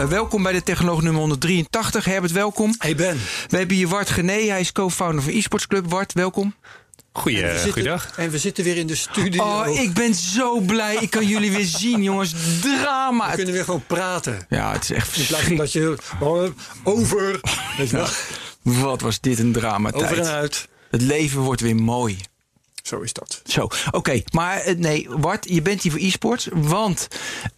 Uh, 0.00 0.06
welkom 0.06 0.42
bij 0.42 0.52
de 0.52 0.62
Technoloog 0.62 1.02
nummer 1.02 1.20
183. 1.20 2.04
Herbert, 2.04 2.32
welkom. 2.32 2.74
Hey 2.78 2.94
Ben. 2.94 3.20
We 3.48 3.56
hebben 3.56 3.76
hier 3.76 3.88
Wart 3.88 4.10
Gené. 4.10 4.32
Hij 4.32 4.60
is 4.60 4.72
co-founder 4.72 5.22
van 5.22 5.32
eSports 5.32 5.66
Club. 5.66 5.90
Wart, 5.90 6.12
welkom. 6.12 6.54
Goeie, 7.12 7.42
en 7.42 7.72
goeiedag. 7.72 8.12
En 8.16 8.30
we 8.30 8.38
zitten 8.38 8.64
weer 8.64 8.76
in 8.76 8.86
de 8.86 8.94
studio. 8.94 9.42
Oh, 9.42 9.80
ik 9.80 9.92
ben 9.92 10.14
zo 10.14 10.60
blij. 10.60 10.96
Ik 10.96 11.10
kan 11.10 11.26
jullie 11.26 11.52
weer 11.52 11.64
zien, 11.64 12.02
jongens. 12.02 12.34
Drama. 12.60 13.30
We 13.30 13.36
kunnen 13.36 13.54
weer 13.54 13.64
gewoon 13.64 13.84
praten. 13.86 14.46
Ja, 14.48 14.72
het 14.72 14.82
is 14.82 14.90
echt 14.90 15.08
verschrikkelijk. 15.08 15.58
dat 15.58 15.72
je 15.72 15.98
oh, 16.20 16.48
over. 16.84 17.40
Weet 17.76 17.90
je 17.90 17.96
ja. 17.96 18.08
Wat 18.62 19.00
was 19.00 19.20
dit 19.20 19.38
een 19.38 19.52
drama 19.52 19.90
tijd. 19.90 20.02
Over 20.02 20.18
en 20.18 20.26
uit. 20.26 20.68
Het 20.90 21.02
leven 21.02 21.40
wordt 21.40 21.60
weer 21.60 21.76
mooi. 21.76 22.18
Zo 22.88 23.00
is 23.00 23.12
dat. 23.12 23.42
Zo, 23.44 23.68
oké. 23.90 24.22
Maar 24.32 24.68
uh, 24.68 24.78
nee, 24.78 25.06
Wart, 25.10 25.48
je 25.48 25.62
bent 25.62 25.82
hier 25.82 25.92
voor 25.92 26.00
e-sports. 26.00 26.48
Want, 26.52 27.08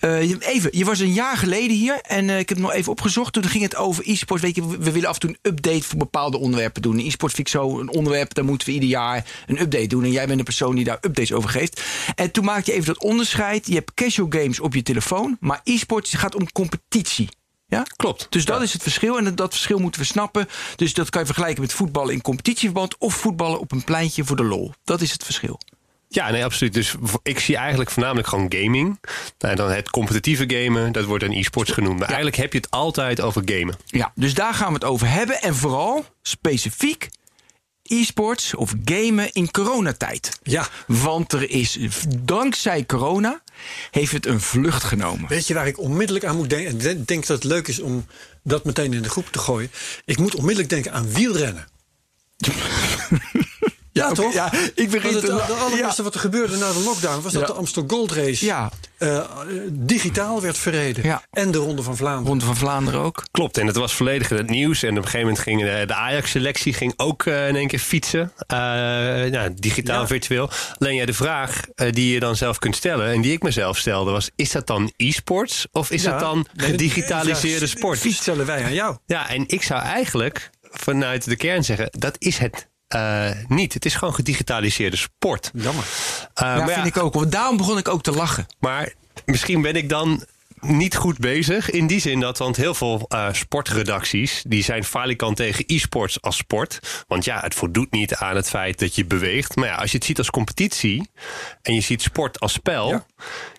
uh, 0.00 0.20
even, 0.40 0.78
je 0.78 0.84
was 0.84 0.98
een 0.98 1.12
jaar 1.12 1.36
geleden 1.36 1.76
hier. 1.76 2.00
En 2.00 2.28
uh, 2.28 2.38
ik 2.38 2.48
heb 2.48 2.59
nog 2.59 2.72
even 2.72 2.92
opgezocht. 2.92 3.32
Toen 3.32 3.45
ging 3.45 3.62
het 3.62 3.76
over 3.76 4.09
e-sports. 4.09 4.42
Weet 4.42 4.54
je, 4.54 4.66
we 4.66 4.92
willen 4.92 5.09
af 5.09 5.14
en 5.14 5.20
toe 5.20 5.30
een 5.30 5.50
update 5.52 5.82
voor 5.82 5.98
bepaalde 5.98 6.38
onderwerpen 6.38 6.82
doen. 6.82 6.98
E-sports 6.98 7.34
vind 7.34 7.46
ik 7.46 7.52
zo 7.52 7.78
een 7.78 7.90
onderwerp. 7.90 8.34
Daar 8.34 8.45
moeten 8.45 8.66
we 8.66 8.74
ieder 8.74 8.88
jaar 8.88 9.26
een 9.46 9.60
update 9.60 9.87
doen. 9.87 10.04
En 10.04 10.10
jij 10.10 10.26
bent 10.26 10.38
de 10.38 10.45
persoon 10.45 10.74
die 10.74 10.84
daar 10.84 10.98
updates 11.00 11.32
over 11.32 11.50
geeft. 11.50 11.82
En 12.15 12.30
toen 12.30 12.44
maakte 12.44 12.70
je 12.70 12.76
even 12.76 12.94
dat 12.94 13.02
onderscheid. 13.02 13.66
Je 13.66 13.74
hebt 13.74 13.94
casual 13.94 14.28
games 14.30 14.60
op 14.60 14.74
je 14.74 14.82
telefoon. 14.82 15.37
Maar 15.40 15.60
e-sports 15.65 16.15
gaat 16.15 16.34
om 16.34 16.52
competitie. 16.52 17.28
Ja? 17.71 17.82
Klopt. 17.96 18.26
Dus 18.30 18.45
dat 18.45 18.57
ja. 18.57 18.63
is 18.63 18.73
het 18.73 18.82
verschil 18.82 19.18
en 19.18 19.35
dat 19.35 19.52
verschil 19.52 19.79
moeten 19.79 20.01
we 20.01 20.07
snappen. 20.07 20.49
Dus 20.76 20.95
dat 20.95 21.10
kan 21.10 21.21
je 21.21 21.26
vergelijken 21.26 21.63
met 21.63 21.73
voetballen 21.73 22.12
in 22.12 22.21
competitieverband 22.21 22.99
of 22.99 23.15
voetballen 23.15 23.60
op 23.60 23.73
een 23.73 23.85
pleintje 23.85 24.24
voor 24.24 24.37
de 24.37 24.45
lol. 24.45 24.73
Dat 24.85 25.01
is 25.01 25.12
het 25.12 25.24
verschil. 25.24 25.60
Ja, 26.09 26.30
nee, 26.30 26.45
absoluut. 26.45 26.74
Dus 26.74 26.95
ik 27.23 27.40
zie 27.40 27.57
eigenlijk 27.57 27.90
voornamelijk 27.90 28.29
gewoon 28.29 28.52
gaming. 28.57 28.99
En 29.38 29.57
dan 29.57 29.71
het 29.71 29.90
competitieve 29.90 30.45
gamen, 30.46 30.93
dat 30.93 31.04
wordt 31.04 31.24
een 31.24 31.32
e-sports 31.32 31.71
genoemd. 31.71 31.99
Maar 31.99 32.09
ja. 32.09 32.15
eigenlijk 32.15 32.37
heb 32.37 32.52
je 32.52 32.59
het 32.59 32.71
altijd 32.71 33.21
over 33.21 33.43
gamen. 33.45 33.77
Ja, 33.87 34.12
dus 34.15 34.34
daar 34.34 34.55
gaan 34.55 34.68
we 34.68 34.74
het 34.74 34.84
over 34.84 35.10
hebben. 35.10 35.40
En 35.43 35.55
vooral 35.55 36.05
specifiek 36.23 37.09
e-sports 37.91 38.55
of 38.55 38.74
gamen 38.85 39.33
in 39.33 39.51
coronatijd. 39.51 40.38
Ja. 40.43 40.69
Want 40.87 41.33
er 41.33 41.51
is, 41.51 41.79
dankzij 42.19 42.87
corona, 42.87 43.43
heeft 43.91 44.13
het 44.13 44.27
een 44.27 44.41
vlucht 44.41 44.85
genomen. 44.85 45.29
Weet 45.29 45.46
je 45.46 45.55
waar 45.55 45.66
ik 45.66 45.79
onmiddellijk 45.79 46.24
aan 46.24 46.37
moet 46.37 46.51
denken? 46.51 46.88
En 46.88 47.05
denk 47.05 47.27
dat 47.27 47.43
het 47.43 47.52
leuk 47.52 47.68
is 47.68 47.80
om 47.80 48.07
dat 48.43 48.65
meteen 48.65 48.93
in 48.93 49.02
de 49.02 49.11
groep 49.11 49.29
te 49.30 49.38
gooien. 49.38 49.71
Ik 50.05 50.18
moet 50.18 50.35
onmiddellijk 50.35 50.71
denken 50.71 50.93
aan 50.93 51.13
wielrennen. 51.13 51.68
Ja, 54.01 54.09
ja, 54.09 54.15
toch? 54.15 54.32
Ja, 54.32 54.52
ik 54.74 54.90
begin 54.90 55.15
het, 55.15 55.24
te... 55.24 55.26
De 55.26 55.52
allereerste 55.52 55.96
ja. 55.96 56.02
wat 56.02 56.15
er 56.15 56.20
gebeurde 56.20 56.56
na 56.56 56.73
de 56.73 56.82
lockdown 56.84 57.23
was 57.23 57.32
dat 57.32 57.40
ja. 57.40 57.46
de 57.46 57.52
Amstel 57.52 57.84
Gold 57.87 58.12
Race 58.12 58.45
ja. 58.45 58.70
uh, 58.98 59.24
digitaal 59.70 60.40
werd 60.40 60.59
verreden. 60.59 61.04
Ja. 61.04 61.23
En 61.30 61.51
de 61.51 61.59
Ronde 61.59 61.82
van 61.82 61.96
Vlaanderen. 61.96 62.28
Ronde 62.28 62.45
van 62.45 62.56
Vlaanderen 62.56 63.01
ook. 63.01 63.24
Klopt, 63.30 63.59
en 63.59 63.66
het 63.66 63.76
was 63.76 63.95
volledig 63.95 64.31
in 64.31 64.37
het 64.37 64.50
nieuws. 64.50 64.82
En 64.82 64.91
op 64.91 64.97
een 64.97 65.03
gegeven 65.03 65.26
moment 65.26 65.38
ging 65.38 65.60
de, 65.60 65.82
de 65.87 65.94
Ajax-selectie 65.94 66.72
ging 66.72 66.93
ook 66.97 67.25
uh, 67.25 67.49
in 67.49 67.56
één 67.56 67.69
keer 67.69 67.78
fietsen. 67.78 68.33
Uh, 68.53 68.59
nou, 68.59 69.55
digitaal, 69.55 70.06
virtueel. 70.06 70.50
Alleen 70.78 70.94
ja, 70.94 71.06
de 71.06 71.15
vraag 71.15 71.61
die 71.91 72.12
je 72.12 72.21
dan 72.21 72.37
zelf 72.37 72.59
kunt 72.59 72.77
stellen, 72.77 73.12
en 73.12 73.21
die 73.21 73.32
ik 73.32 73.43
mezelf 73.43 73.78
stelde, 73.78 74.11
was: 74.11 74.31
is 74.37 74.50
dat 74.50 74.67
dan 74.67 74.93
e-sports 74.97 75.67
of 75.72 75.91
is 75.91 76.03
dat 76.03 76.21
dan 76.21 76.47
gedigitaliseerde 76.56 77.67
sport? 77.67 77.99
Fiets 77.99 78.17
stellen 78.17 78.47
wij 78.47 78.65
aan 78.65 78.75
jou. 78.75 78.97
Ja, 79.06 79.28
en 79.28 79.44
ik 79.47 79.62
zou 79.62 79.82
eigenlijk 79.82 80.50
vanuit 80.62 81.25
de 81.25 81.37
kern 81.37 81.65
zeggen: 81.65 81.88
dat 81.91 82.17
is 82.19 82.38
het 82.38 82.69
uh, 82.95 83.31
niet. 83.49 83.75
Het 83.75 83.84
is 83.84 83.95
gewoon 83.95 84.15
gedigitaliseerde 84.15 84.97
sport. 84.97 85.51
Jammer. 85.55 85.84
Uh, 85.84 85.89
ja, 86.34 86.56
maar 86.56 86.65
vind 86.65 86.77
ja, 86.77 86.84
ik 86.84 86.97
ook. 86.97 87.31
Daarom 87.31 87.56
begon 87.56 87.78
ik 87.78 87.89
ook 87.89 88.03
te 88.03 88.12
lachen. 88.12 88.47
Maar 88.59 88.93
misschien 89.25 89.62
ben 89.62 89.75
ik 89.75 89.89
dan 89.89 90.25
niet 90.61 90.97
goed 90.97 91.19
bezig. 91.19 91.71
In 91.71 91.87
die 91.87 92.00
zin 92.00 92.21
dat, 92.21 92.39
want 92.39 92.56
heel 92.56 92.75
veel 92.75 93.06
uh, 93.09 93.29
sportredacties... 93.33 94.43
die 94.47 94.62
zijn 94.62 94.84
falikant 94.84 95.37
tegen 95.37 95.65
e-sports 95.67 96.23
als 96.23 96.37
sport. 96.37 97.05
Want 97.09 97.25
ja, 97.25 97.41
het 97.41 97.55
voldoet 97.55 97.91
niet 97.91 98.15
aan 98.15 98.37
het 98.37 98.49
feit 98.49 98.79
dat 98.79 98.95
je 98.95 99.05
beweegt. 99.05 99.56
Maar 99.56 99.69
ja, 99.69 99.75
als 99.75 99.91
je 99.91 99.97
het 99.97 100.06
ziet 100.06 100.19
als 100.19 100.31
competitie... 100.31 101.11
en 101.62 101.75
je 101.75 101.81
ziet 101.81 102.03
sport 102.03 102.41
als 102.41 102.53
spel... 102.53 102.89
Ja, 102.89 103.06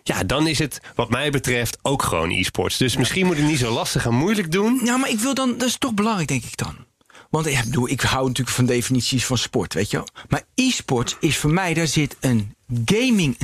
ja 0.03 0.23
dan 0.23 0.47
is 0.47 0.59
het 0.59 0.81
wat 0.95 1.09
mij 1.09 1.29
betreft 1.29 1.77
ook 1.81 2.03
gewoon 2.03 2.29
e-sports. 2.29 2.77
Dus 2.77 2.93
ja. 2.93 2.99
misschien 2.99 3.25
moet 3.25 3.37
ik 3.37 3.43
niet 3.43 3.59
zo 3.59 3.71
lastig 3.73 4.05
en 4.05 4.13
moeilijk 4.13 4.51
doen. 4.51 4.81
Ja, 4.83 4.97
maar 4.97 5.09
ik 5.09 5.19
wil 5.19 5.33
dan... 5.33 5.57
Dat 5.57 5.67
is 5.67 5.77
toch 5.77 5.93
belangrijk, 5.93 6.27
denk 6.27 6.43
ik 6.43 6.57
dan. 6.57 6.90
Want 7.31 7.45
ja, 7.45 7.63
ik 7.85 8.01
hou 8.01 8.27
natuurlijk 8.27 8.55
van 8.55 8.65
definities 8.65 9.25
van 9.25 9.37
sport, 9.37 9.73
weet 9.73 9.91
je 9.91 9.97
wel. 9.97 10.07
Maar 10.29 10.43
e-sport 10.55 11.17
is 11.19 11.37
voor 11.37 11.51
mij, 11.51 11.73
daar 11.73 11.87
zit 11.87 12.15
een 12.19 12.55
gaming, 12.85 13.37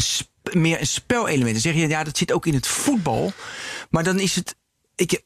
meer 0.53 0.80
een 0.80 0.88
spelelement. 0.88 1.52
Dan 1.52 1.62
zeg 1.62 1.74
je, 1.74 1.88
ja, 1.88 2.03
dat 2.03 2.18
zit 2.18 2.31
ook 2.31 2.46
in 2.46 2.53
het 2.53 2.68
voetbal. 2.68 3.31
Maar 3.90 4.03
dan 4.03 4.20
is 4.20 4.36
het... 4.36 4.56
Ik, 4.97 5.22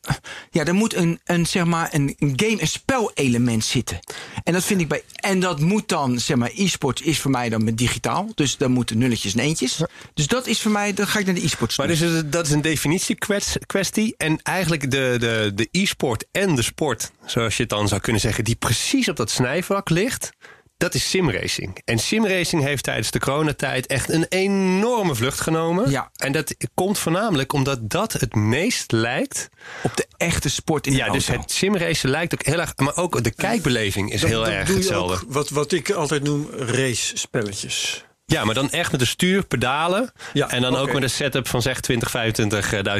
ja, 0.51 0.65
er 0.65 0.73
moet 0.73 0.95
een, 0.95 1.19
een, 1.25 1.45
zeg 1.45 1.65
maar, 1.65 1.89
een, 1.91 2.15
een 2.19 2.33
game, 2.35 2.61
een 2.61 2.67
spelelement 2.67 3.65
zitten. 3.65 3.99
En 4.43 4.53
dat 4.53 4.63
vind 4.63 4.81
ik 4.81 4.87
bij. 4.87 5.03
En 5.15 5.39
dat 5.39 5.59
moet 5.59 5.89
dan, 5.89 6.19
zeg 6.19 6.37
maar, 6.37 6.51
e-sport 6.55 7.01
is 7.01 7.19
voor 7.19 7.31
mij 7.31 7.49
dan 7.49 7.63
met 7.63 7.77
digitaal. 7.77 8.31
Dus 8.35 8.57
dan 8.57 8.71
moeten 8.71 8.97
nulletjes 8.97 9.33
en 9.33 9.39
eentjes. 9.39 9.81
Dus 10.13 10.27
dat 10.27 10.47
is 10.47 10.61
voor 10.61 10.71
mij, 10.71 10.93
dan 10.93 11.07
ga 11.07 11.19
ik 11.19 11.25
naar 11.25 11.35
de 11.35 11.43
e-sport. 11.43 11.77
Maar 11.77 11.87
dus 11.87 12.03
dat 12.25 12.45
is 12.45 12.51
een 12.51 12.61
definitiekwestie. 12.61 14.15
En 14.17 14.41
eigenlijk 14.41 14.91
de, 14.91 15.15
de, 15.19 15.51
de 15.55 15.67
e-sport 15.71 16.25
en 16.31 16.55
de 16.55 16.61
sport, 16.61 17.11
zoals 17.25 17.55
je 17.55 17.61
het 17.61 17.71
dan 17.71 17.87
zou 17.87 18.01
kunnen 18.01 18.21
zeggen, 18.21 18.43
die 18.43 18.55
precies 18.55 19.09
op 19.09 19.15
dat 19.15 19.29
snijvlak 19.29 19.89
ligt. 19.89 20.31
Dat 20.81 20.93
is 20.93 21.09
simracing. 21.09 21.81
En 21.85 21.99
simracing 21.99 22.63
heeft 22.63 22.83
tijdens 22.83 23.11
de 23.11 23.19
coronatijd 23.19 23.87
echt 23.87 24.09
een 24.09 24.25
enorme 24.29 25.15
vlucht 25.15 25.41
genomen. 25.41 25.89
Ja. 25.89 26.11
En 26.15 26.31
dat 26.31 26.55
komt 26.73 26.97
voornamelijk 26.97 27.53
omdat 27.53 27.89
dat 27.89 28.13
het 28.13 28.35
meest 28.35 28.91
lijkt... 28.91 29.49
Op 29.83 29.97
de 29.97 30.07
echte 30.17 30.49
sport 30.49 30.85
in 30.85 30.91
de 30.91 30.97
Ja, 30.97 31.03
auto. 31.07 31.17
dus 31.19 31.27
het 31.27 31.51
simracen 31.51 32.09
lijkt 32.09 32.33
ook 32.33 32.45
heel 32.45 32.59
erg... 32.59 32.73
Maar 32.75 32.95
ook 32.95 33.23
de 33.23 33.31
kijkbeleving 33.31 34.11
is 34.11 34.23
heel 34.23 34.43
dan 34.43 34.51
erg 34.51 34.65
doe 34.65 34.75
je 34.75 34.81
hetzelfde. 34.81 35.13
Ook 35.13 35.33
wat, 35.33 35.49
wat 35.49 35.71
ik 35.71 35.91
altijd 35.91 36.23
noem 36.23 36.49
race-spelletjes. 36.55 38.05
Ja, 38.25 38.43
maar 38.43 38.55
dan 38.55 38.69
echt 38.69 38.91
met 38.91 39.01
een 39.01 39.07
stuur, 39.07 39.43
pedalen. 39.43 40.11
Ja, 40.33 40.49
en 40.49 40.61
dan 40.61 40.71
okay. 40.71 40.83
ook 40.83 40.93
met 40.93 41.03
een 41.03 41.09
setup 41.09 41.47
van 41.47 41.61
zeg 41.61 41.79
20, 41.79 42.13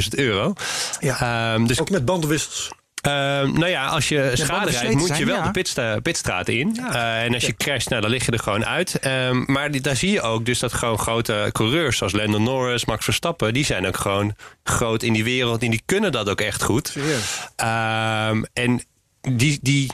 25.000 0.01 0.09
euro. 0.09 0.53
Ja, 0.99 1.53
um, 1.53 1.67
dus 1.67 1.79
ook 1.79 1.89
met 1.89 2.05
bandenwissels. 2.05 2.71
Uh, 3.07 3.11
nou 3.53 3.67
ja, 3.67 3.85
als 3.85 4.09
je 4.09 4.31
schade 4.33 4.71
rijdt, 4.71 4.95
moet 4.95 5.17
je 5.17 5.25
wel 5.25 5.35
ja. 5.35 5.43
de 5.43 5.51
pitsta 5.51 5.99
pitstraat 5.99 6.47
in. 6.47 6.73
Ja. 6.75 6.95
Uh, 6.95 7.23
en 7.23 7.33
als 7.33 7.45
je 7.45 7.55
crasht, 7.55 7.89
nou, 7.89 8.01
dan 8.01 8.11
lig 8.11 8.25
je 8.25 8.31
er 8.31 8.39
gewoon 8.39 8.65
uit. 8.65 9.05
Um, 9.05 9.43
maar 9.47 9.71
die, 9.71 9.81
daar 9.81 9.95
zie 9.95 10.11
je 10.11 10.21
ook 10.21 10.45
dus 10.45 10.59
dat 10.59 10.73
gewoon 10.73 10.99
grote 10.99 11.49
coureurs 11.51 11.97
zoals 11.97 12.13
Lando 12.13 12.37
Norris, 12.37 12.85
Max 12.85 13.03
Verstappen, 13.03 13.53
die 13.53 13.65
zijn 13.65 13.87
ook 13.87 13.97
gewoon 13.97 14.35
groot 14.63 15.03
in 15.03 15.13
die 15.13 15.23
wereld 15.23 15.63
en 15.63 15.69
die 15.69 15.81
kunnen 15.85 16.11
dat 16.11 16.29
ook 16.29 16.41
echt 16.41 16.63
goed. 16.63 16.95
Um, 16.95 18.45
en 18.53 18.83
die, 19.21 19.59
die, 19.61 19.91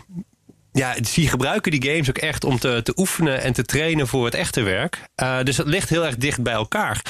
ja, 0.77 0.95
die 1.13 1.27
gebruiken 1.27 1.71
die 1.71 1.91
games 1.91 2.09
ook 2.09 2.17
echt 2.17 2.43
om 2.43 2.59
te, 2.59 2.81
te 2.83 2.93
oefenen 2.95 3.41
en 3.41 3.53
te 3.53 3.63
trainen 3.63 4.07
voor 4.07 4.25
het 4.25 4.33
echte 4.33 4.61
werk. 4.61 5.01
Uh, 5.23 5.43
dus 5.43 5.55
dat 5.55 5.67
ligt 5.67 5.89
heel 5.89 6.05
erg 6.05 6.17
dicht 6.17 6.41
bij 6.41 6.53
elkaar. 6.53 7.01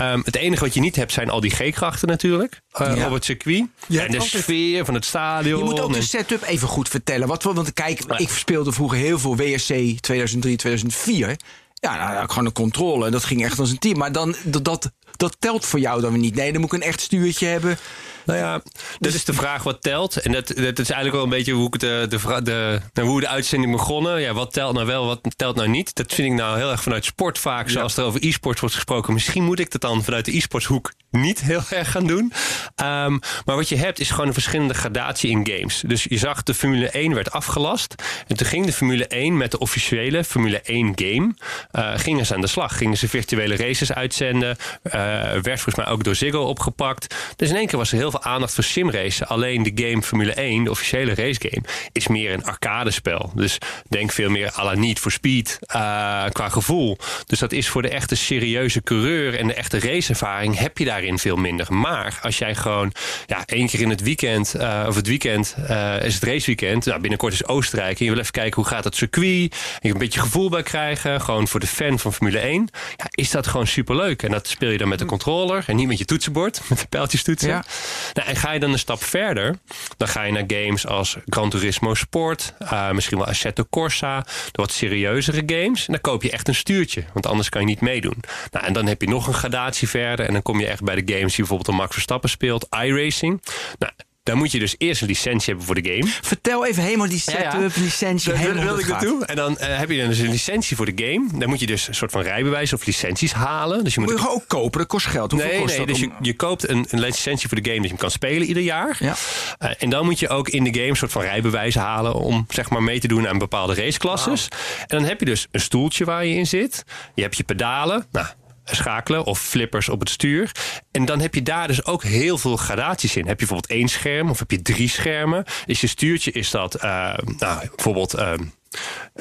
Um, 0.00 0.22
het 0.24 0.36
enige 0.36 0.64
wat 0.64 0.74
je 0.74 0.80
niet 0.80 0.96
hebt 0.96 1.12
zijn 1.12 1.30
al 1.30 1.40
die 1.40 1.50
G-krachten 1.50 2.08
natuurlijk. 2.08 2.60
Uh, 2.80 2.96
ja. 2.96 3.06
Op 3.06 3.12
het 3.12 3.24
circuit. 3.24 3.64
En 3.88 4.10
de 4.10 4.20
sfeer 4.20 4.84
van 4.84 4.94
het 4.94 5.04
stadion. 5.04 5.58
Je 5.58 5.64
moet 5.64 5.80
ook 5.80 5.88
en... 5.88 6.00
de 6.00 6.02
setup 6.02 6.42
even 6.42 6.68
goed 6.68 6.88
vertellen. 6.88 7.28
Wat, 7.28 7.42
want 7.42 7.72
kijk, 7.72 8.02
ja. 8.08 8.18
ik 8.18 8.28
speelde 8.28 8.72
vroeger 8.72 8.98
heel 8.98 9.18
veel 9.18 9.36
WRC 9.36 10.00
2003, 10.00 10.56
2004. 10.56 11.36
Ja, 11.74 11.96
nou, 11.96 12.12
nou, 12.12 12.28
gewoon 12.28 12.46
een 12.46 12.52
controle. 12.52 13.10
Dat 13.10 13.24
ging 13.24 13.44
echt 13.44 13.58
als 13.58 13.70
een 13.70 13.78
team. 13.78 13.98
Maar 13.98 14.12
dan, 14.12 14.34
dat, 14.44 14.64
dat, 14.64 14.92
dat 15.16 15.36
telt 15.38 15.66
voor 15.66 15.80
jou 15.80 16.00
dan 16.00 16.10
weer 16.10 16.20
niet. 16.20 16.34
Nee, 16.34 16.52
dan 16.52 16.60
moet 16.60 16.72
ik 16.72 16.80
een 16.80 16.86
echt 16.86 17.00
stuurtje 17.00 17.46
hebben. 17.46 17.78
Nou 18.26 18.38
ja, 18.38 18.62
dat 18.98 19.14
is 19.14 19.24
de 19.24 19.32
vraag 19.32 19.62
wat 19.62 19.82
telt. 19.82 20.16
En 20.16 20.32
dat, 20.32 20.46
dat 20.46 20.78
is 20.78 20.90
eigenlijk 20.90 21.12
wel 21.12 21.22
een 21.22 21.28
beetje 21.28 21.52
hoe, 21.52 21.66
ik 21.66 21.78
de, 21.78 22.06
de, 22.08 22.42
de, 22.42 22.80
de, 22.92 23.02
hoe 23.02 23.20
de 23.20 23.28
uitzending 23.28 23.72
begonnen. 23.72 24.20
Ja, 24.20 24.32
wat 24.32 24.52
telt 24.52 24.74
nou 24.74 24.86
wel, 24.86 25.06
wat 25.06 25.20
telt 25.36 25.56
nou 25.56 25.68
niet? 25.68 25.94
Dat 25.94 26.12
vind 26.12 26.28
ik 26.28 26.38
nou 26.38 26.58
heel 26.58 26.70
erg 26.70 26.82
vanuit 26.82 27.04
sport 27.04 27.38
vaak. 27.38 27.66
Ja. 27.66 27.72
Zoals 27.72 27.96
er 27.96 28.04
over 28.04 28.26
e-sports 28.26 28.60
wordt 28.60 28.74
gesproken. 28.74 29.12
Misschien 29.12 29.44
moet 29.44 29.58
ik 29.58 29.70
dat 29.70 29.80
dan 29.80 30.04
vanuit 30.04 30.24
de 30.24 30.36
e-sportshoek 30.36 30.92
niet 31.10 31.40
heel 31.50 31.62
erg 31.70 31.90
gaan 31.90 32.06
doen. 32.06 32.32
Ehm, 32.76 33.18
maar 33.44 33.56
wat 33.56 33.68
je 33.68 33.76
hebt 33.76 34.00
is 34.00 34.10
gewoon 34.10 34.26
een 34.26 34.32
verschillende 34.32 34.74
gradatie 34.74 35.30
in 35.30 35.46
games. 35.46 35.82
Dus 35.86 36.04
je 36.04 36.18
zag 36.18 36.42
de 36.42 36.54
Formule 36.54 36.90
1 36.90 37.14
werd 37.14 37.30
afgelast. 37.30 37.94
En 38.26 38.36
toen 38.36 38.46
ging 38.46 38.66
de 38.66 38.72
Formule 38.72 39.06
1 39.06 39.36
met 39.36 39.50
de 39.50 39.58
officiële 39.58 40.24
Formule 40.24 40.60
1 40.60 40.92
game. 40.94 41.34
Uh, 41.72 41.92
gingen 41.98 42.26
ze 42.26 42.34
aan 42.34 42.40
de 42.40 42.46
slag. 42.46 42.76
Gingen 42.76 42.96
ze 42.96 43.08
virtuele 43.08 43.56
races 43.56 43.92
uitzenden. 43.92 44.56
Uh, 44.82 44.92
werd 44.92 45.44
volgens 45.44 45.74
mij 45.74 45.86
ook 45.86 46.04
door 46.04 46.14
Ziggo 46.14 46.42
opgepakt. 46.42 47.14
Dus 47.36 47.48
in 47.48 47.56
één 47.56 47.66
keer 47.66 47.78
was 47.78 47.92
er 47.92 47.98
heel 47.98 48.10
veel 48.12 48.22
aandacht 48.22 48.54
voor 48.54 48.64
simracen. 48.64 49.26
Alleen 49.26 49.62
de 49.62 49.72
game 49.74 50.02
Formule 50.02 50.32
1, 50.32 50.64
de 50.64 50.70
officiële 50.70 51.14
racegame, 51.14 51.62
is 51.92 52.08
meer 52.08 52.32
een 52.32 52.44
arcadespel. 52.44 53.32
Dus 53.34 53.58
denk 53.88 54.12
veel 54.12 54.30
meer 54.30 54.52
à 54.58 54.64
la 54.64 54.74
Need 54.74 54.98
for 54.98 55.10
Speed 55.10 55.58
uh, 55.60 56.24
qua 56.32 56.48
gevoel. 56.48 56.98
Dus 57.26 57.38
dat 57.38 57.52
is 57.52 57.68
voor 57.68 57.82
de 57.82 57.88
echte 57.88 58.14
serieuze 58.14 58.82
coureur 58.82 59.38
en 59.38 59.46
de 59.46 59.54
echte 59.54 59.80
raceervaring 59.80 60.58
heb 60.58 60.78
je 60.78 60.84
daarin 60.84 61.18
veel 61.18 61.36
minder. 61.36 61.74
Maar 61.74 62.18
als 62.22 62.38
jij 62.38 62.54
gewoon 62.54 62.92
ja, 63.26 63.42
één 63.46 63.66
keer 63.66 63.80
in 63.80 63.90
het 63.90 64.02
weekend, 64.02 64.54
uh, 64.56 64.84
of 64.88 64.94
het 64.94 65.06
weekend 65.06 65.54
uh, 65.70 66.02
is 66.02 66.14
het 66.14 66.22
raceweekend. 66.22 66.84
Nou, 66.84 67.00
binnenkort 67.00 67.32
is 67.32 67.46
Oostenrijk. 67.46 67.98
En 67.98 68.04
je 68.04 68.10
wil 68.10 68.20
even 68.20 68.32
kijken 68.32 68.54
hoe 68.54 68.70
gaat 68.70 68.84
het 68.84 68.96
circuit. 68.96 69.52
En 69.52 69.88
je 69.88 69.92
een 69.92 69.98
beetje 69.98 70.20
gevoel 70.20 70.48
bij 70.48 70.62
krijgen. 70.62 71.20
Gewoon 71.20 71.48
voor 71.48 71.60
de 71.60 71.66
fan 71.66 71.98
van 71.98 72.12
Formule 72.12 72.38
1. 72.38 72.68
Ja, 72.96 73.06
is 73.10 73.30
dat 73.30 73.46
gewoon 73.46 73.66
superleuk. 73.66 74.22
En 74.22 74.30
dat 74.30 74.48
speel 74.48 74.70
je 74.70 74.78
dan 74.78 74.88
met 74.88 74.98
de 74.98 75.04
controller 75.04 75.64
en 75.66 75.76
niet 75.76 75.88
met 75.88 75.98
je 75.98 76.04
toetsenbord. 76.04 76.60
Met 76.68 76.78
de 76.78 76.86
pijltjes 76.86 77.22
toetsen. 77.22 77.48
Ja. 77.48 77.64
Nou, 78.12 78.28
en 78.28 78.36
ga 78.36 78.52
je 78.52 78.60
dan 78.60 78.72
een 78.72 78.78
stap 78.78 79.04
verder. 79.04 79.58
Dan 79.96 80.08
ga 80.08 80.22
je 80.22 80.32
naar 80.32 80.44
games 80.46 80.86
als 80.86 81.16
Gran 81.26 81.50
Turismo 81.50 81.94
Sport. 81.94 82.54
Uh, 82.62 82.90
misschien 82.90 83.18
wel 83.18 83.26
Assetto 83.26 83.64
Corsa. 83.70 84.20
De 84.20 84.62
wat 84.62 84.72
serieuzere 84.72 85.42
games. 85.46 85.86
En 85.86 85.92
dan 85.92 86.00
koop 86.00 86.22
je 86.22 86.30
echt 86.30 86.48
een 86.48 86.54
stuurtje. 86.54 87.04
Want 87.12 87.26
anders 87.26 87.48
kan 87.48 87.60
je 87.60 87.66
niet 87.66 87.80
meedoen. 87.80 88.22
Nou, 88.50 88.66
en 88.66 88.72
dan 88.72 88.86
heb 88.86 89.00
je 89.00 89.08
nog 89.08 89.26
een 89.26 89.34
gradatie 89.34 89.88
verder. 89.88 90.26
En 90.26 90.32
dan 90.32 90.42
kom 90.42 90.60
je 90.60 90.66
echt 90.66 90.82
bij 90.82 90.94
de 90.94 91.12
games 91.12 91.30
die 91.30 91.36
bijvoorbeeld 91.36 91.68
een 91.68 91.74
Max 91.74 91.92
Verstappen 91.92 92.30
speelt. 92.30 92.66
iRacing. 92.70 93.42
Nou, 93.78 93.92
dan 94.22 94.36
moet 94.36 94.52
je 94.52 94.58
dus 94.58 94.74
eerst 94.78 95.00
een 95.00 95.08
licentie 95.08 95.46
hebben 95.46 95.64
voor 95.64 95.82
de 95.82 95.90
game. 95.90 96.12
Vertel 96.22 96.66
even 96.66 96.82
helemaal 96.82 97.08
die 97.08 97.20
setup, 97.20 97.52
ja, 97.52 97.60
ja. 97.60 97.68
licentie. 97.74 98.32
Dat 98.32 98.62
wil 98.62 98.78
ik 98.78 98.88
naartoe. 98.88 99.26
En 99.26 99.36
dan 99.36 99.52
uh, 99.60 99.78
heb 99.78 99.90
je 99.90 99.98
dan 99.98 100.08
dus 100.08 100.18
een 100.18 100.30
licentie 100.30 100.76
voor 100.76 100.94
de 100.94 101.04
game. 101.04 101.38
Dan 101.38 101.48
moet 101.48 101.60
je 101.60 101.66
dus 101.66 101.88
een 101.88 101.94
soort 101.94 102.10
van 102.10 102.22
rijbewijs 102.22 102.72
of 102.72 102.86
licenties 102.86 103.32
halen. 103.32 103.84
Dus 103.84 103.94
je 103.94 104.00
moet, 104.00 104.10
moet 104.10 104.20
je 104.20 104.30
ook 104.30 104.44
kopen, 104.46 104.78
dat 104.78 104.88
kost 104.88 105.06
geld. 105.06 105.30
Hoeveel 105.30 105.50
nee, 105.50 105.60
kost 105.60 105.76
nee, 105.76 105.86
dat 105.86 105.94
dus 105.94 106.04
om... 106.04 106.14
je, 106.20 106.26
je 106.26 106.36
koopt 106.36 106.68
een, 106.68 106.86
een, 106.90 107.00
licentie 107.00 107.48
voor 107.48 107.60
de 107.60 107.64
game 107.64 107.76
dat 107.76 107.84
je 107.84 107.90
hem 107.90 108.00
kan 108.00 108.10
spelen 108.10 108.46
ieder 108.46 108.62
jaar. 108.62 108.96
Ja. 108.98 109.14
Uh, 109.62 109.70
en 109.78 109.90
dan 109.90 110.04
moet 110.04 110.18
je 110.18 110.28
ook 110.28 110.48
in 110.48 110.64
de 110.64 110.74
game 110.74 110.88
een 110.88 110.96
soort 110.96 111.12
van 111.12 111.22
rijbewijs 111.22 111.74
halen 111.74 112.14
om 112.14 112.46
zeg 112.48 112.70
maar 112.70 112.82
mee 112.82 113.00
te 113.00 113.08
doen 113.08 113.28
aan 113.28 113.38
bepaalde 113.38 113.74
raceklasses. 113.74 114.48
Wow. 114.48 114.58
En 114.80 114.98
dan 114.98 115.04
heb 115.04 115.18
je 115.18 115.26
dus 115.26 115.46
een 115.50 115.60
stoeltje 115.60 116.04
waar 116.04 116.26
je 116.26 116.34
in 116.34 116.46
zit. 116.46 116.84
Je 117.14 117.22
hebt 117.22 117.36
je 117.36 117.42
pedalen. 117.42 118.06
Nou, 118.10 118.26
schakelen 118.64 119.24
of 119.24 119.40
flippers 119.40 119.88
op 119.88 120.00
het 120.00 120.10
stuur. 120.10 120.52
En 120.90 121.04
dan 121.04 121.20
heb 121.20 121.34
je 121.34 121.42
daar 121.42 121.66
dus 121.66 121.84
ook 121.84 122.02
heel 122.02 122.38
veel 122.38 122.56
gradaties 122.56 123.16
in. 123.16 123.26
Heb 123.26 123.40
je 123.40 123.46
bijvoorbeeld 123.46 123.78
één 123.78 123.88
scherm 123.88 124.30
of 124.30 124.38
heb 124.38 124.50
je 124.50 124.62
drie 124.62 124.88
schermen? 124.88 125.44
Is 125.66 125.80
je 125.80 125.86
stuurtje 125.86 126.32
is 126.32 126.50
dat 126.50 126.84
uh, 126.84 127.14
nou, 127.38 127.68
bijvoorbeeld. 127.74 128.18
Uh, 128.18 128.32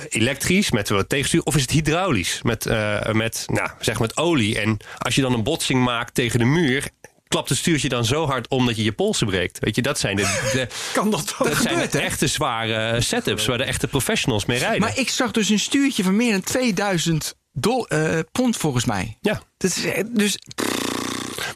elektrisch 0.10 0.72
met 0.72 0.90
wat 0.90 1.10
tegenstuur 1.10 1.44
of 1.44 1.56
is 1.56 1.62
het 1.62 1.72
hydraulisch 1.72 2.40
met, 2.42 2.66
uh, 2.66 3.12
met, 3.12 3.44
nou, 3.48 3.70
zeg 3.80 4.00
met 4.00 4.18
olie. 4.18 4.60
En 4.60 4.78
als 4.98 5.16
je 5.16 5.22
dan 5.22 5.34
een 5.34 5.44
botsing 5.44 5.84
maakt 5.84 6.14
tegen 6.14 6.40
de 6.40 6.46
muur, 6.46 6.90
klapt 7.32 7.50
het 7.50 7.58
stuurtje 7.58 7.90
dan 7.90 8.06
zo 8.06 8.26
hard 8.26 8.48
om 8.48 8.66
dat 8.66 8.76
je 8.76 8.84
je 8.84 8.92
polsen 8.92 9.28
breekt. 9.28 9.60
Weet 9.60 9.76
je, 9.76 9.82
dat 9.82 10.00
zijn 10.00 10.16
de, 10.16 10.50
de 10.54 10.68
kan 10.94 11.12
dat, 11.12 11.36
dat 11.38 11.58
zijn 11.58 11.90
de 11.90 12.00
echte 12.00 12.28
zware 12.28 13.02
setups 13.02 13.46
waar 13.46 13.58
de 13.58 13.64
echte 13.64 13.88
professionals 13.88 14.46
mee 14.46 14.60
rijden. 14.60 14.80
Maar 14.80 14.98
ik 14.98 15.10
zag 15.10 15.32
dus 15.32 15.50
een 15.50 15.60
stuurtje 15.60 16.04
van 16.04 16.16
meer 16.16 16.32
dan 16.32 16.42
2000 16.42 17.36
Dol, 17.54 17.88
uh, 17.94 18.20
pond 18.32 18.58
volgens 18.58 18.86
mij. 18.86 19.18
Ja. 19.22 19.42
Dat 19.58 19.76
is, 19.76 20.04
dus. 20.10 20.38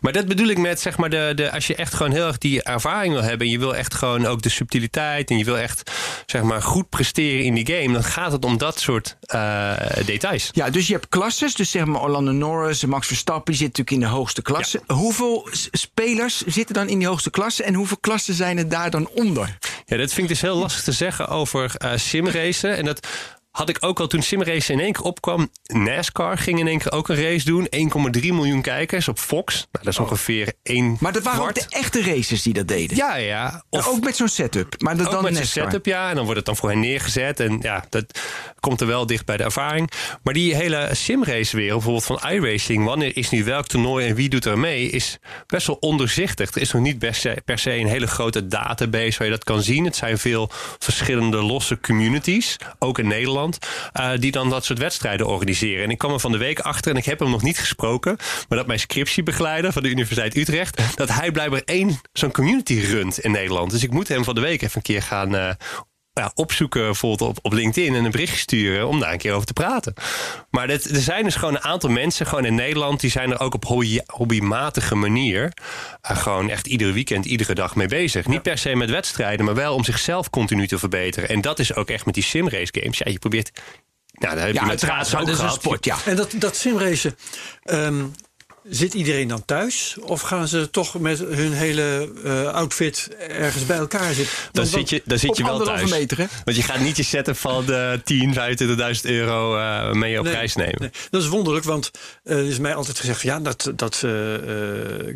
Maar 0.02 0.14
dat 0.14 0.28
bedoel 0.28 0.48
ik 0.48 0.58
met, 0.58 0.80
zeg 0.80 0.98
maar, 0.98 1.10
de, 1.10 1.32
de, 1.36 1.52
als 1.52 1.68
je 1.68 1.76
echt 1.76 1.94
gewoon 1.94 2.12
heel 2.12 2.28
erg 2.28 2.38
die 2.38 2.64
ervaring 2.64 3.14
wil 3.14 3.24
hebben. 3.24 3.48
en 3.48 3.54
je 3.54 3.60
wil 3.60 3.76
echt 3.76 3.94
gewoon 3.94 4.26
ook 4.26 4.42
de 4.42 4.50
subtiliteit. 4.50 5.30
en 5.30 5.38
je 5.38 5.44
wil 5.44 5.58
echt, 5.58 5.92
zeg 6.26 6.42
maar, 6.42 6.62
goed 6.62 6.90
presteren 6.90 7.46
in 7.46 7.54
die 7.54 7.66
game. 7.66 7.94
dan 7.94 8.04
gaat 8.04 8.32
het 8.32 8.46
om 8.46 8.58
dat 8.58 8.80
soort 8.80 9.18
uh, 9.36 9.74
details. 10.06 10.50
Ja, 10.52 10.70
dus 10.70 10.88
je 10.88 10.94
hebt 10.94 11.10
klasses. 11.10 11.54
Dus 11.56 11.72
zeg 11.72 11.86
maar, 11.86 12.02
Orlando 12.02 12.32
Norris, 12.32 12.86
Max 12.86 13.08
Verstappen. 13.08 13.52
die 13.54 13.62
zitten 13.62 13.84
natuurlijk 13.84 14.04
in 14.06 14.14
de 14.14 14.20
hoogste 14.20 14.42
klasse. 14.42 14.82
Ja. 14.88 14.96
Hoeveel 14.96 15.48
spelers 15.72 16.42
zitten 16.42 16.76
dan 16.76 16.88
in 16.88 17.00
die 17.00 17.08
hoogste 17.08 17.30
klasse? 17.30 17.64
en 17.64 17.74
hoeveel 17.74 17.98
klassen 17.98 18.34
zijn 18.34 18.58
er 18.58 18.70
daar 18.70 18.90
dan 18.90 19.10
onder? 19.10 19.58
Ja, 19.86 19.98
dat 19.98 20.10
vind 20.10 20.22
ik 20.22 20.28
dus 20.28 20.42
heel 20.42 20.58
lastig 20.58 20.84
te 20.84 20.92
zeggen 20.92 21.28
over 21.28 21.76
uh, 21.84 21.92
simracen. 21.96 22.78
En 22.78 22.86
dat 22.86 23.08
had 23.56 23.70
ik 23.70 23.78
ook 23.80 24.00
al 24.00 24.08
toen 24.08 24.22
simrace 24.22 24.74
in 24.74 24.80
één 24.80 24.94
keer 24.94 25.04
opkwam. 25.04 25.50
NASCAR 25.66 26.38
ging 26.38 26.60
in 26.60 26.68
één 26.68 26.78
keer 26.78 26.92
ook 26.92 27.10
een 27.10 27.22
race 27.22 27.46
doen. 27.46 27.68
1,3 28.16 28.22
miljoen 28.22 28.62
kijkers 28.62 29.08
op 29.08 29.20
Fox. 29.20 29.56
Nou, 29.56 29.68
dat 29.72 29.94
is 29.94 30.00
oh. 30.00 30.06
ongeveer 30.06 30.54
één 30.64 30.98
Maar 31.00 31.14
dat 31.14 31.24
waren 31.24 31.40
kwart. 31.40 31.64
ook 31.64 31.70
de 31.70 31.78
echte 31.78 32.04
racers 32.04 32.42
die 32.42 32.54
dat 32.54 32.68
deden? 32.68 32.98
Ja, 32.98 33.16
ja. 33.16 33.64
Of, 33.70 33.88
ook 33.88 34.04
met 34.04 34.16
zo'n 34.16 34.28
setup. 34.28 34.82
Maar 34.82 34.98
dat 34.98 35.06
ook 35.06 35.12
dan 35.12 35.24
met 35.24 35.36
zo'n 35.36 35.46
setup, 35.46 35.86
ja. 35.86 36.10
En 36.10 36.16
dan 36.16 36.24
wordt 36.24 36.38
het 36.38 36.46
dan 36.46 36.56
voor 36.56 36.70
hen 36.70 36.80
neergezet. 36.80 37.40
En 37.40 37.60
ja, 37.62 37.86
dat 37.90 38.20
komt 38.60 38.82
er 38.82 38.88
wel 38.88 39.06
dicht 39.06 39.26
bij 39.26 39.38
de 39.38 39.44
ervaring. 39.44 39.92
Maar 40.24 40.34
die 40.34 40.56
hele 40.56 40.90
simrace 40.92 41.56
wereld, 41.56 41.84
bijvoorbeeld 41.84 42.22
van 42.22 42.32
iRacing. 42.32 42.86
Wanneer 42.86 43.18
is 43.18 43.30
nu 43.30 43.44
welk 43.44 43.68
toernooi 43.68 44.08
en 44.08 44.16
wie 44.16 44.30
doet 44.30 44.46
er 44.46 44.60
mee? 44.60 44.90
Is 44.90 45.18
best 45.48 45.68
wel 45.68 45.78
onderzichtig. 45.80 46.52
Er 46.56 46.62
is 46.62 46.72
nog 46.72 46.82
niet 46.82 47.00
per 47.00 47.16
se, 47.16 47.42
per 47.46 47.60
se 47.60 47.72
een 47.72 47.88
hele 47.88 48.08
grote 48.08 48.48
database 48.48 49.18
waar 49.18 49.28
je 49.28 49.34
dat 49.34 49.44
kan 49.44 49.62
zien. 49.62 49.86
Het 49.86 49.96
zijn 49.96 50.18
veel 50.18 50.50
verschillende 50.80 51.38
losse 51.38 51.80
communities. 51.80 52.58
Ook 52.80 53.00
in 53.00 53.08
Nederland. 53.08 53.45
Uh, 54.00 54.10
die 54.20 54.32
dan 54.32 54.50
dat 54.50 54.66
soort 54.66 54.80
wedstrijden 54.80 55.28
organiseren. 55.28 55.84
En 55.84 55.90
ik 55.90 55.98
kwam 55.98 56.14
er 56.14 56.20
van 56.20 56.32
de 56.32 56.38
week 56.38 56.60
achter, 56.60 56.92
en 56.92 56.98
ik 56.98 57.06
heb 57.06 57.20
hem 57.20 57.30
nog 57.30 57.42
niet 57.42 57.60
gesproken, 57.60 58.18
maar 58.50 58.58
dat 58.58 58.68
mijn 58.68 58.80
scriptiebegeleider 58.80 59.74
van 59.74 59.84
de 59.84 59.90
Universiteit 59.90 60.36
Utrecht, 60.36 60.98
dat 60.98 61.10
hij 61.10 61.32
blijkbaar 61.32 61.62
één 61.66 62.00
zo'n 62.14 62.32
community 62.32 62.80
runt 62.80 63.20
in 63.20 63.32
Nederland. 63.32 63.72
Dus 63.72 63.84
ik 63.84 63.92
moet 63.92 64.08
hem 64.08 64.24
van 64.24 64.36
de 64.36 64.42
week 64.42 64.62
even 64.62 64.76
een 64.76 64.82
keer 64.82 65.02
gaan 65.02 65.36
uh, 65.36 65.50
ja, 66.20 66.32
opzoeken 66.36 66.82
bijvoorbeeld 66.82 67.30
op, 67.30 67.40
op 67.42 67.54
LinkedIn 67.54 67.96
en 67.96 68.06
een 68.06 68.12
berichtje 68.12 68.38
sturen 68.38 68.88
om 68.88 69.00
daar 69.00 69.12
een 69.12 69.18
keer 69.18 69.34
over 69.34 69.48
te 69.48 69.54
praten. 69.54 69.94
Maar 70.50 70.70
er 70.70 70.80
zijn 70.82 71.24
dus 71.24 71.36
gewoon 71.36 71.56
een 71.56 71.64
aantal 71.64 71.90
mensen 71.90 72.26
gewoon 72.26 72.46
in 72.46 72.56
Nederland 72.56 73.00
die 73.00 73.10
zijn 73.10 73.32
er 73.32 73.40
ook 73.40 73.54
op 73.54 73.66
hobby, 73.66 74.00
hobbymatige 74.06 74.96
manier 74.96 75.44
uh, 75.44 76.18
gewoon 76.18 76.50
echt 76.50 76.68
iedere 76.68 76.92
weekend, 76.92 77.26
iedere 77.26 77.54
dag 77.54 77.76
mee 77.76 77.88
bezig. 77.88 78.26
Ja. 78.26 78.32
Niet 78.32 78.42
per 78.42 78.58
se 78.58 78.76
met 78.76 78.90
wedstrijden, 78.90 79.46
maar 79.46 79.56
wel 79.56 79.74
om 79.74 79.84
zichzelf 79.84 80.30
continu 80.30 80.68
te 80.68 80.80
verbeteren. 80.80 81.30
En 81.30 81.42
dat 81.42 81.60
is 81.60 81.76
ook 81.76 81.90
echt 81.90 82.06
met 82.06 82.14
die 82.14 82.24
simrace 82.24 82.74
games. 82.80 82.98
Ja, 82.98 83.12
je 83.12 83.20
probeert 83.20 83.52
nou, 84.12 84.36
dat 84.36 84.44
heb 84.44 84.54
je 84.54 84.60
uiteraard, 84.60 85.16
ook 85.16 85.20
dat 85.20 85.28
is 85.28 85.34
een 85.34 85.40
gehad. 85.40 85.56
sport, 85.56 85.86
ja. 85.86 85.98
En 86.06 86.16
dat, 86.16 86.34
dat 86.38 86.56
simracen, 86.56 87.18
um, 87.64 88.14
zit 88.70 88.94
iedereen 88.94 89.28
dan 89.28 89.46
thuis? 89.46 89.98
Of 90.02 90.22
gaan 90.22 90.48
ze 90.48 90.70
toch 90.70 91.00
met 91.00 91.20
hun 91.20 91.54
hele 91.54 92.12
uh, 92.24 92.48
outfit 92.48 93.10
ergens 93.18 93.66
bij 93.66 93.78
elkaar 93.78 94.14
zitten? 94.14 94.36
Dan 94.52 94.66
zit 94.66 94.90
je, 94.90 95.02
dan 95.06 95.20
zit 95.20 95.38
je 95.38 95.44
wel 95.44 95.64
thuis. 95.64 95.90
meter, 95.90 96.18
hè? 96.18 96.26
Want 96.44 96.58
je 96.58 96.64
gaat 96.64 96.80
niet 96.80 96.98
je 96.98 97.04
setup 97.04 97.38
van 97.38 97.66
de 97.66 98.02
10, 98.04 98.34
25.000 98.34 99.02
euro 99.02 99.58
uh, 99.58 99.92
mee 99.92 100.18
op 100.18 100.24
Nee, 100.24 100.34
prijs 100.34 100.56
nemen. 100.56 100.76
nee. 100.80 100.90
Dat 101.10 101.22
is 101.22 101.28
wonderlijk, 101.28 101.66
want 101.66 101.92
uh, 102.24 102.38
er 102.38 102.46
is 102.46 102.60
mij 102.60 102.76
altijd 102.76 103.00
gezegd... 103.00 103.22
ja, 103.22 103.40
dat, 103.40 103.72
dat 103.76 103.96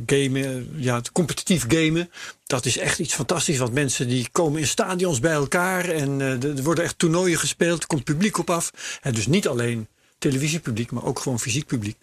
gamen, 0.05 0.69
ja, 0.75 0.95
het 0.95 1.11
competitief 1.11 1.65
gamen... 1.67 2.09
dat 2.45 2.65
is 2.65 2.77
echt 2.77 2.99
iets 2.99 3.13
fantastisch. 3.13 3.57
Want 3.57 3.73
mensen 3.73 4.07
die 4.07 4.27
komen 4.31 4.59
in 4.59 4.67
stadions 4.67 5.19
bij 5.19 5.31
elkaar... 5.31 5.89
en 5.89 6.21
er 6.21 6.63
worden 6.63 6.83
echt 6.83 6.99
toernooien 6.99 7.39
gespeeld, 7.39 7.81
er 7.81 7.87
komt 7.87 8.03
publiek 8.03 8.37
op 8.37 8.49
af. 8.49 8.71
En 9.01 9.13
dus 9.13 9.27
niet 9.27 9.47
alleen 9.47 9.87
televisiepubliek, 10.19 10.91
maar 10.91 11.03
ook 11.03 11.19
gewoon 11.19 11.39
fysiek 11.39 11.65
publiek. 11.65 11.97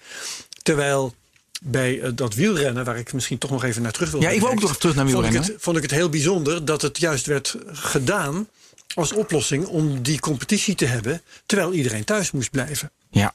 Terwijl 0.63 1.15
bij 1.63 1.99
uh, 1.99 2.09
dat 2.15 2.35
wielrennen, 2.35 2.85
waar 2.85 2.99
ik 2.99 3.13
misschien 3.13 3.39
toch 3.39 3.51
nog 3.51 3.65
even 3.65 3.83
naar 3.83 3.93
terug 3.93 4.11
wil. 4.11 4.21
Ja, 4.21 4.31
ik 4.31 4.41
wil 4.41 4.51
ook 4.51 4.61
nog 4.61 4.77
terug 4.77 4.95
naar 4.95 5.05
vond 5.09 5.17
ik, 5.17 5.31
wielrennen. 5.31 5.53
het, 5.53 5.63
vond 5.63 5.77
ik 5.77 5.83
het 5.83 5.91
heel 5.91 6.09
bijzonder 6.09 6.65
dat 6.65 6.83
het 6.83 6.99
juist 6.99 7.27
werd 7.27 7.57
gedaan 7.67 8.49
als 8.95 9.13
oplossing 9.13 9.67
om 9.67 10.03
die 10.03 10.21
competitie 10.21 10.75
te 10.75 10.85
hebben, 10.85 11.23
terwijl 11.47 11.73
iedereen 11.73 12.05
thuis 12.05 12.31
moest 12.31 12.51
blijven. 12.51 12.91
Ja. 13.11 13.35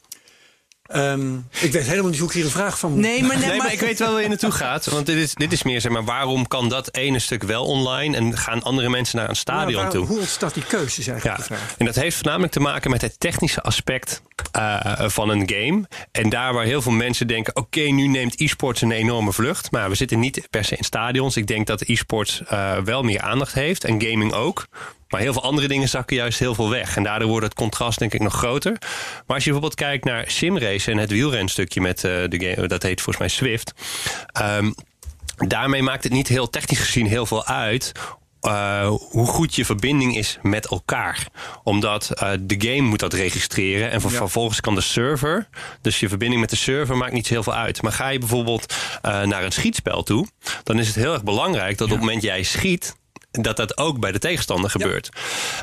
Um, 0.95 1.48
ik 1.60 1.71
weet 1.71 1.88
helemaal 1.88 2.10
niet 2.10 2.19
hoe 2.19 2.27
ik 2.27 2.33
hier 2.33 2.43
een 2.45 2.51
vraag 2.51 2.79
van 2.79 2.91
moet. 2.91 3.00
Nee, 3.00 3.24
maar, 3.24 3.38
nee, 3.38 3.48
Nee, 3.48 3.57
maar 3.57 3.74
ik 3.74 3.79
weet 3.79 4.00
wel 4.00 4.12
waar 4.13 4.21
je 4.21 4.27
naartoe 4.27 4.51
gaat. 4.51 4.86
Want 4.86 5.05
dit 5.05 5.17
is, 5.17 5.33
dit 5.33 5.51
is 5.51 5.63
meer, 5.63 5.81
zeg 5.81 5.91
maar, 5.91 6.03
waarom 6.03 6.48
kan 6.48 6.69
dat 6.69 6.95
ene 6.95 7.19
stuk 7.19 7.43
wel 7.43 7.65
online 7.65 8.17
en 8.17 8.38
gaan 8.38 8.63
andere 8.63 8.89
mensen 8.89 9.17
naar 9.17 9.29
een 9.29 9.36
stadion 9.36 9.89
toe? 9.89 10.05
Hoe 10.05 10.19
ontstaat 10.19 10.53
die 10.53 10.63
keuze, 10.63 11.00
is 11.00 11.07
eigenlijk 11.07 11.38
Ja, 11.38 11.48
de 11.48 11.55
vraag. 11.55 11.75
en 11.77 11.86
dat 11.86 11.95
heeft 11.95 12.15
voornamelijk 12.15 12.51
te 12.51 12.60
maken 12.60 12.91
met 12.91 13.01
het 13.01 13.19
technische 13.19 13.62
aspect 13.62 14.21
uh, 14.57 14.79
van 15.07 15.29
een 15.29 15.50
game. 15.50 15.88
En 16.12 16.29
daar 16.29 16.53
waar 16.53 16.65
heel 16.65 16.81
veel 16.81 16.91
mensen 16.91 17.27
denken: 17.27 17.55
oké, 17.55 17.81
nu 17.81 18.07
neemt 18.07 18.39
e-sports 18.39 18.81
een 18.81 18.91
enorme 18.91 19.33
vlucht. 19.33 19.71
Maar 19.71 19.89
we 19.89 19.95
zitten 19.95 20.19
niet 20.19 20.48
per 20.50 20.63
se 20.63 20.75
in 20.75 20.83
stadions. 20.83 21.38
Ik 21.38 21.48
denk 21.48 21.67
dat 21.67 21.81
e-sports 21.81 22.41
uh, 22.51 22.77
wel 22.77 23.03
meer 23.03 23.21
aandacht 23.21 23.53
heeft 23.53 23.83
en 23.83 24.01
gaming 24.01 24.33
ook. 24.33 24.67
Maar 25.11 25.21
heel 25.21 25.33
veel 25.33 25.43
andere 25.43 25.67
dingen 25.67 25.89
zakken 25.89 26.15
juist 26.15 26.39
heel 26.39 26.55
veel 26.55 26.69
weg. 26.69 26.95
En 26.95 27.03
daardoor 27.03 27.29
wordt 27.29 27.45
het 27.45 27.53
contrast 27.53 27.99
denk 27.99 28.13
ik 28.13 28.21
nog 28.21 28.33
groter. 28.33 28.71
Maar 29.25 29.35
als 29.35 29.43
je 29.43 29.51
bijvoorbeeld 29.51 29.75
kijkt 29.75 30.05
naar 30.05 30.23
simrace 30.27 30.91
en 30.91 30.97
het 30.97 31.11
wielrenstukje 31.11 31.81
met 31.81 32.03
uh, 32.03 32.11
de 32.27 32.53
game, 32.55 32.67
dat 32.67 32.83
heet 32.83 33.01
volgens 33.01 33.17
mij 33.17 33.27
Swift. 33.27 33.73
Um, 34.41 34.75
daarmee 35.37 35.81
maakt 35.81 36.03
het 36.03 36.13
niet 36.13 36.27
heel 36.27 36.49
technisch 36.49 36.79
gezien 36.79 37.07
heel 37.07 37.25
veel 37.25 37.45
uit 37.45 37.91
eh, 38.41 38.87
hoe 39.09 39.27
goed 39.27 39.55
je 39.55 39.65
verbinding 39.65 40.17
is 40.17 40.37
met 40.41 40.67
elkaar. 40.67 41.27
Omdat 41.63 42.11
eh, 42.11 42.31
de 42.41 42.55
game 42.57 42.81
moet 42.81 42.99
dat 42.99 43.13
registreren. 43.13 43.91
En 43.91 44.01
vervolgens 44.01 44.61
kan 44.61 44.75
de 44.75 44.81
server. 44.81 45.47
Dus 45.81 45.99
je 45.99 46.09
verbinding 46.09 46.41
met 46.41 46.49
de 46.49 46.55
server 46.55 46.97
maakt 46.97 47.13
niet 47.13 47.27
heel 47.27 47.43
veel 47.43 47.53
uit. 47.53 47.81
Maar 47.81 47.91
ga 47.91 48.09
je 48.09 48.19
bijvoorbeeld 48.19 48.73
uh, 49.05 49.21
naar 49.21 49.43
een 49.43 49.51
schietspel 49.51 50.03
toe. 50.03 50.27
Dan 50.63 50.79
is 50.79 50.87
het 50.87 50.95
heel 50.95 51.13
erg 51.13 51.23
belangrijk 51.23 51.77
dat 51.77 51.87
op 51.87 51.93
het 51.93 51.99
moment 51.99 52.21
jij 52.21 52.43
schiet 52.43 52.95
dat 53.31 53.57
dat 53.57 53.77
ook 53.77 54.00
bij 54.00 54.11
de 54.11 54.19
tegenstander 54.19 54.69
gebeurt. 54.69 55.09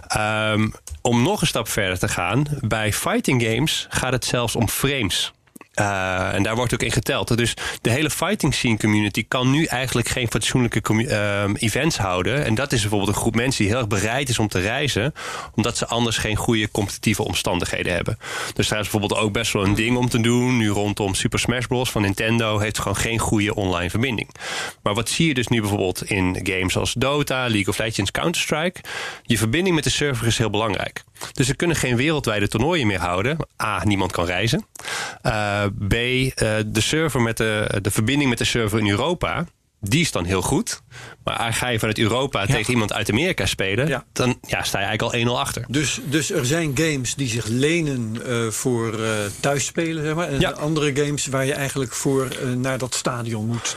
Ja. 0.09 0.53
Um, 0.53 0.73
om 1.03 1.23
nog 1.23 1.41
een 1.41 1.47
stap 1.47 1.69
verder 1.69 1.99
te 1.99 2.09
gaan, 2.09 2.47
bij 2.61 2.93
fighting 2.93 3.43
games 3.43 3.87
gaat 3.89 4.13
het 4.13 4.25
zelfs 4.25 4.57
om 4.57 4.69
frames. 4.69 5.33
Uh, 5.81 6.35
en 6.35 6.43
daar 6.43 6.57
wordt 6.57 6.75
ook 6.75 6.83
in 6.83 6.93
geteld. 6.93 7.37
Dus 7.37 7.55
de 7.81 7.91
hele 7.91 8.11
fighting 8.11 8.55
scene 8.55 8.77
community 8.77 9.25
kan 9.29 9.51
nu 9.51 9.65
eigenlijk 9.65 10.09
geen 10.09 10.29
fatsoenlijke 10.29 10.83
uh, 10.93 11.45
events 11.55 11.99
houden. 11.99 12.45
En 12.45 12.55
dat 12.55 12.73
is 12.73 12.81
bijvoorbeeld 12.81 13.11
een 13.11 13.21
groep 13.21 13.35
mensen 13.35 13.63
die 13.63 13.73
heel 13.73 13.81
erg 13.81 13.89
bereid 13.89 14.29
is 14.29 14.39
om 14.39 14.49
te 14.49 14.61
reizen, 14.61 15.15
omdat 15.55 15.77
ze 15.77 15.87
anders 15.87 16.17
geen 16.17 16.37
goede 16.37 16.71
competitieve 16.71 17.23
omstandigheden 17.23 17.95
hebben. 17.95 18.19
Dus 18.55 18.69
daar 18.69 18.81
is 18.81 18.89
bijvoorbeeld 18.91 19.21
ook 19.21 19.33
best 19.33 19.53
wel 19.53 19.65
een 19.65 19.75
ding 19.75 19.97
om 19.97 20.09
te 20.09 20.21
doen. 20.21 20.57
Nu 20.57 20.69
rondom 20.69 21.15
Super 21.15 21.39
Smash 21.39 21.67
Bros. 21.67 21.91
van 21.91 22.03
Nintendo 22.03 22.59
heeft 22.59 22.79
gewoon 22.79 22.97
geen 22.97 23.19
goede 23.19 23.55
online 23.55 23.91
verbinding. 23.91 24.31
Maar 24.83 24.95
wat 24.95 25.09
zie 25.09 25.27
je 25.27 25.35
dus 25.35 25.49
nu 25.49 25.61
bijvoorbeeld 25.61 26.05
in 26.05 26.41
games 26.43 26.77
als 26.77 26.93
Dota, 26.93 27.41
League 27.41 27.69
of 27.69 27.79
Legends, 27.79 28.11
Counter-Strike? 28.11 28.81
Je 29.23 29.39
verbinding 29.39 29.75
met 29.75 29.85
de 29.85 29.91
server 29.91 30.27
is 30.27 30.39
heel 30.39 30.51
belangrijk. 30.51 31.03
Dus 31.33 31.47
ze 31.47 31.55
kunnen 31.55 31.77
geen 31.77 31.97
wereldwijde 31.97 32.49
toernooien 32.49 32.87
meer 32.87 33.01
houden. 33.01 33.37
A, 33.63 33.85
niemand 33.85 34.13
kan 34.13 34.25
reizen. 34.25 34.67
Uh, 35.23 35.65
B, 35.89 35.93
uh, 35.93 36.31
de 36.67 36.81
server 36.81 37.21
met 37.21 37.37
de, 37.37 37.79
de 37.83 37.91
verbinding 37.91 38.29
met 38.29 38.39
de 38.39 38.45
server 38.45 38.79
in 38.79 38.89
Europa. 38.89 39.47
Die 39.81 40.01
is 40.01 40.13
dan 40.13 40.25
heel 40.25 40.43
goed. 40.43 40.83
Maar 41.25 41.53
ga 41.53 41.69
je 41.69 41.79
vanuit 41.79 41.99
Europa 41.99 42.41
ja. 42.41 42.47
tegen 42.47 42.73
iemand 42.73 42.93
uit 42.93 43.11
Amerika 43.11 43.47
spelen, 43.47 43.89
ja. 43.89 44.05
dan 44.13 44.39
ja, 44.47 44.63
sta 44.63 44.79
je 44.79 44.87
eigenlijk 44.87 45.29
al 45.29 45.37
1-0 45.37 45.41
achter. 45.41 45.65
Dus, 45.69 46.01
dus 46.05 46.31
er 46.31 46.47
zijn 46.47 46.73
games 46.75 47.15
die 47.15 47.29
zich 47.29 47.47
lenen 47.47 48.17
uh, 48.27 48.49
voor 48.51 49.01
uh, 49.01 49.09
thuisspelen, 49.41 50.05
zeg 50.05 50.15
maar. 50.15 50.29
En 50.29 50.41
ja. 50.41 50.51
andere 50.51 50.97
games 51.05 51.27
waar 51.27 51.45
je 51.45 51.53
eigenlijk 51.53 51.93
voor 51.93 52.29
uh, 52.43 52.53
naar 52.55 52.79
dat 52.79 52.95
stadion 52.95 53.47
moet. 53.47 53.75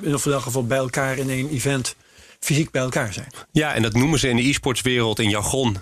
in 0.00 0.06
ieder 0.06 0.40
geval 0.40 0.66
bij 0.66 0.78
elkaar 0.78 1.18
in 1.18 1.30
één 1.30 1.50
event 1.50 1.96
fysiek 2.40 2.70
bij 2.70 2.82
elkaar 2.82 3.12
zijn. 3.12 3.28
Ja, 3.52 3.74
en 3.74 3.82
dat 3.82 3.92
noemen 3.92 4.18
ze 4.18 4.28
in 4.28 4.36
de 4.36 4.48
e-sportswereld 4.48 5.18
in 5.18 5.28
jargon 5.28 5.76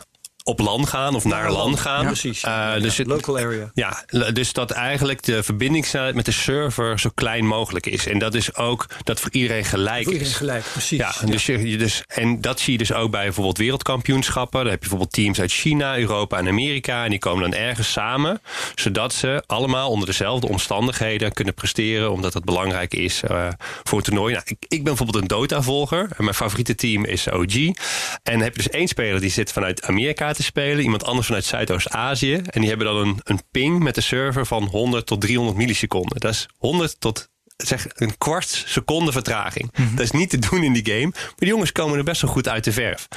op 0.46 0.58
land 0.58 0.88
gaan 0.88 1.14
of 1.14 1.24
naar, 1.24 1.42
naar 1.42 1.50
land. 1.50 1.64
land 1.64 1.80
gaan. 1.80 2.00
Ja, 2.00 2.06
precies. 2.06 2.44
Uh, 2.44 2.74
dus 2.80 2.96
het, 2.96 3.06
local 3.06 3.38
area. 3.38 3.70
Ja, 3.74 4.04
dus 4.32 4.52
dat 4.52 4.70
eigenlijk 4.70 5.22
de 5.22 5.42
verbindingssnelheid 5.42 6.14
met 6.14 6.24
de 6.24 6.32
server 6.32 7.00
zo 7.00 7.10
klein 7.14 7.46
mogelijk 7.46 7.86
is. 7.86 8.06
En 8.06 8.18
dat 8.18 8.34
is 8.34 8.54
ook 8.54 8.86
dat 9.02 9.20
voor 9.20 9.30
iedereen 9.32 9.64
gelijk 9.64 10.04
voor 10.04 10.12
iedereen 10.12 10.32
is. 10.32 10.38
gelijk, 10.38 10.64
precies. 10.72 10.98
Ja, 10.98 11.12
dus, 11.24 11.46
je, 11.46 11.76
dus, 11.76 12.02
en 12.06 12.40
dat 12.40 12.60
zie 12.60 12.72
je 12.72 12.78
dus 12.78 12.92
ook 12.92 13.10
bij 13.10 13.24
bijvoorbeeld 13.24 13.58
wereldkampioenschappen. 13.58 14.60
Dan 14.60 14.70
heb 14.70 14.82
je 14.82 14.88
bijvoorbeeld 14.88 15.12
teams 15.12 15.40
uit 15.40 15.52
China, 15.52 15.98
Europa 15.98 16.38
en 16.38 16.48
Amerika. 16.48 17.04
En 17.04 17.10
die 17.10 17.18
komen 17.18 17.50
dan 17.50 17.60
ergens 17.60 17.92
samen. 17.92 18.40
Zodat 18.74 19.12
ze 19.12 19.42
allemaal 19.46 19.90
onder 19.90 20.06
dezelfde 20.06 20.48
omstandigheden 20.48 21.32
kunnen 21.32 21.54
presteren. 21.54 22.12
Omdat 22.12 22.32
dat 22.32 22.44
belangrijk 22.44 22.94
is 22.94 23.22
uh, 23.30 23.48
voor 23.82 23.98
een 23.98 24.04
toernooi. 24.04 24.32
Nou, 24.32 24.44
ik, 24.48 24.56
ik 24.60 24.68
ben 24.68 24.84
bijvoorbeeld 24.84 25.22
een 25.22 25.28
Dota-volger. 25.28 26.08
En 26.16 26.24
mijn 26.24 26.34
favoriete 26.34 26.74
team 26.74 27.04
is 27.04 27.30
OG. 27.30 27.54
En 27.56 27.74
dan 28.22 28.40
heb 28.40 28.56
je 28.56 28.62
dus 28.62 28.70
één 28.70 28.88
speler 28.88 29.20
die 29.20 29.30
zit 29.30 29.52
vanuit 29.52 29.82
Amerika 29.82 30.34
te 30.36 30.42
spelen. 30.42 30.84
Iemand 30.84 31.04
anders 31.04 31.26
vanuit 31.26 31.44
Zuidoost-Azië. 31.44 32.34
En 32.34 32.60
die 32.60 32.68
hebben 32.68 32.86
dan 32.86 32.96
een, 32.96 33.20
een 33.22 33.40
ping 33.50 33.82
met 33.82 33.94
de 33.94 34.00
server 34.00 34.46
van 34.46 34.64
100 34.64 35.06
tot 35.06 35.20
300 35.20 35.56
milliseconden. 35.56 36.20
Dat 36.20 36.32
is 36.32 36.48
100 36.58 37.00
tot 37.00 37.28
zeg 37.56 37.86
een 37.94 38.18
kwart 38.18 38.64
seconde 38.66 39.12
vertraging. 39.12 39.70
Mm 39.72 39.86
-hmm. 39.86 39.96
Dat 39.96 40.04
is 40.04 40.10
niet 40.10 40.30
te 40.30 40.38
doen 40.38 40.62
in 40.62 40.72
die 40.72 40.86
game. 40.86 41.10
Maar 41.10 41.34
die 41.36 41.48
jongens 41.48 41.72
komen 41.72 41.98
er 41.98 42.04
best 42.04 42.22
wel 42.22 42.30
goed 42.30 42.48
uit 42.48 42.64
de 42.64 42.72
verf. 42.72 43.08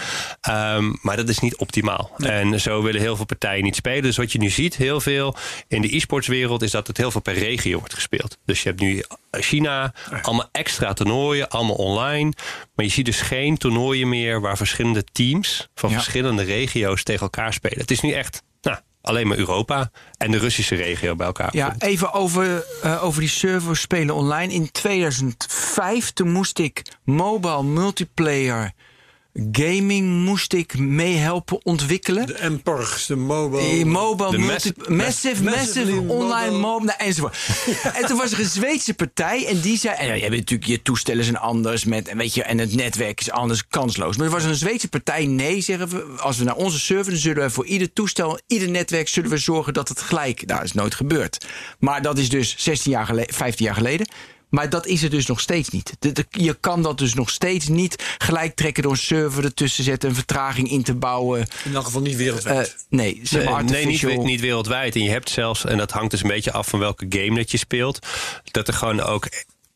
Um, 0.50 1.00
maar 1.02 1.16
dat 1.16 1.30
is 1.30 1.40
niet 1.40 1.56
optimaal. 1.56 2.12
Nee. 2.18 2.32
En 2.32 2.60
zo 2.60 2.82
willen 2.82 3.02
heel 3.02 3.16
veel 3.16 3.26
partijen 3.26 3.64
niet 3.64 3.76
spelen. 3.76 4.02
Dus 4.02 4.18
wat 4.18 4.32
je 4.32 4.40
nu 4.40 4.50
ziet, 4.50 4.76
heel 4.76 5.02
veel 5.02 5.36
in 5.68 5.82
de 5.82 5.96
e-sportswereld... 5.96 6.62
is 6.62 6.72
dat 6.72 6.88
het 6.88 6.98
heel 6.98 7.12
veel 7.12 7.22
per 7.22 7.34
regio 7.34 7.80
wordt 7.80 7.94
gespeeld. 7.94 8.38
Dus 8.46 8.64
je 8.64 8.70
hebt 8.70 8.82
nu 8.82 9.04
China, 9.32 9.94
allemaal 10.22 10.50
extra 10.52 10.94
toernooien, 10.94 11.50
allemaal 11.50 11.76
online. 11.76 12.34
Maar 12.76 12.86
je 12.86 12.92
ziet 12.92 13.06
dus 13.06 13.22
geen 13.22 13.58
toernooien 13.58 14.10
meer... 14.10 14.42
waar 14.42 14.58
verschillende 14.58 15.04
teams 15.12 15.70
van 15.76 15.90
ja. 15.90 15.96
verschillende 15.96 16.44
regio's 16.44 17.04
tegen 17.04 17.22
elkaar 17.22 17.54
spelen. 17.54 17.80
Het 17.80 17.92
is 17.92 18.02
nu 18.02 18.12
echt 18.12 18.44
alleen 19.02 19.28
maar 19.28 19.38
Europa 19.38 19.92
en 20.18 20.32
de 20.32 20.38
Russische 20.38 20.76
regio 20.76 21.16
bij 21.16 21.26
elkaar. 21.26 21.56
Ja, 21.56 21.76
even 21.78 22.14
over, 22.14 22.66
uh, 22.84 23.04
over 23.04 23.20
die 23.20 23.30
servers 23.30 23.82
spelen 23.82 24.16
online. 24.16 24.54
In 24.54 24.72
2005 24.72 26.12
toen 26.12 26.32
moest 26.32 26.60
ik 26.60 26.82
mobile 27.04 27.64
multiplayer 27.64 28.72
gaming 29.34 30.24
moest 30.26 30.54
ik 30.54 30.78
meehelpen 30.78 31.66
ontwikkelen. 31.66 32.28
De 32.28 32.50
MPERGs, 32.50 33.06
de 33.06 33.16
mobile... 33.16 33.62
Die 33.62 33.86
mobile 33.86 34.32
de 34.32 34.38
multi, 34.38 34.74
massive, 34.88 34.94
massive, 34.94 35.44
massive 35.44 36.02
online 36.08 36.58
mobile, 36.58 36.86
nou, 36.86 37.10
enzovoort. 37.10 37.38
en 38.00 38.06
toen 38.06 38.18
was 38.18 38.32
er 38.32 38.40
een 38.40 38.46
Zweedse 38.46 38.94
partij 38.94 39.46
en 39.46 39.60
die 39.60 39.78
zei... 39.78 39.96
En 39.96 40.08
ja, 40.08 40.14
je 40.14 40.22
hebt 40.22 40.36
natuurlijk, 40.36 40.70
je 40.70 40.82
toestellen 40.82 41.24
zijn 41.24 41.38
anders 41.38 41.86
met, 41.86 42.08
en 42.08 42.18
weet 42.18 42.34
je, 42.34 42.44
en 42.44 42.58
het 42.58 42.76
netwerk 42.76 43.20
is 43.20 43.32
anders, 43.32 43.68
kansloos. 43.68 44.18
Maar 44.18 44.26
er 44.26 44.32
was 44.32 44.44
een 44.44 44.56
Zweedse 44.56 44.88
partij, 44.88 45.26
nee, 45.26 45.62
zeggen 45.62 45.90
we, 45.90 46.22
als 46.22 46.38
we 46.38 46.44
naar 46.44 46.56
onze 46.56 46.80
server, 46.80 47.12
dan 47.12 47.22
zullen 47.22 47.44
we 47.44 47.50
voor 47.50 47.66
ieder 47.66 47.94
toestel, 47.94 48.40
ieder 48.48 48.70
netwerk, 48.70 49.08
zullen 49.08 49.30
we 49.30 49.38
zorgen 49.38 49.74
dat 49.74 49.90
het 49.90 50.02
gelijk, 50.02 50.46
nou, 50.46 50.60
dat 50.60 50.68
is 50.68 50.74
nooit 50.74 50.96
gebeurd. 50.96 51.46
Maar 51.80 52.02
dat 52.02 52.18
is 52.18 52.30
dus 52.30 52.56
16 52.58 52.92
jaar 52.92 53.06
geleden, 53.06 53.34
15 53.34 53.66
jaar 53.66 53.76
geleden. 53.76 54.08
Maar 54.50 54.70
dat 54.70 54.86
is 54.86 55.04
er 55.04 55.10
dus 55.10 55.26
nog 55.26 55.40
steeds 55.40 55.70
niet. 55.70 55.96
De, 56.00 56.12
de, 56.12 56.26
je 56.30 56.54
kan 56.54 56.82
dat 56.82 56.98
dus 56.98 57.14
nog 57.14 57.30
steeds 57.30 57.68
niet 57.68 58.16
gelijk 58.18 58.56
trekken 58.56 58.84
door 58.84 58.92
een 58.92 58.98
server 58.98 59.44
ertussen 59.44 59.84
zetten, 59.84 60.10
een 60.10 60.16
vertraging 60.16 60.72
in 60.72 60.84
te 60.84 60.94
bouwen. 60.94 61.48
In 61.64 61.76
elk 61.76 61.86
geval 61.86 62.02
niet 62.02 62.16
wereldwijd. 62.16 62.68
Uh, 62.68 62.74
nee, 62.90 63.20
zeg 63.24 63.46
maar 63.46 63.64
nee, 63.64 63.86
nee 63.86 64.02
niet, 64.04 64.24
niet, 64.24 64.42
wereldwijd. 64.42 64.96
En 64.96 65.04
je 65.04 65.10
hebt 65.10 65.30
zelfs, 65.30 65.66
en 65.66 65.78
dat 65.78 65.92
hangt 65.92 66.12
dus 66.12 66.22
een 66.22 66.28
beetje 66.28 66.52
af 66.52 66.68
van 66.68 66.80
welke 66.80 67.06
game 67.10 67.36
dat 67.36 67.52
je 67.52 67.58
speelt, 67.58 68.00
dat 68.52 68.68
er 68.68 68.74
gewoon 68.74 69.02
ook 69.02 69.28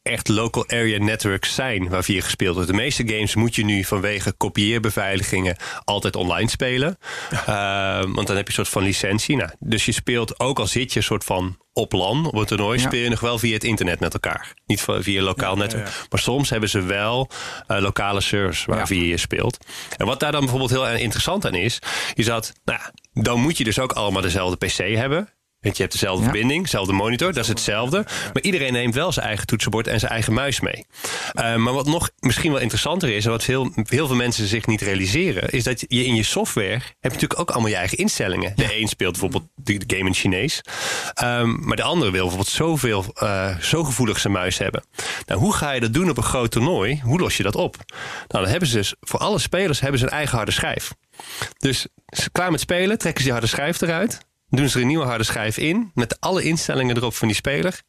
echt 0.04 0.28
local 0.28 0.68
area 0.68 1.04
networks 1.04 1.56
zijn 1.56 1.90
waar 1.90 2.04
via 2.04 2.22
gespeeld 2.22 2.56
wordt. 2.56 2.70
De 2.70 2.76
meeste 2.76 3.08
games 3.08 3.36
moet 3.36 3.56
je 3.56 3.66
nu 3.66 3.84
vanwege 3.84 4.32
kopieerbeveiligingen 4.32 5.56
altijd 5.84 6.16
online 6.16 6.50
spelen. 6.50 6.98
Ja. 7.46 8.02
Uh, 8.02 8.14
want 8.14 8.28
dan 8.28 8.36
heb 8.36 8.46
je 8.48 8.58
een 8.58 8.66
soort 8.66 8.70
van 8.70 8.84
licentie. 8.84 9.36
Nou, 9.36 9.50
dus 9.60 9.86
je 9.86 9.92
speelt 9.92 10.40
ook 10.40 10.60
al 10.60 10.68
zit 10.68 10.94
je 10.94 11.00
een 11.00 11.06
soort 11.06 11.24
van 11.24 11.58
op 11.74 11.92
LAN, 11.92 12.26
op 12.26 12.36
een 12.36 12.46
toernooi, 12.46 12.80
ja. 12.80 12.86
speel 12.86 13.04
je 13.04 13.10
nog 13.10 13.20
wel 13.20 13.38
via 13.38 13.54
het 13.54 13.64
internet 13.64 14.00
met 14.00 14.14
elkaar. 14.14 14.54
Niet 14.66 14.86
via 15.00 15.22
lokaal 15.22 15.54
ja, 15.54 15.60
netwerk. 15.60 16.06
Maar 16.10 16.20
soms 16.20 16.50
hebben 16.50 16.70
ze 16.70 16.82
wel 16.82 17.30
uh, 17.68 17.80
lokale 17.80 18.22
servers 18.22 18.66
waar 18.66 18.88
via 18.88 19.04
je 19.04 19.18
speelt. 19.18 19.58
En 19.98 20.06
wat 20.06 20.20
daar 20.20 20.32
dan 20.32 20.42
bijvoorbeeld 20.42 20.72
heel 20.72 20.88
interessant 20.88 21.46
aan 21.46 21.56
is, 21.56 21.80
is 22.14 22.26
dat, 22.26 22.54
nou, 22.66 22.80
dan 23.14 23.40
moet 23.40 23.58
je 23.58 23.64
dus 23.64 23.80
ook 23.80 23.92
allemaal 23.92 24.22
dezelfde 24.22 24.66
PC 24.66 24.96
hebben. 24.96 25.30
Want 25.64 25.76
je 25.76 25.82
hebt 25.82 25.94
dezelfde 25.94 26.24
ja. 26.24 26.30
verbinding, 26.30 26.64
dezelfde 26.64 26.94
monitor, 26.94 27.34
dat 27.34 27.44
is 27.44 27.50
hetzelfde. 27.50 28.06
Maar 28.34 28.42
iedereen 28.42 28.74
neemt 28.74 28.96
wel 28.96 29.12
zijn 29.12 29.26
eigen 29.26 29.48
toetsenbord 29.48 29.88
en 29.88 30.00
zijn 30.00 30.12
eigen 30.12 30.34
muis 30.34 30.60
mee. 30.60 30.86
Uh, 31.34 31.56
maar 31.56 31.74
wat 31.74 31.86
nog 31.86 32.10
misschien 32.20 32.52
wel 32.52 32.62
interessanter 32.62 33.10
is, 33.10 33.26
en 33.26 33.32
wat 33.32 33.44
veel, 33.44 33.72
heel 33.84 34.08
veel 34.08 34.16
mensen 34.16 34.48
zich 34.48 34.66
niet 34.66 34.82
realiseren, 34.82 35.50
is 35.50 35.64
dat 35.64 35.86
je 35.88 36.06
in 36.06 36.16
je 36.16 36.24
software 36.24 36.72
heb 36.72 36.84
je 37.00 37.10
natuurlijk 37.10 37.40
ook 37.40 37.52
allemaal 37.52 37.70
je 37.70 37.76
eigen 37.76 37.98
instellingen. 37.98 38.54
Ja. 38.56 38.68
De 38.68 38.80
een 38.80 38.88
speelt 38.88 39.12
bijvoorbeeld 39.12 39.44
de 39.56 39.84
game 39.88 40.08
in 40.08 40.14
Chinees, 40.14 40.62
um, 41.24 41.60
maar 41.68 41.76
de 41.76 41.84
andere 41.84 42.12
wil 42.12 42.22
bijvoorbeeld 42.22 42.56
zoveel, 42.56 43.06
uh, 43.24 43.58
zo 43.58 43.84
gevoelig 43.84 44.20
zijn 44.20 44.34
muis 44.34 44.58
hebben. 44.58 44.84
Nou, 45.26 45.40
hoe 45.40 45.54
ga 45.54 45.72
je 45.72 45.80
dat 45.80 45.94
doen 45.94 46.10
op 46.10 46.18
een 46.18 46.24
groot 46.24 46.52
toernooi? 46.52 47.02
Hoe 47.04 47.20
los 47.20 47.38
je 47.38 47.44
dat 47.44 47.56
op? 47.56 47.76
Nou, 48.28 48.44
dan 48.44 48.48
hebben 48.48 48.70
ze 48.70 48.76
dus 48.76 48.96
voor 49.00 49.20
alle 49.20 49.40
spelers 49.40 49.80
hebben 49.80 50.00
ze 50.00 50.06
een 50.06 50.12
eigen 50.12 50.36
harde 50.38 50.52
schijf. 50.52 50.94
Dus 51.58 51.88
klaar 52.32 52.52
met 52.52 52.60
spelen, 52.60 52.98
trekken 52.98 53.22
ze 53.22 53.30
die 53.30 53.38
harde 53.38 53.48
schijf 53.48 53.82
eruit 53.82 54.20
doen 54.58 54.70
ze 54.70 54.76
er 54.76 54.82
een 54.82 54.88
nieuwe 54.88 55.06
harde 55.06 55.24
schijf 55.24 55.58
in. 55.58 55.92
Met 55.94 56.20
alle 56.20 56.44
instellingen 56.44 56.98
erop 56.98 57.16
van 57.16 57.28
die 57.28 57.38
speler. 57.38 57.82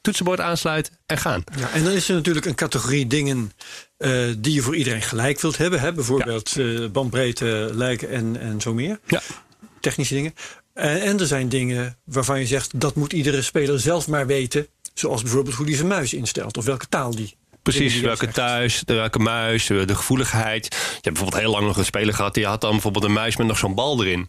Toetsenbord 0.00 0.40
aansluiten 0.40 0.98
en 1.06 1.18
gaan. 1.18 1.44
Ja, 1.56 1.70
en 1.70 1.84
dan 1.84 1.92
is 1.92 2.08
er 2.08 2.14
natuurlijk 2.14 2.46
een 2.46 2.54
categorie 2.54 3.06
dingen 3.06 3.52
uh, 3.98 4.34
die 4.38 4.54
je 4.54 4.62
voor 4.62 4.76
iedereen 4.76 5.02
gelijk 5.02 5.40
wilt 5.40 5.56
hebben. 5.56 5.80
Hè? 5.80 5.92
Bijvoorbeeld 5.92 6.50
ja. 6.50 6.62
uh, 6.62 6.90
bandbreedte, 6.90 7.70
lijken 7.72 8.10
en, 8.10 8.40
en 8.40 8.60
zo 8.60 8.74
meer. 8.74 9.00
Ja. 9.06 9.22
Technische 9.80 10.14
dingen. 10.14 10.34
En, 10.74 11.02
en 11.02 11.20
er 11.20 11.26
zijn 11.26 11.48
dingen 11.48 11.98
waarvan 12.04 12.38
je 12.38 12.46
zegt 12.46 12.80
dat 12.80 12.94
moet 12.94 13.12
iedere 13.12 13.42
speler 13.42 13.80
zelf 13.80 14.08
maar 14.08 14.26
weten. 14.26 14.66
Zoals 14.94 15.22
bijvoorbeeld 15.22 15.54
hoe 15.54 15.66
hij 15.66 15.74
zijn 15.74 15.88
muis 15.88 16.12
instelt 16.14 16.56
of 16.56 16.64
welke 16.64 16.88
taal 16.88 17.14
die 17.14 17.36
Precies, 17.62 18.00
welke 18.00 18.28
thuis, 18.28 18.82
de 18.84 18.94
welke 18.94 19.18
muis, 19.18 19.66
de 19.66 19.94
gevoeligheid. 19.94 20.66
Je 20.66 20.78
hebt 20.90 21.02
bijvoorbeeld 21.02 21.42
heel 21.42 21.50
lang 21.50 21.66
nog 21.66 21.76
een 21.76 21.84
speler 21.84 22.14
gehad... 22.14 22.34
die 22.34 22.46
had 22.46 22.60
dan 22.60 22.70
bijvoorbeeld 22.70 23.04
een 23.04 23.12
muis 23.12 23.36
met 23.36 23.46
nog 23.46 23.58
zo'n 23.58 23.74
bal 23.74 24.04
erin. 24.04 24.28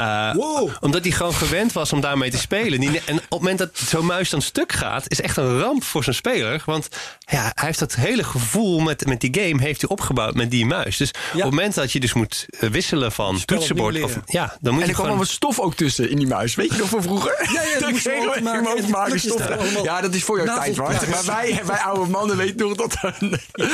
Uh, 0.00 0.34
wow. 0.34 0.70
Omdat 0.80 1.02
hij 1.02 1.12
gewoon 1.12 1.34
gewend 1.34 1.72
was 1.72 1.92
om 1.92 2.00
daarmee 2.00 2.30
te 2.30 2.38
spelen. 2.38 2.80
Die, 2.80 3.00
en 3.04 3.14
op 3.14 3.20
het 3.20 3.30
moment 3.30 3.58
dat 3.58 3.78
zo'n 3.78 4.06
muis 4.06 4.30
dan 4.30 4.42
stuk 4.42 4.72
gaat... 4.72 5.04
is 5.10 5.20
echt 5.20 5.36
een 5.36 5.58
ramp 5.58 5.84
voor 5.84 6.04
zo'n 6.04 6.12
speler. 6.12 6.62
Want 6.64 6.88
ja, 7.18 7.40
hij 7.54 7.66
heeft 7.66 7.78
dat 7.78 7.94
hele 7.94 8.24
gevoel 8.24 8.80
met, 8.80 9.06
met 9.06 9.20
die 9.20 9.38
game... 9.40 9.62
heeft 9.62 9.80
hij 9.80 9.90
opgebouwd 9.90 10.34
met 10.34 10.50
die 10.50 10.66
muis. 10.66 10.96
Dus 10.96 11.10
ja. 11.10 11.20
op 11.32 11.42
het 11.42 11.50
moment 11.50 11.74
dat 11.74 11.92
je 11.92 12.00
dus 12.00 12.12
moet 12.12 12.46
wisselen 12.58 13.12
van 13.12 13.44
toetsenbord... 13.44 14.02
Of, 14.02 14.18
ja, 14.26 14.56
dan 14.60 14.72
moet 14.72 14.82
en 14.82 14.88
er 14.88 14.94
kwam 14.94 15.06
gewoon... 15.06 15.20
wat 15.20 15.30
stof 15.30 15.60
ook 15.60 15.74
tussen 15.74 16.10
in 16.10 16.16
die 16.16 16.26
muis. 16.26 16.54
Weet 16.54 16.72
je 16.72 16.78
nog 16.78 16.88
van 16.88 17.02
vroeger? 17.02 17.48
Ja, 17.52 17.62
ja 17.62 17.78
dat 17.80 17.90
moest 17.90 18.04
je 18.04 18.88
maken. 18.92 19.82
Ja, 19.82 20.00
dat 20.00 20.14
is 20.14 20.24
voor 20.24 20.44
jouw 20.44 20.56
tijd. 20.56 20.76
Maar 20.76 21.24
wij, 21.24 21.60
wij 21.64 21.78
oude 21.78 22.10
mannen 22.10 22.36
weten 22.36 22.55
nog 22.62 22.76
dat... 22.76 23.20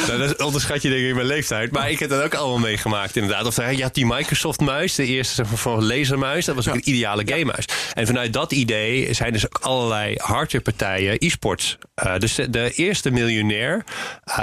Nou, 0.06 0.18
dat 0.18 0.42
onderschat 0.42 0.82
je 0.82 0.88
denk 0.88 1.00
ik 1.00 1.08
in 1.08 1.14
mijn 1.14 1.26
leeftijd. 1.26 1.72
Maar 1.72 1.90
ik 1.90 1.98
heb 1.98 2.10
dat 2.10 2.22
ook 2.22 2.34
allemaal 2.34 2.58
meegemaakt 2.58 3.16
inderdaad. 3.16 3.46
Of 3.46 3.56
je 3.56 3.82
had 3.82 3.94
die 3.94 4.06
Microsoft 4.06 4.60
muis, 4.60 4.94
de 4.94 5.06
eerste 5.06 5.34
zeg 5.34 5.48
maar, 5.48 5.58
van 5.58 5.84
lasermuis. 5.84 6.44
Dat 6.44 6.54
was 6.54 6.68
ook 6.68 6.74
een 6.74 6.88
ideale 6.88 7.22
gamemuis. 7.26 7.64
En 7.92 8.06
vanuit 8.06 8.32
dat 8.32 8.52
idee 8.52 9.12
zijn 9.12 9.32
dus 9.32 9.46
ook 9.46 9.58
allerlei 9.58 10.14
hardwarepartijen, 10.16 11.16
e-sports. 11.18 11.78
Uh, 12.04 12.18
dus 12.18 12.34
de, 12.34 12.50
de, 12.50 12.72
eerste 12.74 13.10
miljonair 13.10 13.84
uh, 14.26 14.34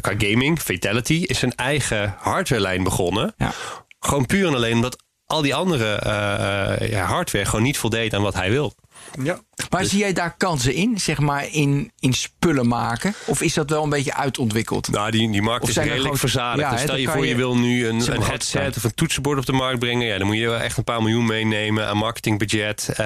qua 0.00 0.14
gaming, 0.18 0.60
Fatality, 0.60 1.24
is 1.26 1.38
zijn 1.38 1.54
eigen 1.54 2.14
hardwarelijn 2.18 2.82
begonnen. 2.82 3.34
Ja. 3.36 3.52
Gewoon 4.00 4.26
puur 4.26 4.46
en 4.46 4.54
alleen 4.54 4.74
omdat 4.74 5.04
al 5.26 5.42
die 5.42 5.54
andere 5.54 6.00
uh, 6.06 6.88
ja, 6.88 7.04
hardware 7.04 7.44
gewoon 7.44 7.62
niet 7.62 7.78
voldeed 7.78 8.14
aan 8.14 8.22
wat 8.22 8.34
hij 8.34 8.50
wil. 8.50 8.74
Ja. 9.22 9.40
Maar 9.70 9.84
zie 9.84 9.98
jij 9.98 10.12
daar 10.12 10.36
kansen 10.36 10.74
in, 10.74 11.00
zeg 11.00 11.18
maar, 11.18 11.48
in, 11.50 11.92
in 11.98 12.12
spullen 12.14 12.68
maken? 12.68 13.14
Of 13.26 13.42
is 13.42 13.54
dat 13.54 13.70
wel 13.70 13.82
een 13.82 13.88
beetje 13.88 14.14
uitontwikkeld? 14.14 14.88
Nou, 14.88 15.10
die, 15.10 15.30
die 15.30 15.42
markt 15.42 15.68
is 15.68 15.76
redelijk 15.76 16.16
verzadigd. 16.16 16.70
dus 16.70 16.80
stel 16.80 16.96
je 16.96 17.08
voor, 17.08 17.22
je, 17.22 17.28
je, 17.28 17.36
wil 17.36 17.56
nu 17.56 17.86
een, 17.86 18.12
een 18.12 18.22
headset 18.22 18.76
of 18.76 18.84
een 18.84 18.94
toetsenbord 18.94 19.38
op 19.38 19.46
de 19.46 19.52
markt 19.52 19.78
brengen. 19.78 20.06
Ja, 20.06 20.18
dan 20.18 20.26
moet 20.26 20.36
je 20.36 20.54
echt 20.54 20.76
een 20.76 20.84
paar 20.84 21.02
miljoen 21.02 21.26
meenemen 21.26 21.86
aan 21.86 21.96
marketingbudget. 21.96 22.88
Uh, 22.90 22.96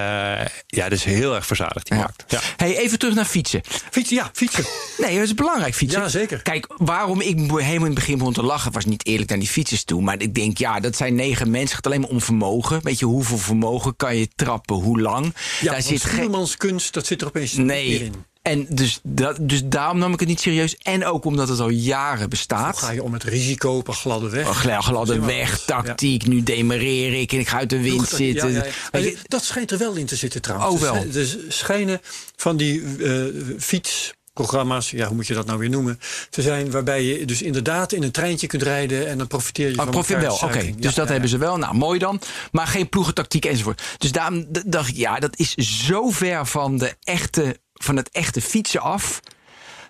ja, 0.67 0.89
dat 0.89 0.93
is 0.93 1.05
heel 1.05 1.35
erg 1.35 1.47
verzadigd, 1.47 1.89
die 1.89 1.99
markt. 1.99 2.25
Ja. 2.29 2.41
Hey, 2.57 2.77
even 2.79 2.99
terug 2.99 3.15
naar 3.15 3.25
fietsen. 3.25 3.61
Fietsen, 3.91 4.17
ja, 4.17 4.31
fietsen. 4.33 4.65
Nee, 4.99 5.15
dat 5.15 5.25
is 5.25 5.35
belangrijk, 5.35 5.75
fietsen. 5.75 6.01
Ja, 6.01 6.09
zeker. 6.09 6.43
Kijk, 6.43 6.67
waarom 6.77 7.21
ik 7.21 7.37
helemaal 7.39 7.75
in 7.75 7.83
het 7.83 7.95
begin 7.95 8.19
begon 8.19 8.33
te 8.33 8.43
lachen... 8.43 8.73
was 8.73 8.85
niet 8.85 9.07
eerlijk 9.07 9.29
naar 9.29 9.39
die 9.39 9.49
fietsers 9.49 9.85
toe. 9.85 10.03
Maar 10.03 10.21
ik 10.21 10.35
denk, 10.35 10.59
ja, 10.59 10.81
dat 10.81 10.97
zijn 10.97 11.15
negen 11.15 11.51
mensen. 11.51 11.61
Het 11.61 11.75
gaat 11.75 11.87
alleen 11.87 12.01
maar 12.01 12.11
om 12.11 12.21
vermogen. 12.21 12.81
Weet 12.83 12.99
je, 12.99 13.05
hoeveel 13.05 13.39
vermogen 13.39 13.97
kan 13.97 14.17
je 14.17 14.29
trappen, 14.37 14.77
hoe 14.77 15.01
lang? 15.01 15.35
Ja, 15.61 15.73
daar 15.73 15.83
zit 15.83 16.00
geen 16.05 16.47
kunst, 16.57 16.95
dat 16.95 17.07
zit 17.07 17.21
er 17.21 17.27
opeens 17.27 17.53
nee. 17.53 18.05
in. 18.05 18.15
En 18.43 18.67
dus, 18.69 19.01
dat, 19.03 19.37
dus 19.41 19.63
daarom 19.65 19.99
nam 19.99 20.13
ik 20.13 20.21
het 20.21 20.29
niet 20.29 20.41
serieus. 20.41 20.77
En 20.77 21.05
ook 21.05 21.25
omdat 21.25 21.49
het 21.49 21.61
al 21.61 21.69
jaren 21.69 22.29
bestaat. 22.29 22.79
Ga 22.79 22.91
je 22.91 23.03
om 23.03 23.13
het 23.13 23.23
risico 23.23 23.77
op 23.77 23.89
een 23.89 23.95
gladde 23.95 24.29
weg. 24.29 24.47
Oh, 24.47 24.81
gladde 24.81 25.21
weg, 25.21 25.61
tactiek. 25.61 26.27
Nu 26.27 26.43
demereer 26.43 27.21
ik 27.21 27.33
en 27.33 27.39
ik 27.39 27.49
ga 27.49 27.59
uit 27.59 27.71
de 27.71 27.81
wind 27.81 28.09
zitten. 28.09 28.53
Ja, 28.53 28.65
ja. 28.93 29.11
Dat 29.23 29.45
schijnt 29.45 29.71
er 29.71 29.79
wel 29.79 29.95
in 29.95 30.07
te 30.07 30.17
zitten 30.17 30.43
trouwens. 30.43 30.75
Oh, 30.75 30.81
wel. 30.81 31.11
Dus 31.11 31.37
schijnen 31.49 32.01
van 32.37 32.57
die 32.57 32.81
uh, 32.81 33.25
fiets 33.59 34.13
programma's, 34.33 34.91
ja, 34.91 35.07
hoe 35.07 35.17
moet 35.17 35.27
je 35.27 35.35
dat 35.35 35.47
nou 35.47 35.59
weer 35.59 35.71
noemen, 35.71 36.01
te 36.31 36.43
zijn 36.43 36.71
waarbij 36.71 37.03
je 37.03 37.25
dus 37.25 37.43
inderdaad 37.43 37.93
in 37.93 38.03
een 38.03 38.11
treintje 38.11 38.47
kunt 38.47 38.63
rijden 38.63 39.09
en 39.09 39.19
dan 39.19 39.27
profiteer 39.27 39.67
je 39.67 39.77
oh, 39.77 39.83
van 39.83 39.91
profiteer 39.91 40.21
wel, 40.21 40.35
oké. 40.35 40.75
Dus 40.77 40.95
dat 40.95 41.09
hebben 41.09 41.29
ze 41.29 41.39
wel. 41.39 41.57
Nou, 41.57 41.75
mooi 41.75 41.99
dan. 41.99 42.21
Maar 42.53 42.67
geen 42.67 42.89
ploegentactiek 42.89 43.45
enzovoort. 43.45 43.83
Dus 43.99 44.13
daarom 44.13 44.47
dacht 44.67 44.89
ik, 44.89 44.97
ja, 44.97 45.19
dat 45.19 45.39
is 45.39 45.55
zo 45.55 46.11
ver 46.11 46.47
van, 46.47 46.79
de 46.79 46.97
echte, 47.03 47.61
van 47.75 47.97
het 47.97 48.11
echte 48.11 48.41
fietsen 48.41 48.81
af. 48.81 49.21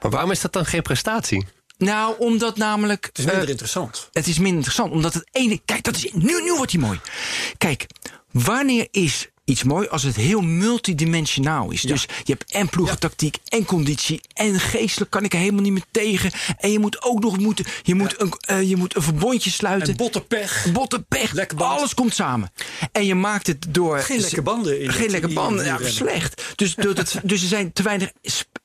Maar 0.03 0.11
waarom 0.11 0.31
is 0.31 0.41
dat 0.41 0.53
dan 0.53 0.67
geen 0.67 0.83
prestatie? 0.83 1.47
Nou, 1.79 2.15
omdat 2.19 2.57
namelijk. 2.57 3.05
Het 3.07 3.19
is 3.19 3.25
minder 3.25 3.45
uh, 3.45 3.51
interessant. 3.51 4.09
Het 4.13 4.27
is 4.27 4.37
minder 4.37 4.55
interessant, 4.55 4.93
omdat 4.93 5.15
het 5.15 5.29
ene. 5.33 5.61
Kijk, 5.65 5.83
dat 5.83 5.97
is. 5.97 6.13
Nu, 6.13 6.43
nu 6.43 6.55
wordt 6.57 6.73
hij 6.73 6.81
mooi. 6.81 7.01
Kijk, 7.59 7.87
wanneer 8.31 8.89
is 8.91 9.29
iets 9.51 9.63
mooi 9.63 9.89
als 9.89 10.03
het 10.03 10.17
heel 10.17 10.41
multidimensionaal 10.41 11.71
is. 11.71 11.83
Dus 11.83 12.07
je 12.25 12.33
hebt 12.33 12.53
en 12.53 12.69
ploegentactiek 12.69 13.37
en 13.49 13.65
conditie 13.65 14.21
en 14.35 14.61
geestelijk 14.61 15.11
kan 15.11 15.25
ik 15.25 15.33
er 15.33 15.39
helemaal 15.39 15.63
niet 15.63 15.73
meer 15.73 15.85
tegen. 15.91 16.31
En 16.59 16.73
je 16.73 16.79
moet 16.79 17.03
ook 17.03 17.21
nog 17.21 17.39
moeten, 17.39 17.65
je 17.83 17.95
moet, 17.95 18.21
een, 18.21 18.33
uh, 18.51 18.69
je 18.69 18.77
moet 18.77 18.97
een 18.97 19.03
verbondje 19.03 19.51
sluiten. 19.51 19.89
En 19.89 19.97
bottenpech. 19.97 20.67
Bottenpech. 20.73 21.49
Alles 21.57 21.95
komt 21.95 22.15
samen. 22.15 22.53
En 22.93 23.07
je 23.07 23.15
maakt 23.15 23.47
het 23.47 23.67
door. 23.69 23.99
Geen 23.99 24.21
lekke 24.21 24.43
banden. 24.43 24.81
In 24.81 24.93
geen 24.93 25.11
lekke 25.11 25.29
banden. 25.29 25.65
Ja, 25.65 25.79
slecht. 25.83 26.53
Dus, 26.57 26.75
door 26.75 26.95
het, 26.95 27.21
dus 27.23 27.43
er 27.43 27.49
zijn 27.49 27.73
te 27.73 27.83
weinig 27.83 28.13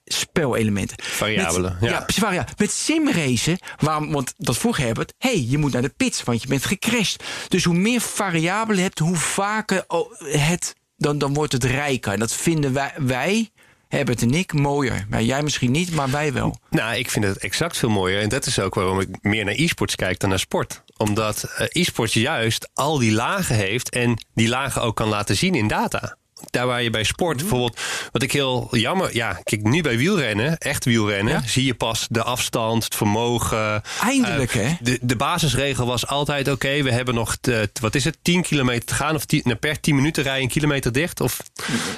spelelementen. 0.06 0.98
Variabelen. 1.04 1.78
Met, 1.82 1.90
ja. 2.16 2.32
ja, 2.32 2.48
Met 2.58 2.72
simracen, 2.72 3.58
waarom, 3.78 4.12
want 4.12 4.34
dat 4.38 4.58
vroeg 4.58 4.78
Herbert, 4.78 5.14
hey, 5.18 5.46
je 5.48 5.58
moet 5.58 5.74
naar 5.74 5.82
de 5.82 5.94
pits, 5.98 6.24
want 6.24 6.42
je 6.42 6.48
bent 6.48 6.66
gecrashed. 6.66 7.24
Dus 7.48 7.64
hoe 7.64 7.76
meer 7.76 8.02
variabelen 8.02 8.84
hebt, 8.84 9.00
hoe 9.00 9.16
vaker 9.16 9.84
oh, 9.88 10.12
het, 10.20 10.76
dan, 10.98 11.18
dan 11.18 11.34
wordt 11.34 11.54
het 11.54 11.64
rijker. 11.64 12.14
En 12.14 12.20
dat 12.20 12.34
vinden 12.34 12.74
wij, 12.74 12.94
wij 12.98 13.50
Herbert 13.88 14.22
en 14.22 14.34
ik 14.34 14.54
mooier. 14.54 15.06
Maar 15.10 15.24
jij 15.24 15.44
misschien 15.44 15.72
niet, 15.72 15.92
maar 15.92 16.10
wij 16.10 16.34
wel. 16.34 16.60
Nou, 16.70 16.96
ik 16.96 17.10
vind 17.10 17.26
het 17.26 17.38
exact 17.38 17.78
veel 17.78 17.90
mooier. 17.90 18.22
En 18.22 18.30
dat 18.30 18.46
is 18.46 18.60
ook 18.60 18.76
waarom 18.76 19.00
ik 19.00 19.08
meer 19.22 19.46
naar 19.46 19.54
e-sports 19.54 19.96
kijk 19.96 20.20
dan 20.20 20.30
naar 20.30 20.40
sport. 20.40 20.84
Omdat 20.98 21.44
uh, 21.60 21.68
e-sports 21.70 22.14
juist 22.14 22.70
al 22.74 22.98
die 22.98 23.12
lagen 23.12 23.56
heeft 23.56 23.90
en 23.90 24.26
die 24.34 24.48
lagen 24.48 24.82
ook 24.82 24.96
kan 24.96 25.08
laten 25.08 25.36
zien 25.36 25.56
in 25.56 25.68
data 25.68 26.18
daar 26.50 26.68
waar 26.68 26.84
je 26.84 26.90
bij 26.90 27.04
sport 27.04 27.36
mhm. 27.36 27.46
bijvoorbeeld, 27.46 27.80
wat 28.12 28.24
ik 28.24 28.32
heel 28.32 28.68
jammer, 28.72 29.16
ja, 29.16 29.40
kijk, 29.44 29.64
nu 29.64 29.82
bij 29.82 29.98
wielrennen, 29.98 30.58
echt 30.58 30.86
wielrennen, 30.86 31.44
zie 31.50 31.66
je 31.66 31.74
pas 31.74 32.08
de 32.10 32.24
afstand, 32.24 32.84
het 32.84 32.96
vermogen. 32.96 33.84
Eindelijk, 34.02 34.54
uh, 34.54 34.68
hè? 34.68 34.76
De, 34.82 35.00
de 35.02 35.16
basisregel 35.16 35.86
was 35.86 36.08
altijd: 36.08 36.52
oké, 36.52 36.84
we 36.84 36.92
hebben 36.92 37.16
nog, 37.16 37.36
te, 37.42 37.70
wat 37.82 37.96
is 37.96 38.04
het, 38.04 38.18
10 38.22 38.42
kilometer 38.42 38.86
te 38.86 38.94
gaan, 38.94 39.16
of 39.16 39.26
10, 39.26 39.42
nou, 39.44 39.58
per 39.58 39.80
10 39.80 39.96
minuten 39.96 40.24
rijden 40.24 40.44
een 40.44 40.50
kilometer 40.50 40.92
dicht. 40.92 41.22
Of 41.22 41.40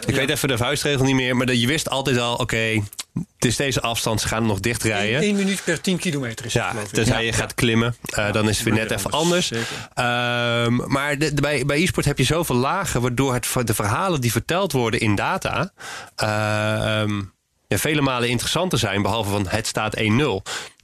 ik 0.06 0.16
weet 0.16 0.30
even 0.30 0.48
de 0.48 0.58
vuistregel 0.58 1.06
niet 1.06 1.16
meer, 1.16 1.36
maar 1.36 1.54
je 1.54 1.68
wist 1.68 1.90
altijd 1.90 2.18
al: 2.18 2.36
oké, 2.36 2.82
het 3.36 3.46
is 3.46 3.56
deze 3.56 3.82
afstand, 3.82 4.22
ze 4.22 4.28
gaan 4.28 4.46
nog 4.46 4.60
dicht 4.60 4.84
rijden. 4.84 5.22
1 5.22 5.36
minuut 5.36 5.64
per 5.64 5.82
10 5.82 5.98
kilometer 5.98 6.46
is 6.46 6.54
het, 6.54 6.64
ja, 6.64 6.74
Tenzij 6.92 7.26
je 7.26 7.34
gaat 7.34 7.54
klimmen, 7.54 7.96
uh, 8.18 8.32
dan 8.32 8.50
is 8.50 8.56
het 8.58 8.66
weer 8.66 8.74
net 8.74 8.92
even 8.92 9.12
anders. 9.12 9.52
Um, 9.52 10.84
maar 10.92 11.18
de, 11.18 11.34
de, 11.34 11.42
bij, 11.42 11.66
bij 11.66 11.82
e-sport 11.82 12.06
heb 12.06 12.18
je 12.18 12.24
zoveel 12.24 12.56
lagen, 12.56 13.02
waardoor 13.02 13.34
het, 13.34 13.48
de 13.64 13.74
verhalen 13.74 14.22
die 14.22 14.32
verteld 14.32 14.72
worden 14.72 15.00
in 15.00 15.16
data. 15.16 15.72
Uh, 16.24 17.02
um, 17.02 17.36
ja, 17.68 17.78
vele 17.78 18.02
malen 18.02 18.30
interessanter 18.30 18.80
zijn, 18.80 19.02
behalve 19.02 19.30
van 19.30 19.48
het 19.48 19.68
staat 19.68 19.98
1-0. 20.00 20.04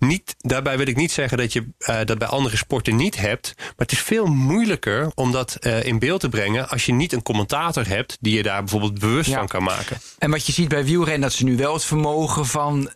Niet, 0.07 0.35
daarbij 0.39 0.77
wil 0.77 0.87
ik 0.87 0.95
niet 0.95 1.11
zeggen 1.11 1.37
dat 1.37 1.53
je 1.53 1.67
uh, 1.77 1.99
dat 2.05 2.17
bij 2.17 2.27
andere 2.27 2.57
sporten 2.57 2.95
niet 2.95 3.15
hebt. 3.15 3.53
Maar 3.57 3.73
het 3.75 3.91
is 3.91 3.99
veel 3.99 4.25
moeilijker 4.25 5.11
om 5.15 5.31
dat 5.31 5.57
uh, 5.59 5.83
in 5.83 5.99
beeld 5.99 6.19
te 6.19 6.29
brengen 6.29 6.69
als 6.69 6.85
je 6.85 6.93
niet 6.93 7.13
een 7.13 7.21
commentator 7.21 7.87
hebt 7.87 8.17
die 8.19 8.35
je 8.35 8.43
daar 8.43 8.59
bijvoorbeeld 8.59 8.99
bewust 8.99 9.33
van 9.33 9.47
kan 9.47 9.63
maken. 9.63 9.97
En 10.17 10.31
wat 10.31 10.45
je 10.45 10.51
ziet 10.51 10.67
bij 10.67 10.85
wielrennen, 10.85 11.21
dat 11.21 11.33
ze 11.33 11.43
nu 11.43 11.57
wel 11.57 11.73
het 11.73 11.85
vermogen 11.85 12.45
van, 12.45 12.79
uh, 12.79 12.89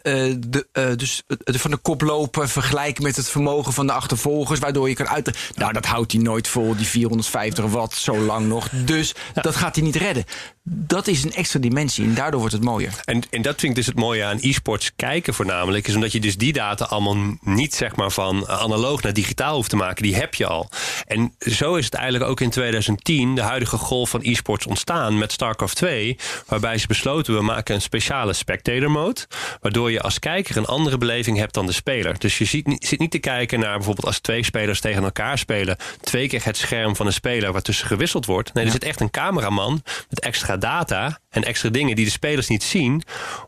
de, 0.48 0.96
dus, 0.98 1.24
van 1.44 1.72
de 1.72 1.78
koploper 1.78 2.50
vergelijken 2.50 3.04
met 3.04 3.16
het 3.16 3.30
vermogen 3.30 3.74
van 3.74 3.88
de 3.88 3.94
achtervolgers. 3.94 4.60
Waardoor 4.60 4.90
je 4.90 4.96
kan 4.96 5.08
uit. 5.08 5.38
Nou, 5.56 5.74
dat 5.74 5.86
houdt 5.86 6.12
hij 6.12 6.22
nooit 6.22 6.48
vol, 6.48 6.76
die 6.76 6.88
450 6.88 7.66
watt, 7.66 7.96
zo 7.96 8.18
lang 8.18 8.48
nog. 8.48 8.70
Dus 8.70 9.16
dat 9.34 9.56
gaat 9.56 9.76
hij 9.76 9.84
niet 9.84 9.96
redden. 9.96 10.26
Dat 10.64 11.08
is 11.08 11.24
een 11.24 11.34
extra 11.34 11.60
dimensie 11.60 12.06
en 12.06 12.14
daardoor 12.14 12.40
wordt 12.40 12.56
het 12.56 12.64
mooier. 12.64 12.94
En, 13.06 13.22
en 13.30 13.42
dat 13.42 13.60
vind 13.60 13.72
ik 13.72 13.76
dus 13.76 13.86
het 13.86 13.96
mooie 13.96 14.24
aan 14.24 14.38
e-sports 14.42 14.92
kijken 14.96 15.34
voornamelijk. 15.34 15.88
Is 15.88 15.96
omdat 15.96 16.12
je 16.12 16.20
dus 16.20 16.38
die 16.38 16.54
data 16.54 16.86
allemaal 16.98 17.38
niet 17.42 17.76
zeg 17.76 17.96
maar 17.96 18.12
van 18.12 18.48
analoog 18.48 19.02
naar 19.02 19.14
digitaal 19.14 19.56
hoeft 19.56 19.70
te 19.70 19.76
maken. 19.76 20.04
Die 20.04 20.16
heb 20.16 20.36
je 20.36 20.46
al. 20.46 20.70
En 21.06 21.36
zo 21.40 21.76
is 21.76 21.86
het 21.86 21.94
eigenlijk 21.94 22.30
ook 22.30 22.42
in 22.42 22.50
2010 22.50 23.36
de 23.36 23.42
huidige 23.42 23.78
golf 23.78 24.10
van 24.10 24.20
e-sports 24.24 24.66
ontstaan 24.66 25.18
met 25.18 25.32
StarCraft 25.32 25.76
2. 25.76 26.18
Waarbij 26.48 26.78
ze 26.78 26.88
besloten 26.88 27.36
we 27.36 27.42
maken 27.42 27.76
een 27.76 27.82
speciale 27.82 28.34
spectator 28.34 28.92
mode. 28.92 29.22
Waardoor 29.62 29.92
je 29.92 30.02
als 30.02 30.20
kijker 30.20 30.58
een 30.58 30.66
andere 30.66 30.98
beleving 30.98 31.38
hebt 31.38 31.54
dan 31.54 31.66
de 31.66 31.72
speler. 31.72 32.20
Dus 32.20 32.38
je 32.38 32.46
ziet, 32.46 32.76
zit 32.80 33.00
niet 33.00 33.12
te 33.12 33.20
kijken 33.20 33.60
naar 33.60 33.76
bijvoorbeeld 33.76 34.08
als 34.08 34.20
twee 34.20 34.44
spelers 34.44 34.80
tegen 34.80 35.04
elkaar 35.04 35.38
spelen. 35.38 35.78
Twee 36.02 36.28
keer 36.28 36.44
het 36.44 36.58
scherm 36.58 36.96
van 36.96 37.06
een 37.06 37.14
speler 37.14 37.52
waartussen 37.52 37.88
gewisseld 37.88 38.26
wordt. 38.26 38.54
Nee, 38.54 38.66
er 38.66 38.72
zit 38.72 38.84
echt 38.84 39.00
een 39.00 39.12
cameraman 39.12 39.84
met 40.10 40.20
extra 40.20 40.58
data 40.58 41.20
en 41.30 41.44
extra 41.44 41.70
dingen 41.70 41.96
die 41.96 42.06
de 42.06 42.12
spelers 42.12 42.48
niet 42.48 42.64
zien 42.64 43.04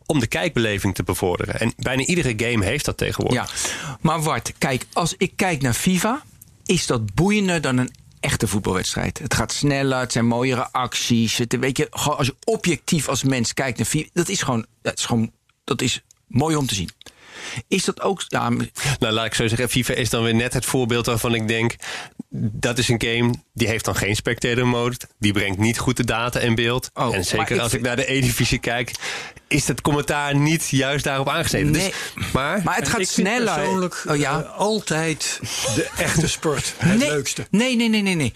om 0.06 0.20
de 0.20 0.26
kijkbeleving 0.26 0.94
te 0.94 1.02
bevorderen. 1.02 1.60
En 1.60 1.72
bijna 1.76 2.02
iedere 2.02 2.34
game 2.36 2.64
heeft 2.64 2.84
dat 2.84 2.96
tegenwoordig. 2.96 3.39
Ja, 3.39 3.39
maar 4.00 4.22
Wart, 4.22 4.52
kijk, 4.58 4.86
als 4.92 5.14
ik 5.16 5.32
kijk 5.36 5.62
naar 5.62 5.74
FIFA, 5.74 6.22
is 6.64 6.86
dat 6.86 7.14
boeiender 7.14 7.60
dan 7.60 7.78
een 7.78 7.90
echte 8.20 8.46
voetbalwedstrijd. 8.46 9.18
Het 9.18 9.34
gaat 9.34 9.52
sneller, 9.52 9.98
het 9.98 10.12
zijn 10.12 10.26
mooiere 10.26 10.72
acties. 10.72 11.36
Het, 11.36 11.56
weet 11.58 11.76
je, 11.76 11.90
als 11.90 12.26
je 12.26 12.36
objectief 12.44 13.08
als 13.08 13.22
mens 13.22 13.54
kijkt 13.54 13.78
naar 13.78 13.86
FIFA, 13.86 14.08
dat 14.12 14.28
is 14.28 14.42
gewoon, 14.42 14.66
dat 14.82 14.98
is 14.98 15.04
gewoon, 15.04 15.32
dat 15.64 15.82
is 15.82 16.02
mooi 16.26 16.56
om 16.56 16.66
te 16.66 16.74
zien. 16.74 16.90
Is 17.68 17.84
dat 17.84 18.00
ook. 18.00 18.24
Ja, 18.28 18.48
nou, 18.98 19.12
laat 19.12 19.26
ik 19.26 19.34
zo 19.34 19.48
zeggen. 19.48 19.68
FIFA 19.68 19.94
is 19.94 20.10
dan 20.10 20.22
weer 20.22 20.34
net 20.34 20.52
het 20.52 20.64
voorbeeld 20.64 21.06
waarvan 21.06 21.34
ik 21.34 21.48
denk. 21.48 21.74
Dat 22.30 22.78
is 22.78 22.88
een 22.88 23.02
game 23.02 23.34
die 23.52 23.68
heeft 23.68 23.84
dan 23.84 23.96
geen 23.96 24.16
spectator 24.16 24.66
mode. 24.66 24.96
Die 25.18 25.32
brengt 25.32 25.58
niet 25.58 25.78
goed 25.78 25.96
de 25.96 26.04
data 26.04 26.40
in 26.40 26.54
beeld. 26.54 26.90
Oh, 26.94 27.14
en 27.14 27.24
zeker 27.24 27.60
als 27.60 27.74
ik 27.74 27.80
naar 27.80 27.96
de 27.96 28.12
E-divisie 28.12 28.58
kijk, 28.58 28.90
is 29.50 29.68
het 29.68 29.80
commentaar 29.80 30.36
niet 30.36 30.68
juist 30.68 31.04
daarop 31.04 31.28
aangesneden. 31.28 31.72
Dus, 31.72 31.82
nee, 31.82 31.92
maar, 32.32 32.60
maar 32.64 32.76
het 32.76 32.88
gaat 32.88 33.06
sneller. 33.06 33.54
persoonlijk 33.54 34.02
oh, 34.08 34.16
ja. 34.16 34.40
Uh, 34.40 34.58
altijd 34.58 35.40
de 35.74 35.88
echte 35.96 36.28
sport 36.28 36.74
het 36.76 36.98
nee, 36.98 37.08
leukste. 37.08 37.46
Nee, 37.50 37.76
nee, 37.76 37.88
nee, 37.88 38.02
nee, 38.02 38.14
nee. 38.14 38.32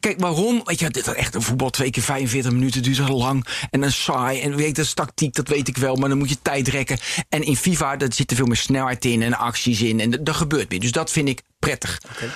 Kijk, 0.00 0.20
waarom? 0.20 0.62
Weet 0.64 0.78
je, 0.78 0.90
dit 0.90 1.06
is 1.06 1.14
echt 1.14 1.34
een 1.34 1.42
voetbal 1.42 1.70
twee 1.70 1.90
keer 1.90 2.02
45 2.02 2.52
minuten 2.52 2.82
duurt 2.82 2.96
zo 2.96 3.06
lang. 3.06 3.46
En 3.70 3.80
dan 3.80 3.92
saai. 3.92 4.40
En 4.40 4.56
weet, 4.56 4.76
dat 4.76 4.84
is 4.84 4.94
tactiek, 4.94 5.34
dat 5.34 5.48
weet 5.48 5.68
ik 5.68 5.76
wel. 5.76 5.96
Maar 5.96 6.08
dan 6.08 6.18
moet 6.18 6.28
je 6.28 6.42
tijd 6.42 6.68
rekken. 6.68 6.98
En 7.28 7.42
in 7.42 7.56
FIFA, 7.56 7.96
daar 7.96 8.12
zit 8.12 8.30
er 8.30 8.36
veel 8.36 8.46
meer 8.46 8.56
snelheid 8.56 9.04
in 9.04 9.22
en 9.22 9.34
acties 9.34 9.80
in. 9.80 10.00
En 10.00 10.10
dat 10.10 10.36
gebeurt 10.36 10.70
meer. 10.70 10.80
Dus 10.80 10.92
dat 10.92 11.10
vind 11.10 11.28
ik 11.28 11.42
prettig. 11.58 12.00
Okay. 12.12 12.30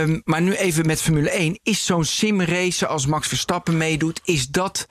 Um, 0.00 0.22
maar 0.24 0.42
nu 0.42 0.54
even 0.54 0.86
met 0.86 1.02
Formule 1.02 1.30
1. 1.30 1.58
Is 1.62 1.84
zo'n 1.84 2.04
simrace 2.04 2.86
als 2.86 3.06
Max 3.06 3.28
Verstappen 3.28 3.76
meedoet, 3.76 4.20
is 4.24 4.48
dat 4.48 4.86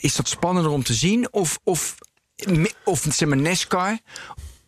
is 0.00 0.16
dat 0.16 0.28
spannender 0.28 0.72
om 0.72 0.82
te 0.82 0.94
zien? 0.94 1.32
Of, 1.32 1.58
of, 1.64 1.94
of 2.84 3.06
zeg 3.10 3.28
maar 3.28 3.36
NASCAR? 3.38 3.98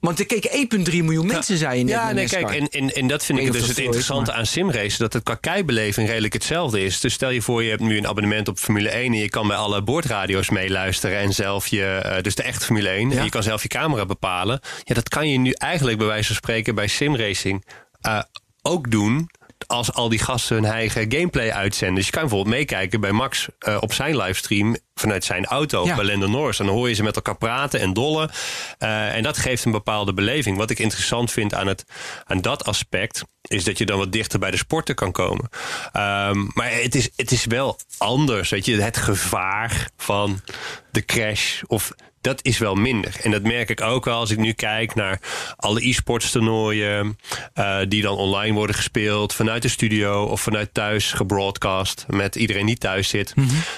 Want 0.01 0.19
er 0.19 0.27
keken 0.27 0.69
1,3 0.91 0.93
miljoen 0.93 1.27
mensen, 1.27 1.57
zei 1.59 1.79
je 1.79 1.85
net. 1.85 1.95
Ja, 1.95 2.13
nee, 2.13 2.23
NASCAR. 2.23 2.45
kijk, 2.45 2.61
en, 2.61 2.69
en, 2.69 2.95
en 2.95 3.07
dat 3.07 3.25
vind 3.25 3.39
Ik 3.39 3.53
dus 3.53 3.61
het 3.61 3.71
is, 3.79 3.85
interessante 3.85 4.31
maar- 4.31 4.41
aan 4.41 4.47
simracen. 4.47 4.99
Dat 4.99 5.13
het 5.13 5.23
qua 5.23 5.35
kijkbeleving 5.35 6.09
redelijk 6.09 6.33
hetzelfde 6.33 6.85
is. 6.85 7.01
Dus 7.01 7.13
stel 7.13 7.31
je 7.31 7.43
voor, 7.43 7.63
je 7.63 7.71
hebt 7.71 7.83
nu 7.83 7.97
een 7.97 8.07
abonnement 8.07 8.49
op 8.49 8.59
Formule 8.59 8.89
1... 8.89 9.13
en 9.13 9.19
je 9.19 9.29
kan 9.29 9.47
bij 9.49 9.57
alle 9.57 9.83
boordradio's 9.83 10.51
meeluisteren 10.51 11.19
en 11.19 11.33
zelf 11.33 11.67
je... 11.67 11.85
eh, 11.85 12.23
dus 12.23 12.35
de 12.35 12.43
echte 12.43 12.65
Formule 12.65 12.89
1, 12.89 13.11
Ja. 13.11 13.17
en 13.19 13.25
je 13.25 13.31
kan 13.31 13.43
zelf 13.43 13.63
je 13.63 13.69
camera 13.69 14.07
bepalen. 14.07 14.61
Ja, 14.83 14.95
dat 14.95 15.09
kan 15.09 15.29
je 15.29 15.39
nu 15.39 15.51
eigenlijk 15.51 15.99
bij 15.99 16.07
wijze 16.07 16.27
van 16.27 16.37
spreken 16.37 16.75
bij 16.75 16.87
simracing 16.87 17.65
eh, 18.01 18.21
ook 18.63 18.91
doen... 18.91 19.31
als 19.67 19.93
al 19.93 20.09
die 20.09 20.19
gasten 20.19 20.57
hun 20.57 20.65
eigen 20.65 21.13
gameplay 21.13 21.51
uitzenden. 21.51 21.95
Dus 21.97 22.07
je 22.07 22.11
kan 22.13 22.21
bijvoorbeeld 22.21 22.55
meekijken 22.57 23.01
bij 23.01 23.13
Max 23.13 23.49
eh, 23.59 23.77
op 23.81 23.93
zijn 23.93 24.17
livestream... 24.17 24.77
vanuit 24.95 25.25
zijn 25.25 25.45
auto 25.45 25.85
Ja. 25.87 25.95
bij 25.97 26.05
Lando 26.05 26.27
Norris. 26.27 26.59
En 26.59 26.67
dan 26.67 26.75
hoor 26.75 26.89
je 26.89 26.95
ze 26.95 27.03
met 27.03 27.17
elkaar 27.17 27.37
praten 27.37 27.81
en 27.81 27.93
dollen. 27.93 28.31
Eh, 28.79 29.17
en 29.17 29.23
dat 29.23 29.39
geeft 29.39 29.65
een 29.65 29.73
bepaalde 29.73 30.15
beleving. 30.15 30.57
Wat 30.57 30.71
ik 30.71 30.79
interessant 30.79 31.31
vind 31.33 31.55
aan, 31.55 31.67
het, 31.67 31.85
aan 32.25 32.41
dat 32.41 32.65
aspect... 32.65 33.23
is 33.43 33.65
dat 33.65 33.79
je 33.79 33.87
dan 33.87 33.99
wat 33.99 34.13
dichter 34.13 34.39
bij 34.39 34.51
de 34.51 34.57
sporten 34.57 34.95
kan 34.95 35.13
komen. 35.13 35.49
Ehm, 35.93 36.39
maar 36.55 36.71
het 36.73 36.95
is, 36.95 37.11
het 37.17 37.31
is 37.33 37.45
wel 37.45 37.79
anders. 37.99 38.51
Weet 38.51 38.65
je, 38.65 38.81
het 38.81 38.97
gevaar 38.97 39.89
van 39.97 40.41
de 40.91 41.05
crash... 41.05 41.63
of 41.67 41.93
dat 42.25 42.45
is 42.45 42.59
wel 42.59 42.75
minder. 42.75 43.17
En 43.23 43.31
dat 43.31 43.43
merk 43.43 43.69
ik 43.69 43.81
ook 43.81 44.05
wel 44.05 44.19
als 44.19 44.31
ik 44.31 44.39
nu 44.39 44.53
kijk 44.53 44.95
naar 44.95 45.21
alle 45.57 45.89
e-sports 45.89 46.31
toernooien... 46.31 47.19
eh, 47.55 47.79
die 47.89 48.03
dan 48.03 48.17
online 48.17 48.55
worden 48.55 48.77
gespeeld 48.77 49.35
vanuit 49.35 49.63
de 49.63 49.69
studio... 49.69 50.25
of 50.25 50.41
vanuit 50.41 50.75
thuis 50.75 51.13
gebroadcast 51.13 52.05
met 52.09 52.37
iedereen 52.37 52.67
die 52.67 52.79
thuis 52.79 53.09
zit. 53.09 53.35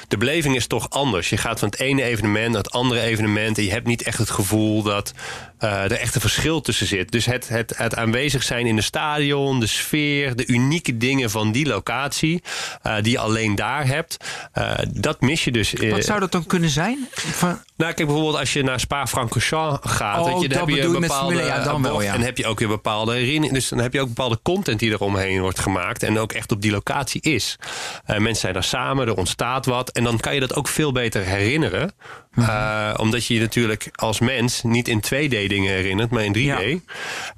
De 0.08 0.16
beleving 0.16 0.56
is 0.56 0.66
toch 0.66 0.90
anders. 0.90 1.30
Je 1.30 1.36
gaat 1.36 1.58
van 1.58 1.68
het 1.68 1.80
ene 1.80 2.02
evenement 2.02 2.48
naar 2.48 2.62
het 2.62 2.72
andere 2.72 3.00
evenement... 3.00 3.58
en 3.58 3.64
je 3.64 3.70
hebt 3.70 3.86
niet 3.86 4.02
echt 4.02 4.18
het 4.18 4.30
gevoel 4.30 4.82
dat 4.82 5.12
eh, 5.58 5.84
er 5.84 5.92
echt 5.92 6.14
een 6.14 6.20
verschil 6.20 6.60
tussen 6.60 6.86
zit. 6.86 7.12
Dus 7.12 7.26
het, 7.26 7.48
het, 7.48 7.72
het 7.76 7.96
aanwezig 7.96 8.42
zijn 8.42 8.66
in 8.66 8.76
de 8.76 8.82
stadion, 8.82 9.60
de 9.60 9.66
sfeer... 9.66 10.36
de 10.36 10.46
unieke 10.46 10.96
dingen 10.96 11.30
van 11.30 11.52
die 11.52 11.66
locatie... 11.66 12.42
eh, 12.82 12.94
die 13.02 13.12
je 13.12 13.18
alleen 13.18 13.54
daar 13.54 13.86
hebt, 13.86 14.16
eh, 14.52 14.72
dat 14.90 15.20
mis 15.20 15.44
je 15.44 15.52
dus. 15.52 15.72
Wat 15.72 16.04
zou 16.04 16.20
dat 16.20 16.32
dan 16.32 16.46
kunnen 16.46 16.70
zijn? 16.70 17.08
Van, 17.12 17.48
nou, 17.48 17.92
kijk 17.92 18.06
bijvoorbeeld 18.06 18.36
als 18.36 18.52
je 18.52 18.62
naar 18.62 18.80
Spa-Francorchamps 18.80 19.90
gaat. 19.90 20.20
Oh, 20.20 20.42
je, 20.42 20.48
dan 20.48 20.58
heb 20.58 20.68
je 20.68 20.82
een 20.82 20.90
met 20.90 21.00
bepaalde 21.00 21.34
ja, 21.34 21.64
dan 21.64 21.82
wel, 21.82 22.02
ja. 22.02 22.14
En 22.14 22.20
heb 22.20 22.38
je 22.38 22.46
ook 22.46 22.58
weer 22.58 22.68
bepaalde 22.68 23.12
herinneringen. 23.12 23.54
Dus 23.54 23.68
dan 23.68 23.78
heb 23.78 23.92
je 23.92 24.00
ook 24.00 24.08
bepaalde 24.08 24.38
content 24.42 24.78
die 24.78 24.92
er 24.92 25.00
omheen 25.00 25.40
wordt 25.40 25.58
gemaakt. 25.58 26.02
En 26.02 26.18
ook 26.18 26.32
echt 26.32 26.52
op 26.52 26.62
die 26.62 26.70
locatie 26.70 27.20
is. 27.20 27.58
Mensen 28.06 28.34
zijn 28.34 28.52
daar 28.52 28.64
samen, 28.64 29.06
er 29.06 29.16
ontstaat 29.16 29.66
wat. 29.66 29.90
En 29.90 30.04
dan 30.04 30.20
kan 30.20 30.34
je 30.34 30.40
dat 30.40 30.54
ook 30.54 30.68
veel 30.68 30.92
beter 30.92 31.22
herinneren. 31.24 31.92
Mhm. 32.36 32.50
Eh, 32.50 32.94
omdat 32.96 33.26
je 33.26 33.34
je 33.34 33.40
natuurlijk 33.40 33.88
als 33.94 34.20
mens 34.20 34.62
niet 34.62 34.88
in 34.88 35.00
2D 35.00 35.28
dingen 35.48 35.72
herinnert, 35.72 36.10
maar 36.10 36.24
in 36.24 36.32
3D. 36.32 36.84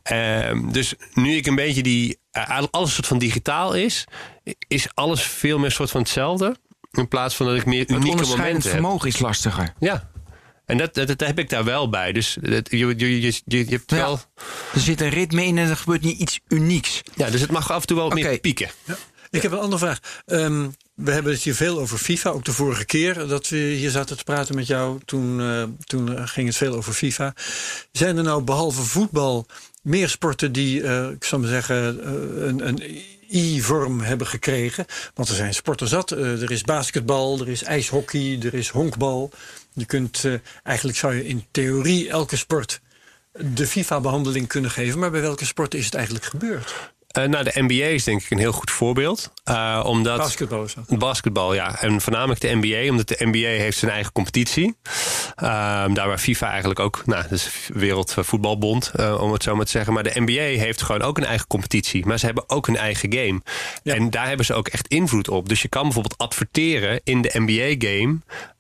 Ehm, 0.02 0.70
dus 0.72 0.94
nu 1.14 1.34
ik 1.37 1.46
een 1.46 1.54
beetje 1.54 1.82
die. 1.82 2.18
eh, 2.30 2.62
alles 2.70 2.96
wat 2.96 3.06
van 3.06 3.18
digitaal 3.18 3.74
is, 3.74 4.04
is 4.68 4.87
alles 4.94 5.22
veel 5.22 5.58
meer 5.58 5.70
soort 5.70 5.90
van 5.90 6.00
hetzelfde. 6.00 6.56
In 6.90 7.08
plaats 7.08 7.34
van 7.37 7.46
dat 7.46 7.56
ik 7.56 7.64
meer 7.66 7.80
het 7.80 7.90
unieke 7.90 8.26
momenten 8.26 8.62
heb. 8.62 8.62
vermogen 8.72 9.08
is 9.08 9.18
lastiger. 9.18 9.74
Ja. 9.78 10.11
En 10.66 10.76
dat, 10.78 10.94
dat, 10.94 11.06
dat 11.06 11.20
heb 11.20 11.38
ik 11.38 11.48
daar 11.48 11.64
wel 11.64 11.88
bij. 11.88 12.12
Dus 12.12 12.37
dat, 12.40 12.70
je, 12.70 12.76
je, 12.78 12.96
je, 12.96 13.20
je, 13.44 13.58
je 13.58 13.64
hebt 13.70 13.90
Ja. 13.90 13.96
wel. 13.96 14.20
Er 14.74 14.80
zit 14.80 15.00
een 15.00 15.08
ritme 15.08 15.44
in 15.44 15.58
en 15.58 15.68
er 15.68 15.76
gebeurt 15.76 16.02
niet 16.02 16.18
iets 16.18 16.40
unieks. 16.48 17.02
Ja, 17.14 17.30
dus 17.30 17.40
het 17.40 17.50
mag 17.50 17.72
af 17.72 17.80
en 17.80 17.87
toe 17.87 17.96
wel 17.96 18.08
meer 18.11 18.38
pieken. 18.38 18.70
Ik 19.30 19.42
heb 19.42 19.52
een 19.52 19.58
andere 19.58 19.78
vraag. 19.78 19.98
Ehm, 20.26 20.68
we 20.98 21.12
hebben 21.12 21.32
het 21.32 21.42
hier 21.42 21.54
veel 21.54 21.78
over 21.78 21.98
FIFA. 21.98 22.30
Ook 22.30 22.44
de 22.44 22.52
vorige 22.52 22.84
keer 22.84 23.26
dat 23.26 23.48
we 23.48 23.56
hier 23.56 23.90
zaten 23.90 24.16
te 24.16 24.24
praten 24.24 24.54
met 24.54 24.66
jou. 24.66 24.98
Toen, 25.04 25.40
eh, 25.40 25.62
toen 25.84 26.28
ging 26.28 26.46
het 26.46 26.56
veel 26.56 26.74
over 26.74 26.92
FIFA. 26.92 27.34
Zijn 27.92 28.16
er 28.16 28.22
nou 28.22 28.42
behalve 28.42 28.82
voetbal 28.82 29.46
meer 29.82 30.08
sporten 30.08 30.52
die, 30.52 30.82
eh, 30.82 31.11
ik 31.11 31.24
zou 31.24 31.40
maar 31.40 31.50
zeggen, 31.50 32.04
eh, 32.04 32.46
een, 32.46 32.68
een 32.68 33.02
I-vorm 33.32 34.00
hebben 34.00 34.26
gekregen? 34.26 34.87
Want 35.14 35.28
er 35.28 35.34
zijn 35.34 35.54
sporten 35.54 35.88
zat. 35.88 36.11
Er 36.11 36.50
is 36.50 36.62
basketbal, 36.62 37.40
er 37.40 37.48
is 37.48 37.62
ijshockey, 37.62 38.38
er 38.42 38.54
is 38.54 38.68
honkbal. 38.68 39.30
Je 39.72 39.84
kunt, 39.84 40.24
eigenlijk 40.62 40.98
zou 40.98 41.14
je 41.14 41.26
in 41.26 41.44
theorie 41.50 42.08
elke 42.08 42.37
sport 42.37 42.80
de 43.32 43.66
FIFA-behandeling 43.66 44.46
kunnen 44.46 44.70
geven. 44.70 44.98
Maar 44.98 45.11
bij 45.11 45.20
welke 45.20 45.44
sporten 45.44 45.78
is 45.78 45.84
het 45.84 45.94
eigenlijk 45.94 46.24
gebeurd? 46.24 46.92
Eh, 47.08 47.24
nou, 47.24 47.44
de 47.44 47.52
NBA 47.54 47.84
is 47.84 48.04
denk 48.04 48.22
ik 48.22 48.30
een 48.30 48.38
heel 48.38 48.52
goed 48.52 48.70
voorbeeld. 48.70 49.32
Eh, 49.44 49.82
omdat 49.84 50.18
Basketbal 50.18 50.64
is 50.64 50.74
dat. 50.74 50.98
Basketbal, 50.98 51.54
ja. 51.54 51.80
En 51.80 52.00
voornamelijk 52.00 52.40
de 52.40 52.54
NBA, 52.54 52.90
omdat 52.90 53.08
de 53.08 53.16
NBA 53.18 53.38
heeft 53.38 53.78
zijn 53.78 53.90
eigen 53.90 54.12
competitie. 54.12 54.76
Ehm, 55.34 55.94
daar 55.94 56.08
waar 56.08 56.18
FIFA 56.18 56.48
eigenlijk 56.48 56.80
ook, 56.80 57.02
nou, 57.06 57.22
dat 57.22 57.30
is 57.30 57.68
Wereldvoetbalbond, 57.74 58.90
eh, 58.94 59.20
om 59.20 59.32
het 59.32 59.42
zo 59.42 59.56
maar 59.56 59.64
te 59.64 59.70
zeggen. 59.70 59.92
Maar 59.92 60.02
de 60.02 60.20
NBA 60.20 60.60
heeft 60.62 60.82
gewoon 60.82 61.02
ook 61.02 61.18
een 61.18 61.24
eigen 61.24 61.46
competitie. 61.46 62.06
Maar 62.06 62.18
ze 62.18 62.26
hebben 62.26 62.48
ook 62.48 62.66
een 62.66 62.76
eigen 62.76 63.12
game. 63.12 63.40
Ja. 63.82 63.94
En 63.94 64.10
daar 64.10 64.26
hebben 64.26 64.46
ze 64.46 64.54
ook 64.54 64.68
echt 64.68 64.86
invloed 64.86 65.28
op. 65.28 65.48
Dus 65.48 65.62
je 65.62 65.68
kan 65.68 65.82
bijvoorbeeld 65.82 66.18
adverteren 66.18 67.00
in 67.04 67.22
de 67.22 67.30
NBA-game. 67.34 68.18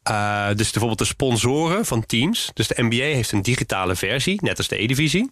Eh, 0.08 0.48
dus 0.54 0.70
bijvoorbeeld 0.70 0.98
de 0.98 1.04
sponsoren 1.04 1.86
van 1.86 2.06
teams. 2.06 2.50
Dus 2.54 2.68
de 2.68 2.82
NBA 2.82 2.96
heeft 2.96 3.32
een 3.32 3.42
digitale 3.42 3.96
versie, 3.96 4.38
net 4.42 4.58
als 4.58 4.68
de 4.68 4.82
E-divisie 4.82 5.30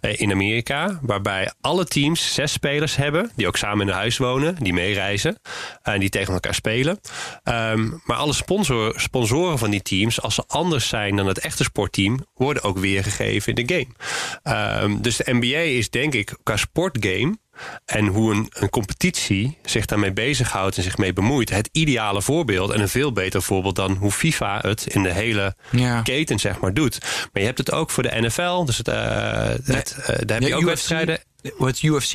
eh, 0.00 0.20
in 0.20 0.30
Amerika. 0.30 0.98
Waarbij 1.02 1.52
alle 1.60 1.84
teams 1.84 2.34
zes 2.34 2.52
spelers 2.52 2.96
hebben, 2.96 3.30
die 3.36 3.46
ook 3.46 3.56
samen 3.56 3.88
in 3.88 3.94
huis 3.94 4.18
wonen, 4.18 4.56
die 4.58 4.72
meereizen 4.72 5.38
en 5.82 6.00
die 6.00 6.08
tegen 6.08 6.34
elkaar 6.34 6.54
spelen. 6.54 7.00
Ehm, 7.42 7.90
maar 8.04 8.16
alle 8.16 8.32
sponsor, 8.32 9.00
sponsoren 9.00 9.58
van 9.58 9.70
die 9.70 9.82
teams, 9.82 10.22
als 10.22 10.34
ze 10.34 10.44
anders 10.46 10.88
zijn 10.88 11.16
dan 11.16 11.26
het 11.26 11.38
echte 11.38 11.64
sportteam, 11.64 12.26
worden 12.34 12.62
ook 12.62 12.78
weergegeven 12.78 13.54
in 13.54 13.66
de 13.66 13.74
game. 13.74 13.94
Ehm, 14.42 15.00
dus 15.00 15.16
de 15.16 15.32
NBA 15.32 15.58
is 15.58 15.90
denk 15.90 16.14
ik 16.14 16.36
qua 16.42 16.56
sportgame 16.56 17.38
en 17.84 18.06
hoe 18.06 18.34
een, 18.34 18.46
een 18.50 18.70
competitie 18.70 19.58
zich 19.64 19.86
daarmee 19.86 20.12
bezighoudt 20.12 20.76
en 20.76 20.82
zich 20.82 20.96
mee 20.98 21.12
bemoeit. 21.12 21.50
Het 21.50 21.68
ideale 21.72 22.22
voorbeeld 22.22 22.70
en 22.70 22.80
een 22.80 22.88
veel 22.88 23.12
beter 23.12 23.42
voorbeeld 23.42 23.76
dan 23.76 23.92
hoe 23.92 24.10
FIFA 24.10 24.58
het 24.62 24.86
in 24.86 25.02
de 25.02 25.12
hele 25.12 25.54
Ja. 25.70 26.02
keten 26.02 26.38
zeg 26.38 26.60
maar 26.60 26.74
doet. 26.74 26.98
Maar 27.00 27.42
je 27.42 27.44
hebt 27.44 27.58
het 27.58 27.72
ook 27.72 27.90
voor 27.90 28.02
de 28.02 28.20
NFL. 28.20 28.64
Dus 28.64 28.76
het, 28.78 28.88
eh, 28.88 29.48
het, 29.64 29.96
eh, 30.06 30.06
daar 30.26 30.38
heb 30.40 30.48
je 30.48 30.54
ook 30.54 30.60
UFC. 30.60 30.66
wedstrijden. 30.68 31.18
Wat 31.58 31.82
UFC? 31.82 32.12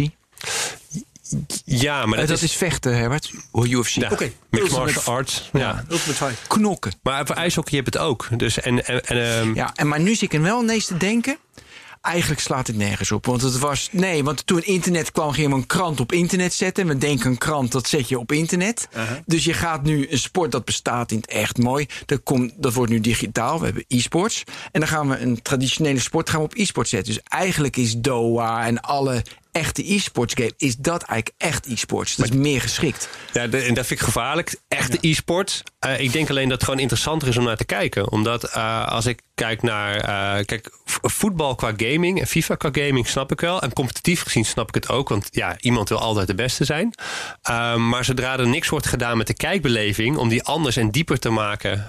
Ja, 1.65 2.05
maar 2.05 2.13
Eh, 2.13 2.19
dat, 2.19 2.27
dat 2.27 2.41
is 2.41 2.53
vechten, 2.55 2.95
Herbert. 2.97 3.31
Hoe 3.51 3.67
UFC. 3.67 3.87
ja, 3.95 4.09
Oké. 4.11 4.31
mixed 4.49 4.71
martial 4.71 5.03
arts. 5.15 5.49
Ja. 5.53 5.83
Ultimate 5.89 6.13
Fight. 6.25 6.47
Knokken. 6.47 6.93
Maar 7.03 7.25
voor 7.25 7.35
ijshockey 7.35 7.77
heb 7.77 7.85
je 7.93 7.99
het 7.99 8.07
ook. 8.07 8.27
Dus 8.37 8.59
en, 8.61 8.85
en, 8.85 9.05
en, 9.05 9.23
ehm, 9.39 9.53
Ja, 9.55 9.71
en 9.75 9.87
maar 9.87 9.99
nu 9.99 10.09
zit 10.15 10.21
ik 10.21 10.33
er 10.33 10.41
wel 10.41 10.61
ineens 10.61 10.85
te 10.85 10.97
denken. 10.97 11.37
Eigenlijk 12.05 12.41
slaat 12.41 12.67
het 12.67 12.77
nergens 12.77 13.11
op. 13.11 13.25
Want 13.25 13.41
het 13.41 13.59
was. 13.59 13.89
Nee, 13.91 14.23
want 14.23 14.47
toen 14.47 14.63
internet 14.63 15.11
kwam, 15.11 15.31
ging 15.31 15.49
je 15.49 15.55
een 15.55 15.65
krant 15.65 15.99
op 15.99 16.11
internet 16.11 16.53
zetten. 16.53 16.87
We 16.87 16.97
denken 16.97 17.29
een 17.29 17.37
krant, 17.37 17.71
dat 17.71 17.87
zet 17.87 18.09
je 18.09 18.19
op 18.19 18.31
internet. 18.31 18.87
Dus 19.25 19.43
je 19.43 19.53
gaat 19.53 19.83
nu 19.83 20.11
een 20.11 20.17
sport 20.17 20.51
dat 20.51 20.65
bestaat 20.65 21.11
in 21.11 21.17
het 21.17 21.29
echt 21.29 21.57
mooi. 21.57 21.85
Dat, 22.05 22.23
komt, 22.23 22.53
dat 22.57 22.73
wordt 22.73 22.91
nu 22.91 22.99
digitaal. 22.99 23.59
We 23.59 23.65
hebben 23.65 23.85
e-sports. 23.87 24.43
En 24.71 24.79
dan 24.79 24.89
gaan 24.89 25.09
we 25.09 25.17
een 25.17 25.41
traditionele 25.41 25.99
sport 25.99 26.29
gaan 26.29 26.39
we 26.39 26.45
op 26.45 26.55
e-sport 26.55 26.87
zetten. 26.87 27.13
Dus 27.13 27.23
eigenlijk 27.23 27.77
is 27.77 27.97
Doha 27.97 28.65
en 28.65 28.81
alle 28.81 29.23
echte 29.55 29.93
e-sports 29.93 30.33
game. 30.33 30.53
Is 30.57 30.75
dat 30.77 31.01
eigenlijk 31.03 31.31
echt 31.37 31.65
e-sports? 31.65 32.15
Dat 32.15 32.29
is 32.29 32.35
meer 32.35 32.61
geschikt. 32.61 33.09
Ja, 33.33 33.47
de- 33.47 33.57
en 33.61 33.73
dat 33.73 33.85
vind 33.85 33.99
ik 33.99 34.05
gevaarlijk. 34.05 34.55
Echte 34.67 34.97
e-sport. 35.01 35.63
Eh, 35.79 35.99
ik 35.99 36.11
denk 36.11 36.29
alleen 36.29 36.43
dat 36.49 36.53
het 36.57 36.63
gewoon 36.63 36.79
interessanter 36.79 37.27
is 37.27 37.37
om 37.37 37.43
naar 37.43 37.57
te 37.57 37.65
kijken. 37.65 38.11
Omdat 38.11 38.43
eh, 38.43 38.87
als 38.87 39.05
ik 39.05 39.21
kijk 39.35 39.61
naar. 39.61 39.95
eh, 39.95 40.45
kijk, 40.45 40.69
voetbal 41.01 41.55
qua 41.55 41.73
gaming 41.77 42.19
en 42.21 42.27
FIFA 42.27 42.55
qua 42.55 42.69
gaming 42.71 43.07
snap 43.07 43.31
ik 43.31 43.41
wel. 43.41 43.61
En 43.61 43.73
competitief 43.73 44.21
gezien 44.21 44.45
snap 44.45 44.67
ik 44.67 44.75
het 44.75 44.89
ook. 44.89 45.09
Want 45.09 45.27
ja, 45.31 45.55
iemand 45.59 45.89
wil 45.89 45.99
altijd 45.99 46.27
de 46.27 46.35
beste 46.35 46.65
zijn. 46.65 46.93
Ehm, 47.41 47.89
maar 47.89 48.05
zodra 48.05 48.39
er 48.39 48.47
niks 48.47 48.69
wordt 48.69 48.87
gedaan 48.87 49.17
met 49.17 49.27
de 49.27 49.33
kijkbeleving. 49.33 50.17
om 50.17 50.29
die 50.29 50.43
anders 50.43 50.75
en 50.75 50.89
dieper 50.91 51.19
te 51.19 51.29
maken. 51.29 51.85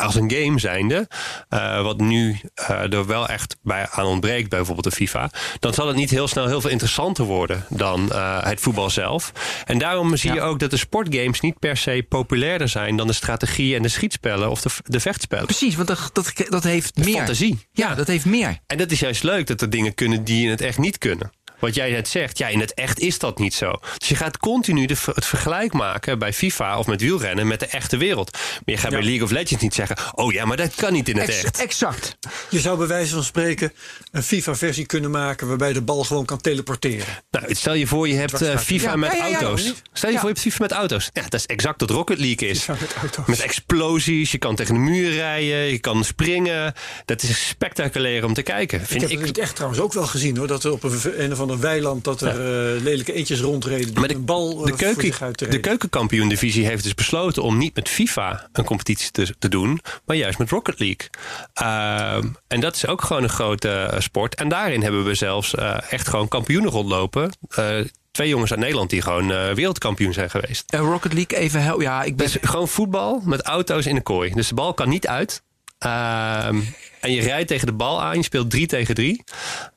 Als 0.00 0.14
een 0.14 0.30
game 0.30 0.58
zijnde, 0.58 1.08
eh, 1.48 1.82
wat 1.82 2.00
nu 2.00 2.40
eh, 2.54 2.92
er 2.92 3.06
wel 3.06 3.28
echt 3.28 3.56
bij 3.62 3.88
aan 3.90 4.04
ontbreekt, 4.06 4.48
bij 4.48 4.58
bijvoorbeeld 4.58 4.94
de 4.94 5.00
FIFA, 5.00 5.30
dan 5.58 5.74
zal 5.74 5.86
het 5.86 5.96
niet 5.96 6.10
heel 6.10 6.28
snel 6.28 6.46
heel 6.46 6.60
veel 6.60 6.70
interessanter 6.70 7.24
worden 7.24 7.64
dan 7.68 8.12
eh, 8.12 8.42
het 8.42 8.60
voetbal 8.60 8.90
zelf. 8.90 9.32
En 9.64 9.78
daarom 9.78 10.16
zie 10.16 10.30
je 10.30 10.36
Ja. 10.36 10.42
ook 10.44 10.58
dat 10.58 10.70
de 10.70 10.76
sportgames 10.76 11.40
niet 11.40 11.58
per 11.58 11.76
se 11.76 12.04
populairder 12.08 12.68
zijn 12.68 12.96
dan 12.96 13.06
de 13.06 13.12
strategie 13.12 13.76
en 13.76 13.82
de 13.82 13.88
schietspellen 13.88 14.50
of 14.50 14.60
de, 14.62 14.70
de 14.84 15.00
vechtspellen. 15.00 15.46
Precies, 15.46 15.74
want 15.74 15.88
dat, 15.88 16.10
dat, 16.12 16.32
dat 16.48 16.64
heeft 16.64 16.96
meer. 16.96 17.14
Fantasie. 17.16 17.68
Ja, 17.72 17.94
dat 17.94 18.06
heeft 18.06 18.24
meer. 18.24 18.58
En 18.66 18.78
dat 18.78 18.90
is 18.90 19.00
juist 19.00 19.22
leuk 19.22 19.46
dat 19.46 19.60
er 19.60 19.70
dingen 19.70 19.94
kunnen 19.94 20.24
die 20.24 20.44
in 20.44 20.50
het 20.50 20.60
echt 20.60 20.78
niet 20.78 20.98
kunnen. 20.98 21.32
Wat 21.60 21.74
jij 21.74 21.90
net 21.90 22.08
zegt, 22.08 22.38
ja, 22.38 22.48
in 22.48 22.60
het 22.60 22.74
echt 22.74 22.98
is 22.98 23.18
dat 23.18 23.38
niet 23.38 23.54
zo. 23.54 23.72
Dus 23.98 24.08
je 24.08 24.14
gaat 24.14 24.38
continu 24.38 24.86
de, 24.86 24.96
het 25.14 25.26
vergelijk 25.26 25.72
maken 25.72 26.18
bij 26.18 26.32
FIFA 26.32 26.78
of 26.78 26.86
met 26.86 27.00
wielrennen 27.00 27.46
met 27.46 27.60
de 27.60 27.66
echte 27.66 27.96
wereld. 27.96 28.32
Maar 28.32 28.62
je 28.64 28.76
gaat 28.76 28.90
bij 28.90 29.02
League 29.02 29.22
of 29.22 29.30
Legends 29.30 29.62
niet 29.62 29.74
zeggen, 29.74 29.96
oh 30.14 30.32
ja, 30.32 30.44
maar 30.44 30.56
dat 30.56 30.74
kan 30.74 30.92
niet 30.92 31.08
in 31.08 31.16
het 31.18 31.28
Ex- 31.28 31.42
echt. 31.44 31.58
Exact. 31.60 32.16
Je 32.50 32.60
zou 32.60 32.78
bij 32.78 32.86
wijze 32.86 33.14
van 33.14 33.24
spreken 33.24 33.72
een 34.12 34.22
FIFA-versie 34.22 34.86
kunnen 34.86 35.10
maken 35.10 35.48
waarbij 35.48 35.72
de 35.72 35.82
bal 35.82 36.04
gewoon 36.04 36.24
kan 36.24 36.40
teleporteren. 36.40 37.06
Nou, 37.30 37.54
stel 37.54 37.74
je 37.74 37.86
voor, 37.86 38.08
je 38.08 38.14
hebt 38.14 38.42
eh, 38.42 38.56
FIFA 38.58 38.90
Ja, 38.90 38.96
met 38.96 39.12
ja, 39.12 39.16
ja, 39.18 39.26
ja, 39.26 39.34
auto's. 39.40 39.72
Stel 39.92 40.08
je 40.08 40.14
Ja. 40.14 40.20
voor, 40.20 40.28
je 40.28 40.34
hebt 40.34 40.40
FIFA 40.40 40.62
met 40.62 40.72
auto's. 40.72 41.10
Ja, 41.12 41.22
dat 41.22 41.34
is 41.34 41.46
exact 41.46 41.80
wat 41.80 41.90
Rocket 41.90 42.18
League 42.18 42.48
is. 42.48 42.58
FIFA 42.58 42.76
met 42.80 42.94
auto's. 43.00 43.26
Met 43.26 43.40
explosies, 43.40 44.32
je 44.32 44.38
kan 44.38 44.54
tegen 44.56 44.74
de 44.74 44.80
muur 44.80 45.12
rijden, 45.12 45.56
je 45.56 45.78
kan 45.78 46.04
springen. 46.04 46.74
Dat 47.04 47.22
is 47.22 47.48
spectaculair 47.48 48.24
om 48.24 48.34
te 48.34 48.42
kijken. 48.42 48.80
Ik 48.80 48.86
Vind 48.86 49.00
heb 49.00 49.10
ik, 49.10 49.16
het 49.16 49.26
in 49.26 49.32
het 49.32 49.42
echt 49.42 49.54
trouwens 49.54 49.80
ook 49.82 49.92
wel 49.92 50.06
gezien 50.06 50.36
hoor. 50.36 50.46
Dat 50.46 50.64
er 50.64 50.72
op 50.72 50.82
een, 50.82 51.22
een 51.22 51.32
of 51.32 51.40
ander 51.50 51.68
weiland 51.68 52.04
dat 52.04 52.20
er 52.20 52.28
eh, 52.28 52.82
lelijke 52.82 53.12
eentjes 53.12 53.40
rondreden. 53.40 53.86
Die 53.86 53.98
Maar 53.98 54.08
de, 54.08 54.14
een 54.14 54.24
bal 54.24 54.50
eh, 54.50 54.76
de, 54.76 54.84
voor 54.84 55.02
zich 55.02 55.18
keuken, 55.18 55.50
de 55.50 55.60
keukenkampioen-divisie 55.60 56.66
heeft 56.66 56.82
dus 56.82 56.94
besloten 56.94 57.42
om 57.42 57.58
niet 57.58 57.74
met 57.74 57.88
FIFA 57.88 58.48
een 58.52 58.64
competitie 58.64 59.10
te, 59.10 59.34
te 59.38 59.48
doen, 59.48 59.80
maar 60.04 60.16
juist 60.16 60.38
met 60.38 60.50
Rocket 60.50 60.78
League. 60.78 61.08
Ehm, 61.54 62.28
en 62.48 62.60
dat 62.60 62.74
is 62.74 62.86
ook 62.86 63.02
gewoon 63.02 63.22
een 63.22 63.28
grote 63.28 63.68
eh, 63.68 64.00
sport. 64.00 64.34
En 64.34 64.48
daarin 64.48 64.82
hebben 64.82 65.04
we 65.04 65.14
zelfs 65.14 65.54
eh, 65.54 65.92
echt 65.92 66.08
gewoon 66.08 66.28
kampioenen 66.28 66.70
rondlopen. 66.70 67.30
Eh, 67.48 67.78
twee 68.10 68.28
jongens 68.28 68.50
uit 68.50 68.60
Nederland 68.60 68.90
die 68.90 69.02
gewoon 69.02 69.32
eh, 69.32 69.52
wereldkampioen 69.52 70.12
zijn 70.12 70.30
geweest. 70.30 70.70
En 70.70 70.80
Rocket 70.80 71.12
League 71.12 71.38
even 71.38 71.62
helpen. 71.62 71.84
Ja, 71.84 72.02
ik 72.02 72.16
ben. 72.16 72.26
Dus 72.26 72.50
gewoon 72.50 72.68
voetbal 72.68 73.22
met 73.24 73.42
auto's 73.42 73.86
in 73.86 73.94
de 73.94 74.00
kooi. 74.00 74.30
Dus 74.30 74.48
de 74.48 74.54
bal 74.54 74.74
kan 74.74 74.88
niet 74.88 75.06
uit. 75.06 75.42
Ehm, 75.78 76.60
en 77.00 77.12
je 77.12 77.20
rijdt 77.20 77.48
tegen 77.48 77.66
de 77.66 77.72
bal 77.72 78.02
aan. 78.02 78.16
Je 78.16 78.22
speelt 78.22 78.50
drie 78.50 78.66
tegen 78.66 78.94
drie. 78.94 79.24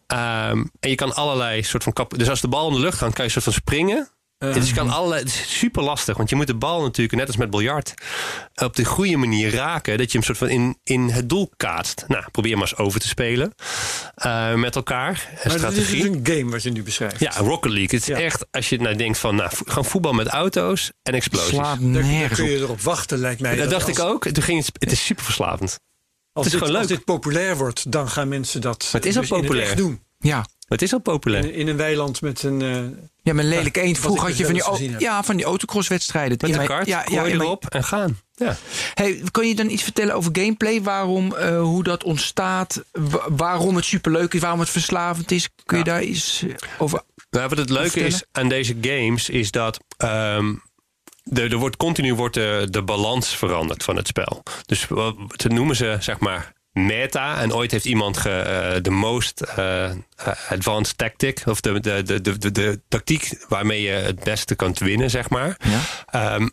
Ehm, 0.07 0.63
en 0.79 0.89
je 0.89 0.95
kan 0.95 1.15
allerlei 1.15 1.63
soort 1.63 1.83
van 1.83 1.93
kap. 1.93 2.17
Dus 2.17 2.29
als 2.29 2.41
de 2.41 2.47
bal 2.47 2.67
in 2.67 2.73
de 2.73 2.79
lucht 2.79 2.97
gaat, 2.97 3.13
kan 3.13 3.25
je 3.25 3.31
soort 3.31 3.43
van 3.43 3.53
springen. 3.53 4.07
dus 4.37 4.67
je 4.69 4.75
kan 4.75 4.89
allerlei, 4.89 5.21
het 5.21 5.29
is 5.29 5.57
super 5.59 5.83
lastig, 5.83 6.17
want 6.17 6.29
je 6.29 6.35
moet 6.35 6.47
de 6.47 6.55
bal 6.55 6.81
natuurlijk, 6.81 7.17
net 7.17 7.27
als 7.27 7.37
met 7.37 7.49
biljart, 7.49 7.93
op 8.55 8.75
de 8.75 8.85
goede 8.85 9.17
manier 9.17 9.53
raken. 9.53 9.97
Dat 9.97 10.11
je 10.11 10.17
hem 10.17 10.25
soort 10.27 10.37
van 10.37 10.49
in, 10.49 10.77
in 10.83 11.09
het 11.09 11.29
doel 11.29 11.51
kaatst. 11.57 12.05
Nou, 12.07 12.23
probeer 12.31 12.53
maar 12.57 12.61
eens 12.67 12.77
over 12.77 12.99
te 12.99 13.07
spelen 13.07 13.53
eh, 14.15 14.53
met 14.53 14.75
elkaar. 14.75 15.11
Maar 15.33 15.43
dit 15.43 15.45
is 15.45 15.51
dus 15.51 15.61
strategie. 15.61 16.05
een 16.09 16.19
game 16.23 16.51
wat 16.51 16.63
je 16.63 16.71
nu 16.71 16.83
beschrijft. 16.83 17.19
Ja, 17.19 17.31
Rocket 17.37 17.71
League. 17.71 17.99
Het 17.99 18.09
is 18.09 18.17
Ja. 18.17 18.19
echt, 18.19 18.45
als 18.51 18.69
je 18.69 18.79
nou 18.81 18.95
denkt 18.95 19.17
van, 19.17 19.35
nou, 19.35 19.49
gewoon 19.65 19.85
voetbal 19.85 20.13
met 20.13 20.27
auto's 20.27 20.91
en 21.03 21.13
explosies. 21.13 21.49
slaat 21.49 21.79
Daar, 21.81 21.91
daar 21.91 22.03
nergens 22.03 22.39
kun 22.39 22.43
op. 22.49 22.55
je 22.55 22.57
erop 22.63 22.81
wachten, 22.81 23.17
lijkt 23.17 23.41
mij. 23.41 23.55
Dat 23.55 23.69
dacht 23.69 23.87
als, 23.87 23.97
ik 23.97 24.03
ook. 24.03 24.27
Toen 24.27 24.43
ging 24.43 24.65
het, 24.65 24.69
het 24.79 24.91
is 24.91 25.05
super 25.05 25.23
verslavend. 25.23 25.79
Als, 26.33 26.45
Het 26.45 26.53
is 26.53 26.59
dit, 26.59 26.69
als 26.69 26.77
leuk. 26.79 26.87
dit 26.87 27.05
populair 27.05 27.57
wordt, 27.57 27.91
dan 27.91 28.09
gaan 28.09 28.27
mensen 28.27 28.61
dat 28.61 28.83
Maar 28.83 29.01
het 29.01 29.05
is 29.05 29.15
al 29.15 29.21
dus 29.21 29.29
in 29.29 29.35
het 29.35 29.45
populair. 29.45 29.69
echt 29.69 29.77
doen. 29.77 30.01
Ja. 30.19 30.45
Het 30.67 30.81
is 30.81 30.93
al 30.93 30.99
populair. 30.99 31.43
In, 31.45 31.53
in 31.53 31.67
een 31.67 31.77
weiland 31.77 32.21
met 32.21 32.43
een... 32.43 32.61
eh, 32.61 32.77
Ja, 33.21 33.33
met 33.33 33.45
lelijke 33.45 33.81
eend. 33.81 33.97
Vroeger 33.99 34.27
had 34.27 34.37
je 34.37 34.45
van 34.45 34.77
die, 34.77 34.95
ja, 34.99 35.23
van 35.23 35.35
die 35.35 35.45
autocrosswedstrijden. 35.45 36.37
Met 36.41 36.55
maar- 36.55 36.65
kaart, 36.65 36.87
ja, 36.87 37.05
erop 37.07 37.65
en 37.65 37.83
gaan. 37.83 38.19
Ja. 38.35 38.57
Hey, 38.93 39.21
kan 39.31 39.47
je 39.47 39.55
dan 39.55 39.69
iets 39.69 39.83
vertellen 39.83 40.15
over 40.15 40.29
gameplay? 40.33 40.81
Waarom, 40.81 41.35
eh, 41.35 41.59
hoe 41.61 41.83
dat 41.83 42.03
ontstaat? 42.03 42.83
Wa- 42.91 43.25
waarom 43.29 43.75
het 43.75 43.85
superleuk 43.85 44.33
is? 44.33 44.41
Waarom 44.41 44.59
het 44.59 44.69
verslavend 44.69 45.31
is? 45.31 45.49
Kun 45.65 45.77
je 45.77 45.83
daar 45.83 46.03
iets 46.03 46.43
eh, 46.43 46.53
over... 46.77 47.01
Nou, 47.29 47.49
wat 47.49 47.57
het 47.57 47.69
leuke 47.69 47.89
vertellen? 47.89 48.13
is 48.13 48.23
aan 48.31 48.49
deze 48.49 48.75
games 48.81 49.29
is 49.29 49.51
dat 49.51 49.79
ehm, 49.97 50.53
er, 51.23 51.51
er 51.51 51.57
wordt 51.57 51.77
continu 51.77 52.15
wordt 52.15 52.33
de, 52.33 52.67
de 52.69 52.83
balans 52.83 53.35
veranderd 53.35 53.83
van 53.83 53.95
het 53.95 54.07
spel. 54.07 54.43
Dus 54.65 54.87
wat 54.87 55.15
ze 55.35 55.47
noemen 55.47 55.75
ze 55.75 55.97
zeg 55.99 56.19
maar 56.19 56.53
meta. 56.73 57.41
En 57.41 57.53
ooit 57.53 57.71
heeft 57.71 57.85
iemand 57.85 58.17
eh, 58.17 58.23
de 58.81 58.89
most 58.89 59.41
eh, 59.41 59.89
eh, 59.89 59.95
advanced 60.49 60.97
tactic 60.97 61.41
of 61.45 61.61
de, 61.61 61.79
de, 61.79 62.03
de, 62.03 62.37
de, 62.37 62.51
de, 62.51 62.81
tactiek 62.87 63.45
waarmee 63.47 63.81
je 63.81 63.91
het 63.91 64.23
beste 64.23 64.55
kunt 64.55 64.79
winnen, 64.79 65.09
zeg 65.09 65.29
maar. 65.29 65.57
Ja. 65.59 65.79
Ehm, 66.05 66.47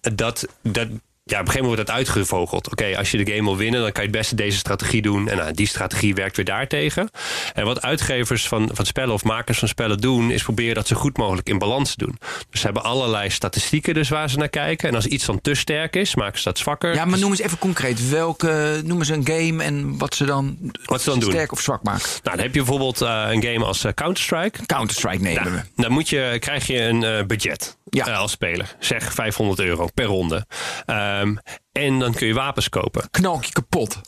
dat, 0.00 0.46
dat, 0.62 0.88
ja, 1.24 1.40
op 1.40 1.46
een 1.46 1.52
gegeven 1.52 1.68
moment 1.70 1.88
wordt 1.88 1.88
het 1.88 1.90
uitgevogeld. 2.16 2.70
Oké, 2.70 2.96
als 2.98 3.10
je 3.10 3.24
de 3.24 3.32
game 3.32 3.44
wil 3.44 3.56
winnen, 3.56 3.80
dan 3.80 3.92
kan 3.92 4.02
je 4.02 4.08
het 4.08 4.18
beste 4.18 4.34
deze 4.34 4.58
strategie 4.58 5.02
doen. 5.02 5.28
En 5.28 5.36
nou, 5.36 5.52
die 5.52 5.66
strategie 5.66 6.14
werkt 6.14 6.36
weer 6.36 6.44
daartegen. 6.44 7.10
En 7.54 7.64
wat 7.64 7.82
uitgevers 7.82 8.48
van, 8.48 8.70
van 8.72 8.86
spellen 8.86 9.14
of 9.14 9.24
makers 9.24 9.58
van 9.58 9.68
spellen 9.68 9.98
doen, 9.98 10.30
is 10.30 10.42
proberen 10.42 10.74
dat 10.74 10.86
zo 10.86 10.96
goed 10.96 11.16
mogelijk 11.16 11.48
in 11.48 11.58
balans 11.58 11.90
te 11.94 12.04
doen. 12.04 12.18
Dus 12.50 12.60
ze 12.60 12.64
hebben 12.66 12.84
allerlei 12.84 13.30
statistieken 13.30 13.94
dus 13.94 14.08
waar 14.08 14.30
ze 14.30 14.38
naar 14.38 14.48
kijken. 14.48 14.88
En 14.88 14.94
als 14.94 15.06
iets 15.06 15.24
dan 15.24 15.40
te 15.40 15.54
sterk 15.54 15.96
is, 15.96 16.14
maken 16.14 16.38
ze 16.38 16.44
dat 16.44 16.58
zwakker. 16.58 16.94
Ja, 16.94 17.04
maar 17.04 17.18
noem 17.18 17.30
eens 17.30 17.40
even 17.40 17.58
concreet. 17.58 18.08
Welke, 18.08 18.80
noem 18.84 18.98
eens 18.98 19.08
een 19.08 19.26
game 19.26 19.62
en 19.62 19.98
wat 19.98 20.14
ze 20.14 20.24
dan, 20.24 20.56
Wat 20.84 21.02
ze 21.02 21.10
dan 21.10 21.18
doen. 21.18 21.30
sterk 21.30 21.52
of 21.52 21.60
zwak 21.60 21.82
maken. 21.82 22.02
Nou, 22.22 22.36
dan 22.36 22.38
heb 22.38 22.54
je 22.54 22.62
bijvoorbeeld 22.62 23.00
eh, 23.00 23.24
een 23.30 23.42
game 23.42 23.64
als 23.64 23.84
eh, 23.84 23.92
Counter-Strike. 23.92 24.66
Counter-Strike 24.66 25.22
nemen 25.22 25.42
Nou, 25.42 25.54
we. 25.76 25.82
dan 25.82 25.92
moet 25.92 26.08
je, 26.08 26.36
krijg 26.40 26.66
je 26.66 26.80
een 26.82 27.04
eh, 27.04 27.24
budget 27.24 27.76
Ja. 27.96 28.06
eh, 28.06 28.18
als 28.18 28.30
speler. 28.30 28.76
Zeg 28.78 29.12
500 29.12 29.60
euro 29.60 29.88
per 29.94 30.04
ronde. 30.04 30.46
Ehm, 30.86 31.36
en 31.72 31.98
dan 31.98 32.12
kun 32.12 32.26
je 32.26 32.34
wapens 32.34 32.68
kopen. 32.68 33.10
Knalk 33.10 33.44
je 33.44 33.52
kapot. 33.52 34.00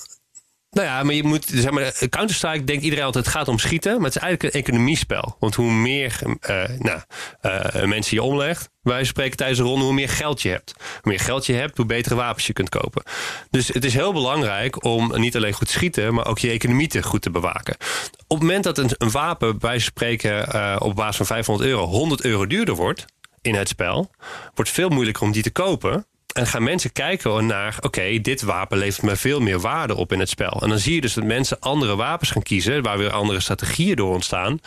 Nou 0.70 0.86
ja, 0.86 1.02
maar 1.02 1.14
je 1.14 1.22
moet, 1.22 1.44
zeg 1.54 1.70
maar, 1.70 1.92
Counter-Strike 2.08 2.64
denkt 2.64 2.82
iedereen 2.82 3.04
altijd 3.04 3.24
het 3.24 3.34
gaat 3.34 3.48
om 3.48 3.58
schieten. 3.58 3.96
Maar 3.96 4.04
het 4.04 4.16
is 4.16 4.22
eigenlijk 4.22 4.54
een 4.54 4.60
economiespel. 4.60 5.36
Want 5.38 5.54
hoe 5.54 5.72
meer 5.72 6.18
eh, 6.40 6.62
nou, 6.78 7.00
eh, 7.40 7.84
mensen 7.84 8.16
je 8.16 8.22
omlegt, 8.22 8.70
wij 8.82 9.04
spreken 9.04 9.36
tijdens 9.36 9.58
de 9.58 9.64
ronde, 9.64 9.84
hoe 9.84 9.94
meer 9.94 10.08
geld 10.08 10.42
je 10.42 10.48
hebt. 10.48 10.74
Hoe 10.78 11.10
meer 11.12 11.20
geld 11.20 11.46
je 11.46 11.52
hebt, 11.52 11.76
hoe 11.76 11.86
betere 11.86 12.14
wapens 12.14 12.46
je 12.46 12.52
kunt 12.52 12.68
kopen. 12.68 13.02
Dus 13.50 13.68
het 13.68 13.84
is 13.84 13.94
heel 13.94 14.12
belangrijk 14.12 14.84
om 14.84 15.20
niet 15.20 15.36
alleen 15.36 15.52
goed 15.52 15.66
te 15.66 15.72
schieten, 15.72 16.14
maar 16.14 16.26
ook 16.26 16.38
je 16.38 16.50
economie 16.50 16.88
te 16.88 17.02
goed 17.02 17.22
te 17.22 17.30
bewaken. 17.30 17.74
Op 18.26 18.38
het 18.38 18.40
moment 18.40 18.64
dat 18.64 18.78
een, 18.78 18.90
een 18.98 19.10
wapen, 19.10 19.58
bij 19.58 19.78
spreken 19.78 20.80
op 20.80 20.94
basis 20.94 21.16
van 21.16 21.26
500 21.26 21.68
euro, 21.68 21.84
100 21.86 22.24
euro 22.24 22.46
duurder 22.46 22.74
wordt 22.74 23.04
in 23.44 23.54
het 23.54 23.68
spel, 23.68 24.10
wordt 24.54 24.70
veel 24.70 24.88
moeilijker 24.88 25.22
om 25.22 25.32
die 25.32 25.42
te 25.42 25.50
kopen. 25.50 26.06
En 26.34 26.46
gaan 26.46 26.62
mensen 26.62 26.92
kijken 26.92 27.46
naar, 27.46 27.76
oké, 27.80 28.20
dit 28.20 28.42
wapen 28.42 28.78
levert 28.78 29.02
me 29.02 29.16
veel 29.16 29.40
meer 29.40 29.60
waarde 29.60 29.94
op 29.94 30.12
in 30.12 30.20
het 30.20 30.28
spel. 30.28 30.60
En 30.62 30.68
dan 30.68 30.78
zie 30.78 30.94
je 30.94 31.00
dus 31.00 31.14
dat 31.14 31.24
mensen 31.24 31.60
andere 31.60 31.96
wapens 31.96 32.30
gaan 32.30 32.42
kiezen, 32.42 32.82
waar 32.82 32.98
weer 32.98 33.10
andere 33.10 33.40
strategieën 33.40 33.96
door 33.96 34.12
ontstaan. 34.14 34.58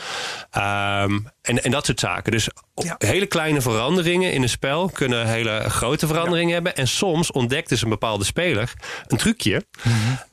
Ehm, 0.51 1.19
en, 1.41 1.63
en 1.63 1.71
dat 1.71 1.86
soort 1.86 1.99
zaken. 1.99 2.32
Dus 2.32 2.49
Ja. 2.75 2.95
hele 2.97 3.25
kleine 3.25 3.62
veranderingen 3.62 4.34
in 4.34 4.41
een 4.41 4.49
spel 4.49 4.89
kunnen 4.89 5.27
hele 5.27 5.65
grote 5.67 6.08
veranderingen 6.08 6.53
hebben. 6.53 6.75
En 6.75 6.88
soms 6.88 7.32
ontdekt 7.32 7.69
dus 7.69 7.82
een 7.82 7.89
bepaalde 7.89 8.23
speler 8.25 8.73
een 9.08 9.17
trucje. 9.17 9.65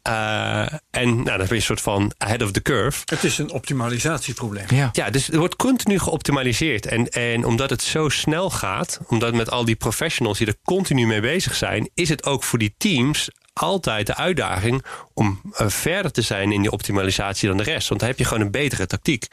Eh, 0.03 0.61
en 0.91 1.15
nou, 1.15 1.25
dan 1.25 1.37
ben 1.37 1.47
je 1.49 1.55
een 1.55 1.63
soort 1.63 1.81
van 1.81 2.13
ahead 2.19 2.43
of 2.43 2.51
the 2.51 2.63
curve. 2.63 3.03
het 3.05 3.25
is 3.25 3.39
een 3.39 3.51
optimalisatieprobleem. 3.51 4.67
Ja. 4.69 4.89
Ja, 4.93 5.11
dus 5.11 5.31
er 5.31 5.39
wordt 5.39 5.57
continu 5.57 5.99
geoptimaliseerd. 5.99 6.87
En, 6.87 7.09
en 7.09 7.45
omdat 7.45 7.71
het 7.71 7.83
zo 7.83 8.09
snel 8.09 8.51
gaat, 8.51 9.01
omdat 9.07 9.35
met 9.35 9.51
al 9.51 9.65
die 9.65 9.77
professionals 9.77 10.39
die 10.39 10.47
er 10.47 10.57
continu 10.65 11.07
mee 11.07 11.21
bezig 11.25 11.55
zijn, 11.55 11.91
is 11.95 12.09
het 12.09 12.25
ook 12.25 12.43
voor 12.43 12.59
die 12.59 12.75
teams 12.79 13.31
altijd 13.53 14.07
de 14.07 14.17
uitdaging 14.17 14.85
om 15.15 15.41
eh, 15.53 15.69
verder 15.69 16.13
te 16.13 16.23
zijn 16.23 16.53
in 16.53 16.63
die 16.63 16.71
optimalisatie 16.71 17.49
dan 17.49 17.57
de 17.57 17.63
rest. 17.63 17.89
Want 17.89 18.01
dan 18.01 18.09
heb 18.09 18.19
je 18.19 18.25
gewoon 18.25 18.43
een 18.43 18.51
betere 18.51 18.87
tactiek. 18.87 19.27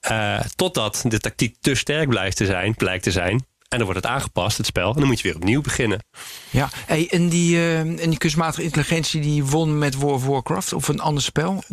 Eh, 0.00 0.40
totdat 0.56 1.04
de 1.08 1.20
tactiek 1.20 1.56
te 1.60 1.74
sterk 1.74 2.08
blijft 2.08 2.36
te 2.36 2.46
zijn, 2.46 2.74
blijkt 2.74 3.02
te 3.02 3.10
zijn. 3.10 3.46
En 3.68 3.80
dan 3.80 3.88
wordt 3.88 4.02
het 4.04 4.12
aangepast, 4.12 4.56
het 4.56 4.66
spel. 4.66 4.88
En 4.92 4.98
dan 4.98 5.06
moet 5.06 5.20
je 5.20 5.28
weer 5.28 5.36
opnieuw 5.36 5.60
beginnen. 5.60 6.04
Ja, 6.50 6.68
hey, 6.86 7.06
en, 7.10 7.28
die, 7.28 7.56
eh, 7.56 7.78
en 7.78 7.96
die 7.96 8.18
kunstmatige 8.18 8.62
intelligentie 8.62 9.20
die 9.20 9.44
won 9.44 9.78
met 9.78 9.94
World 9.94 10.16
of 10.16 10.26
Warcraft 10.26 10.72
of 10.72 10.88
een 10.88 11.00
ander 11.00 11.22
spel. 11.22 11.64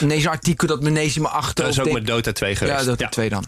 Nee, 0.00 0.20
zo'n 0.20 0.32
artikel 0.32 0.66
dat 0.66 0.82
meneer 0.82 1.12
me 1.20 1.28
achter. 1.28 1.64
Dat 1.64 1.72
is 1.72 1.78
ook 1.78 1.84
denk- 1.84 1.96
met 1.96 2.06
Dota 2.06 2.32
2 2.32 2.56
geweest. 2.56 2.78
Ja, 2.78 2.84
dat 2.84 2.98
de 2.98 3.08
twee 3.08 3.28
dan. 3.28 3.44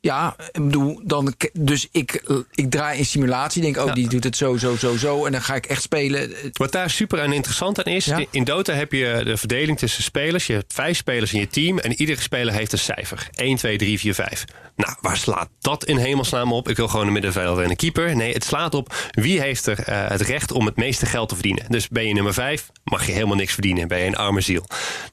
Ja, 0.00 0.36
ik 0.52 0.64
bedoel, 0.64 1.00
dan, 1.04 1.34
dus 1.52 1.88
ik, 1.92 2.22
ik 2.54 2.70
draai 2.70 2.98
in 2.98 3.06
simulatie, 3.06 3.62
denk, 3.62 3.76
oh, 3.76 3.86
Ja. 3.86 3.92
die 3.92 4.08
doet 4.08 4.24
het 4.24 4.36
zo, 4.36 4.56
zo, 4.56 4.76
zo, 4.76 4.96
zo. 4.96 5.24
En 5.26 5.32
dan 5.32 5.42
ga 5.42 5.54
ik 5.54 5.66
echt 5.66 5.82
spelen. 5.82 6.32
Wat 6.52 6.72
daar 6.72 6.90
super 6.90 7.18
en 7.18 7.32
interessant 7.32 7.84
aan 7.84 7.92
is, 7.92 8.04
Ja. 8.04 8.24
in 8.30 8.44
Dota 8.44 8.72
heb 8.72 8.92
je 8.92 9.20
de 9.24 9.36
verdeling 9.36 9.78
tussen 9.78 10.02
spelers. 10.02 10.46
Je 10.46 10.52
hebt 10.52 10.72
vijf 10.72 10.96
spelers 10.96 11.32
in 11.32 11.40
je 11.40 11.48
team 11.48 11.78
en 11.78 11.92
iedere 12.00 12.20
speler 12.20 12.54
heeft 12.54 12.72
een 12.72 12.78
cijfer. 12.78 13.28
1, 13.34 13.56
2, 13.56 13.78
3, 13.78 13.98
4, 13.98 14.14
5. 14.14 14.44
Nou, 14.78 14.94
waar 15.00 15.16
slaat 15.16 15.48
dat 15.60 15.84
in 15.84 15.96
hemelsnaam 15.96 16.52
op? 16.52 16.68
Ik 16.68 16.76
wil 16.76 16.88
gewoon 16.88 17.06
een 17.06 17.12
middenvelder 17.12 17.64
en 17.64 17.70
een 17.70 17.76
keeper. 17.76 18.16
Nee, 18.16 18.32
het 18.32 18.44
slaat 18.44 18.74
op 18.74 18.94
wie 19.10 19.40
heeft 19.40 19.66
er 19.66 19.78
eh, 19.78 20.08
het 20.08 20.20
recht 20.20 20.52
om 20.52 20.66
het 20.66 20.76
meeste 20.76 21.06
geld 21.06 21.28
te 21.28 21.34
verdienen. 21.34 21.64
Dus 21.68 21.88
ben 21.88 22.06
je 22.06 22.14
nummer 22.14 22.34
5, 22.34 22.70
mag 22.84 23.06
je 23.06 23.12
helemaal 23.12 23.36
niks 23.36 23.52
verdienen. 23.52 23.88
Ben 23.88 23.98
je 23.98 24.06
een 24.06 24.16
arme 24.16 24.40
ziel. 24.40 24.64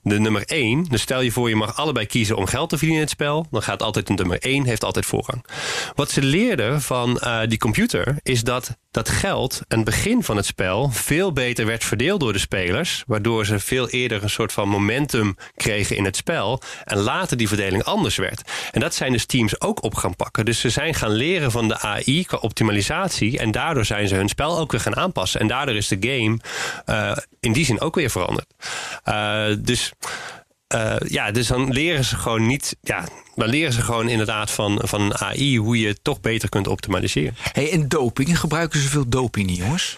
De 0.01 0.19
nummer 0.19 0.43
1, 0.45 0.83
dus 0.83 1.01
stel 1.01 1.21
je 1.21 1.31
voor 1.31 1.49
je 1.49 1.55
mag 1.55 1.77
allebei 1.77 2.05
kiezen 2.05 2.37
om 2.37 2.45
geld 2.45 2.69
te 2.69 2.77
verdienen 2.77 3.03
in 3.03 3.07
het 3.07 3.15
spel. 3.15 3.47
Dan 3.51 3.61
gaat 3.61 3.83
altijd 3.83 4.09
een 4.09 4.15
nummer 4.15 4.39
1, 4.39 4.65
heeft 4.65 4.83
altijd 4.83 5.05
voorrang. 5.05 5.45
Wat 5.95 6.11
ze 6.11 6.21
leerden 6.21 6.81
van 6.81 7.19
eh, 7.19 7.39
die 7.47 7.57
computer 7.57 8.17
is 8.23 8.43
dat 8.43 8.77
dat 8.91 9.09
geld 9.09 9.61
aan 9.67 9.77
het 9.77 9.85
begin 9.85 10.23
van 10.23 10.35
het 10.35 10.45
spel 10.45 10.89
veel 10.89 11.31
beter 11.31 11.65
werd 11.65 11.83
verdeeld 11.83 12.19
door 12.19 12.33
de 12.33 12.39
spelers. 12.39 13.03
Waardoor 13.07 13.45
ze 13.45 13.59
veel 13.59 13.89
eerder 13.89 14.23
een 14.23 14.29
soort 14.29 14.51
van 14.51 14.69
momentum 14.69 15.35
kregen 15.55 15.95
in 15.95 16.05
het 16.05 16.15
spel. 16.15 16.61
En 16.83 16.97
later 16.97 17.37
die 17.37 17.47
verdeling 17.47 17.83
anders 17.83 18.15
werd. 18.15 18.41
En 18.71 18.79
dat 18.79 18.95
zijn 18.95 19.11
dus 19.11 19.25
teams 19.25 19.54
ook 19.61 19.83
op 19.83 19.95
gaan 19.95 20.15
pakken. 20.15 20.45
Dus 20.45 20.59
ze 20.59 20.69
zijn 20.69 20.93
gaan 20.93 21.11
leren 21.11 21.51
van 21.51 21.67
de 21.67 21.79
AI 21.79 22.25
qua 22.25 22.37
optimalisatie. 22.37 23.39
En 23.39 23.51
daardoor 23.51 23.85
zijn 23.85 24.07
ze 24.07 24.15
hun 24.15 24.29
spel 24.29 24.59
ook 24.59 24.71
weer 24.71 24.81
gaan 24.81 24.95
aanpassen. 24.95 25.39
En 25.39 25.47
daardoor 25.47 25.75
is 25.75 25.87
de 25.87 25.97
game 25.99 26.39
eh, 26.85 27.17
in 27.39 27.53
die 27.53 27.65
zin 27.65 27.81
ook 27.81 27.95
weer 27.95 28.09
veranderd. 28.09 28.47
Eh, 29.03 29.45
dus 29.59 29.93
eh, 30.67 30.95
ja, 31.07 31.31
dus 31.31 31.47
dan 31.47 31.71
leren 31.71 32.03
ze 32.03 32.15
gewoon 32.15 32.47
niet. 32.47 32.75
Ja, 32.81 33.03
dan 33.35 33.49
leren 33.49 33.73
ze 33.73 33.81
gewoon 33.81 34.09
inderdaad 34.09 34.51
van, 34.51 34.81
van 34.83 35.17
AI 35.17 35.57
hoe 35.57 35.79
je 35.79 35.87
het 35.87 35.99
toch 36.01 36.21
beter 36.21 36.49
kunt 36.49 36.67
optimaliseren. 36.67 37.35
Hey, 37.51 37.71
en 37.71 37.87
doping, 37.87 38.39
gebruiken 38.39 38.79
ze 38.79 38.87
veel 38.87 39.09
doping 39.09 39.47
niet, 39.47 39.57
jongens? 39.57 39.97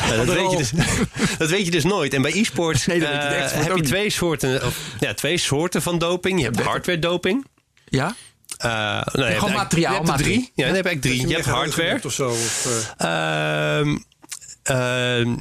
Nou, 0.00 0.26
dat, 0.26 0.36
weet 0.36 0.50
je 0.50 0.56
dus, 0.56 0.70
dat 1.38 1.50
weet 1.50 1.64
je 1.64 1.70
dus 1.70 1.84
nooit. 1.84 2.14
En 2.14 2.22
bij 2.22 2.32
e-sports 2.32 2.86
Nee, 2.86 3.04
heb 3.04 3.76
je 3.76 3.82
twee 3.82 4.10
soorten, 4.10 4.64
of, 4.64 4.78
ja, 5.00 5.14
twee 5.14 5.38
soorten 5.38 5.82
van 5.82 5.98
doping. 5.98 6.38
Je 6.38 6.44
hebt 6.44 6.60
hardware 6.60 6.98
doping. 6.98 7.46
Ja? 7.84 8.14
Uh, 8.64 8.70
nou, 8.70 9.02
je 9.04 9.10
hebt 9.10 9.18
eigenlijk- 9.26 9.56
materiaal, 9.56 9.92
Je 9.92 9.98
hebt 9.98 10.10
er 10.10 10.16
drie. 10.16 10.38
materiaal. 10.38 10.52
Ja, 10.54 10.66
dan 10.66 10.74
heb 10.74 10.86
ik 10.86 11.00
drie. 11.00 11.28
Je 11.28 11.34
hebt 11.34 11.46
hardware. 11.46 12.00
Of 12.04 12.12
zo, 12.12 12.28
of, 12.30 12.66
eh, 12.96 13.78
Ehm, 13.78 13.96
ehm, 14.62 15.34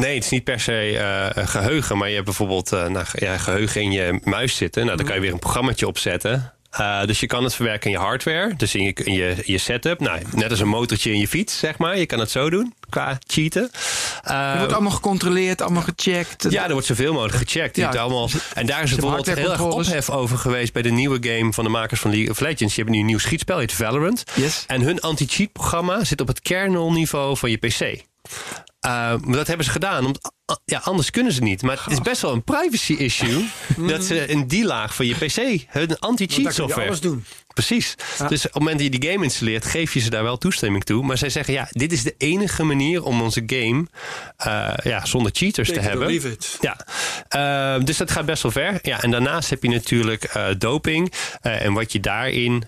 nee, 0.00 0.14
het 0.14 0.24
is 0.24 0.30
niet 0.30 0.44
per 0.44 0.60
se 0.60 0.98
eh, 0.98 1.46
geheugen. 1.46 1.98
Maar 1.98 2.08
je 2.08 2.14
hebt 2.14 2.24
bijvoorbeeld 2.26 2.72
eh, 2.72 2.86
nou, 2.86 3.06
ja, 3.12 3.38
geheugen 3.38 3.82
in 3.82 3.92
je 3.92 4.20
muis 4.24 4.56
zitten. 4.56 4.84
Nou, 4.84 4.96
dan 4.96 5.06
kan 5.06 5.14
je 5.14 5.20
weer 5.20 5.32
een 5.32 5.38
programmaatje 5.38 5.86
opzetten. 5.86 6.52
Eh, 6.70 7.04
dus 7.04 7.20
je 7.20 7.26
kan 7.26 7.44
het 7.44 7.54
verwerken 7.54 7.90
in 7.90 7.96
je 7.98 8.04
hardware. 8.04 8.54
Dus 8.56 8.74
in 8.74 8.82
je, 8.82 8.92
in 9.04 9.12
je, 9.12 9.36
je 9.44 9.58
setup. 9.58 10.00
Nou, 10.00 10.20
net 10.34 10.50
als 10.50 10.60
een 10.60 10.68
motortje 10.68 11.12
in 11.12 11.18
je 11.18 11.28
fiets, 11.28 11.58
zeg 11.58 11.78
maar. 11.78 11.98
Je 11.98 12.06
kan 12.06 12.18
het 12.18 12.30
zo 12.30 12.50
doen, 12.50 12.74
qua 12.90 13.18
cheaten. 13.26 13.70
Eh, 14.22 14.48
Het 14.48 14.58
wordt 14.58 14.72
allemaal 14.72 14.92
gecontroleerd, 14.92 15.60
allemaal 15.62 15.82
gecheckt. 15.82 16.46
ja, 16.50 16.64
er 16.66 16.72
wordt 16.72 16.86
zoveel 16.86 17.12
mogelijk 17.12 17.36
gecheckt. 17.36 17.76
Ja, 17.76 17.90
allemaal, 17.90 18.28
en 18.54 18.66
daar 18.66 18.82
is 18.82 18.90
het 18.90 19.00
bijvoorbeeld 19.00 19.36
heel 19.38 19.50
erg 19.52 19.60
ophef 19.62 20.10
over 20.10 20.38
geweest 20.38 20.72
bij 20.72 20.82
de 20.82 20.90
nieuwe 20.90 21.18
game 21.20 21.52
van 21.52 21.64
de 21.64 21.70
makers 21.70 22.00
van 22.00 22.10
League 22.10 22.30
of 22.30 22.40
Legends. 22.40 22.74
Je 22.74 22.80
hebt 22.80 22.92
nu 22.94 23.00
een 23.00 23.06
nieuw 23.06 23.18
schietspel, 23.18 23.58
heet 23.58 23.72
Valorant. 23.72 24.24
Yes. 24.34 24.64
En 24.66 24.80
hun 24.80 25.00
anti-cheat 25.00 25.52
programma 25.52 26.04
zit 26.04 26.20
op 26.20 26.26
het 26.28 26.40
kernelniveau 26.40 27.36
van 27.36 27.50
je 27.50 27.56
PC. 27.56 27.80
Uh, 27.80 27.92
maar 28.80 29.36
dat 29.36 29.46
hebben 29.46 29.66
ze 29.66 29.72
gedaan, 29.72 30.04
omdat 30.06 30.24
uh, 30.24 30.37
ja, 30.64 30.78
anders 30.78 31.10
kunnen 31.10 31.32
ze 31.32 31.42
niet. 31.42 31.62
Maar 31.62 31.80
het 31.84 31.92
is 31.92 32.00
best 32.00 32.22
wel 32.22 32.32
een 32.32 32.42
privacy 32.42 32.92
issue 32.92 33.44
dat 33.92 34.04
ze 34.04 34.26
in 34.26 34.46
die 34.46 34.64
laag 34.64 34.94
van 34.94 35.06
je 35.06 35.14
PC 35.14 35.64
hun 35.68 35.98
anti-cheat 35.98 36.54
software. 36.54 36.86
alles 36.86 37.00
doen. 37.00 37.24
Precies. 37.54 37.94
Dus 38.28 38.46
op 38.46 38.52
het 38.52 38.54
moment 38.54 38.78
dat 38.78 38.92
je 38.92 38.98
die 38.98 39.10
game 39.10 39.24
installeert, 39.24 39.64
geef 39.64 39.94
je 39.94 40.00
ze 40.00 40.10
daar 40.10 40.22
wel 40.22 40.38
toestemming 40.38 40.84
toe. 40.84 41.04
Maar 41.04 41.18
zij 41.18 41.30
zeggen, 41.30 41.54
ja, 41.54 41.66
dit 41.70 41.92
is 41.92 42.02
de 42.02 42.14
enige 42.18 42.64
manier 42.64 43.02
om 43.02 43.22
onze 43.22 43.42
game 43.46 43.86
uh, 44.46 44.74
ja, 44.82 45.04
zonder 45.06 45.32
cheaters 45.34 45.68
Take 45.68 45.80
te 45.80 45.86
hebben. 45.86 46.36
Ja, 46.60 46.76
uh, 47.76 47.84
dus 47.84 47.96
dat 47.96 48.10
gaat 48.10 48.26
best 48.26 48.42
wel 48.42 48.52
ver. 48.52 48.78
Ja, 48.82 49.02
en 49.02 49.10
daarnaast 49.10 49.50
heb 49.50 49.62
je 49.62 49.68
natuurlijk 49.68 50.34
uh, 50.36 50.46
doping. 50.58 51.12
En 51.40 51.72
wat 51.72 51.92
je 51.92 52.00
daarin 52.00 52.64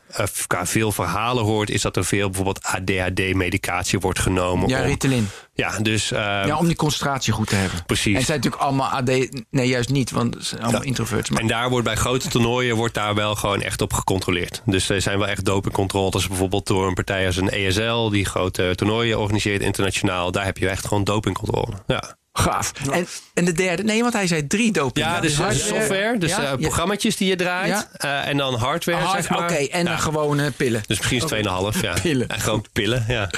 qua 0.46 0.66
veel 0.66 0.92
verhalen 0.92 1.44
hoort, 1.44 1.70
is 1.70 1.82
dat 1.82 1.96
er 1.96 2.04
veel 2.04 2.26
bijvoorbeeld 2.26 2.62
ADHD-medicatie 2.62 3.98
wordt 3.98 4.18
genomen. 4.18 4.68
Ja, 4.68 4.80
om, 4.80 4.86
Ritalin. 4.86 5.28
Ja, 5.54 5.78
dus. 5.78 6.12
Uh, 6.12 6.18
Ja, 6.18 6.56
om 6.58 6.66
die 6.66 6.76
concentratie 6.76 7.32
goed 7.32 7.48
te 7.48 7.54
hebben. 7.54 7.84
Precies. 7.86 8.06
En 8.12 8.14
het 8.16 8.24
zijn 8.26 8.36
natuurlijk 8.36 8.62
allemaal 8.62 8.88
AD... 8.88 9.06
Nee, 9.50 9.68
juist 9.68 9.88
niet, 9.88 10.10
want 10.10 10.34
het 10.34 10.44
zijn 10.44 10.62
allemaal 10.62 10.80
Ja. 10.80 10.86
introverts. 10.86 11.30
Maar 11.30 11.40
En 11.40 11.46
daar 11.46 11.70
wordt 11.70 11.84
bij 11.84 11.96
grote 11.96 12.28
toernooien 12.28 12.76
wordt 12.76 12.94
daar 12.94 13.14
wel 13.14 13.34
gewoon 13.34 13.62
echt 13.62 13.80
op 13.82 13.92
gecontroleerd. 13.92 14.62
Dus 14.64 14.88
er 14.88 15.00
zijn 15.02 15.18
wel 15.18 15.28
echt 15.28 15.44
dopingcontroles. 15.44 16.28
Bijvoorbeeld 16.28 16.66
door 16.66 16.86
een 16.86 16.94
partij 16.94 17.26
als 17.26 17.36
een 17.36 17.50
ESL, 17.50 18.08
die 18.08 18.24
grote 18.24 18.72
toernooien 18.74 19.18
organiseert 19.18 19.62
internationaal. 19.62 20.30
Daar 20.32 20.44
heb 20.44 20.58
je 20.58 20.68
echt 20.68 20.86
gewoon 20.86 21.04
dopingcontrole. 21.04 21.72
Ja, 21.86 22.16
gaaf. 22.40 22.72
En, 22.90 23.06
en 23.34 23.44
de 23.44 23.52
derde... 23.52 23.82
Nee, 23.82 24.00
want 24.02 24.12
hij 24.12 24.26
zei 24.26 24.46
drie 24.46 24.72
doping. 24.72 25.06
ja 25.06 25.20
dus 25.20 25.36
hardware- 25.36 25.64
software, 25.78 26.18
dus 26.18 26.30
Ja, 26.30 26.38
uh, 26.42 26.44
ja. 26.50 26.56
programma's 26.56 26.98
die 27.16 27.28
je 27.28 27.36
draait. 27.36 27.88
Ja. 27.98 28.22
Uh, 28.22 28.28
en 28.28 28.36
dan 28.36 28.54
hardware, 28.54 28.98
Hard- 29.04 29.24
zeg 29.24 29.30
maar. 29.30 29.42
Oké, 29.50 29.54
en 29.54 29.82
Ja. 29.84 29.88
dan 29.90 29.98
gewone 29.98 30.50
pillen. 30.50 30.82
Dus 30.86 30.98
misschien 30.98 31.16
is 31.42 31.74
2,5, 31.76 31.80
ja. 31.80 31.94
Pillen. 32.02 32.28
En 32.28 32.40
gewoon 32.40 32.64
pillen, 32.72 33.04
ja. 33.08 33.30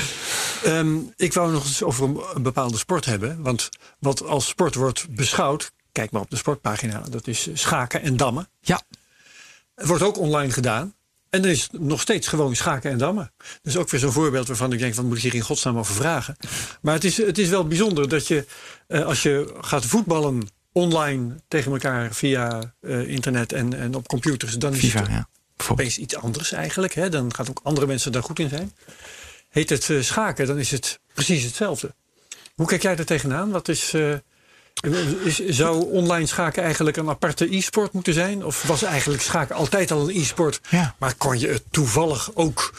Ehm, 0.65 0.97
ik 1.17 1.33
wou 1.33 1.53
nog 1.53 1.65
eens 1.65 1.83
over 1.83 2.05
een, 2.05 2.21
een 2.35 2.43
bepaalde 2.43 2.79
sport 2.79 3.05
hebben. 3.05 3.43
Want 3.43 3.69
wat 3.99 4.27
als 4.27 4.47
sport 4.49 4.75
wordt 4.75 5.07
beschouwd, 5.11 5.73
kijk 5.93 6.11
maar 6.11 6.23
op 6.23 6.31
de 6.31 6.37
sportpagina, 6.37 7.03
dat 7.11 7.27
is 7.27 7.49
schaken 7.53 8.03
en 8.03 8.17
dammen. 8.17 8.49
Ja, 8.61 8.83
Het 9.75 9.87
wordt 9.87 10.03
ook 10.03 10.19
online 10.19 10.53
gedaan. 10.53 10.95
En 11.33 11.45
er 11.45 11.51
is 11.51 11.69
nog 11.73 12.01
steeds 12.01 12.29
gewoon 12.29 12.57
schaken 12.57 12.91
en 12.91 12.99
dammen. 12.99 13.33
Dus 13.63 13.77
ook 13.77 13.91
weer 13.91 14.01
zo'n 14.01 14.13
voorbeeld 14.13 14.47
waarvan 14.47 14.73
ik 14.73 14.79
denk: 14.79 14.95
van 14.95 15.07
moet 15.07 15.17
ik 15.17 15.23
hier 15.23 15.35
in 15.35 15.41
godsnaam 15.41 15.79
over 15.79 15.95
vragen? 15.95 16.37
Maar 16.81 16.95
het 16.95 17.05
is, 17.05 17.17
het 17.17 17.39
is 17.39 17.49
wel 17.49 17.67
bijzonder 17.67 18.09
dat 18.09 18.29
je, 18.29 18.47
eh, 18.87 19.05
als 19.05 19.23
je 19.23 19.55
gaat 19.61 19.87
voetballen 19.87 20.49
online 20.73 21.35
tegen 21.49 21.73
elkaar 21.73 22.15
via 22.15 22.75
eh, 22.81 23.09
internet 23.09 23.53
en, 23.53 23.75
en 23.75 23.95
op 23.95 24.09
computers, 24.09 24.59
dan 24.59 24.73
is 24.73 24.79
FIFA, 24.79 25.01
het 25.01 25.09
ja. 25.09 25.29
Opeens 25.69 25.99
iets 25.99 26.17
anders 26.17 26.53
eigenlijk. 26.53 26.95
Hè? 26.95 27.09
Dan 27.09 27.35
gaat 27.35 27.51
ook 27.51 27.61
andere 27.63 27.87
mensen 27.87 28.13
daar 28.13 28.23
goed 28.23 28.39
in 28.39 28.49
zijn. 28.49 28.73
Heet 29.49 29.71
het 29.71 29.91
eh, 29.91 30.01
schaken, 30.01 30.47
dan 30.47 30.59
is 30.59 30.71
het 30.71 31.01
precies 31.15 31.43
hetzelfde. 31.43 31.95
Hoe 32.55 32.67
kijk 32.67 32.83
jij 32.83 32.97
er 32.97 33.07
tegenaan? 33.07 33.51
Wat 33.51 33.69
is, 33.69 33.95
is, 33.95 34.21
zou 35.49 35.91
online 35.91 36.27
schaken 36.27 36.63
eigenlijk 36.63 36.97
een 36.97 37.09
aparte 37.09 37.57
e-sport 37.57 37.93
moeten 37.93 38.15
zijn? 38.15 38.45
Of 38.45 38.63
was 38.63 38.83
eigenlijk 38.83 39.23
schaken 39.23 39.55
altijd 39.55 39.91
al 39.91 40.09
een 40.09 40.17
e-sport? 40.17 40.61
Ja. 40.69 40.95
Maar 40.99 41.15
kon 41.15 41.39
je 41.39 41.49
het 41.49 41.63
toevallig 41.71 42.31
ook 42.35 42.75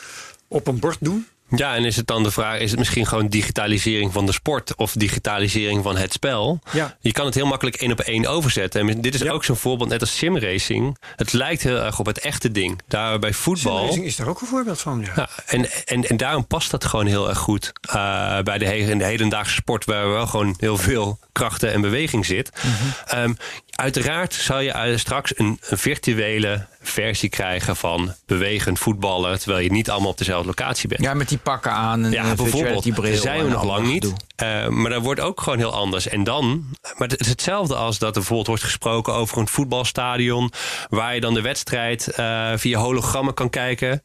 op 0.47 0.67
een 0.67 0.79
bord 0.79 0.97
doen? 0.99 1.27
Ja, 1.55 1.75
en 1.75 1.85
is 1.85 1.95
het 1.95 2.07
dan 2.07 2.23
de 2.23 2.31
vraag, 2.31 2.59
is 2.59 2.69
het 2.69 2.79
misschien 2.79 3.05
gewoon 3.05 3.27
digitalisering 3.27 4.13
van 4.13 4.25
de 4.25 4.31
sport 4.31 4.75
of 4.75 4.91
digitalisering 4.91 5.83
van 5.83 5.97
het 5.97 6.13
spel? 6.13 6.59
Ja. 6.71 6.97
Je 6.99 7.11
kan 7.11 7.25
het 7.25 7.35
heel 7.35 7.45
makkelijk 7.45 7.75
één 7.75 7.91
op 7.91 7.99
één 7.99 8.25
overzetten. 8.25 8.89
En 8.89 9.01
dit 9.01 9.13
is 9.13 9.21
Ja. 9.21 9.31
ook 9.31 9.43
zo'n 9.43 9.55
voorbeeld, 9.55 9.89
net 9.89 10.01
als 10.01 10.17
simracing. 10.17 10.97
Het 11.15 11.33
lijkt 11.33 11.63
heel 11.63 11.77
erg 11.77 11.99
op 11.99 12.05
het 12.05 12.19
echte 12.19 12.51
ding. 12.51 12.81
Daar 12.87 13.19
bij 13.19 13.33
voetbal. 13.33 13.77
Simracing 13.77 14.05
is 14.05 14.15
daar 14.15 14.27
ook 14.27 14.41
een 14.41 14.47
voorbeeld 14.47 14.81
van. 14.81 15.01
Ja. 15.01 15.11
Ja, 15.15 15.29
en, 15.45 15.69
en, 15.85 16.09
en 16.09 16.17
daarom 16.17 16.47
past 16.47 16.71
dat 16.71 16.85
gewoon 16.85 17.05
heel 17.05 17.29
erg 17.29 17.37
goed 17.37 17.71
uh, 17.95 18.39
bij 18.39 18.57
de, 18.57 18.65
he 18.65 18.73
in 18.73 18.97
de 18.97 19.03
hedendaagse 19.05 19.53
sport, 19.55 19.85
waar 19.85 20.09
wel 20.09 20.27
gewoon 20.27 20.55
heel 20.59 20.77
veel 20.77 21.19
krachten 21.31 21.71
en 21.73 21.81
beweging 21.81 22.25
zit. 22.25 22.51
Mm 22.63 22.71
-hmm. 22.71 23.19
um, 23.23 23.37
uiteraard 23.75 24.33
zal 24.33 24.59
je 24.59 24.89
uh, 24.89 24.97
straks 24.97 25.39
een, 25.39 25.59
een, 25.69 25.77
virtuele 25.77 26.65
versie 26.81 27.29
krijgen 27.29 27.75
van 27.75 28.13
bewegend 28.25 28.79
voetballen, 28.79 29.39
terwijl 29.39 29.63
je 29.63 29.71
niet 29.71 29.89
allemaal 29.89 30.09
op 30.09 30.17
dezelfde 30.17 30.47
locatie 30.47 30.87
bent. 30.87 31.01
Ja, 31.01 31.13
met 31.13 31.29
die 31.29 31.37
pakken 31.37 31.71
aan 31.71 32.05
en 32.05 32.11
ja, 32.11 32.35
bijvoorbeeld. 32.35 32.83
die 32.83 32.93
bril. 32.93 33.17
zijn 33.17 33.43
we 33.43 33.49
nog 33.49 33.63
lang 33.63 33.87
niet. 33.87 34.13
Uh, 34.41 34.67
maar 34.67 34.89
dat 34.89 35.01
wordt 35.01 35.19
ook 35.19 35.41
gewoon 35.41 35.57
heel 35.57 35.73
anders. 35.73 36.07
En 36.07 36.23
dan, 36.23 36.65
maar 36.97 37.07
het 37.07 37.19
is 37.19 37.27
hetzelfde 37.27 37.75
als 37.75 37.99
dat 37.99 38.07
er 38.07 38.13
bijvoorbeeld 38.13 38.47
wordt 38.47 38.63
gesproken 38.63 39.13
over 39.13 39.37
een 39.37 39.47
voetbalstadion, 39.47 40.51
waar 40.89 41.15
je 41.15 41.21
dan 41.21 41.33
de 41.33 41.41
wedstrijd 41.41 42.13
uh, 42.19 42.51
via 42.55 42.79
hologrammen 42.79 43.33
kan 43.33 43.49
kijken 43.49 44.01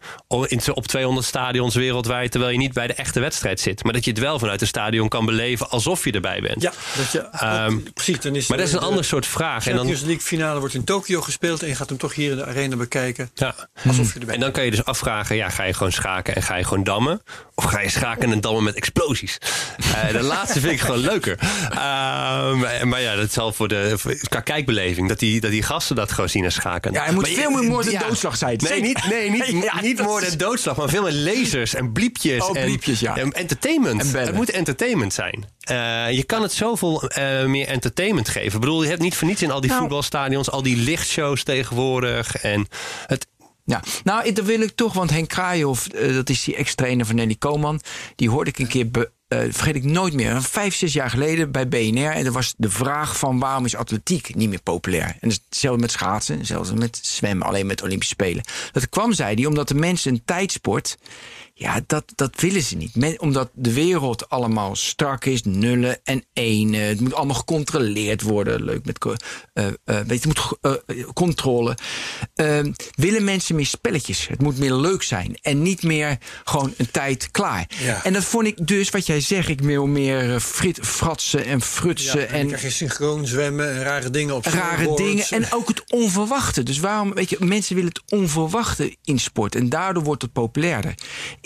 op 0.75 0.87
200 0.87 1.27
stadions 1.27 1.75
wereldwijd, 1.75 2.31
terwijl 2.31 2.53
je 2.53 2.59
niet 2.59 2.73
bij 2.73 2.87
de 2.87 2.93
echte 2.93 3.21
wedstrijd 3.21 3.61
zit. 3.61 3.85
Maar 3.85 3.93
dat 3.93 4.05
je 4.05 4.11
het 4.11 4.21
wel 4.21 4.39
vanuit 4.39 4.61
het 4.61 4.69
stadion 4.69 5.09
kan 5.09 5.27
beleven 5.27 5.71
alsof 5.71 6.05
je 6.05 6.13
erbij 6.13 6.41
bent. 6.41 6.63
Ja, 6.63 6.73
dat 6.97 7.13
je, 7.13 7.47
um, 7.67 7.93
precies. 7.93 8.21
Dan 8.21 8.35
is 8.35 8.49
maar 8.49 8.59
dat 8.59 8.67
is 8.67 8.73
een 8.73 8.79
ander 8.79 9.05
soort 9.05 9.27
vraag. 9.27 9.65
De 9.65 9.71
Champions 9.71 10.01
League 10.01 10.21
finale 10.21 10.59
wordt 10.59 10.75
in 10.75 10.85
Tokio 10.85 11.21
gespeeld 11.21 11.63
en 11.63 11.69
je 11.69 11.75
gaat 11.75 11.89
hem 11.89 11.99
toch 11.99 12.15
hier 12.15 12.31
in 12.31 12.37
de 12.37 12.47
arena 12.47 12.77
bekijken. 12.77 13.31
Ja. 13.35 13.55
Alsof 13.87 14.15
je 14.15 14.21
erbij 14.21 14.35
en 14.35 14.41
dan 14.41 14.53
kan 14.53 14.65
je 14.65 14.71
dus 14.71 14.85
afvragen, 14.85 15.37
ja, 15.37 15.49
ga 15.49 15.63
je 15.63 15.73
gewoon 15.73 15.93
schaken 15.93 16.35
en 16.35 16.43
ga 16.43 16.57
je 16.57 16.65
gewoon 16.65 16.85
dammen? 16.85 17.23
Of 17.55 17.65
ga 17.65 17.81
je 17.81 17.89
schaken 17.89 18.33
en 18.33 18.41
dammen 18.41 18.65
met 18.65 18.75
explosies? 18.75 19.39
uh, 19.79 20.11
de 20.21 20.27
laatste 20.27 20.61
vind 20.61 20.73
ik 20.73 20.81
gewoon 20.81 20.99
leuker. 20.99 21.39
Uh, 21.41 21.79
maar, 22.55 22.89
maar, 22.89 23.01
ja, 23.01 23.17
dat 23.17 23.33
zal 23.33 23.53
voor 23.53 23.69
de 23.69 23.99
voor, 23.99 24.15
qua 24.29 24.41
kijkbeleving, 24.41 25.09
dat 25.09 25.19
die, 25.19 25.41
dat 25.41 25.51
die 25.51 25.63
gasten 25.63 25.97
dat 25.97 26.13
gewoon 26.13 26.29
zien 26.29 26.45
als 26.45 26.55
schaken. 26.55 26.93
Ja, 26.93 27.07
er 27.07 27.13
moet 27.13 27.23
maar 27.23 27.31
veel 27.31 27.51
meer 27.51 27.71
moord 27.71 27.87
en 27.87 27.93
ja. 27.93 27.99
doodslag 27.99 28.37
zijn. 28.37 28.57
Nee, 28.57 28.81
niet, 28.81 29.05
nee, 29.09 29.31
niet, 29.31 29.47
ja, 29.73 29.81
niet 29.81 30.03
moord 30.03 30.31
en 30.31 30.39
doodslag, 30.39 30.77
maar 30.77 30.89
veel 30.89 31.03
meer 31.03 31.13
lasers 31.13 31.75
en 31.75 31.93
bliepjes. 31.93 32.43
Oh, 32.43 32.57
en, 32.57 32.65
bliepjes, 32.65 33.01
ja. 33.01 33.17
En 33.17 33.33
entertainment. 33.33 34.15
En 34.15 34.27
het 34.27 34.35
moet 34.35 34.51
entertainment 34.51 35.13
zijn. 35.13 35.45
Uh, 35.71 36.11
je 36.11 36.25
kan 36.25 36.43
het 36.43 36.53
zoveel 36.53 37.11
uh, 37.19 37.45
meer 37.45 37.67
entertainment 37.67 38.29
geven. 38.29 38.53
Ik 38.53 38.61
bedoel, 38.61 38.83
je 38.83 38.89
hebt 38.89 39.03
niet 39.03 39.17
voor 39.17 39.29
niets 39.29 39.43
in 39.43 39.51
al 39.51 39.61
die 39.61 39.71
nou. 39.71 39.81
voetbalstadions, 39.81 40.51
al 40.51 40.63
die 40.63 40.77
lichtshows 40.77 41.43
tegenwoordig. 41.43 42.37
En 42.37 42.67
het, 43.07 43.27
ja, 43.65 43.83
nou, 44.05 44.33
dat 44.33 44.45
wil 44.45 44.61
ik 44.61 44.71
toch, 44.75 44.93
want 44.93 45.11
Henk 45.11 45.29
Kraaienhof, 45.29 45.87
uh, 45.95 46.15
dat 46.15 46.29
is 46.29 46.45
die 46.45 46.57
ex-trainer 46.57 47.07
van 47.07 47.15
Nelly 47.15 47.37
Koman, 47.39 47.81
die 48.17 48.31
hoorde 48.31 48.51
ik 48.51 48.59
een 48.59 48.69
keer. 48.69 48.91
Be, 48.91 49.11
uh, 49.29 49.39
vergeet 49.39 49.75
ik 49.75 49.85
nooit 49.85 50.13
meer. 50.13 50.43
Vijf, 50.43 50.75
zes 50.75 50.93
jaar 50.93 51.11
geleden 51.11 51.51
bij 51.51 51.69
BNR. 51.69 52.11
En 52.11 52.27
er 52.27 52.33
was 52.33 52.55
de 52.57 52.71
vraag 52.71 53.19
van 53.19 53.39
waarom 53.39 53.65
is 53.65 53.77
atletiek 53.77 54.35
niet 54.35 54.49
meer 54.49 54.63
populair? 54.63 55.17
En 55.21 55.29
hetzelfde 55.29 55.81
met 55.81 55.91
schaatsen, 55.91 56.47
zelfs 56.47 56.73
met 56.73 56.99
zwemmen, 57.03 57.47
alleen 57.47 57.67
met 57.67 57.83
Olympische 57.83 58.15
Spelen. 58.15 58.45
Dat 58.73 58.89
kwam, 58.89 59.13
zei 59.13 59.35
hij, 59.35 59.47
omdat 59.47 59.69
de 59.69 59.75
mensen 59.75 60.13
een 60.13 60.23
tijdsport. 60.25 60.99
Ja, 61.59 61.81
dat, 61.87 62.05
dat 62.15 62.41
willen 62.41 62.63
ze 62.63 62.77
niet. 62.77 62.97
Men, 62.97 63.21
omdat 63.21 63.51
de 63.55 63.73
wereld 63.73 64.29
allemaal 64.29 64.77
strak 64.77 65.25
is, 65.25 65.43
nullen 65.43 66.01
en 66.05 66.25
enen. 66.33 66.81
Het 66.81 67.01
moet 67.01 67.15
allemaal 67.15 67.37
gecontroleerd 67.37 68.23
worden. 68.23 68.65
Leuk 68.65 68.85
met 68.85 69.05
uh, 69.05 69.13
uh, 69.15 69.71
weet 69.85 70.23
je, 70.23 70.29
het 70.29 70.39
moet 70.39 70.59
uh, 70.87 71.05
controle. 71.15 71.77
Ehm, 72.35 72.73
willen 72.95 73.25
mensen 73.25 73.55
meer 73.55 73.67
spelletjes? 73.67 74.29
Het 74.29 74.43
moet 74.43 74.59
meer 74.59 74.73
leuk 74.73 75.03
zijn. 75.03 75.39
En 75.43 75.63
niet 75.63 75.83
meer 75.83 76.19
gewoon 76.45 76.75
een 76.77 76.91
tijd 76.91 77.31
klaar. 77.31 77.71
Ja. 77.79 78.05
En 78.05 78.13
dat 78.13 78.25
vond 78.25 78.47
ik 78.47 78.67
dus, 78.67 78.91
wat 78.91 79.07
jij 79.07 79.21
zegt, 79.21 79.49
ik 79.49 79.61
wil 79.61 79.87
meer 79.87 80.35
eh, 80.35 80.41
frit, 80.41 80.79
fratsen 80.83 81.45
en 81.45 81.61
frutsen. 81.61 82.21
Ja, 82.21 82.27
en, 82.27 82.35
en 82.35 82.47
krijg 82.47 82.63
je 82.63 82.71
synchroon 82.71 83.27
zwemmen 83.27 83.71
en 83.71 83.83
rare 83.83 84.11
dingen 84.11 84.35
op 84.35 84.45
Rare 84.45 84.95
dingen 84.97 85.27
en 85.31 85.53
ook 85.53 85.69
het 85.69 85.83
onverwachte. 85.93 86.63
Dus 86.63 86.79
waarom, 86.79 87.15
weet 87.15 87.31
je, 87.31 87.37
mensen 87.41 87.75
willen 87.75 87.91
het 87.91 88.19
onverwachte 88.19 88.97
in 89.05 89.19
sport. 89.19 89.55
En 89.55 89.69
daardoor 89.69 90.03
wordt 90.03 90.23
het 90.23 90.33
populairder. 90.33 90.95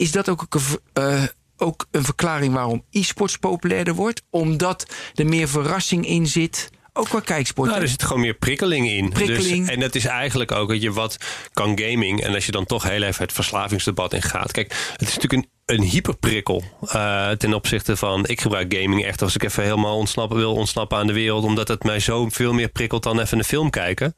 Is 0.02 0.12
dat 0.12 0.28
ook 0.28 0.46
een, 0.48 0.60
uh, 1.02 1.24
ook 1.56 1.86
een 1.90 2.04
verklaring 2.04 2.54
waarom 2.54 2.84
e-sports 2.90 3.36
populairder 3.38 3.94
wordt? 3.94 4.22
Omdat 4.30 4.94
er 5.14 5.26
meer 5.26 5.48
verrassing 5.48 6.06
in 6.06 6.26
zit 6.26 6.70
ook 6.92 7.08
qua 7.08 7.20
kijksport. 7.20 7.68
Nou, 7.70 7.82
er 7.82 7.88
zit 7.88 8.02
gewoon 8.02 8.22
meer 8.22 8.34
prikkeling 8.34 8.88
in. 8.88 9.08
Prikkeling. 9.08 9.66
Dus, 9.66 9.74
en 9.74 9.80
dat 9.80 9.94
is 9.94 10.04
eigenlijk 10.04 10.52
ook 10.52 10.68
dat 10.68 10.82
je 10.82 10.92
wat 10.92 11.16
kan 11.52 11.78
gaming. 11.78 12.22
En 12.22 12.34
als 12.34 12.46
je 12.46 12.52
dan 12.52 12.64
toch 12.64 12.82
heel 12.82 13.02
even 13.02 13.22
het 13.24 13.32
verslavingsdebat 13.32 14.12
ingaat. 14.12 14.52
Kijk, 14.52 14.92
het 14.92 15.08
is 15.08 15.14
natuurlijk 15.14 15.32
een, 15.32 15.76
een 15.76 15.82
hyperprikkel 15.82 16.62
eh, 16.88 17.30
ten 17.30 17.54
opzichte 17.54 17.96
van. 17.96 18.26
Ik 18.26 18.40
gebruik 18.40 18.74
gaming 18.74 19.04
echt 19.04 19.22
als 19.22 19.34
ik 19.34 19.42
even 19.42 19.62
helemaal 19.62 19.96
ontsnappen 19.96 20.36
wil 20.36 20.54
ontsnappen 20.54 20.98
aan 20.98 21.06
de 21.06 21.12
wereld. 21.12 21.44
Omdat 21.44 21.68
het 21.68 21.84
mij 21.84 22.00
zo 22.00 22.28
veel 22.28 22.52
meer 22.52 22.68
prikkelt 22.68 23.02
dan 23.02 23.20
even 23.20 23.38
een 23.38 23.44
film 23.44 23.70
kijken. 23.70 24.14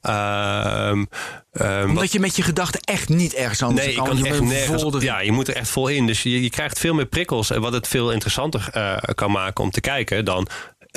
Ehm, 0.00 1.04
ehm, 1.52 1.88
Omdat 1.88 2.12
je 2.12 2.20
met 2.20 2.36
je 2.36 2.42
gedachten 2.42 2.80
echt 2.80 3.08
niet 3.08 3.34
ergens 3.34 3.62
anders 3.62 3.86
Nee, 3.86 3.94
je 3.94 4.00
kan. 4.00 4.08
kan 4.08 4.18
Je 4.18 4.28
echt 4.28 4.40
nergens. 4.40 5.02
Ja, 5.02 5.20
je 5.20 5.32
moet 5.32 5.48
er 5.48 5.56
echt 5.56 5.68
vol 5.68 5.88
in. 5.88 6.06
Dus 6.06 6.22
je, 6.22 6.42
je 6.42 6.50
krijgt 6.50 6.78
veel 6.78 6.94
meer 6.94 7.06
prikkels. 7.06 7.50
En 7.50 7.60
wat 7.60 7.72
het 7.72 7.88
veel 7.88 8.12
interessanter 8.12 8.68
eh, 8.72 8.96
kan 9.14 9.30
maken 9.30 9.64
om 9.64 9.70
te 9.70 9.80
kijken 9.80 10.24
dan. 10.24 10.48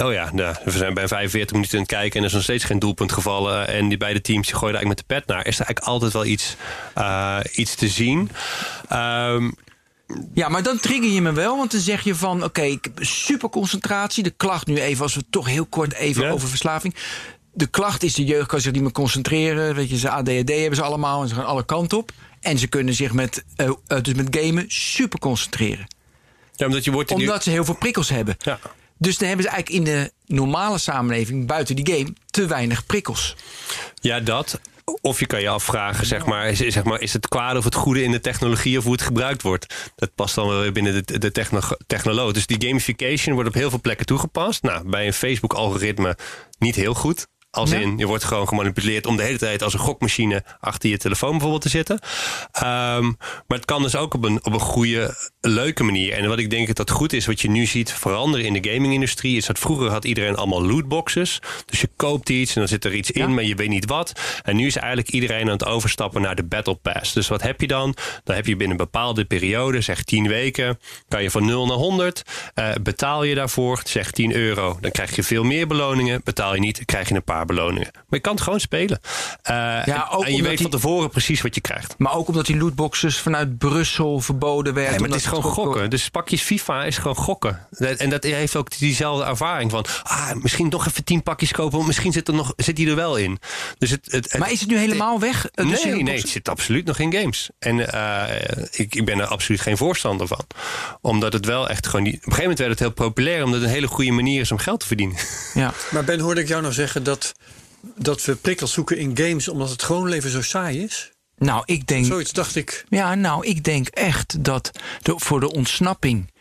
Oh 0.02 0.14
ja, 0.14 0.30
nou, 0.34 0.56
we 0.64 0.72
zijn 0.72 0.94
bij 0.94 1.08
45 1.08 1.52
minuten 1.56 1.74
aan 1.76 1.84
het 1.84 1.92
kijken 1.92 2.16
en 2.16 2.20
er 2.20 2.28
is 2.28 2.34
nog 2.34 2.44
steeds 2.44 2.64
geen 2.64 2.80
doelpunt 2.80 3.12
gevallen. 3.12 3.68
En 3.68 3.88
die 3.90 3.98
beide 3.98 4.22
teams 4.22 4.48
die 4.48 4.56
gooien 4.56 4.76
eigenlijk 4.76 5.08
met 5.08 5.08
de 5.10 5.16
pet 5.16 5.28
naar. 5.36 5.46
Is 5.48 5.60
er 5.60 5.66
eigenlijk 5.66 5.86
altijd 5.86 6.14
wel 6.14 6.26
iets, 6.26 6.56
eh, 6.94 7.40
iets 7.56 7.76
te 7.76 7.88
zien. 7.88 8.30
Ehm, 8.90 9.50
Ja, 10.34 10.50
maar 10.50 10.64
dan 10.64 10.80
trigger 10.80 11.10
je 11.10 11.22
me 11.22 11.32
wel, 11.32 11.58
want 11.58 11.72
dan 11.72 11.82
zeg 11.82 12.04
je 12.04 12.16
van... 12.16 12.44
oké, 12.44 12.62
ik 12.62 12.84
heb 12.84 13.06
super 13.06 13.50
concentratie. 13.50 14.24
De 14.24 14.30
klacht 14.30 14.68
nu 14.68 14.80
even, 14.80 15.04
als 15.04 15.16
we 15.16 15.24
toch 15.30 15.48
heel 15.48 15.66
kort 15.66 15.94
even 15.94 16.24
Ja. 16.24 16.30
over 16.32 16.48
verslaving... 16.50 16.96
De 17.54 17.68
klacht 17.68 18.04
is 18.04 18.14
de 18.14 18.24
jeugd 18.26 18.48
kan 18.48 18.62
zich 18.62 18.72
niet 18.72 18.82
meer 18.82 18.92
concentreren. 18.92 19.76
Weet 19.76 19.90
je, 19.90 19.98
ze 19.98 20.10
ADHD 20.10 20.50
hebben 20.50 20.76
ze 20.76 20.82
allemaal 20.82 21.22
en 21.22 21.28
ze 21.28 21.36
gaan 21.36 21.46
alle 21.46 21.66
kanten 21.66 21.98
op. 21.98 22.12
En 22.42 22.58
ze 22.58 22.68
kunnen 22.68 22.94
zich 22.94 23.14
met, 23.14 23.44
eh, 23.56 23.70
dus 24.02 24.14
met 24.14 24.28
gamen 24.40 24.66
super 24.68 25.20
concentreren. 25.20 25.88
ja, 26.56 26.66
omdat 26.66 26.84
je 26.84 26.92
wordt 26.92 27.12
Omdat 27.12 27.44
ze 27.44 27.50
heel 27.50 27.66
veel 27.66 27.76
prikkels 27.76 28.10
hebben. 28.10 28.36
Ja. 28.40 28.60
Dus 29.00 29.18
dan 29.18 29.28
hebben 29.28 29.46
ze 29.46 29.52
eigenlijk 29.52 29.88
in 29.88 29.94
de 29.94 30.12
normale 30.26 30.78
samenleving, 30.78 31.48
buiten 31.48 31.76
die 31.76 31.96
game, 31.96 32.14
te 32.26 32.46
weinig 32.46 32.86
prikkels. 32.86 33.36
Ja, 34.02 34.20
dat. 34.20 34.60
Of 35.02 35.20
je 35.20 35.26
kan 35.26 35.42
je 35.42 35.50
afvragen, 35.50 36.06
zeg 36.06 36.26
maar, 36.26 36.50
is, 36.50 36.58
zeg 36.58 36.84
maar, 36.84 37.02
is 37.02 37.14
het 37.14 37.28
kwade 37.28 37.58
of 37.60 37.64
het 37.64 37.76
goede 37.76 38.04
in 38.04 38.12
de 38.12 38.20
technologie 38.20 38.78
of 38.78 38.84
hoe 38.84 38.94
het 38.94 39.02
gebruikt 39.02 39.42
wordt? 39.42 39.92
Dat 39.96 40.16
past 40.16 40.36
dan 40.36 40.48
wel 40.48 40.60
weer 40.60 40.72
binnen 40.72 41.06
de, 41.06 41.18
de 41.18 41.32
techno 41.32 41.60
technoloog. 41.88 42.34
Dus 42.34 42.46
die 42.46 42.68
gamification 42.68 43.34
wordt 43.34 43.50
op 43.50 43.56
heel 43.56 43.70
veel 43.70 43.82
plekken 43.82 44.06
toegepast. 44.06 44.64
Nou, 44.64 44.90
bij 44.90 45.08
een 45.08 45.14
Facebook-algoritme 45.14 46.18
niet 46.60 46.76
heel 46.76 46.94
goed. 46.94 47.28
Als 47.52 47.70
Ja. 47.72 47.78
in, 47.80 47.98
je 47.98 48.06
wordt 48.08 48.24
gewoon 48.24 48.48
gemanipuleerd 48.48 49.06
om 49.06 49.18
de 49.18 49.24
hele 49.24 49.38
tijd 49.38 49.64
als 49.64 49.74
een 49.74 49.80
gokmachine 49.80 50.44
achter 50.60 50.90
je 50.90 50.98
telefoon 50.98 51.32
bijvoorbeeld 51.32 51.62
te 51.62 51.70
zitten. 51.70 52.00
Ehm, 52.52 53.04
maar 53.48 53.58
het 53.58 53.66
kan 53.66 53.82
dus 53.82 53.96
ook 53.96 54.14
op 54.14 54.24
een, 54.24 54.46
op 54.46 54.54
een 54.54 54.60
goede, 54.60 55.16
leuke 55.42 55.84
manier. 55.84 56.14
En 56.14 56.28
wat 56.28 56.40
ik 56.40 56.50
denk 56.50 56.76
dat 56.76 56.90
goed 56.92 57.14
is, 57.14 57.26
wat 57.26 57.42
je 57.42 57.50
nu 57.50 57.66
ziet 57.66 57.94
veranderen 57.94 58.46
in 58.46 58.62
de 58.62 58.70
gaming-industrie, 58.72 59.38
is 59.38 59.46
dat 59.46 59.60
vroeger 59.60 59.90
had 59.90 60.06
iedereen 60.06 60.36
allemaal 60.36 60.66
lootboxes. 60.66 61.40
Dus 61.66 61.82
je 61.82 61.90
koopt 61.96 62.30
iets 62.30 62.54
en 62.54 62.60
dan 62.60 62.68
zit 62.70 62.86
er 62.86 62.94
iets 62.94 63.12
in, 63.12 63.22
Ja. 63.22 63.28
maar 63.28 63.44
je 63.44 63.56
weet 63.56 63.70
niet 63.70 63.86
wat. 63.86 64.12
En 64.44 64.56
nu 64.56 64.66
is 64.66 64.76
eigenlijk 64.76 65.10
iedereen 65.10 65.42
aan 65.46 65.48
het 65.52 65.66
overstappen 65.66 66.22
naar 66.22 66.36
de 66.36 66.44
Battle 66.44 66.76
Pass. 66.76 67.14
Dus 67.14 67.28
wat 67.28 67.42
heb 67.42 67.62
je 67.62 67.68
dan? 67.68 67.96
Dan 68.24 68.36
heb 68.36 68.46
je 68.46 68.56
binnen 68.56 68.78
een 68.80 68.84
bepaalde 68.86 69.26
periode, 69.26 69.82
zeg 69.82 70.04
10 70.04 70.28
weken, 70.28 70.80
kan 71.08 71.24
je 71.24 71.32
van 71.32 71.46
0 71.46 71.66
naar 71.66 71.78
100. 71.78 72.22
eh, 72.54 72.70
betaal 72.82 73.24
je 73.24 73.36
daarvoor, 73.36 73.82
zeg 73.84 74.12
10 74.12 74.36
euro. 74.36 74.78
Dan 74.82 74.92
krijg 74.92 75.16
je 75.16 75.24
veel 75.24 75.44
meer 75.44 75.68
beloningen. 75.68 76.22
Betaal 76.24 76.54
je 76.54 76.60
niet, 76.60 76.76
dan 76.76 76.86
krijg 76.86 77.10
je 77.10 77.16
een 77.16 77.24
paar 77.24 77.39
beloningen. 77.46 77.90
Maar 77.94 78.04
je 78.10 78.20
kan 78.20 78.34
het 78.34 78.42
gewoon 78.44 78.60
spelen. 78.60 79.00
Eh, 79.42 79.88
en, 79.88 80.10
ook 80.10 80.26
en 80.26 80.36
je 80.36 80.42
weet 80.42 80.52
die- 80.52 80.62
van 80.62 80.70
tevoren 80.80 81.10
precies 81.10 81.42
wat 81.42 81.56
je 81.56 81.62
krijgt. 81.62 81.96
Maar 81.98 82.14
ook 82.14 82.28
omdat 82.28 82.46
die 82.46 82.58
lootboxes 82.58 83.18
vanuit 83.20 83.58
Brussel 83.58 84.20
verboden 84.20 84.74
werden. 84.74 84.92
Nee, 84.92 85.00
maar 85.00 85.10
het 85.10 85.20
is 85.20 85.26
gewoon 85.26 85.44
gokken. 85.44 85.90
Dus 85.90 86.10
pakjes 86.10 86.42
FIFA 86.42 86.84
is 86.86 86.98
gewoon 86.98 87.16
gokken. 87.16 87.68
En 87.98 88.10
dat 88.10 88.24
heeft 88.24 88.56
ook 88.56 88.78
diezelfde 88.78 89.24
ervaring 89.26 89.72
van... 89.72 89.86
Ah, 90.04 90.32
misschien 90.34 90.68
nog 90.70 90.88
even 90.88 91.04
tien 91.04 91.24
pakjes 91.24 91.52
kopen... 91.52 91.74
want 91.76 91.88
misschien 91.88 92.12
zit, 92.12 92.28
er 92.28 92.34
nog, 92.34 92.54
zit 92.56 92.76
die 92.76 92.90
er 92.90 92.96
wel 92.96 93.16
in. 93.18 93.40
Dus 93.78 93.90
het, 93.90 94.06
het, 94.12 94.32
het- 94.32 94.40
Maar 94.42 94.52
is 94.52 94.60
het 94.60 94.70
nu 94.70 94.78
helemaal 94.78 95.20
weg? 95.20 95.46
eh, 95.46 95.52
de 95.56 95.64
nee, 95.64 95.72
lootboxes? 95.72 96.04
nee, 96.04 96.18
het 96.20 96.30
zit 96.30 96.50
absoluut 96.50 96.86
nog 96.86 97.00
in 97.00 97.14
games. 97.14 97.50
En 97.60 97.92
eh, 97.92 98.36
ik, 98.72 98.96
ik 98.96 99.06
ben 99.06 99.20
er 99.20 99.26
absoluut 99.28 99.62
geen 99.62 99.78
voorstander 99.78 100.28
van. 100.28 100.46
Omdat 101.02 101.34
het 101.34 101.46
wel 101.46 101.70
echt 101.70 101.88
gewoon... 101.88 102.04
Die, 102.04 102.14
op 102.14 102.20
een 102.20 102.24
gegeven 102.24 102.42
moment 102.42 102.60
werd 102.60 102.72
het 102.72 102.80
heel 102.80 102.92
populair... 103.06 103.44
omdat 103.44 103.60
het 103.60 103.70
een 103.70 103.76
hele 103.76 103.88
goede 103.88 104.12
manier 104.12 104.42
is 104.42 104.52
om 104.52 104.58
geld 104.58 104.80
te 104.80 104.88
verdienen. 104.88 105.18
Ja. 105.54 105.74
Maar 105.92 106.04
Ben, 106.04 106.20
hoorde 106.20 106.42
ik 106.42 106.48
jou 106.48 106.62
nou 106.62 106.74
zeggen 106.74 107.04
dat, 107.04 107.29
dat 107.96 108.26
we 108.26 108.36
prikkels 108.36 108.74
zoeken 108.74 108.98
in 108.98 109.18
games 109.18 109.48
omdat 109.48 109.70
het 109.70 109.84
gewoon 109.84 110.10
leven 110.10 110.30
zo 110.30 110.42
saai 110.42 110.84
is? 110.84 111.12
Nou, 111.38 111.64
ik 111.66 111.88
denk, 111.88 112.06
Zoiets 112.06 112.32
dacht 112.34 112.56
ik. 112.56 112.86
ja, 112.90 113.16
nou, 113.16 113.46
ik 113.46 113.64
denk 113.64 113.88
echt 113.88 114.44
dat 114.44 114.72
de, 115.02 115.14
voor 115.16 115.40
de 115.40 115.52
ontsnapping. 115.52 116.32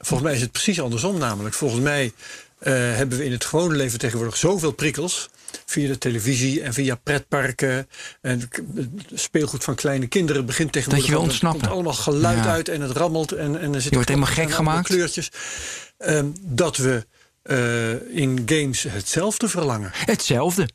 Volgens 0.00 0.22
mij 0.28 0.34
is 0.34 0.40
het 0.40 0.52
precies 0.52 0.80
andersom 0.80 1.18
namelijk. 1.18 1.54
Volgens 1.54 1.80
mij 1.82 2.12
eh, 2.58 2.72
hebben 2.72 3.18
we 3.18 3.24
in 3.24 3.32
het 3.32 3.44
gewone 3.44 3.74
leven 3.76 3.98
tegenwoordig 3.98 4.36
zoveel 4.36 4.72
prikkels. 4.72 5.28
Via 5.66 5.88
de 5.88 5.98
televisie 5.98 6.62
en 6.62 6.72
via 6.72 6.94
pretparken. 6.94 7.88
En 8.20 8.48
speelgoed 9.14 9.64
van 9.64 9.74
kleine 9.74 10.06
kinderen 10.06 10.46
begint 10.46 10.72
tegenwoordig. 10.72 11.06
Dat 11.08 11.08
je 11.08 11.10
wil 11.10 11.18
al- 11.20 11.24
er 11.26 11.30
ontsnappen. 11.30 11.60
komt 11.60 11.72
allemaal 11.72 11.92
geluid 12.02 12.44
Ja. 12.44 12.50
uit 12.50 12.68
en 12.68 12.80
het 12.80 12.90
rammelt. 12.96 13.32
En, 13.32 13.60
en 13.60 13.74
er 13.74 13.80
zit 13.80 13.88
Je 13.88 13.94
wordt 13.94 14.08
helemaal 14.08 14.32
gek 14.32 14.50
gemaakt. 14.50 14.86
kleurtjes. 14.86 15.30
Ehm, 15.98 16.26
dat 16.40 16.76
we 16.76 17.06
eh, 17.42 18.16
in 18.16 18.42
games 18.46 18.82
hetzelfde 18.82 19.48
verlangen. 19.48 19.90
Hetzelfde. 19.94 20.68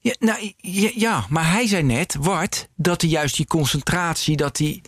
Ja, 0.00 0.14
nou, 0.18 0.52
ja, 0.94 1.26
maar 1.28 1.50
hij 1.52 1.66
zei 1.66 1.82
net, 1.82 2.16
Wart, 2.20 2.68
dat 2.76 3.00
hij 3.00 3.10
juist 3.10 3.36
die 3.36 3.46
concentratie, 3.46 4.36
dat 4.36 4.56
die, 4.56 4.82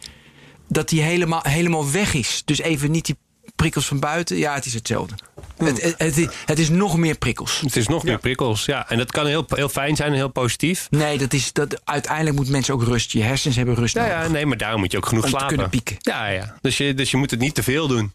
dat 0.69 0.89
die 0.89 1.03
helemaal, 1.03 1.43
helemaal 1.43 1.91
weg 1.91 2.15
is. 2.15 2.43
Dus 2.45 2.59
even 2.59 2.91
niet 2.91 3.07
die 3.07 3.17
prikkels 3.55 3.87
van 3.87 4.01
buiten. 4.01 4.37
Ja, 4.37 4.55
het 4.55 4.65
is 4.65 4.75
hetzelfde. 4.75 5.15
Het, 5.57 5.83
het, 5.83 5.95
het, 5.99 6.17
is- 6.17 6.29
het 6.45 6.59
is 6.59 6.69
nog 6.69 6.97
meer 6.97 7.15
prikkels. 7.19 7.61
Het 7.61 7.77
is 7.77 7.89
nog 7.89 8.05
meer 8.05 8.19
prikkels, 8.19 8.65
ja. 8.65 8.89
En 8.91 8.99
dat 8.99 9.11
kan 9.13 9.27
heel, 9.27 9.45
heel 9.49 9.69
fijn 9.69 9.97
zijn 9.97 10.09
en 10.11 10.15
heel 10.17 10.29
positief. 10.29 10.87
Nee, 10.91 11.19
dat 11.19 11.33
is, 11.33 11.53
dat, 11.53 11.81
uiteindelijk 11.85 12.35
moeten 12.37 12.53
mensen 12.55 12.75
ook 12.75 12.83
rust. 12.83 13.13
Je 13.13 13.23
hersens 13.23 13.57
hebben 13.57 13.75
rust 13.75 13.95
Ja, 13.95 14.01
nodig. 14.07 14.23
ja, 14.23 14.29
nee, 14.29 14.47
maar 14.47 14.57
daarom 14.57 14.81
moet 14.81 14.91
je 14.93 14.97
ook 14.97 15.07
genoeg 15.07 15.25
Om 15.25 15.31
te 15.31 15.37
slapen. 15.37 15.55
kunnen 15.57 15.73
pieken. 15.73 15.97
Ja, 16.01 16.27
ja. 16.27 16.55
Dus 16.61 16.77
je, 16.77 16.95
dus 16.95 17.11
je 17.11 17.17
moet 17.17 17.31
het 17.31 17.41
niet 17.41 17.55
te 17.55 17.63
veel 17.63 17.87
doen. 17.89 18.13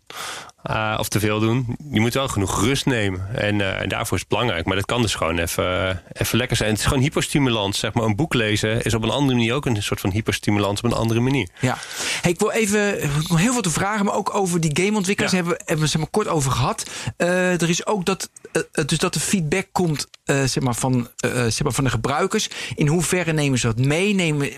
Uh, 0.69 0.95
of 0.99 1.07
te 1.07 1.19
veel 1.19 1.39
doen. 1.39 1.77
Je 1.91 1.99
moet 1.99 2.13
wel 2.13 2.27
genoeg 2.27 2.61
rust 2.61 2.85
nemen. 2.85 3.27
En, 3.35 3.59
uh, 3.59 3.79
en 3.81 3.89
daarvoor 3.89 4.13
is 4.17 4.19
het 4.19 4.29
belangrijk. 4.29 4.65
Maar 4.65 4.75
dat 4.75 4.85
kan 4.85 5.01
dus 5.01 5.15
gewoon 5.15 5.37
even, 5.37 6.01
even 6.13 6.37
lekker 6.37 6.57
zijn. 6.57 6.69
Het 6.69 6.79
is 6.79 6.85
gewoon 6.85 7.01
hyperstimulans. 7.03 7.79
Zeg 7.79 7.93
maar, 7.93 8.03
een 8.03 8.15
boek 8.15 8.33
lezen 8.33 8.81
is 8.83 8.93
op 8.93 9.03
een 9.03 9.09
andere 9.09 9.37
manier 9.37 9.53
ook 9.53 9.65
een 9.65 9.83
soort 9.83 9.99
van 9.99 10.09
hyperstimulans 10.11 10.81
op 10.81 10.91
een 10.91 10.97
andere 10.97 11.19
manier. 11.19 11.47
Ja. 11.59 11.77
Hey, 12.21 12.31
ik 12.31 12.39
wil 12.39 12.51
even 12.51 13.03
ik 13.03 13.27
wil 13.27 13.37
heel 13.37 13.53
veel 13.53 13.61
te 13.61 13.69
vragen, 13.69 14.05
maar 14.05 14.13
ook 14.15 14.35
over 14.35 14.59
die 14.61 14.71
gameontwikkelaars 14.83 15.33
Ja. 15.33 15.39
hebben, 15.39 15.57
we- 15.57 15.63
hebben 15.65 15.85
we 15.85 15.91
zeg 15.91 16.01
maar 16.01 16.09
kort 16.11 16.27
over 16.27 16.51
gehad. 16.51 16.89
Eh, 17.17 17.30
er 17.31 17.69
is 17.69 17.85
ook 17.85 18.05
dat, 18.05 18.29
eh, 18.51 18.61
eh, 18.71 18.85
dus 18.85 18.97
dat 18.97 19.13
de 19.13 19.19
feedback 19.19 19.67
komt 19.71 20.07
eh, 20.23 20.43
zeg 20.43 20.63
maar 20.63 20.75
van, 20.75 21.09
eh, 21.17 21.31
zeg 21.31 21.63
maar 21.63 21.71
van 21.71 21.83
de 21.83 21.89
gebruikers. 21.89 22.49
In 22.75 22.87
hoeverre 22.87 23.33
nemen 23.33 23.59
ze 23.59 23.65
dat 23.67 23.77
mee? 23.85 24.13
Nemen, 24.13 24.49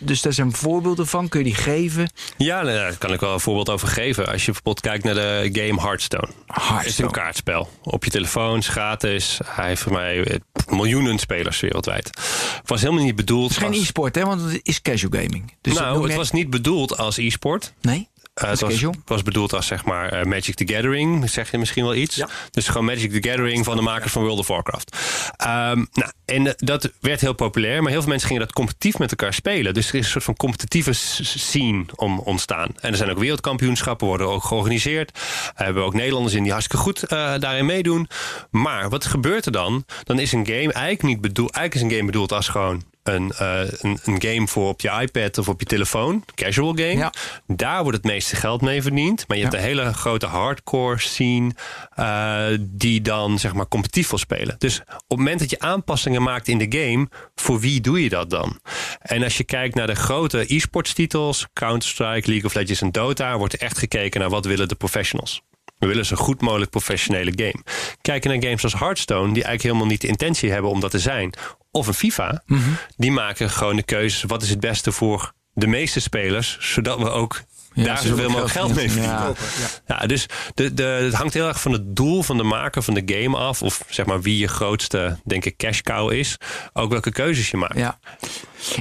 dus 0.00 0.22
daar 0.22 0.32
zijn 0.32 0.52
voorbeelden 0.52 1.06
van. 1.06 1.28
Kun 1.28 1.38
je 1.40 1.44
die 1.46 1.54
geven? 1.54 2.10
Ja, 2.36 2.62
nou, 2.62 2.76
daar 2.76 2.96
kan 2.96 3.12
ik 3.12 3.20
wel 3.20 3.32
een 3.32 3.40
voorbeeld 3.40 3.68
over 3.68 3.88
geven. 3.88 4.26
Als 4.26 4.44
je 4.44 4.52
bijvoorbeeld 4.52 4.80
kijkt 4.80 5.04
naar 5.04 5.14
de 5.14 5.48
game 5.52 5.80
Hearthstone. 5.80 6.28
Hearthstone. 6.46 6.78
Het 6.78 6.86
is 6.86 6.98
een 6.98 7.10
kaartspel. 7.10 7.68
Op 7.82 8.04
je 8.04 8.10
telefoon, 8.10 8.58
is 8.58 8.68
gratis. 8.68 9.38
Hij 9.44 9.66
heeft 9.68 9.82
voor 9.82 9.92
mij 9.92 10.24
eh, 10.24 10.38
miljoenen 10.68 11.18
spelers 11.18 11.60
wereldwijd. 11.60 12.06
Het 12.56 12.68
was 12.68 12.80
helemaal 12.80 13.04
niet 13.04 13.16
bedoeld 13.16 13.48
Het 13.48 13.56
is 13.58 13.62
geen 13.62 13.72
als... 13.72 13.78
e-sport, 13.82 14.14
hè? 14.14 14.24
Want 14.24 14.40
het 14.42 14.60
is 14.62 14.82
casual 14.82 15.12
gaming. 15.12 15.56
Dus 15.60 15.74
nou, 15.74 15.98
het 15.98 16.06
net- 16.06 16.16
was 16.16 16.30
niet 16.30 16.50
bedoeld 16.50 16.96
als 16.98 17.16
e-sport. 17.16 17.72
Nee? 17.80 18.08
Uh, 18.34 18.50
het 18.50 18.60
was, 19.04 19.22
bedoeld 19.22 19.52
als 19.52 19.66
zeg 19.66 19.84
maar 19.84 20.12
eh, 20.12 20.24
Magic 20.24 20.54
the 20.54 20.72
Gathering, 20.74 21.30
zeg 21.30 21.50
je 21.50 21.58
misschien 21.58 21.84
wel 21.84 21.94
iets. 21.94 22.16
Ja. 22.16 22.28
Dus 22.50 22.68
gewoon 22.68 22.84
Magic 22.84 23.10
the 23.10 23.28
Gathering 23.28 23.64
van 23.64 23.76
de 23.76 23.82
makers 23.82 24.12
van 24.12 24.22
World 24.22 24.38
of 24.38 24.46
Warcraft. 24.46 24.96
Ehm, 25.36 25.84
nou, 25.92 26.10
en 26.24 26.46
eh, 26.46 26.52
dat 26.56 26.90
werd 27.00 27.20
heel 27.20 27.32
populair, 27.32 27.82
maar 27.82 27.90
heel 27.90 28.00
veel 28.00 28.10
mensen 28.10 28.28
gingen 28.28 28.42
dat 28.44 28.52
competitief 28.52 28.98
met 28.98 29.10
elkaar 29.10 29.34
spelen. 29.34 29.74
Dus 29.74 29.88
er 29.88 29.94
is 29.94 30.04
een 30.04 30.10
soort 30.10 30.24
van 30.24 30.36
competitieve 30.36 30.92
scene 30.92 31.84
om 31.94 32.18
ontstaan. 32.18 32.68
En 32.80 32.90
er 32.90 32.96
zijn 32.96 33.10
ook 33.10 33.18
wereldkampioenschappen, 33.18 34.06
worden 34.06 34.28
ook 34.28 34.44
georganiseerd. 34.44 35.12
We 35.56 35.64
hebben 35.64 35.84
ook 35.84 35.94
Nederlanders 35.94 36.34
in 36.34 36.42
die 36.42 36.52
hartstikke 36.52 36.84
goed 36.84 37.08
daarin 37.08 37.66
meedoen. 37.66 38.08
Maar 38.50 38.88
wat 38.88 39.04
gebeurt 39.04 39.46
er 39.46 39.52
dan? 39.52 39.84
Dan 40.04 40.18
is 40.18 40.32
een 40.32 40.46
game 40.46 40.72
eigenlijk 40.72 41.02
niet 41.02 41.20
bedoeld. 41.20 41.50
Eigenlijk 41.50 41.74
is 41.74 41.92
een 41.92 41.98
game 41.98 42.12
bedoeld 42.12 42.32
als 42.32 42.48
gewoon 42.48 42.82
een, 43.14 43.30
eh, 43.30 43.60
een, 43.80 43.98
een 44.04 44.22
game 44.22 44.48
voor 44.48 44.68
op 44.68 44.80
je 44.80 44.90
iPad 45.00 45.38
of 45.38 45.48
op 45.48 45.60
je 45.60 45.66
telefoon. 45.66 46.24
Casual 46.34 46.72
game. 46.74 46.96
Ja. 46.96 47.12
Daar 47.46 47.82
wordt 47.82 47.96
het 47.96 48.06
meeste 48.06 48.36
geld 48.36 48.60
mee 48.60 48.82
verdiend. 48.82 49.24
Maar 49.28 49.36
je 49.36 49.42
hebt 49.42 49.54
een 49.54 49.60
hele 49.60 49.92
grote 49.92 50.26
hardcore 50.26 50.98
scene 50.98 51.54
eh, 51.94 52.46
die 52.60 53.00
dan 53.00 53.38
zeg 53.38 53.54
maar 53.54 53.68
competitief 53.68 54.08
wil 54.08 54.18
spelen. 54.18 54.54
Dus 54.58 54.80
op 54.80 55.08
het 55.08 55.18
moment 55.18 55.38
dat 55.38 55.50
je 55.50 55.58
aanpassingen 55.58 56.22
maakt 56.22 56.48
in 56.48 56.58
de 56.58 56.78
game, 56.78 57.08
voor 57.34 57.60
wie 57.60 57.80
doe 57.80 58.02
je 58.02 58.08
dat 58.08 58.30
dan? 58.30 58.60
En 59.00 59.22
als 59.22 59.36
je 59.36 59.44
kijkt 59.44 59.74
naar 59.74 59.86
de 59.86 59.94
grote 59.94 60.54
e-sports 60.54 60.92
titels, 60.92 61.46
Counter-Strike, 61.52 62.28
League 62.28 62.44
of 62.44 62.54
Legends 62.54 62.80
en 62.80 62.90
Dota, 62.90 63.38
wordt 63.38 63.52
er 63.52 63.60
echt 63.60 63.78
gekeken 63.78 64.20
naar 64.20 64.30
wat 64.30 64.44
willen 64.44 64.68
de 64.68 64.74
professionals. 64.74 65.42
We 65.80 65.86
willen 65.86 66.06
zo 66.06 66.16
goed 66.16 66.40
mogelijk 66.40 66.70
professionele 66.70 67.32
game. 67.34 67.64
Kijken 68.00 68.30
naar 68.30 68.42
games 68.42 68.62
als 68.62 68.78
Hearthstone, 68.78 69.32
die 69.32 69.44
eigenlijk 69.44 69.62
helemaal 69.62 69.86
niet 69.86 70.00
de 70.00 70.06
intentie 70.06 70.50
hebben 70.50 70.70
om 70.70 70.80
dat 70.80 70.90
te 70.90 70.98
zijn. 70.98 71.34
Of 71.70 71.86
een 71.86 71.94
FIFA, 71.94 72.42
die 72.96 73.12
maken 73.12 73.50
gewoon 73.50 73.76
de 73.76 73.82
keuze: 73.82 74.26
wat 74.26 74.42
is 74.42 74.50
het 74.50 74.60
beste 74.60 74.92
voor 74.92 75.32
de 75.52 75.66
meeste 75.66 76.00
spelers, 76.00 76.56
zodat 76.60 76.98
we 76.98 77.10
ook 77.10 77.42
Ja, 77.74 77.84
daar 77.84 77.98
zoveel 77.98 78.28
mogelijk 78.28 78.52
geld 78.52 78.74
mee 78.74 78.90
verdienen. 78.90 79.36
verdienen. 79.36 79.70
Ja. 79.86 79.94
Ja, 80.00 80.06
dus 80.06 80.26
de, 80.54 80.74
de, 80.74 80.82
het 80.82 81.14
hangt 81.14 81.34
heel 81.34 81.48
erg 81.48 81.60
van 81.60 81.72
het 81.72 81.96
doel 81.96 82.22
van 82.22 82.36
de 82.36 82.42
maker 82.42 82.82
van 82.82 82.94
de 82.94 83.02
game 83.14 83.36
af. 83.36 83.62
Of 83.62 83.84
zeg 83.88 84.06
maar 84.06 84.20
wie 84.22 84.38
je 84.38 84.48
grootste, 84.48 85.18
denk 85.24 85.44
ik, 85.44 85.56
cash 85.56 85.80
cow 85.80 86.12
is. 86.12 86.36
Ook 86.72 86.90
welke 86.90 87.12
keuzes 87.12 87.50
je 87.50 87.56
maakt. 87.56 87.76
Ja. 87.78 87.98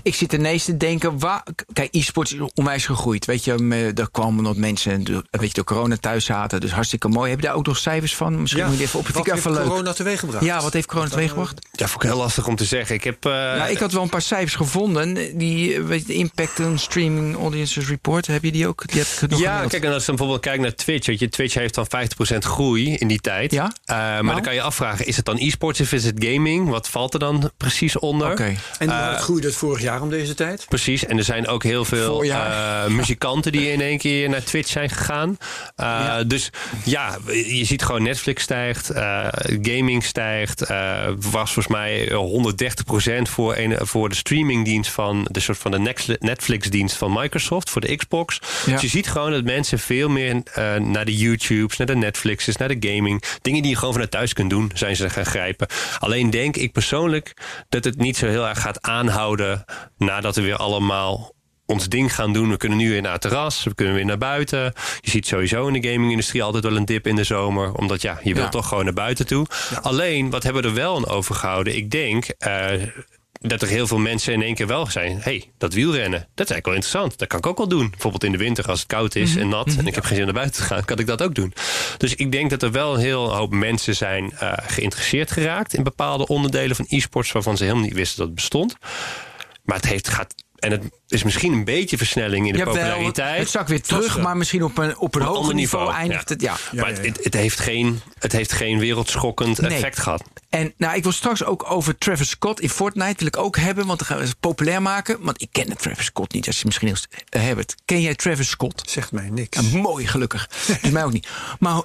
Ik 0.03 0.15
zit 0.15 0.34
ineens 0.34 0.63
te 0.65 0.77
denken, 0.77 1.19
waar, 1.19 1.43
kijk, 1.73 1.88
e-sports 1.95 2.34
is 2.34 2.39
onwijs 2.53 2.86
gegroeid. 2.86 3.25
Weet 3.25 3.43
je, 3.43 3.91
er 3.95 4.09
kwamen 4.11 4.43
nog 4.43 4.55
mensen, 4.55 5.03
weet 5.32 5.47
je, 5.47 5.53
door 5.53 5.63
corona 5.63 5.97
thuis 5.97 6.25
zaten. 6.25 6.59
Dus 6.61 6.71
hartstikke 6.71 7.07
mooi. 7.07 7.30
Heb 7.30 7.39
je 7.39 7.45
daar 7.45 7.55
ook 7.55 7.65
nog 7.65 7.77
cijfers 7.77 8.15
van? 8.15 8.41
Misschien 8.41 8.65
moet 8.65 8.77
je 8.77 8.84
even 8.84 8.99
op. 8.99 9.07
wat 9.07 9.25
heeft 9.25 9.38
even 9.38 9.51
leuk. 9.51 9.63
corona 9.63 9.93
teweeggebracht? 9.93 10.45
Ja, 10.45 10.61
wat 10.61 10.73
heeft 10.73 10.88
corona 10.88 11.09
teweeggebracht? 11.09 11.67
Ja, 11.71 11.88
vond 11.88 12.03
ik 12.03 12.09
heel 12.09 12.17
lastig 12.19 12.47
om 12.47 12.55
te 12.55 12.65
zeggen. 12.65 12.95
Ik 12.95 13.03
heb. 13.03 13.25
eh, 13.25 13.32
Ja, 13.32 13.67
ik 13.67 13.77
had 13.77 13.91
wel 13.91 14.03
een 14.03 14.09
paar 14.09 14.21
cijfers 14.21 14.55
gevonden. 14.55 15.38
Die, 15.38 15.75
eh, 15.75 15.84
weet 15.84 15.99
je, 16.01 16.05
de 16.07 16.13
Impact 16.13 16.59
on 16.59 16.77
Streaming 16.77 17.36
Audiences 17.38 17.88
Report. 17.88 18.27
Heb 18.27 18.43
je 18.43 18.51
die 18.51 18.67
ook? 18.67 18.88
Die 18.88 18.99
heb 18.99 19.07
ik 19.21 19.30
nog 19.30 19.39
Ja, 19.39 19.65
kijk, 19.65 19.84
en 19.84 19.93
als 19.93 20.01
je 20.05 20.09
bijvoorbeeld 20.09 20.41
kijkt 20.41 20.61
naar 20.61 20.75
Twitch, 20.75 21.07
weet 21.07 21.19
je, 21.19 21.30
Twitch 21.30 21.53
heeft 21.53 21.73
dan 21.75 21.86
50% 21.88 22.45
groei 22.45 22.95
in 22.95 23.07
die 23.07 23.19
tijd. 23.19 23.51
Ja? 23.51 23.71
Eh, 23.86 23.95
maar 23.95 24.13
Nou? 24.23 24.34
dan 24.34 24.41
kan 24.41 24.53
je 24.53 24.61
afvragen, 24.61 25.05
is 25.07 25.15
het 25.15 25.25
dan 25.25 25.38
e-sports 25.38 25.82
of 25.82 25.91
is 25.91 26.05
het 26.05 26.15
gaming? 26.25 26.69
Wat 26.69 26.89
valt 26.89 27.13
er 27.13 27.19
dan 27.19 27.51
precies 27.57 27.99
onder? 27.99 28.32
Oké. 28.32 28.43
En 28.43 28.88
die 28.88 28.89
Eh, 28.97 29.15
groeide 29.19 29.47
het 29.47 29.55
vorig 29.70 29.84
jaar 29.84 30.01
om 30.01 30.09
deze 30.09 30.34
tijd? 30.34 30.65
Precies, 30.70 31.05
en 31.05 31.17
er 31.17 31.24
zijn 31.24 31.47
ook 31.47 31.63
heel 31.63 31.86
veel 31.86 32.24
eh, 32.24 32.86
muzikanten 32.86 33.51
die 33.51 33.72
in 33.72 33.82
één 33.82 33.97
keer 33.97 34.30
naar 34.30 34.43
Twitch 34.43 34.70
zijn 34.70 34.89
gegaan. 34.89 35.38
Eh, 35.76 36.15
Dus 36.28 36.49
ja, 36.84 37.17
je 37.28 37.65
ziet 37.65 37.84
gewoon 37.84 38.03
Netflix 38.03 38.43
stijgt, 38.43 38.89
eh, 38.89 39.26
gaming 39.61 40.03
stijgt. 40.03 40.67
was 41.30 41.53
volgens 41.53 41.67
mij 41.67 42.11
130% 42.13 43.30
voor, 43.30 43.57
een, 43.57 43.78
voor 43.88 44.09
de 44.09 44.15
streamingdienst 44.15 44.91
van 44.91 45.28
de 45.32 45.39
soort 45.39 45.57
van 45.57 45.72
de 45.72 45.80
Next- 45.80 46.20
Netflix-dienst 46.20 46.95
van 46.95 47.13
Microsoft 47.13 47.70
voor 47.70 47.82
de 47.82 47.95
Xbox. 47.95 48.39
Ja. 48.65 48.72
Dus 48.72 48.82
je 48.82 48.88
ziet 48.88 49.07
gewoon 49.07 49.32
dat 49.32 49.43
mensen 49.43 49.80
veel 49.80 50.09
meer 50.09 50.41
naar 50.80 51.05
de 51.05 51.17
YouTubes, 51.17 51.78
naar 51.78 51.88
de 51.88 51.95
Netflixes, 51.95 52.57
naar 52.57 52.80
de 52.80 52.89
gaming. 52.89 53.24
Dingen 53.41 53.61
die 53.61 53.72
je 53.72 53.78
gewoon 53.78 53.93
vanuit 53.93 54.11
thuis 54.11 54.34
kunt 54.34 54.49
doen, 54.49 54.72
zijn 54.74 54.95
ze 54.95 55.09
gaan 55.09 55.26
grijpen. 55.26 55.67
Alleen 55.99 56.30
denk 56.30 56.55
ik 56.57 56.72
persoonlijk 56.72 57.34
dat 57.70 57.84
het 57.84 57.97
niet 57.97 58.17
zo 58.17 58.28
heel 58.28 58.47
erg 58.47 58.61
gaat 58.61 58.82
aanhouden 58.82 59.59
nadat 59.97 60.36
we 60.36 60.41
weer 60.41 60.55
allemaal 60.55 61.32
ons 61.66 61.88
ding 61.89 62.16
gaan 62.16 62.34
doen. 62.34 62.49
We 62.49 62.57
kunnen 62.57 62.78
nu 62.78 62.89
weer 62.89 63.01
naar 63.01 63.12
het 63.12 63.22
terras, 63.22 63.64
we 63.64 63.76
kunnen 63.76 63.95
weer 63.95 64.05
naar 64.05 64.18
buiten. 64.18 64.74
Je 65.01 65.10
ziet 65.10 65.28
sowieso 65.28 65.68
in 65.68 65.82
de 65.82 65.89
gaming-industrie 65.89 66.43
altijd 66.43 66.64
wel 66.64 66.76
een 66.76 66.86
dip 66.86 67.07
in 67.07 67.16
de 67.16 67.24
zomer. 67.24 67.74
Omdat 67.74 68.01
ja, 68.01 68.20
je 68.24 68.34
wilt 68.34 68.45
Ja. 68.45 68.51
toch 68.51 68.68
gewoon 68.68 68.84
naar 68.84 68.93
buiten 68.93 69.28
toe. 69.28 69.45
Alleen, 69.82 70.30
wat 70.30 70.43
hebben 70.43 70.62
we 70.62 70.68
er 70.68 70.74
wel 70.74 70.95
aan 70.95 71.07
overgehouden? 71.07 71.76
Ik 71.76 71.91
denk... 71.91 72.26
eh, 72.28 72.72
dat 73.41 73.62
er 73.62 73.68
heel 73.68 73.88
veel 73.88 73.97
mensen 73.97 74.34
in 74.34 74.41
één 74.41 74.55
keer 74.55 74.68
wel 74.68 74.86
zijn. 74.89 75.18
hey, 75.22 75.51
dat 75.57 75.74
wielrennen, 75.74 76.20
dat 76.20 76.45
is 76.49 76.51
eigenlijk 76.51 76.66
wel 76.66 76.74
interessant. 76.76 77.18
Dat 77.18 77.28
kan 77.28 77.39
ik 77.39 77.45
ook 77.45 77.57
wel 77.57 77.68
doen. 77.68 77.89
Bijvoorbeeld 77.89 78.24
in 78.24 78.32
de 78.32 78.38
winter 78.38 78.66
als 78.68 78.80
het 78.80 78.88
koud 78.88 79.16
is 79.16 79.36
en 79.36 79.49
nat... 79.49 79.76
en 79.78 79.88
ik 79.88 79.95
heb 79.95 80.03
geen 80.03 80.16
zin 80.18 80.28
om 80.28 80.34
naar 80.34 80.41
buiten 80.41 80.62
te 80.62 80.68
gaan, 80.68 80.86
kan 80.86 80.99
ik 80.99 81.07
dat 81.07 81.22
ook 81.22 81.36
doen. 81.36 81.53
Dus 81.97 82.16
ik 82.16 82.32
denk 82.32 82.49
dat 82.49 82.64
er 82.64 82.72
wel 82.72 82.93
een 82.93 82.99
heel 82.99 83.36
hoop 83.36 83.51
mensen 83.51 83.95
zijn 83.95 84.32
eh, 84.32 84.53
geïnteresseerd 84.68 85.32
geraakt... 85.32 85.74
in 85.74 85.84
bepaalde 85.84 86.28
onderdelen 86.28 86.76
van 86.76 86.86
e-sports... 86.89 87.32
waarvan 87.32 87.57
ze 87.57 87.64
helemaal 87.64 87.86
niet 87.86 87.93
wisten 87.93 88.18
dat 88.18 88.26
het 88.26 88.36
bestond. 88.36 88.76
Maar 89.70 89.78
het 89.78 89.88
heeft, 89.88 90.09
gaat... 90.09 90.36
En 90.55 90.72
het 90.72 90.84
is 91.07 91.24
misschien 91.24 91.53
een 91.53 91.63
beetje 91.63 91.97
versnelling 91.97 92.45
in 92.45 92.51
de 92.51 92.57
Jawel, 92.57 92.74
populariteit. 92.74 93.39
Het 93.39 93.49
zak 93.49 93.67
weer 93.67 93.82
terug, 93.82 94.22
maar 94.22 94.38
misschien 94.38 94.63
op 94.63 94.78
een, 94.78 94.97
op 94.97 95.15
een 95.15 95.22
hoger 95.22 95.53
niveau, 95.53 95.86
niveau, 95.86 95.93
eindigt 95.93 96.30
ja. 96.30 96.34
het. 96.34 96.41
Ja. 96.41 96.57
Ja, 96.72 96.82
maar 96.82 96.89
ja, 96.89 96.95
het, 96.95 97.05
ja. 97.05 97.11
het, 97.11 97.24
het 97.24 97.34
heeft 97.34 97.59
geen, 97.59 98.01
het 98.20 98.32
heeft 98.32 98.51
geen 98.51 98.80
wereldschokkend 98.80 99.61
Nee. 99.61 99.72
effect 99.72 99.99
gehad. 99.99 100.24
En 100.49 100.74
nou, 100.78 100.95
ik 100.95 101.03
wil 101.03 101.11
straks 101.11 101.43
ook 101.43 101.72
over 101.72 101.97
Travis 101.97 102.30
Scott 102.30 102.59
in 102.59 102.70
Fortnite 102.70 103.15
wil 103.17 103.28
ik 103.28 103.38
ook 103.38 103.57
hebben, 103.57 103.86
want 103.86 103.99
dan 103.99 104.07
gaan 104.07 104.17
we 104.17 104.24
het 104.24 104.39
populair 104.39 104.82
maken. 104.82 105.17
Want 105.22 105.41
ik 105.41 105.49
ken 105.51 105.78
Travis 105.78 106.05
Scott 106.05 106.34
niet, 106.34 106.47
als 106.47 106.59
je 106.59 106.65
misschien 106.65 106.88
eens 106.88 107.07
uh, 107.36 107.41
hebt. 107.41 107.76
Ken 107.86 108.01
jij 108.01 108.15
Travis 108.15 108.49
Scott? 108.49 108.89
Zegt 108.89 109.11
mij 109.11 109.30
niks. 109.30 109.59
Ja, 109.59 109.78
mooi, 109.78 110.07
gelukkig. 110.07 110.49
dus 110.82 110.91
mij 110.91 111.03
ook 111.03 111.13
niet. 111.13 111.28
Maar 111.59 111.82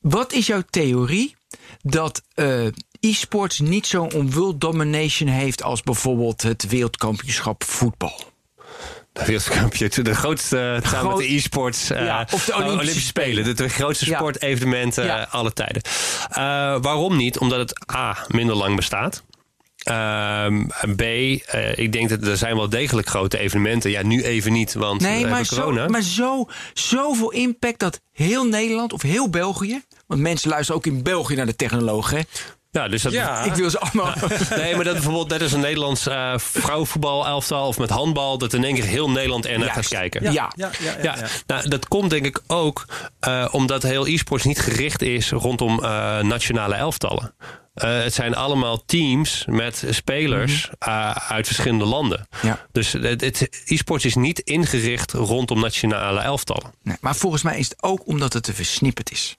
wat 0.00 0.32
is 0.32 0.46
jouw 0.46 0.62
theorie 0.70 1.36
dat 1.82 2.22
eh, 2.34 2.66
e-sports 3.00 3.58
niet 3.60 3.86
zo'n 3.86 4.30
world 4.32 4.60
domination 4.60 5.28
heeft 5.28 5.62
als 5.62 5.82
bijvoorbeeld 5.82 6.42
het 6.42 6.68
wereldkampioenschap 6.68 7.64
voetbal? 7.64 8.20
De 9.12 9.24
wereldkampioen, 9.24 9.90
de 10.02 10.14
grootste 10.14 10.80
eh, 10.82 10.90
samen 10.90 11.08
met 11.08 11.16
de 11.26 11.34
e-sports. 11.34 11.90
eh, 11.90 12.20
of 12.32 12.44
de 12.44 12.54
Olympische 12.56 13.00
Spelen. 13.00 13.44
De, 13.44 13.52
de 13.52 13.68
grootste 13.68 14.10
Ja. 14.10 14.16
sportevenementen 14.16 15.04
Ja. 15.04 15.20
eh, 15.26 15.34
alle 15.34 15.52
tijden. 15.52 15.82
Eh, 16.30 16.40
waarom 16.80 17.16
niet? 17.16 17.38
Omdat 17.38 17.58
het 17.58 17.94
A, 17.94 18.16
minder 18.28 18.56
lang 18.56 18.76
bestaat. 18.76 19.22
Ehm, 19.78 20.66
B, 20.96 21.00
eh, 21.00 21.78
ik 21.78 21.92
denk 21.92 22.08
dat 22.08 22.22
er 22.26 22.36
zijn 22.36 22.56
wel 22.56 22.68
degelijk 22.68 23.08
grote 23.08 23.38
evenementen. 23.38 23.90
Ja, 23.90 24.02
nu 24.02 24.22
even 24.22 24.52
niet, 24.52 24.74
want 24.74 25.00
Nee, 25.00 25.20
maar, 25.20 25.28
hebben 25.28 25.46
zo, 25.46 25.56
corona. 25.62 25.88
maar 25.88 26.02
zo, 26.02 26.48
zoveel 26.74 27.30
impact 27.32 27.78
dat 27.78 28.00
heel 28.12 28.44
Nederland 28.46 28.92
of 28.92 29.02
heel 29.02 29.30
België. 29.30 29.82
Want 30.06 30.20
mensen 30.20 30.48
luisteren 30.50 30.80
ook 30.80 30.86
in 30.86 31.02
België 31.02 31.34
naar 31.34 31.46
de 31.46 31.56
technoloog. 31.56 32.12
Ja, 32.78 32.88
dus 32.88 33.02
dat, 33.02 33.12
Ja. 33.12 33.44
Ik 33.44 33.54
wil 33.54 33.70
ze 33.70 33.78
allemaal. 33.78 34.14
Nee, 34.56 34.74
maar 34.74 34.84
dat 34.84 34.94
bijvoorbeeld 34.94 35.28
net 35.28 35.42
als 35.42 35.52
een 35.52 35.60
Nederlands 35.60 36.06
eh 36.06 36.32
vrouwenvoetbal-elftal 36.36 37.66
of 37.66 37.78
met 37.78 37.90
handbal, 37.90 38.38
dat 38.38 38.52
in 38.52 38.64
één 38.64 38.74
keer 38.74 38.84
heel 38.84 39.10
Nederland 39.10 39.46
er 39.46 39.58
naar 39.58 39.70
gaat 39.70 39.88
kijken. 39.88 40.22
Ja. 40.22 40.30
Ja, 40.30 40.50
ja, 40.56 40.70
ja, 40.80 40.94
Ja, 41.02 41.16
ja. 41.16 41.26
Nou, 41.46 41.68
dat 41.68 41.88
komt 41.88 42.10
denk 42.10 42.26
ik 42.26 42.40
ook 42.46 42.84
eh, 43.20 43.48
omdat 43.50 43.82
heel 43.82 44.06
e-sports 44.08 44.44
niet 44.44 44.58
gericht 44.60 45.02
is 45.02 45.30
rondom 45.30 45.84
eh, 45.84 46.18
nationale 46.20 46.74
elftallen. 46.74 47.34
Eh, 47.74 48.02
het 48.02 48.14
zijn 48.14 48.34
allemaal 48.34 48.84
teams 48.86 49.44
met 49.46 49.84
spelers 49.90 50.70
eh, 50.78 51.10
uit 51.10 51.46
verschillende 51.46 51.84
landen. 51.84 52.28
Ja. 52.42 52.66
Dus 52.72 52.92
het, 52.92 53.20
het- 53.20 53.62
e-sports 53.64 54.04
is 54.04 54.14
niet 54.14 54.38
ingericht 54.38 55.12
rondom 55.12 55.60
nationale 55.60 56.20
elftallen. 56.20 56.72
Nee, 56.82 56.96
maar 57.00 57.16
volgens 57.16 57.42
mij 57.42 57.58
is 57.58 57.68
het 57.68 57.82
ook 57.82 58.06
omdat 58.06 58.32
het 58.32 58.42
te 58.42 58.54
versnipperd 58.54 59.10
is. 59.10 59.36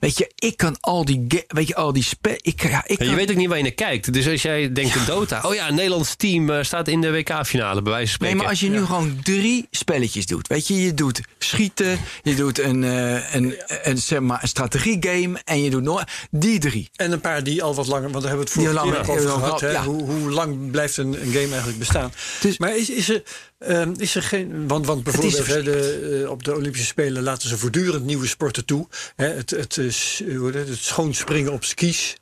Weet 0.00 0.18
je, 0.18 0.30
ik 0.34 0.56
kan 0.56 0.76
al 0.80 1.04
die, 1.04 1.26
weet 1.48 1.68
je, 1.68 1.74
al 1.74 1.92
die 1.92 2.02
spe, 2.02 2.38
ik, 2.40 2.62
ja, 2.68 2.82
ik 2.86 3.02
je 3.02 3.14
weet 3.14 3.30
ook 3.30 3.36
niet 3.36 3.48
waar 3.48 3.56
je 3.56 3.62
naar 3.62 3.72
kijkt. 3.72 4.12
Dus 4.12 4.28
als 4.28 4.42
jij 4.42 4.72
denkt 4.72 4.94
in 4.94 5.04
Dota, 5.06 5.40
oh 5.42 5.54
ja, 5.54 5.68
een 5.68 5.74
Nederlands 5.74 6.14
team 6.16 6.50
eh, 6.50 6.62
staat 6.62 6.88
in 6.88 7.00
de 7.00 7.10
WK-finale, 7.10 7.82
bij 7.82 7.92
wijze 7.92 8.16
van 8.16 8.26
Nee, 8.26 8.30
spreken. 8.30 8.36
maar 8.36 8.46
als 8.46 8.60
je 8.60 8.68
nu 8.68 8.84
gewoon 8.84 9.20
drie 9.22 9.66
spelletjes 9.70 10.26
doet. 10.26 10.48
Weet 10.48 10.66
je, 10.66 10.74
je 10.82 10.94
doet 10.94 11.20
schieten, 11.38 11.98
je 12.22 12.34
doet 12.34 12.58
een, 12.58 12.84
eh, 12.84 13.34
een, 13.34 13.54
een, 13.82 13.98
zeg 13.98 14.20
maar, 14.20 14.42
een 14.42 14.48
strategiegame 14.48 15.38
en 15.44 15.62
je 15.62 15.70
doet 15.70 15.82
nog 15.82 16.04
die 16.30 16.58
drie. 16.58 16.90
En 16.96 17.12
een 17.12 17.20
paar 17.20 17.42
die 17.44 17.62
al 17.62 17.74
wat 17.74 17.86
langer, 17.86 18.10
want 18.10 18.24
daar 18.24 18.32
hebben 18.34 18.54
we 18.54 18.60
het 18.60 18.68
vorige 18.82 19.02
keer 19.02 19.20
over 19.20 19.30
gehad. 19.30 19.60
ja. 19.60 19.84
Hoe, 19.84 20.02
hoe 20.02 20.30
lang 20.30 20.70
blijft 20.70 20.96
een, 20.96 21.12
een 21.12 21.32
game 21.32 21.48
eigenlijk 21.48 21.78
bestaan? 21.78 22.12
Dus- 22.40 22.58
maar 22.58 22.76
is, 22.76 22.90
is, 22.90 23.08
er, 23.08 23.22
ehm, 23.58 23.92
is 23.96 24.14
er 24.14 24.22
geen. 24.22 24.68
Want, 24.68 24.86
want 24.86 25.06
is 25.06 25.14
bijvoorbeeld 25.14 25.64
de, 25.64 26.20
eh, 26.24 26.30
op 26.30 26.44
de 26.44 26.54
Olympische 26.54 26.86
Spelen 26.86 27.22
laten 27.22 27.48
ze 27.48 27.58
voortdurend 27.58 28.04
nieuwe 28.04 28.26
sporten 28.26 28.64
toe. 28.64 28.86
Hè, 29.16 29.26
het, 29.26 29.50
het, 29.50 29.78
eh, 29.78 29.90
s- 29.90 30.22
hoe 30.36 30.44
heet 30.46 30.54
het, 30.54 30.68
het 30.68 30.78
schoonspringen 30.78 31.52
op 31.52 31.64
skis. 31.64 32.16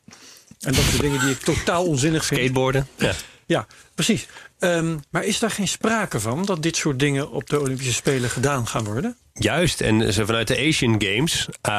En 0.60 0.72
dat 0.72 0.84
soort 0.84 1.00
dingen 1.02 1.20
die 1.20 1.30
ik 1.30 1.38
totaal 1.40 1.84
onzinnig 1.86 2.24
vind. 2.26 2.40
Skateboarden. 2.40 2.86
Ja. 2.96 3.14
Ja, 3.46 3.66
precies. 3.94 4.26
Ehm, 4.58 4.96
maar 5.10 5.24
is 5.24 5.38
daar 5.38 5.50
geen 5.50 5.68
sprake 5.68 6.20
van 6.20 6.44
dat 6.44 6.62
dit 6.62 6.76
soort 6.76 6.98
dingen 6.98 7.30
op 7.30 7.48
de 7.48 7.60
Olympische 7.60 7.92
Spelen 7.92 8.30
gedaan 8.30 8.66
gaan 8.66 8.84
worden? 8.84 9.16
Juist, 9.38 9.80
en 9.80 10.12
ze 10.12 10.26
vanuit 10.26 10.48
de 10.48 10.58
Asian 10.68 11.02
Games, 11.02 11.48
eh, 11.60 11.72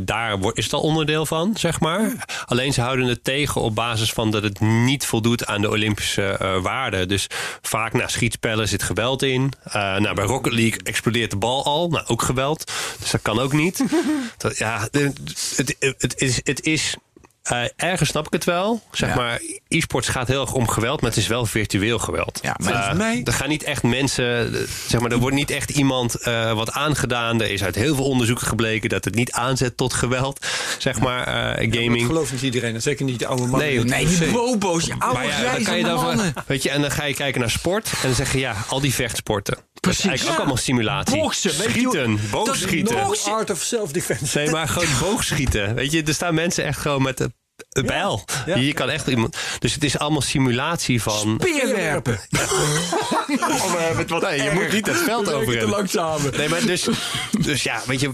daar 0.00 0.38
wordt- 0.38 0.58
is 0.58 0.64
het 0.64 0.72
al 0.72 0.80
onderdeel 0.80 1.26
van, 1.26 1.56
zeg 1.56 1.80
maar. 1.80 2.26
Alleen 2.46 2.72
ze 2.72 2.80
houden 2.80 3.06
het 3.06 3.24
tegen 3.24 3.60
op 3.60 3.74
basis 3.74 4.12
van 4.12 4.30
dat 4.30 4.42
het 4.42 4.60
niet 4.60 5.06
voldoet 5.06 5.46
aan 5.46 5.60
de 5.60 5.70
Olympische 5.70 6.22
eh, 6.26 6.62
waarden. 6.62 7.08
Dus 7.08 7.26
vaak 7.62 7.92
na 7.92 8.08
schietspellen 8.08 8.68
zit 8.68 8.82
geweld 8.82 9.22
in. 9.22 9.52
Eh, 9.64 9.72
nou, 9.72 10.14
bij 10.14 10.24
Rocket 10.24 10.52
League 10.52 10.80
explodeert 10.82 11.30
de 11.30 11.36
bal 11.36 11.64
al, 11.64 11.88
nou 11.88 12.06
ook 12.06 12.22
geweld. 12.22 12.72
Dus 13.00 13.10
dat 13.10 13.22
kan 13.22 13.38
ook 13.38 13.52
niet. 13.52 13.84
dat, 14.36 14.58
ja, 14.58 14.88
het, 14.90 16.14
is, 16.16 16.40
het 16.44 16.62
is 16.62 16.96
eh, 17.44 17.62
ergens 17.76 18.08
snap 18.08 18.26
ik 18.26 18.32
het 18.32 18.44
wel. 18.44 18.82
Zeg 18.92 19.08
Ja. 19.08 19.14
maar, 19.14 19.40
e-sports 19.68 20.08
gaat 20.08 20.28
heel 20.28 20.40
erg 20.40 20.52
om 20.52 20.68
geweld, 20.68 21.00
maar 21.00 21.10
het 21.10 21.18
is 21.18 21.26
wel 21.26 21.46
virtueel 21.46 21.98
geweld. 21.98 22.38
Ja, 22.42 22.56
maar 22.62 22.72
volgens 22.72 22.96
mij- 22.98 23.20
er 23.24 23.32
gaan 23.32 23.48
niet 23.48 23.62
echt 23.62 23.82
mensen, 23.82 24.56
zeg 24.88 25.00
maar, 25.00 25.10
er 25.10 25.18
wordt 25.18 25.36
niet 25.36 25.50
echt 25.50 25.70
iemand 25.70 26.14
eh, 26.14 26.52
wat 26.52 26.72
aangedaan. 26.72 27.40
Er 27.40 27.50
is 27.50 27.62
uit 27.64 27.74
heel 27.74 27.94
veel 27.94 28.04
onderzoeken 28.04 28.46
gebleken 28.46 28.88
dat 28.88 29.04
het 29.04 29.14
niet 29.14 29.32
aanzet 29.32 29.76
tot 29.76 29.94
geweld, 29.94 30.46
zeg 30.78 31.00
maar, 31.00 31.24
Dat 31.56 31.76
gaming. 31.76 32.06
gelooft 32.06 32.32
niet 32.32 32.42
iedereen. 32.42 32.74
en 32.74 32.82
Zeker 32.82 33.04
niet 33.04 33.18
de 33.18 33.26
oude 33.26 33.42
mannen. 33.46 33.68
Nee, 33.68 33.84
Nee, 33.84 34.06
die 34.06 34.30
bobo's, 34.30 34.84
die 34.84 34.94
oude 34.98 35.26
ja, 35.26 35.52
dan 35.52 35.62
kan 35.62 35.76
je 35.78 35.84
dan 35.84 35.94
mannen. 35.94 36.32
van, 36.34 36.42
weet 36.46 36.62
je, 36.62 36.70
en 36.70 36.80
dan 36.80 36.90
ga 36.90 37.04
je 37.04 37.14
kijken 37.14 37.40
naar 37.40 37.50
sport 37.50 37.90
en 37.92 37.98
dan 38.02 38.14
zeg 38.14 38.32
je 38.32 38.38
ja, 38.38 38.54
al 38.68 38.80
die 38.80 38.94
vechtsporten. 38.94 39.54
Dat 39.54 39.62
Precies. 39.80 40.00
is 40.00 40.06
eigenlijk 40.08 40.38
ook 40.38 40.44
allemaal 40.44 40.62
simulatie. 40.64 41.20
Boksen, 41.20 41.50
schieten, 41.54 42.20
boogschieten. 42.30 42.94
dat- 42.96 43.24
art 43.24 43.50
of 43.50 43.60
self-defense. 43.62 44.38
Nee, 44.38 44.50
maar 44.50 44.68
gewoon 44.68 44.88
boogschieten. 45.00 45.74
Weet 45.74 45.92
je, 45.92 46.02
er 46.02 46.14
staan 46.14 46.34
mensen 46.34 46.64
echt 46.64 46.78
gewoon 46.78 47.02
met 47.02 47.28
bijl. 47.68 48.24
Ja. 48.46 48.56
Je 48.56 48.72
kan 48.72 48.90
echt 48.90 49.06
iemand. 49.06 49.36
Dus 49.58 49.74
het 49.74 49.84
is 49.84 49.98
allemaal 49.98 50.20
simulatie 50.20 51.02
van. 51.02 51.36
Peerwerpen. 51.36 52.20
Nee, 54.22 54.42
je 54.42 54.50
moet 54.54 54.72
niet 54.72 54.86
het 54.86 54.96
veld 54.96 55.32
over 55.32 55.58
te 55.58 55.68
langzaam. 55.68 56.20
Nee, 56.36 56.48
maar 56.48 56.66
dus, 56.66 56.88
dus 57.40 57.62
ja, 57.62 57.80
weet 57.86 58.00
je, 58.00 58.10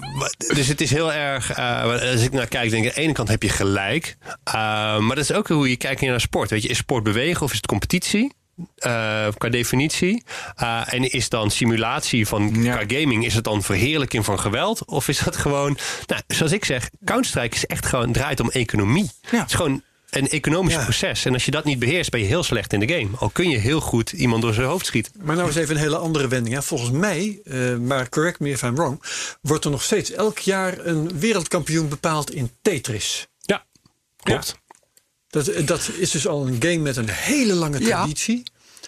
dus 0.54 0.66
het 0.66 0.80
is 0.80 0.90
heel 0.90 1.12
erg. 1.12 1.50
eh, 1.52 1.82
als 2.12 2.22
ik 2.22 2.32
naar 2.32 2.46
kijk, 2.46 2.70
denk 2.70 2.84
ik, 2.84 2.88
aan 2.90 2.94
de 2.94 3.00
ene 3.02 3.12
kant 3.12 3.28
heb 3.28 3.42
je 3.42 3.48
gelijk. 3.48 4.16
Eh, 4.44 4.52
maar 4.98 5.16
dat 5.16 5.24
is 5.24 5.32
ook 5.32 5.48
hoe 5.48 5.68
je 5.68 5.76
kijkt 5.76 6.00
naar 6.00 6.20
sport. 6.20 6.50
Weet 6.50 6.62
je, 6.62 6.68
is 6.68 6.76
sport 6.76 7.02
bewegen 7.02 7.42
of 7.42 7.50
is 7.50 7.56
het 7.56 7.66
competitie? 7.66 8.32
Eh, 8.76 9.26
qua 9.38 9.48
definitie? 9.48 10.22
Uh, 10.62 10.92
en 10.94 11.10
is 11.10 11.28
dan 11.28 11.50
simulatie 11.50 12.26
van 12.26 12.62
Ja. 12.62 12.76
qua 12.76 12.98
gaming, 12.98 13.24
is 13.24 13.34
het 13.34 13.44
dan 13.44 13.62
verheerlijking 13.62 14.24
van 14.24 14.40
geweld? 14.40 14.84
Of 14.84 15.08
is 15.08 15.18
dat 15.18 15.36
gewoon, 15.36 15.78
nou, 16.06 16.22
zoals 16.26 16.52
ik 16.52 16.64
zeg, 16.64 16.90
Counter-Strike 17.04 17.56
is 17.56 17.66
echt 17.66 17.86
gewoon, 17.86 18.12
draait 18.12 18.40
om 18.40 18.50
economie. 18.50 19.10
Ja. 19.30 19.38
Het 19.38 19.48
is 19.48 19.54
gewoon 19.54 19.82
een 20.10 20.28
economisch 20.28 20.74
Ja. 20.74 20.82
proces. 20.82 21.24
En 21.24 21.32
als 21.32 21.44
je 21.44 21.50
dat 21.50 21.64
niet 21.64 21.78
beheerst, 21.78 22.10
ben 22.10 22.20
je 22.20 22.26
heel 22.26 22.42
slecht 22.42 22.72
in 22.72 22.80
de 22.80 22.88
game. 22.88 23.08
Al 23.18 23.28
kun 23.30 23.48
je 23.48 23.56
heel 23.58 23.80
goed 23.80 24.12
iemand 24.12 24.42
door 24.42 24.54
zijn 24.54 24.66
hoofd 24.66 24.86
schieten. 24.86 25.12
Maar 25.22 25.36
nou 25.36 25.48
eens 25.48 25.56
even 25.56 25.74
een 25.74 25.80
hele 25.80 25.96
andere 25.96 26.28
wending. 26.28 26.54
Hè. 26.54 26.62
Volgens 26.62 26.90
mij, 26.90 27.40
eh, 27.44 27.76
maar 27.76 28.08
correct 28.08 28.40
me 28.40 28.50
if 28.50 28.62
I'm 28.62 28.74
wrong, 28.74 29.02
wordt 29.42 29.64
er 29.64 29.70
nog 29.70 29.82
steeds 29.82 30.10
elk 30.12 30.38
jaar 30.38 30.86
een 30.86 31.18
wereldkampioen 31.18 31.88
bepaald 31.88 32.30
in 32.30 32.50
Tetris. 32.62 33.28
Ja, 33.40 33.64
klopt. 34.22 34.59
Dat, 35.30 35.46
eh, 35.48 35.66
dat 35.66 35.90
is 35.98 36.10
dus 36.10 36.26
al 36.26 36.46
een 36.46 36.56
game 36.62 36.76
met 36.78 36.96
een 36.96 37.08
hele 37.10 37.54
lange 37.54 37.80
Ja. 37.80 37.86
traditie. 38.00 38.42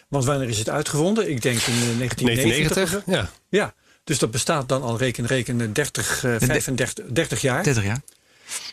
Want 0.08 0.24
wanneer 0.24 0.48
is 0.48 0.58
het 0.58 0.68
uitgevonden? 0.68 1.30
Ik 1.30 1.42
denk 1.42 1.60
in 1.60 1.72
eh, 1.72 1.98
1990. 1.98 2.24
1990, 2.24 2.82
of 2.82 3.04
zo. 3.04 3.10
ja. 3.20 3.30
Ja, 3.48 3.74
dus 4.04 4.18
dat 4.18 4.30
bestaat 4.30 4.68
dan 4.68 4.82
al 4.82 4.98
reken, 4.98 5.26
reken 5.26 5.60
eh, 5.60 5.66
30, 5.72 6.24
eh, 6.24 6.34
35, 6.38 7.04
30 7.08 7.40
jaar. 7.40 7.62
30 7.62 7.84
jaar. 7.84 8.00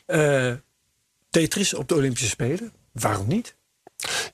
Eh, 0.05 0.53
Tetris 1.29 1.73
op 1.73 1.87
de 1.87 1.95
Olympische 1.95 2.27
Spelen. 2.29 2.71
Waarom 2.91 3.27
niet? 3.27 3.55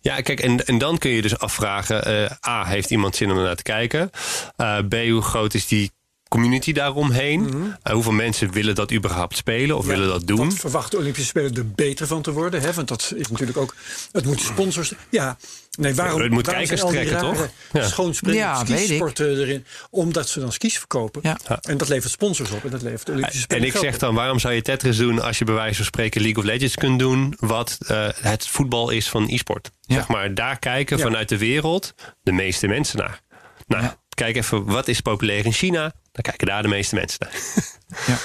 Ja, 0.01 0.21
kijk, 0.21 0.39
en, 0.39 0.65
en 0.65 0.77
dan 0.77 0.97
kun 0.97 1.09
je 1.11 1.21
dus 1.21 1.37
afvragen: 1.37 2.05
eh, 2.05 2.31
A, 2.47 2.65
heeft 2.65 2.89
iemand 2.91 3.15
zin 3.15 3.31
om 3.31 3.37
ernaar 3.37 3.55
te 3.55 3.63
kijken? 3.63 4.09
Eh, 4.55 4.77
B, 4.89 4.93
hoe 4.93 5.21
groot 5.21 5.53
is 5.53 5.67
die 5.67 5.91
community 6.29 6.71
daaromheen? 6.73 7.73
Eh, 7.83 7.93
hoeveel 7.93 8.11
mensen 8.11 8.51
willen 8.51 8.75
dat 8.75 8.91
überhaupt 8.93 9.37
spelen 9.37 9.77
of 9.77 9.83
Mhm. 9.83 9.91
Ja, 9.93 9.97
willen 9.99 10.13
dat 10.13 10.27
doen? 10.27 10.51
Verwacht 10.51 10.91
de 10.91 10.97
Olympische 10.97 11.27
Spelen 11.29 11.55
er 11.55 11.71
beter 11.71 12.07
van 12.07 12.21
te 12.21 12.31
worden? 12.31 12.61
Hè? 12.61 12.73
Want 12.73 12.87
dat 12.87 13.13
is 13.15 13.27
natuurlijk 13.27 13.57
ook. 13.57 13.75
Het 14.11 14.25
moet 14.25 14.41
sponsors. 14.41 14.93
Ja, 15.09 15.37
nee, 15.77 15.95
waarom? 15.95 16.21
Het 16.21 16.31
moet 16.31 16.45
waarom 16.45 16.65
kijkers 16.67 16.89
trekken, 16.91 17.19
toch? 17.19 17.47
Ja. 17.73 17.87
Schoonspringen, 17.87 18.39
Ja, 18.39 18.65
skisporten 18.65 19.39
erin. 19.39 19.65
Omdat 19.89 20.29
ze 20.29 20.39
dan 20.39 20.51
skis 20.51 20.77
verkopen. 20.77 21.21
Ja. 21.23 21.37
En 21.61 21.77
dat 21.77 21.87
levert 21.89 22.11
sponsors 22.11 22.51
op. 22.51 22.63
En 22.63 22.69
dat 22.69 22.81
levert 22.81 23.05
de 23.05 23.11
Olympische 23.11 23.41
Spelen. 23.41 23.61
En 23.63 23.67
ik 23.69 23.77
zeg 23.77 23.97
dan, 23.97 24.15
waarom 24.15 24.39
zou 24.39 24.53
je 24.53 24.61
Tetris 24.61 24.97
doen 24.97 25.21
als 25.21 25.37
je 25.37 25.45
bij 25.45 25.53
wijze 25.55 25.75
van 25.75 25.85
spreken 25.85 26.21
League 26.21 26.43
of 26.43 26.49
Legends 26.49 26.75
kunt 26.75 26.99
doen, 26.99 27.33
wat 27.39 27.77
eh, 27.87 28.07
het 28.13 28.47
voetbal 28.47 28.89
is 28.89 29.09
van 29.09 29.27
e-sport? 29.29 29.71
Ja. 29.81 29.95
Zeg 29.95 30.07
maar, 30.07 30.33
daar 30.33 30.59
kijken 30.59 30.97
Ja. 30.97 31.03
vanuit 31.03 31.29
de 31.29 31.37
wereld 31.37 31.93
de 32.23 32.31
meeste 32.31 32.67
mensen 32.67 32.97
naar. 32.97 33.21
Nou, 33.67 33.83
Ja. 33.83 33.97
kijk 34.09 34.35
even, 34.35 34.65
wat 34.65 34.87
is 34.87 34.99
populair 35.01 35.45
in 35.45 35.53
China? 35.53 35.93
Dan 36.15 36.23
kijken 36.23 36.47
daar 36.47 36.61
de 36.61 36.67
meeste 36.67 36.95
mensen 36.95 37.17
naar. 37.19 37.33
Ja. 38.07 38.17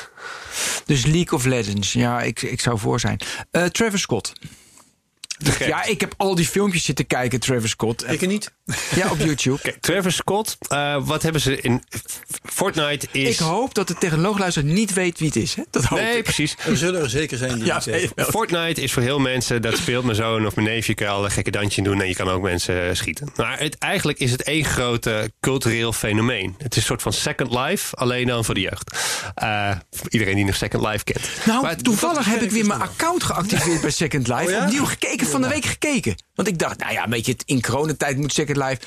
Dus 0.84 1.04
League 1.04 1.32
of 1.38 1.44
Legends. 1.44 1.92
Ja, 1.92 2.22
ik, 2.22 2.42
ik 2.42 2.60
zou 2.60 2.78
voor 2.78 3.00
zijn. 3.00 3.20
Eh 3.50 3.64
Travis 3.64 4.00
Scott. 4.00 4.32
Ja, 5.58 5.84
ik 5.84 6.00
heb 6.00 6.14
al 6.16 6.34
die 6.34 6.46
filmpjes 6.46 6.84
zitten 6.84 7.06
kijken, 7.06 7.40
Travis 7.40 7.70
Scott. 7.70 8.10
Ik 8.10 8.26
niet. 8.26 8.52
Ja, 8.94 9.10
op 9.10 9.18
YouTube. 9.18 9.58
Kijk, 9.60 9.80
Travis 9.80 10.16
Scott, 10.16 10.58
eh, 10.68 10.96
wat 11.06 11.22
hebben 11.22 11.40
ze 11.40 11.60
in 11.60 11.82
Fortnite 12.52 13.06
is... 13.12 13.28
Ik 13.28 13.38
hoop 13.38 13.74
dat 13.74 13.88
de 13.88 13.94
technoloogluister 13.94 14.64
niet 14.64 14.92
weet 14.92 15.18
wie 15.18 15.26
het 15.28 15.36
is. 15.36 15.54
Hè? 15.54 15.62
Dat 15.70 15.84
hoop 15.84 15.98
Nee, 15.98 16.16
ik. 16.16 16.22
precies. 16.22 16.56
Er 16.66 16.76
zullen 16.76 17.00
er 17.02 17.10
zeker 17.10 17.38
zijn 17.38 17.54
die 17.54 17.64
Ja, 17.64 17.80
Fortnite 18.16 18.82
is 18.82 18.92
voor 18.92 19.02
heel 19.02 19.18
mensen, 19.18 19.62
dat 19.62 19.76
speelt 19.76 20.04
mijn 20.04 20.16
zoon 20.16 20.46
of 20.46 20.54
mijn 20.54 20.66
neefje, 20.66 20.94
kan 20.94 21.06
je 21.06 21.12
al 21.12 21.24
een 21.24 21.30
gekke 21.30 21.50
dansje 21.50 21.82
doen 21.82 22.00
en 22.00 22.08
je 22.08 22.14
kan 22.14 22.28
ook 22.28 22.42
mensen 22.42 22.88
eh, 22.88 22.94
schieten. 22.94 23.28
Maar 23.36 23.58
het, 23.58 23.78
eigenlijk 23.78 24.18
is 24.18 24.30
het 24.30 24.42
één 24.42 24.64
grote 24.64 25.32
cultureel 25.40 25.92
fenomeen. 25.92 26.54
Het 26.58 26.70
is 26.72 26.76
een 26.76 26.82
soort 26.82 27.02
van 27.02 27.12
Second 27.12 27.50
Life, 27.54 27.96
alleen 27.96 28.26
dan 28.26 28.44
voor 28.44 28.54
de 28.54 28.60
jeugd. 28.60 28.90
Eh, 29.34 29.70
voor 29.90 30.10
iedereen 30.10 30.34
die 30.34 30.44
nog 30.44 30.56
Second 30.56 30.86
Life 30.86 31.04
kent. 31.04 31.20
Nou, 31.46 31.62
Maar 31.62 31.76
toevallig 31.76 32.24
heb 32.26 32.42
ik 32.42 32.50
weer 32.50 32.66
mijn 32.66 32.80
account 32.80 33.22
geactiveerd 33.22 33.80
bij 33.80 33.90
Second 33.90 34.28
Life. 34.28 34.42
Oh 34.44 34.50
ja? 34.50 34.64
Opnieuw 34.64 34.84
gekeken, 34.84 35.26
van 35.30 35.42
de 35.42 35.48
week 35.48 35.64
gekeken. 35.64 36.22
Want 36.34 36.48
ik 36.48 36.58
dacht, 36.58 36.78
nou 36.78 36.92
ja, 36.92 37.04
een 37.04 37.10
beetje 37.10 37.36
in 37.44 37.62
coronatijd 37.62 38.16
moet 38.16 38.32
Second 38.32 38.56
Life... 38.56 38.78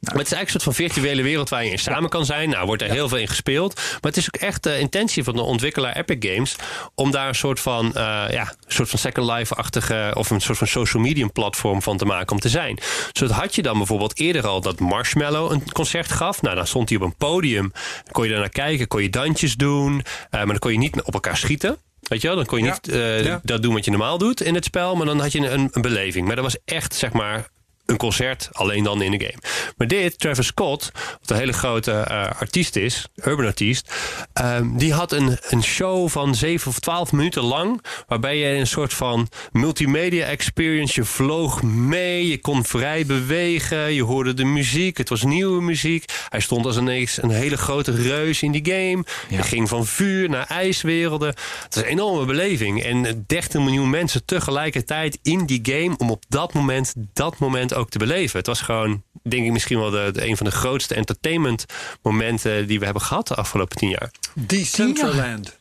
Maar 0.00 0.14
het 0.14 0.26
is 0.26 0.32
eigenlijk 0.32 0.54
een 0.66 0.72
soort 0.72 0.76
van 0.76 1.02
virtuele 1.02 1.22
wereld 1.22 1.48
waar 1.48 1.64
je 1.64 1.70
in 1.70 1.78
samen 1.78 2.10
kan 2.10 2.24
zijn. 2.24 2.48
Nou, 2.48 2.66
wordt 2.66 2.82
er 2.82 2.90
heel 2.90 3.08
veel 3.08 3.18
in 3.18 3.28
gespeeld. 3.28 3.74
Maar 3.74 3.98
het 4.00 4.16
is 4.16 4.26
ook 4.26 4.40
echt 4.40 4.62
de 4.62 4.78
intentie 4.78 5.24
van 5.24 5.34
de 5.34 5.42
ontwikkelaar 5.42 5.96
Epic 5.96 6.30
Games. 6.30 6.56
om 6.94 7.10
daar 7.10 7.28
een 7.28 7.34
soort 7.34 7.60
van, 7.60 7.86
eh, 7.86 8.02
ja, 8.30 8.40
een 8.40 8.72
soort 8.72 8.88
van 8.88 8.98
Second 8.98 9.30
Life-achtige. 9.30 10.10
of 10.14 10.30
een 10.30 10.40
soort 10.40 10.58
van 10.58 10.66
social 10.66 11.02
medium 11.02 11.32
platform 11.32 11.82
van 11.82 11.96
te 11.96 12.04
maken 12.04 12.32
om 12.32 12.40
te 12.40 12.48
zijn. 12.48 12.78
Zo 13.12 13.26
had 13.26 13.54
je 13.54 13.62
dan 13.62 13.76
bijvoorbeeld 13.76 14.18
eerder 14.18 14.46
al 14.46 14.60
dat 14.60 14.80
Marshmallow 14.80 15.52
een 15.52 15.72
concert 15.72 16.12
gaf. 16.12 16.42
Nou, 16.42 16.56
dan 16.56 16.66
stond 16.66 16.88
hij 16.88 16.98
op 16.98 17.04
een 17.04 17.16
podium. 17.16 17.72
Dan 18.04 18.12
kon 18.12 18.24
je 18.24 18.30
daar 18.30 18.40
naar 18.40 18.48
kijken, 18.48 18.88
kon 18.88 19.02
je 19.02 19.10
dansjes 19.10 19.54
doen. 19.54 20.02
eh, 20.30 20.30
maar 20.30 20.46
dan 20.46 20.58
kon 20.58 20.72
je 20.72 20.78
niet 20.78 21.02
op 21.02 21.14
elkaar 21.14 21.36
schieten. 21.36 21.78
Weet 22.00 22.20
je 22.20 22.26
wel, 22.26 22.36
dan 22.36 22.46
kon 22.46 22.58
je 22.58 22.64
Ja. 22.64 22.70
niet 22.72 22.88
eh, 22.88 23.24
Ja. 23.24 23.40
dat 23.42 23.62
doen 23.62 23.74
wat 23.74 23.84
je 23.84 23.90
normaal 23.90 24.18
doet 24.18 24.40
in 24.42 24.54
het 24.54 24.64
spel. 24.64 24.96
Maar 24.96 25.06
dan 25.06 25.20
had 25.20 25.32
je 25.32 25.48
een, 25.50 25.68
een 25.72 25.82
beleving. 25.82 26.26
Maar 26.26 26.34
dat 26.36 26.44
was 26.44 26.56
echt, 26.64 26.94
zeg 26.94 27.12
maar 27.12 27.48
een 27.90 27.96
concert, 27.96 28.48
alleen 28.52 28.84
dan 28.84 29.02
in 29.02 29.10
de 29.10 29.20
game. 29.20 29.42
Maar 29.76 29.86
dit, 29.86 30.18
Travis 30.18 30.46
Scott, 30.46 30.90
wat 31.20 31.30
een 31.30 31.36
hele 31.36 31.52
grote 31.52 31.92
eh, 31.92 32.30
artiest 32.40 32.76
is, 32.76 33.06
urban 33.24 33.46
artiest, 33.46 33.94
ehm, 34.32 34.76
die 34.76 34.92
had 34.92 35.12
een, 35.12 35.38
een 35.48 35.62
show 35.62 36.08
van 36.08 36.34
7 36.34 36.70
of 36.70 36.78
12 36.78 37.12
minuten 37.12 37.42
lang, 37.42 37.84
waarbij 38.06 38.36
je 38.36 38.58
een 38.58 38.66
soort 38.66 38.94
van 38.94 39.28
multimedia 39.52 40.26
experience, 40.26 41.00
je 41.00 41.06
vloog 41.06 41.62
mee, 41.62 42.28
je 42.28 42.38
kon 42.38 42.64
vrij 42.64 43.06
bewegen, 43.06 43.94
je 43.94 44.02
hoorde 44.02 44.34
de 44.34 44.44
muziek, 44.44 44.96
het 44.96 45.08
was 45.08 45.22
nieuwe 45.22 45.62
muziek. 45.62 46.04
Hij 46.28 46.40
stond 46.40 46.66
als 46.66 46.76
ineens 46.76 47.22
een 47.22 47.30
hele 47.30 47.56
grote 47.56 47.92
reus 47.92 48.42
in 48.42 48.52
die 48.52 48.64
game. 48.64 49.04
Ja. 49.28 49.36
Je 49.36 49.42
ging 49.42 49.68
van 49.68 49.86
vuur 49.86 50.28
naar 50.28 50.46
ijswerelden. 50.46 51.28
Het 51.28 51.74
was 51.74 51.84
een 51.84 51.90
enorme 51.90 52.24
beleving. 52.24 52.82
En 52.82 53.24
13 53.26 53.64
miljoen 53.64 53.90
mensen 53.90 54.24
tegelijkertijd 54.24 55.18
in 55.22 55.46
die 55.46 55.60
game 55.62 55.96
om 55.98 56.10
op 56.10 56.24
dat 56.28 56.52
moment, 56.52 56.94
dat 57.12 57.38
moment 57.38 57.74
ook 57.74 57.79
te 57.88 57.98
beleven. 57.98 58.38
Het 58.38 58.46
was 58.46 58.60
gewoon, 58.60 59.02
denk 59.22 59.44
ik, 59.46 59.52
misschien 59.52 59.78
wel 59.78 59.90
de, 59.90 60.10
de- 60.12 60.26
een 60.26 60.36
van 60.36 60.46
de 60.46 60.52
grootste 60.52 60.94
entertainment 60.94 61.64
momenten 62.02 62.66
die 62.66 62.78
we 62.78 62.84
hebben 62.84 63.02
gehad 63.02 63.28
de 63.28 63.34
afgelopen 63.34 63.76
tien 63.76 63.88
jaar. 63.88 64.10
Decentraland. 64.34 65.58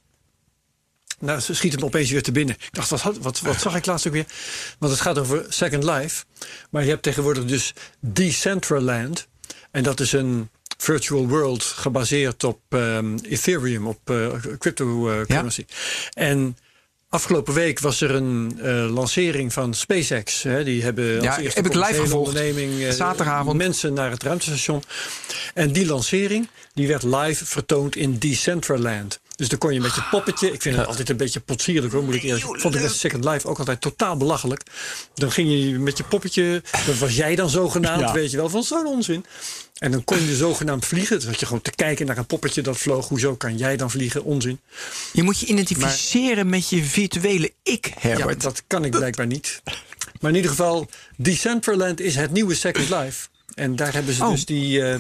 Nou, 1.20 1.40
ze 1.40 1.54
schiet 1.56 1.74
hem 1.74 1.84
opeens 1.84 2.10
weer 2.12 2.24
te 2.24 2.32
binnen. 2.32 2.56
Ik 2.56 2.70
dacht, 2.72 2.90
wat, 2.90 3.02
had- 3.02 3.18
wat, 3.18 3.40
wat 3.40 3.62
zag 3.62 3.76
ik 3.76 3.86
laatst 3.86 4.08
ook 4.08 4.14
weer? 4.14 4.26
Want 4.80 4.92
het 4.92 5.02
gaat 5.02 5.18
over 5.18 5.46
Second 5.50 5.84
Life. 5.84 6.24
Maar 6.70 6.84
je 6.84 6.90
hebt 6.90 7.04
tegenwoordig 7.04 7.46
dus 7.46 7.74
Decentraland. 8.00 9.28
En 9.72 9.84
dat 9.84 10.00
is 10.00 10.12
een 10.12 10.50
virtual 10.78 11.28
world 11.28 11.64
gebaseerd 11.64 12.44
op 12.44 12.60
ehm, 12.70 13.18
Ethereum, 13.22 13.88
op 13.88 14.10
eh, 14.10 14.28
cryptocurrency. 14.58 15.66
En 16.14 16.58
afgelopen 17.10 17.54
week 17.54 17.80
was 17.80 18.02
er 18.02 18.16
een 18.16 18.60
eh, 18.62 18.90
lancering 18.94 19.54
van 19.54 19.74
SpaceX. 19.74 20.44
Hè. 20.44 20.64
Die 20.64 20.84
hebben 20.84 21.16
als 21.16 21.24
Ja, 21.24 21.40
eerste 21.40 21.62
heb 21.62 21.70
ik 21.70 21.76
live 21.76 21.94
gevolgd. 22.02 22.28
onderneming 22.28 22.84
eh, 22.84 22.90
Zaterdagavond. 22.92 23.58
mensen 23.58 23.94
naar 23.94 24.12
het 24.12 24.24
ruimtestation. 24.24 24.84
En 25.54 25.72
die 25.72 25.86
lancering 25.86 26.48
die 26.74 26.88
werd 26.88 27.04
live 27.04 27.46
vertoond 27.46 27.96
in 27.96 28.18
Decentraland. 28.18 29.20
Dus 29.40 29.50
dan 29.50 29.58
kon 29.60 29.74
je 29.74 29.80
met 29.80 29.96
je 29.96 30.02
poppetje. 30.12 30.52
Ik 30.52 30.62
vind 30.62 30.76
het 30.76 30.88
altijd 30.88 31.10
een 31.10 31.18
beetje 31.18 31.40
potsierlijk 31.40 31.94
hoor, 31.94 32.04
moet 32.04 32.16
ik 32.16 32.24
eerlijk. 32.24 32.60
Vond 32.62 32.76
ik 32.76 32.82
met 32.82 32.92
Second 32.92 33.24
Life 33.26 33.48
ook 33.48 33.60
altijd 33.60 33.82
totaal 33.82 34.18
belachelijk. 34.18 34.64
Dan 35.14 35.32
ging 35.32 35.50
je 35.52 35.80
met 35.80 35.98
je 35.98 36.04
poppetje. 36.04 36.64
Dat 36.86 36.98
was 36.98 37.16
jij 37.16 37.36
dan 37.36 37.50
zogenaamd, 37.50 38.00
Ja. 38.00 38.12
weet 38.14 38.32
je 38.32 38.38
wel, 38.38 38.50
van 38.50 38.64
zo'n 38.64 38.86
onzin. 38.86 39.26
En 39.78 39.92
dan 39.92 40.04
kon 40.04 40.26
je 40.26 40.36
zogenaamd 40.36 40.86
vliegen. 40.86 41.26
Had 41.26 41.40
je 41.40 41.46
gewoon 41.46 41.62
te 41.62 41.72
kijken 41.72 42.06
naar 42.06 42.18
een 42.18 42.26
poppetje 42.26 42.62
dat 42.62 42.78
vloog. 42.78 43.08
Hoezo 43.08 43.36
kan 43.36 43.58
jij 43.58 43.78
dan 43.78 43.92
vliegen? 43.92 44.24
Onzin. 44.24 44.60
Je 45.14 45.24
moet 45.24 45.40
je 45.40 45.46
identificeren 45.46 46.50
met 46.50 46.70
je 46.70 46.84
virtuele 46.84 47.52
ik, 47.64 47.86
Ja, 47.86 47.94
Herbert. 48.00 48.42
dat 48.42 48.64
kan 48.68 48.86
ik 48.86 48.92
blijkbaar 48.92 49.28
niet. 49.28 49.62
Maar 50.20 50.30
in 50.32 50.36
ieder 50.36 50.52
geval, 50.52 50.90
Decentraland 51.18 52.00
is 52.00 52.16
het 52.16 52.32
nieuwe 52.32 52.56
Second 52.56 52.90
Life. 52.90 53.28
En 53.56 53.76
daar 53.76 53.94
hebben 53.94 54.14
ze 54.14 54.24
Oh. 54.24 54.32
dus 54.32 54.46
die 54.46 54.82
eh, 54.86 55.00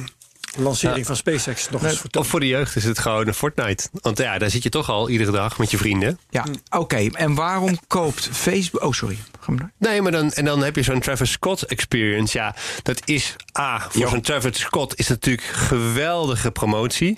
lancering 0.57 1.05
van 1.05 1.15
SpaceX 1.15 1.69
nog 1.69 1.83
eens 1.83 1.99
vertoond. 1.99 2.25
Of 2.25 2.31
voor 2.31 2.39
de 2.39 2.47
jeugd 2.47 2.75
is 2.75 2.83
het 2.83 2.99
gewoon 2.99 3.27
een 3.27 3.33
Fortnite. 3.33 3.89
Want 3.91 4.17
ja, 4.17 4.37
daar 4.37 4.49
zit 4.49 4.63
je 4.63 4.69
toch 4.69 4.89
al 4.89 5.09
iedere 5.09 5.31
dag 5.31 5.57
met 5.57 5.71
je 5.71 5.77
vrienden. 5.77 6.19
Ja, 6.29 6.45
oké. 6.69 7.07
En 7.13 7.33
waarom 7.35 7.79
koopt 7.87 8.29
Facebook... 8.31 8.83
Oh, 8.83 8.91
sorry. 8.93 9.17
Ga 9.39 9.51
maar 9.51 9.59
door. 9.59 9.89
Nee, 9.89 10.01
maar 10.01 10.11
dan, 10.11 10.31
en 10.31 10.45
dan 10.45 10.63
heb 10.63 10.75
je 10.75 10.83
zo'n 10.83 10.99
Travis 10.99 11.31
Scott 11.31 11.61
experience. 11.63 12.37
Ja, 12.37 12.55
dat 12.83 13.01
is 13.05 13.35
A, 13.59 13.87
voor 13.89 14.09
zo'n 14.09 14.21
Travis 14.21 14.59
Scott 14.59 14.97
is 14.99 15.07
natuurlijk 15.07 15.47
geweldige 15.47 16.51
promotie. 16.51 17.17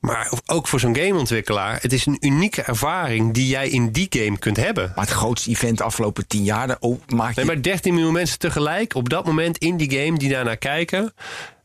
Maar 0.00 0.32
ook 0.46 0.68
voor 0.68 0.80
zo'n 0.80 0.96
gameontwikkelaar, 0.96 1.78
het 1.80 1.92
is 1.92 2.06
een 2.06 2.16
unieke 2.20 2.62
ervaring 2.62 3.34
die 3.34 3.46
jij 3.46 3.68
in 3.68 3.92
die 3.92 4.06
game 4.10 4.38
kunt 4.38 4.56
hebben. 4.56 4.92
Maar 4.96 5.04
het 5.04 5.14
grootste 5.14 5.50
event 5.50 5.78
de 5.78 5.84
afgelopen 5.84 6.26
tien 6.26 6.44
jaar... 6.44 6.66
daar- 6.66 6.76
Oh, 6.80 7.00
maak 7.14 7.28
je... 7.28 7.34
Nee, 7.36 7.44
maar 7.44 7.62
13 7.62 7.94
miljoen 7.94 8.12
mensen 8.12 8.38
tegelijk 8.38 8.94
op 8.94 9.08
dat 9.08 9.24
moment 9.26 9.58
in 9.58 9.76
die 9.76 9.90
game 10.04 10.18
die 10.18 10.30
daarnaar 10.30 10.56
kijken. 10.56 11.14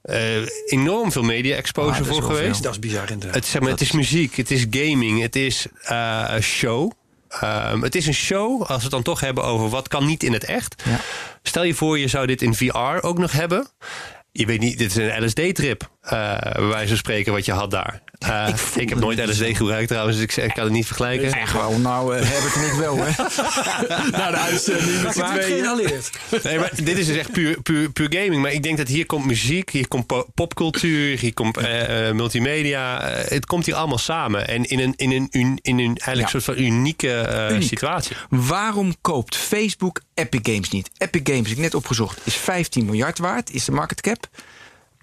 Eh, 0.08 0.36
enorm 0.66 1.12
veel 1.12 1.24
media 1.24 1.56
exposure 1.56 2.00
Ah, 2.02 2.08
voor 2.08 2.16
veel. 2.24 2.36
geweest. 2.36 2.64
Dat 2.64 2.72
is 2.72 2.80
bizar 2.80 3.12
inderdaad. 3.12 3.36
Het, 3.36 3.46
zeg 3.46 3.62
maar, 3.62 3.72
het 3.72 3.82
is 3.82 3.92
muziek, 3.92 4.36
het 4.36 4.52
is 4.52 4.66
gaming, 4.70 5.22
het 5.22 5.36
is 5.36 5.66
eh, 5.82 6.24
een 6.28 6.44
show. 6.44 6.92
Ehm, 7.30 7.82
het 7.82 7.96
is 7.96 8.08
een 8.08 8.14
show, 8.14 8.62
als 8.62 8.78
we 8.78 8.82
het 8.82 8.92
dan 8.92 9.04
toch 9.04 9.20
hebben 9.20 9.44
over 9.44 9.70
wat 9.70 9.88
kan 9.88 10.06
niet 10.06 10.24
in 10.24 10.34
het 10.34 10.44
echt. 10.44 10.84
Ja. 10.86 11.00
Stel 11.44 11.64
je 11.64 11.74
voor, 11.74 12.00
je 12.00 12.08
zou 12.08 12.28
dit 12.28 12.42
in 12.42 12.54
VR 12.56 12.98
ook 13.02 13.18
nog 13.18 13.32
hebben. 13.32 13.68
Je 14.32 14.46
weet 14.46 14.60
niet, 14.60 14.78
dit 14.78 14.90
is 14.90 14.96
een 14.96 15.24
LSD-trip. 15.26 15.90
Eh 16.08 16.52
bij 16.54 16.66
wijze 16.68 16.88
van 16.88 16.98
spreken, 16.98 17.34
wat 17.34 17.46
je 17.46 17.52
had 17.52 17.72
daar. 17.72 18.02
Eh, 18.18 18.48
ik 18.76 18.90
heb 18.90 19.00
nooit 19.00 19.18
het 19.20 19.30
LSD 19.30 19.58
gebruikt 19.58 19.88
trouwens, 19.88 20.18
dus 20.18 20.26
ik, 20.38 20.44
ik 20.44 20.54
kan 20.54 20.64
het 20.64 20.74
niet 20.74 20.86
vergelijken. 20.86 21.32
Echt 21.34 21.54
wel, 21.54 21.78
nou, 21.80 22.18
uh, 22.18 22.24
Herbert 22.26 22.56
en 22.56 22.66
ik 22.66 22.72
wel, 22.72 22.98
hè? 22.98 23.12
Na 24.18 24.32
de 24.32 24.38
uitzending 24.38 25.02
met 25.04 25.14
z'n. 25.14 26.48
Nee, 26.48 26.60
maar 26.60 26.72
dit 26.84 26.98
is 26.98 27.06
dus 27.08 27.18
echt 27.18 27.32
puur, 27.32 27.62
puur, 27.62 27.90
puur 27.92 28.08
gaming. 28.14 28.42
Maar 28.42 28.52
ik 28.52 28.64
denk 28.64 28.78
dat 28.78 28.88
hier 28.88 29.06
komt 29.06 29.26
muziek, 29.26 29.70
hier 29.70 29.88
komt 29.88 30.06
po- 30.08 30.28
popcultuur, 30.34 31.20
hier 31.20 31.34
komt 31.34 31.58
eh, 31.58 32.08
eh, 32.10 32.16
multimedia. 32.16 33.02
Eh, 33.02 33.30
het 33.32 33.46
komt 33.46 33.66
hier 33.66 33.76
allemaal 33.76 33.98
samen. 33.98 34.48
En 34.48 34.66
in 34.66 34.80
een, 34.80 34.94
in 34.96 35.12
een, 35.12 35.28
un- 35.32 35.60
in 35.62 35.78
een 35.80 35.86
eigenlijk 35.98 36.22
Ja. 36.22 36.28
soort 36.40 36.44
van 36.44 36.58
unieke 36.66 37.14
eh, 37.20 37.50
Uniek. 37.56 37.68
situatie. 37.68 38.16
Waarom 38.30 38.96
koopt 39.02 39.36
Facebook 39.36 40.02
Epic 40.14 40.40
Games 40.54 40.70
niet? 40.70 40.90
Epic 40.98 41.22
Games, 41.24 41.48
heb 41.48 41.58
ik 41.58 41.64
net 41.64 41.74
opgezocht, 41.76 42.20
is 42.24 42.36
15 42.36 42.86
miljard 42.86 43.20
waard, 43.20 43.52
is 43.52 43.66
de 43.66 43.72
market 43.72 44.02
cap. 44.02 44.28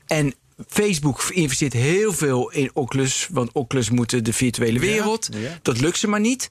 En 0.06 0.34
Facebook 0.66 1.22
investeert 1.30 1.72
heel 1.72 2.12
veel 2.12 2.50
in 2.50 2.70
Oculus, 2.72 3.28
want 3.30 3.52
Oculus 3.52 3.90
moet 3.90 4.24
de 4.24 4.32
virtuele 4.32 4.78
wereld. 4.78 5.28
ja. 5.32 5.58
Dat 5.62 5.80
lukt 5.80 5.98
ze 5.98 6.08
maar 6.08 6.20
niet. 6.20 6.48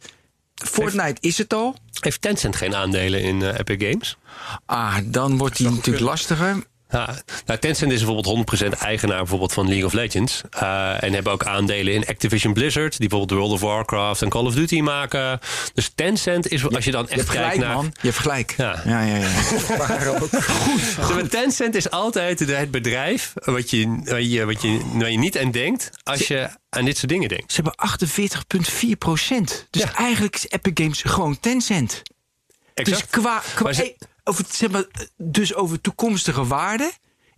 Fortnite 0.56 1.16
is 1.20 1.38
het 1.38 1.54
al. 1.54 1.76
Heeft 2.00 2.22
Tencent 2.22 2.56
geen 2.56 2.76
aandelen 2.76 3.22
in 3.22 3.42
eh, 3.42 3.60
Epic 3.60 3.90
Games? 3.90 4.18
Ah, 4.66 4.98
dan 5.06 5.38
wordt 5.38 5.58
die 5.58 5.70
natuurlijk 5.70 6.06
lastiger. 6.06 6.64
Ja, 6.94 7.16
nou, 7.46 7.60
Tencent 7.60 7.92
is 7.92 8.04
bijvoorbeeld 8.04 8.62
100% 8.76 8.80
eigenaar 8.80 9.18
bijvoorbeeld 9.18 9.54
van 9.54 9.68
League 9.68 9.86
of 9.86 9.94
Legends. 9.94 10.42
Eh, 10.50 11.04
en 11.04 11.14
hebben 11.14 11.34
ook 11.34 11.44
aandelen 11.44 11.94
in 11.94 12.06
Activision 12.08 12.54
Blizzard. 12.54 12.98
Die 13.00 13.10
bijvoorbeeld 13.10 13.40
World 13.40 13.54
of 13.54 13.62
Warcraft 13.62 14.22
en 14.22 14.30
Call 14.30 14.46
of 14.46 14.54
Duty 14.54 14.80
maken. 14.82 15.40
Dus 15.74 15.92
Tencent 15.96 16.48
is, 16.48 16.70
als 16.70 16.86
je 16.86 16.92
dan 16.92 17.06
Je 17.10 17.16
echt 17.16 17.26
kijkt 17.30 17.32
gelijk, 17.42 17.60
naar... 17.60 17.76
man. 17.76 17.86
Je 18.02 18.08
hebt 18.08 18.20
gelijk. 18.20 18.54
Ja. 18.58 18.82
ja, 18.86 19.02
ja. 19.02 19.16
ja. 19.16 19.30
Dus 20.98 21.10
maar 21.14 21.28
Tencent 21.30 21.76
is 21.76 21.90
altijd 21.90 22.40
het 22.40 22.72
bedrijf 22.72 23.34
wat 23.34 23.70
je, 23.70 24.02
wat 24.04 24.32
je, 24.32 24.46
wat 24.46 24.62
je, 24.62 24.80
waar 24.94 25.12
je 25.12 25.18
niet 25.18 25.38
aan 25.40 25.52
denkt 25.52 25.90
als 26.04 26.28
je 26.28 26.50
aan 26.70 26.86
dit 26.86 26.98
soort 26.98 27.12
dingen 27.12 27.30
denkt. 27.30 27.52
Ze 27.54 27.62
hebben 27.62 27.90
48,4 28.90 28.98
procent. 28.98 29.68
Dus 29.70 29.82
Ja. 29.82 29.94
eigenlijk 29.96 30.36
is 30.36 30.46
Epic 30.50 30.72
Games 30.84 31.02
gewoon 31.02 31.40
Tencent. 31.40 32.02
Dus 32.74 33.08
qua, 33.10 33.42
qua 33.56 33.64
Maar 33.64 33.74
ze- 33.74 33.84
eh, 33.84 34.08
over, 34.24 34.46
zeg 34.50 34.72
maar, 34.72 34.86
dus 35.18 35.54
over 35.54 35.82
toekomstige 35.82 36.46
waarde 36.46 36.92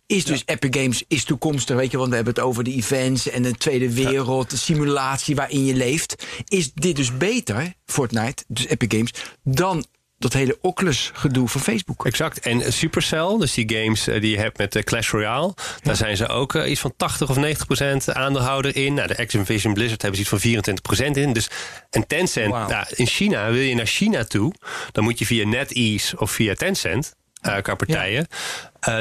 is 0.07 0.25
dus 0.25 0.43
Epic 0.45 0.81
Games 0.81 1.03
is 1.07 1.23
toekomstig, 1.23 1.75
weet 1.75 1.91
je, 1.91 1.97
want 1.97 2.09
we 2.09 2.15
hebben 2.15 2.33
het 2.33 2.43
over 2.43 2.63
de 2.63 2.73
events 2.73 3.29
en 3.29 3.41
de 3.41 3.55
tweede 3.55 3.93
wereld, 3.93 4.49
de 4.49 4.57
simulatie 4.57 5.35
waarin 5.35 5.65
je 5.65 5.75
leeft. 5.75 6.25
Is 6.45 6.73
dit 6.73 6.95
dus 6.95 7.17
beter, 7.17 7.73
Fortnite, 7.85 8.43
dus 8.47 8.67
Epic 8.67 8.97
Games, 8.97 9.13
dan 9.43 9.85
dat 10.31 10.33
hele 10.33 10.57
Oculus 10.61 11.11
gedoe 11.13 11.47
van 11.47 11.61
Facebook? 11.61 12.05
Exact. 12.05 12.39
En 12.39 12.73
Supercell, 12.73 13.37
dus 13.39 13.53
die 13.53 13.73
games 13.75 14.07
eh, 14.07 14.21
die 14.21 14.31
je 14.31 14.37
hebt 14.37 14.57
met 14.57 14.75
eh, 14.75 14.83
Clash 14.83 15.11
Royale, 15.11 15.53
daar 15.81 15.95
zijn 15.95 16.17
ze 16.17 16.27
ook 16.27 16.55
eh, 16.55 16.69
iets 16.69 16.79
van 16.79 16.93
80 16.97 17.29
of 17.29 17.35
90 17.35 17.65
procent 17.65 18.13
aandeelhouder 18.13 18.75
in. 18.75 18.93
Nou, 18.93 19.07
de 19.07 19.17
Activision 19.17 19.73
Blizzard 19.73 20.01
hebben 20.01 20.15
ze 20.15 20.21
iets 20.21 20.29
van 20.29 20.39
24 20.39 20.83
procent 20.83 21.17
in. 21.17 21.33
Dus, 21.33 21.49
en 21.89 22.07
Tencent, 22.07 22.51
nou, 22.51 22.85
in 22.89 23.07
China, 23.07 23.51
wil 23.51 23.61
je 23.61 23.75
naar 23.75 23.85
China 23.85 24.23
toe, 24.23 24.53
dan 24.91 25.03
moet 25.03 25.19
je 25.19 25.25
via 25.25 25.47
NetEase 25.47 26.19
of 26.19 26.31
via 26.31 26.53
Tencent. 26.53 27.15
qua 27.61 27.75
partijen. 27.75 28.27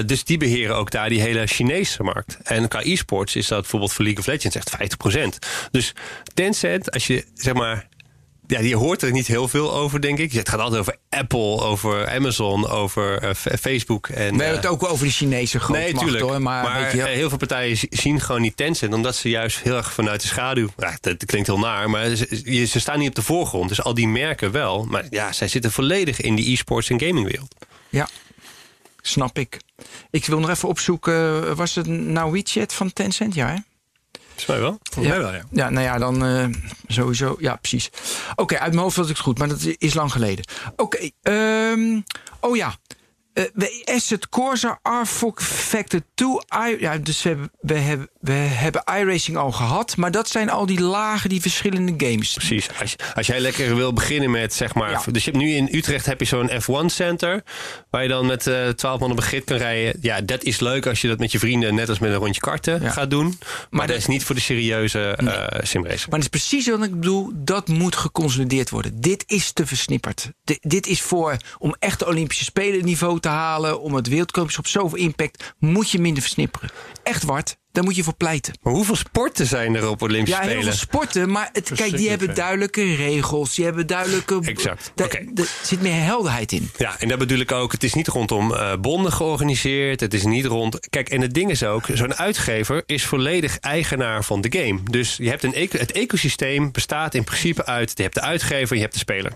Dus 0.07 0.25
die 0.25 0.39
beheren 0.39 0.77
ook 0.77 0.91
daar 0.91 1.09
die 1.09 1.21
hele 1.21 1.47
Chinese 1.47 2.03
markt. 2.03 2.39
En 2.43 2.69
qua 2.69 2.81
e-sports 2.83 3.37
is 3.37 3.49
dat 3.49 3.61
bijvoorbeeld 3.61 3.93
voor 3.93 4.05
League 4.05 4.21
of 4.21 4.27
Legends 4.27 4.57
echt 4.57 4.71
50%. 4.71 5.39
Dus 5.71 5.93
Tencent, 6.35 6.91
als 6.91 7.07
je 7.07 7.25
zeg 7.35 7.55
maar 7.55 7.89
ja, 8.47 8.61
je 8.61 8.77
hoort 8.77 9.03
er 9.03 9.11
niet 9.13 9.27
heel 9.27 9.49
veel 9.49 9.75
over, 9.75 10.01
denk 10.01 10.19
ik. 10.19 10.33
Het 10.33 10.49
gaat 10.49 10.61
altijd 10.61 10.81
over 10.81 10.97
Apple, 11.09 11.61
over 11.61 12.09
Amazon, 12.11 12.69
over 12.69 13.19
eh, 13.23 13.31
F- 13.35 13.47
Facebook. 13.61 14.09
En, 14.09 14.15
We 14.17 14.23
hebben 14.23 14.47
eh, 14.47 14.55
het 14.55 14.67
ook 14.67 14.81
wel 14.81 14.91
over 14.91 15.07
de 15.07 15.13
Chinese 15.13 15.59
grootmacht, 15.61 15.93
Nee, 15.93 16.03
tuurlijk. 16.03 16.25
hoor. 16.25 16.43
Maar, 16.43 16.91
eh, 16.93 17.05
heel 17.05 17.29
veel 17.29 17.39
partijen 17.39 17.79
zien 17.91 18.21
gewoon 18.21 18.41
niet 18.41 18.57
Tencent... 18.57 18.95
omdat 18.95 19.17
ze 19.17 19.29
juist 19.29 19.59
heel 19.63 19.77
erg 19.77 19.93
vanuit 19.93 20.21
de 20.21 20.27
schaduw... 20.27 20.69
Ja, 20.77 20.97
dat, 21.01 21.25
klinkt 21.25 21.47
heel 21.47 21.59
naar, 21.59 21.91
maar 21.91 22.15
ze, 22.15 22.81
staan 22.81 22.99
niet 22.99 23.09
op 23.09 23.15
de 23.15 23.23
voorgrond. 23.23 23.69
Dus 23.69 23.83
al 23.83 23.95
die 23.95 24.09
merken 24.09 24.51
wel. 24.53 24.85
Maar 24.85 25.05
ja, 25.11 25.33
zij 25.33 25.49
zitten 25.49 25.73
volledig 25.73 26.21
in 26.21 26.35
die 26.35 26.53
e-sports 26.53 26.91
en 26.91 27.01
gamingwereld. 27.01 27.55
Ja, 27.89 28.09
snap 29.01 29.39
ik. 29.39 29.59
Ik 30.11 30.27
wil 30.27 30.39
nog 30.41 30.51
even 30.51 30.69
opzoeken. 30.69 31.57
Was 31.57 31.75
het 31.75 31.87
nou 31.87 32.33
WeChat 32.33 32.73
van 32.75 32.93
Tencent? 32.93 33.35
Ja, 33.35 33.49
hè? 33.49 33.57
Volgens 34.37 34.47
mij 34.47 34.61
wel. 34.61 34.79
Volgens 34.83 35.15
mij 35.15 35.25
wel, 35.25 35.33
ja. 35.33 35.43
Ja, 35.51 35.71
nou 35.71 35.85
ja, 35.85 35.99
dan 35.99 36.25
eh, 36.25 36.47
sowieso. 36.87 37.37
Ja, 37.39 37.57
precies. 37.57 37.91
Oké, 38.35 38.59
uit 38.59 38.73
mijn 38.73 38.83
hoofd 38.83 38.97
was 38.97 39.09
ik 39.09 39.17
het 39.17 39.25
goed, 39.25 39.39
maar 39.39 39.49
dat 39.49 39.67
is 39.79 39.95
lang 39.95 40.13
geleden. 40.13 40.45
Oké, 40.77 41.11
ehm, 41.23 42.01
oh 42.41 42.57
ja. 42.57 42.75
De 43.35 43.83
Asset 43.85 44.29
Corsa 44.29 44.79
R-Fox 44.83 45.45
Factor 45.45 46.01
2. 46.15 46.29
I, 46.71 46.77
ja, 46.81 46.99
dus 46.99 47.23
we 47.23 47.29
hebben, 47.29 47.51
we, 47.61 47.75
hebben, 47.75 48.09
we 48.21 48.33
hebben 48.33 48.83
iRacing 48.99 49.37
al 49.37 49.53
gehad. 49.53 49.97
Maar 49.97 50.11
dat 50.11 50.29
zijn 50.29 50.51
al 50.51 50.67
die 50.67 50.81
lagen, 50.81 51.29
die 51.29 51.41
verschillende 51.41 52.07
games. 52.07 52.33
Precies. 52.35 52.69
Als, 52.81 52.97
als 53.15 53.27
jij 53.27 53.41
lekker 53.41 53.77
wil 53.77 53.93
beginnen 53.93 54.31
met, 54.31 54.55
zeg 54.55 54.75
maar... 54.75 54.91
Ja. 54.91 55.03
Dus 55.13 55.25
je 55.25 55.31
hebt 55.31 55.43
nu 55.43 55.51
in 55.53 55.69
Utrecht 55.73 56.07
heb 56.07 56.21
je 56.21 56.27
zo'n 56.27 56.51
F1 56.51 56.87
Center... 56.87 57.43
waar 57.91 58.03
je 58.03 58.09
dan 58.09 58.27
met 58.27 58.47
eh 58.47 58.69
12 58.69 59.01
man 59.01 59.11
op 59.11 59.17
een 59.17 59.23
grid 59.23 59.45
kan 59.45 59.57
rijden. 59.57 59.99
Ja, 60.01 60.21
dat 60.21 60.43
is 60.43 60.61
leuk 60.61 60.87
als 60.87 61.01
je 61.01 61.09
dat 61.09 61.19
met 61.19 61.33
je 61.33 61.39
vrienden... 61.39 61.75
net 61.75 61.89
als 61.89 61.99
met 61.99 62.11
een 62.11 62.17
rondje 62.17 62.41
karten 62.41 62.83
Ja. 62.83 62.91
gaat 62.91 63.11
doen. 63.11 63.27
Maar, 63.27 63.67
Maar 63.71 63.87
dat 63.87 63.97
is 63.97 64.07
niet 64.07 64.25
voor 64.25 64.35
de 64.35 64.41
serieuze 64.41 65.01
eh 65.17 65.59
simracer. 65.63 66.09
Maar 66.11 66.21
dat 66.21 66.33
is 66.35 66.41
precies 66.41 66.69
wat 66.69 66.83
ik 66.85 66.91
bedoel. 67.01 67.31
Dat 67.35 67.69
moet 67.69 67.97
geconsolideerd 67.97 68.71
worden. 68.71 69.01
Dit 69.01 69.25
is 69.27 69.53
te 69.53 69.67
versnipperd. 69.67 70.31
Di- 70.45 70.59
dit 70.61 70.87
is 70.87 71.03
voor 71.03 71.37
om 71.59 71.75
echt 71.79 71.99
de 71.99 72.07
Olympische 72.07 72.45
Spelen 72.45 72.85
niveau 72.85 73.21
te 73.25 73.31
halen. 73.31 73.81
Om 73.81 73.95
het 73.95 74.09
wereldkampioenschap 74.09 74.67
zoveel 74.67 74.99
impact. 74.99 75.55
Moet 75.59 75.91
je 75.91 75.99
minder 75.99 76.23
versnipperen. 76.23 76.71
Echt 77.03 77.23
Wart. 77.23 77.57
Daar 77.73 77.85
moet 77.85 77.97
je 77.97 78.03
voor 78.05 78.15
pleiten. 78.15 78.59
Maar 78.63 78.73
hoeveel 78.73 78.97
sporten 78.97 79.47
zijn 79.47 79.75
er 79.75 79.89
op 79.89 80.03
Olympische 80.03 80.41
Ja, 80.41 80.47
heel 80.47 80.57
Spelen? 80.57 80.73
veel 80.73 80.81
sporten. 80.87 81.31
Maar 81.31 81.49
het, 81.53 81.71
kijk, 81.75 81.97
die 81.97 82.09
hebben 82.09 82.35
duidelijke 82.35 82.95
regels. 82.95 83.55
Die 83.55 83.65
hebben 83.65 83.87
duidelijke. 83.87 84.41
Exact. 84.45 84.93
Daar 84.95 85.21
zit 85.63 85.81
meer 85.83 86.03
helderheid 86.03 86.53
in. 86.53 86.71
Ja, 86.77 86.97
en 87.01 87.09
dat 87.09 87.19
bedoel 87.19 87.39
ik 87.39 87.53
ook. 87.53 87.73
Het 87.73 87.85
is 87.85 87.95
niet 87.95 88.09
rondom 88.09 88.55
eh, 88.55 88.73
bonden 88.81 89.13
georganiseerd. 89.13 90.01
Het 90.01 90.15
is 90.15 90.25
niet 90.25 90.45
rond. 90.45 90.89
Kijk, 90.91 91.09
en 91.09 91.21
het 91.21 91.35
ding 91.35 91.51
is 91.51 91.63
ook: 91.65 91.87
zo'n 91.93 92.15
uitgever 92.15 92.83
is 92.87 93.05
volledig 93.05 93.59
eigenaar 93.59 94.25
van 94.25 94.41
de 94.41 94.59
game. 94.59 94.81
Dus 94.91 95.17
je 95.17 95.29
hebt 95.29 95.43
een 95.43 95.55
eco- 95.55 95.79
het 95.79 95.93
ecosysteem 95.93 96.73
bestaat 96.73 97.15
in 97.15 97.25
principe 97.25 97.67
uit: 97.67 97.93
je 97.95 98.03
hebt 98.03 98.15
de 98.15 98.21
uitgever, 98.21 98.75
je 98.77 98.83
hebt 98.83 98.93
de 98.95 98.99
speler. 98.99 99.33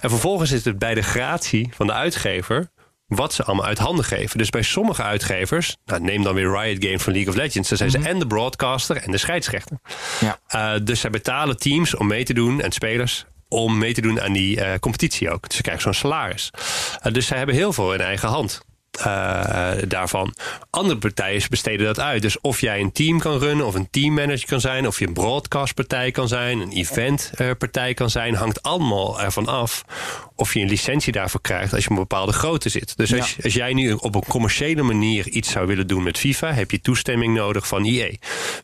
En 0.00 0.10
vervolgens 0.10 0.50
is 0.50 0.64
het 0.64 0.78
bij 0.78 0.94
de 0.94 1.02
gratie 1.02 1.68
van 1.74 1.86
de 1.86 1.92
uitgever. 1.92 2.70
Wat 3.06 3.34
ze 3.34 3.44
allemaal 3.44 3.66
uit 3.66 3.78
handen 3.78 4.04
geven. 4.04 4.38
Dus 4.38 4.50
bij 4.50 4.62
sommige 4.62 5.02
uitgevers, 5.02 5.76
nou, 5.84 6.00
neem 6.00 6.22
dan 6.22 6.34
weer 6.34 6.60
Riot 6.60 6.84
Games 6.84 7.02
van 7.02 7.12
League 7.12 7.32
of 7.32 7.38
Legends. 7.38 7.68
Dan 7.68 7.78
zijn 7.78 7.90
ze 7.90 7.98
en 7.98 8.18
de 8.18 8.26
broadcaster 8.26 8.96
en 8.96 9.10
de 9.10 9.18
scheidsrechter. 9.18 9.78
Ja. 10.20 10.38
Uh, 10.54 10.80
dus 10.84 11.00
zij 11.00 11.10
betalen 11.10 11.56
teams 11.56 11.96
om 11.96 12.06
mee 12.06 12.24
te 12.24 12.34
doen 12.34 12.60
en 12.60 12.72
spelers 12.72 13.24
om 13.48 13.78
mee 13.78 13.94
te 13.94 14.00
doen 14.00 14.20
aan 14.20 14.32
die 14.32 14.56
uh, 14.56 14.74
competitie 14.80 15.30
ook. 15.30 15.46
Dus 15.46 15.56
ze 15.56 15.62
krijgen 15.62 15.82
zo'n 15.82 15.94
salaris. 15.94 16.50
Uh, 17.06 17.12
dus 17.12 17.26
zij 17.26 17.36
hebben 17.36 17.56
heel 17.56 17.72
veel 17.72 17.94
in 17.94 18.00
eigen 18.00 18.28
hand. 18.28 18.60
Uh, 18.98 19.72
daarvan. 19.88 20.34
Andere 20.70 20.98
partijen 20.98 21.42
besteden 21.50 21.86
dat 21.86 22.00
uit. 22.00 22.22
Dus 22.22 22.40
of 22.40 22.60
jij 22.60 22.80
een 22.80 22.92
team 22.92 23.18
kan 23.18 23.38
runnen, 23.38 23.66
of 23.66 23.74
een 23.74 23.90
teammanager 23.90 24.46
kan 24.46 24.60
zijn, 24.60 24.86
of 24.86 24.98
je 24.98 25.06
een 25.06 25.12
broadcastpartij 25.12 26.10
kan 26.10 26.28
zijn, 26.28 26.60
een 26.60 26.72
eventpartij 26.72 27.94
kan 27.94 28.10
zijn, 28.10 28.34
hangt 28.34 28.62
allemaal 28.62 29.20
ervan 29.20 29.46
af 29.46 29.84
of 30.36 30.54
je 30.54 30.60
een 30.60 30.68
licentie 30.68 31.12
daarvoor 31.12 31.40
krijgt 31.40 31.72
als 31.72 31.84
je 31.84 31.90
op 31.90 31.96
een 31.96 32.02
bepaalde 32.02 32.32
grootte 32.32 32.68
zit. 32.68 32.96
Dus 32.96 33.10
ja. 33.10 33.16
als, 33.16 33.36
als, 33.42 33.54
jij 33.54 33.72
nu 33.72 33.92
op 33.92 34.14
een 34.14 34.24
commerciële 34.28 34.82
manier 34.82 35.28
iets 35.28 35.50
zou 35.50 35.66
willen 35.66 35.86
doen 35.86 36.02
met 36.02 36.18
FIFA, 36.18 36.52
heb 36.52 36.70
je 36.70 36.80
toestemming 36.80 37.34
nodig 37.34 37.66
van 37.68 37.84
EA. 37.84 38.10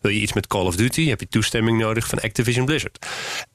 Wil 0.01 0.11
je 0.11 0.20
iets 0.20 0.33
met 0.33 0.47
Call 0.47 0.66
of 0.66 0.77
Duty, 0.77 1.09
heb 1.09 1.20
je 1.20 1.29
toestemming 1.29 1.79
nodig 1.79 2.07
van 2.07 2.20
Activision 2.20 2.64
Blizzard. 2.64 3.07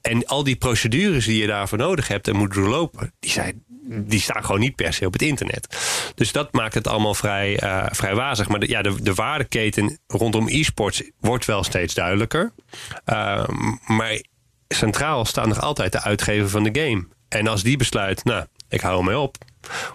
En 0.01 0.25
al 0.25 0.43
die 0.43 0.55
procedures 0.55 1.25
die 1.25 1.41
je 1.41 1.47
daarvoor 1.47 1.77
nodig 1.77 2.07
hebt 2.07 2.27
en 2.27 2.35
moet 2.35 2.53
doorlopen, 2.53 3.13
die 3.19 3.31
zijn 3.31 3.65
die 3.89 4.19
staan 4.19 4.45
gewoon 4.45 4.59
niet 4.59 4.75
per 4.75 4.93
se 4.93 5.05
op 5.05 5.13
het 5.13 5.21
internet. 5.21 5.77
Dus 6.15 6.31
dat 6.31 6.53
maakt 6.53 6.73
het 6.73 6.87
allemaal 6.87 7.13
vrij, 7.13 7.63
uh, 7.63 7.85
vrij 7.89 8.15
wazig. 8.15 8.47
Maar 8.47 8.59
de, 8.59 8.67
ja, 8.69 8.81
de, 8.81 9.01
de 9.01 9.13
waardeketen 9.13 9.99
rondom 10.07 10.47
e-sports 10.47 11.03
wordt 11.19 11.45
wel 11.45 11.63
steeds 11.63 11.93
duidelijker. 11.93 12.51
Uh, 13.05 13.47
maar 13.85 14.21
centraal 14.67 15.25
staat 15.25 15.47
nog 15.47 15.61
altijd 15.61 15.91
de 15.91 16.01
uitgever 16.01 16.49
van 16.49 16.63
de 16.63 16.79
game. 16.81 17.07
En 17.29 17.47
als 17.47 17.63
die 17.63 17.77
besluit, 17.77 18.23
nou, 18.23 18.45
ik 18.69 18.81
hou 18.81 18.97
ermee 18.97 19.17
op. 19.17 19.37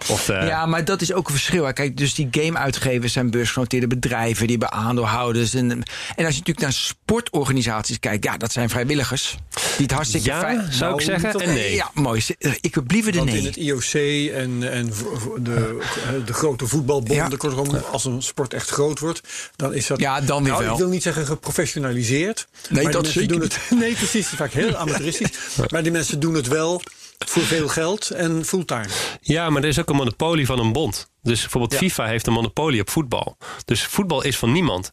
Of 0.07 0.29
uh, 0.29 0.39
de... 0.39 0.45
Ja, 0.45 0.65
maar 0.65 0.85
dat 0.85 1.01
is 1.01 1.13
ook 1.13 1.27
een 1.27 1.33
verschil. 1.33 1.73
Kijk, 1.73 1.97
dus 1.97 2.15
die 2.15 2.27
gameuitgevers 2.31 3.13
zijn 3.13 3.29
beursgenoteerde 3.29 3.87
bedrijven, 3.87 4.47
die 4.47 4.57
hebben 4.57 4.77
aandeelhouders. 4.77 5.53
En, 5.53 5.71
en 5.71 5.79
als 6.25 6.33
je 6.33 6.39
natuurlijk 6.39 6.59
naar 6.59 6.73
sportorganisaties 6.73 7.99
kijkt, 7.99 8.23
ja, 8.23 8.37
dat 8.37 8.51
zijn 8.51 8.69
vrijwilligers. 8.69 9.37
Die 9.77 9.85
het 9.85 9.91
hartstikke 9.91 10.29
ja, 10.29 10.39
fijn. 10.39 10.73
zou 10.73 10.79
nou, 10.79 10.93
ik 10.93 11.21
zeggen. 11.21 11.41
En 11.41 11.53
nee. 11.53 11.75
Ja, 11.75 11.91
mooi. 11.93 12.23
Ik 12.61 12.75
heb 12.75 12.91
liever 12.91 13.11
de 13.11 13.17
Want 13.17 13.29
nee. 13.29 13.39
in 13.39 13.45
het 13.45 13.55
IOC 13.55 13.93
en, 14.33 14.71
en 14.71 14.87
de, 15.43 15.81
de 16.25 16.33
grote 16.33 16.67
voetbalbonden, 16.67 17.29
ja. 17.29 17.37
kortom, 17.37 17.75
als 17.91 18.05
een 18.05 18.21
sport 18.21 18.53
echt 18.53 18.69
groot 18.69 18.99
wordt, 18.99 19.21
dan 19.55 19.73
is 19.73 19.87
dat. 19.87 19.99
Ja, 19.99 20.21
dan 20.21 20.43
weer 20.43 20.51
nou, 20.51 20.63
wel. 20.63 20.73
Ik 20.73 20.79
wil 20.79 20.89
niet 20.89 21.03
zeggen 21.03 21.25
geprofessionaliseerd. 21.25 22.47
Nee, 22.69 22.83
maar 22.83 22.91
dat 22.91 23.03
die 23.05 23.13
mensen 23.13 23.27
doen 23.27 23.41
het. 23.41 23.59
Nee, 23.83 23.93
precies. 23.93 24.27
Vaak 24.27 24.51
heel 24.51 24.75
amateuristisch. 24.75 25.29
maar 25.69 25.83
die 25.83 25.91
mensen 25.91 26.19
doen 26.19 26.33
het 26.33 26.47
wel 26.47 26.81
voor 27.29 27.43
veel 27.43 27.67
geld 27.67 28.09
en 28.09 28.45
fulltime. 28.45 28.87
Ja, 29.21 29.49
maar 29.49 29.61
er 29.61 29.67
is 29.67 29.79
ook 29.79 29.89
een 29.89 29.95
monopolie 29.95 30.45
van 30.45 30.59
een 30.59 30.73
bond. 30.73 31.09
Dus 31.21 31.41
bijvoorbeeld 31.41 31.73
ja. 31.73 31.77
FIFA 31.77 32.05
heeft 32.05 32.27
een 32.27 32.33
monopolie 32.33 32.81
op 32.81 32.89
voetbal. 32.89 33.37
Dus 33.65 33.85
voetbal 33.85 34.23
is 34.23 34.37
van 34.37 34.51
niemand. 34.51 34.91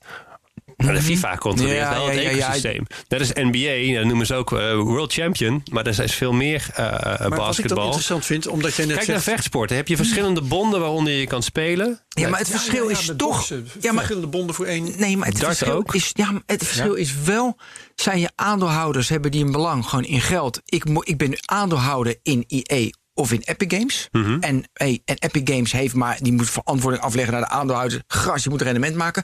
Maar 0.85 0.95
de 0.95 1.03
FIFA 1.03 1.37
controleert 1.37 1.79
Ja, 1.79 1.91
wel 1.95 2.07
het 2.07 2.15
ja, 2.15 2.21
ja, 2.21 2.31
ja. 2.31 2.45
ecosysteem. 2.45 2.87
Net 3.09 3.21
als 3.21 3.31
NBA, 3.35 3.95
dat 3.99 4.05
noemen 4.07 4.27
ze 4.27 4.35
ook 4.35 4.53
eh, 4.53 4.75
World 4.75 5.13
Champion. 5.13 5.63
Maar 5.71 5.87
er 5.87 6.03
is 6.03 6.15
veel 6.15 6.33
meer 6.33 6.67
eh, 6.75 6.77
Maar 6.85 7.19
wat 7.19 7.31
ik 7.31 7.37
basketbal. 7.37 7.85
interessant 7.85 8.25
vind, 8.27 8.47
omdat 8.47 8.75
jij 8.75 8.87
net 8.87 8.95
Kijk 8.97 9.09
naar 9.09 9.21
zegt... 9.21 9.29
vechtsporten. 9.37 9.77
Heb 9.77 9.89
je 9.89 9.97
verschillende 9.97 10.43
bonden 10.43 10.81
waaronder 10.81 11.13
je 11.13 11.27
kan 11.27 11.43
spelen? 11.43 12.01
Ja, 12.09 12.29
maar 12.29 12.39
het 12.39 12.49
Ja, 12.49 12.55
verschil 12.59 12.85
ja, 12.85 12.91
ja, 12.91 12.99
is 12.99 13.07
toch. 13.07 13.17
boksen, 13.17 13.69
Ja, 13.81 13.89
maar 13.93 13.95
verschillende 13.95 14.27
bonden 14.37 14.55
voor 14.55 14.67
één. 14.67 14.93
Nee, 14.97 15.17
maar 15.17 15.29
het 15.29 15.39
verschil, 15.39 15.73
ook? 15.73 15.95
Is, 15.95 16.11
ja, 16.15 16.31
maar 16.31 16.43
het 16.47 16.65
verschil 16.65 16.95
is 16.95 17.15
wel... 17.25 17.57
zijn 17.95 18.21
je 18.21 18.31
aandeelhouders, 18.35 19.09
hebben 19.09 19.31
die 19.31 19.45
een 19.45 19.53
belang 19.53 19.85
gewoon 19.87 20.05
in 20.05 20.21
geld? 20.21 20.61
Ik, 20.65 20.89
mo- 20.89 21.03
ik 21.05 21.17
ben 21.19 21.35
aandeelhouder 21.45 22.17
in 22.23 22.45
EA 22.49 22.89
of 23.15 23.33
in 23.33 23.43
Epic 23.45 23.79
Games. 23.79 24.09
Mhm. 24.13 24.37
en, 24.41 24.65
hey, 24.73 25.01
en 25.05 25.17
Epic 25.19 25.43
Games 25.55 25.73
heeft 25.73 25.95
maar... 25.95 26.19
die 26.21 26.33
moet 26.33 26.51
verantwoording 26.51 27.03
afleggen 27.05 27.33
naar 27.33 27.43
de 27.43 27.49
aandeelhouders. 27.49 28.03
Gras, 28.07 28.43
je 28.45 28.51
moet 28.51 28.63
rendement 28.63 28.97
maken. 28.97 29.23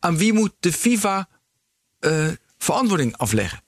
Aan 0.00 0.16
wie 0.16 0.32
moet 0.32 0.52
de 0.60 0.72
FIFA 0.72 1.28
eh, 1.98 2.26
verantwoording 2.58 3.16
afleggen? 3.16 3.62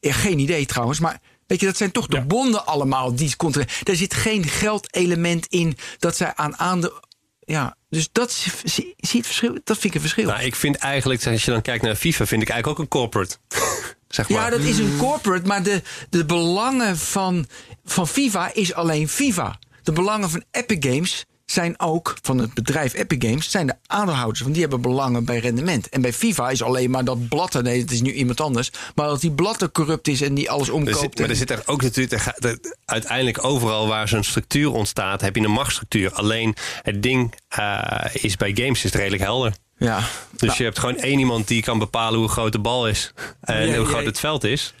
Ja, 0.00 0.12
geen 0.12 0.38
idee 0.38 0.66
trouwens, 0.66 1.00
maar... 1.00 1.20
Weet 1.46 1.60
je, 1.60 1.66
dat 1.66 1.76
zijn 1.76 1.92
toch 1.92 2.06
de 2.06 2.20
bonden 2.20 2.66
allemaal 2.66 3.14
die 3.14 3.36
controleren. 3.36 3.74
Er 3.84 3.96
zit 3.96 4.14
geen 4.14 4.44
geldelement 4.44 5.46
in 5.46 5.76
dat 5.98 6.16
zij 6.16 6.34
aan 6.34 6.58
aandeel... 6.58 7.02
Ja, 7.40 7.76
dus 7.90 8.08
dat 8.12 8.32
zie, 8.32 8.94
zie 8.96 9.18
het 9.18 9.26
verschil. 9.26 9.58
Dat 9.64 9.78
vind 9.78 9.84
ik 9.84 9.94
een 9.94 10.00
verschil. 10.00 10.26
Nou, 10.26 10.42
ik 10.42 10.54
vind 10.54 10.76
eigenlijk, 10.76 11.26
als 11.26 11.44
je 11.44 11.50
dan 11.50 11.62
kijkt 11.62 11.84
naar 11.84 11.94
FIFA, 11.94 12.26
vind 12.26 12.42
ik 12.42 12.48
eigenlijk 12.48 12.80
ook 12.80 12.84
een 12.84 13.00
corporate. 13.00 13.36
zeg 14.08 14.28
maar. 14.28 14.42
Ja, 14.42 14.50
dat 14.50 14.60
is 14.60 14.78
een 14.78 14.96
corporate, 14.96 15.46
maar 15.46 15.62
de, 15.62 15.82
de 16.10 16.24
belangen 16.24 16.98
van, 16.98 17.46
van 17.84 18.08
FIFA 18.08 18.54
is 18.54 18.74
alleen 18.74 19.08
FIFA. 19.08 19.58
De 19.82 19.92
belangen 19.92 20.30
van 20.30 20.44
Epic 20.50 20.90
Games 20.90 21.24
zijn 21.46 21.80
ook, 21.80 22.16
van 22.22 22.38
het 22.38 22.54
bedrijf 22.54 22.94
Epic 22.94 23.28
Games, 23.28 23.50
zijn 23.50 23.66
de 23.66 23.74
aandeelhouders. 23.86 24.40
Want 24.40 24.52
die 24.52 24.62
hebben 24.62 24.80
belangen 24.80 25.24
bij 25.24 25.38
rendement. 25.38 25.88
En 25.88 26.00
bij 26.00 26.12
FIFA 26.12 26.50
is 26.50 26.62
alleen 26.62 26.90
maar 26.90 27.04
dat 27.04 27.28
Blatter, 27.28 27.62
nee, 27.62 27.80
het 27.80 27.90
is 27.90 28.00
nu 28.00 28.12
iemand 28.12 28.40
anders, 28.40 28.70
maar 28.94 29.06
dat 29.06 29.20
die 29.20 29.32
Blatter 29.32 29.70
corrupt 29.72 30.08
is 30.08 30.20
en 30.20 30.34
die 30.34 30.50
alles 30.50 30.68
Er 30.68 30.74
omkoopt. 30.74 30.98
zit, 30.98 31.18
maar 31.18 31.28
er 31.28 31.36
zit 31.36 31.50
er 31.50 31.62
ook 31.66 31.82
natuurlijk, 31.82 32.12
er 32.26 32.34
er- 32.48 32.58
uiteindelijk 32.84 33.44
overal 33.44 33.86
waar 33.86 34.08
zo'n 34.08 34.22
structuur 34.22 34.70
ontstaat, 34.72 35.20
heb 35.20 35.36
je 35.36 35.42
een 35.44 35.50
machtsstructuur. 35.50 36.12
Alleen 36.12 36.54
het 36.82 37.02
ding 37.02 37.34
eh, 37.48 38.04
is 38.12 38.36
bij 38.36 38.50
games 38.54 38.76
is 38.78 38.82
het 38.82 38.94
redelijk 38.94 39.22
helder. 39.22 39.52
Ja. 39.84 40.00
Dus 40.36 40.56
je 40.56 40.64
hebt 40.64 40.78
gewoon 40.78 40.96
één 40.96 41.18
iemand 41.18 41.48
die 41.48 41.62
kan 41.62 41.78
bepalen 41.78 42.18
hoe 42.18 42.28
groot 42.28 42.52
de 42.52 42.58
bal 42.58 42.88
is 42.88 43.12
en 43.40 43.76
hoe 43.76 43.86
groot 43.86 44.04
het 44.04 44.18
veld 44.20 44.44
is. 44.44 44.74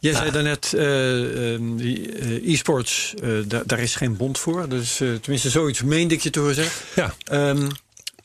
Jij 0.00 0.12
zei 0.14 0.30
daarnet, 0.30 0.72
ehm, 0.76 1.76
die, 1.76 2.12
eh, 2.12 2.52
e-sports, 2.52 3.14
eh, 3.22 3.30
da- 3.46 3.62
daar 3.66 3.78
is 3.78 3.94
geen 3.94 4.16
bond 4.16 4.38
voor. 4.38 4.68
Dus 4.68 4.96
tenminste, 4.96 5.50
zoiets 5.50 5.82
meende 5.82 6.14
ik 6.14 6.22
je 6.22 6.30
te 6.30 6.38
horen 6.40 6.54
zeggen. 6.54 6.84
Ja. 6.94 7.14
Ehm, 7.24 7.68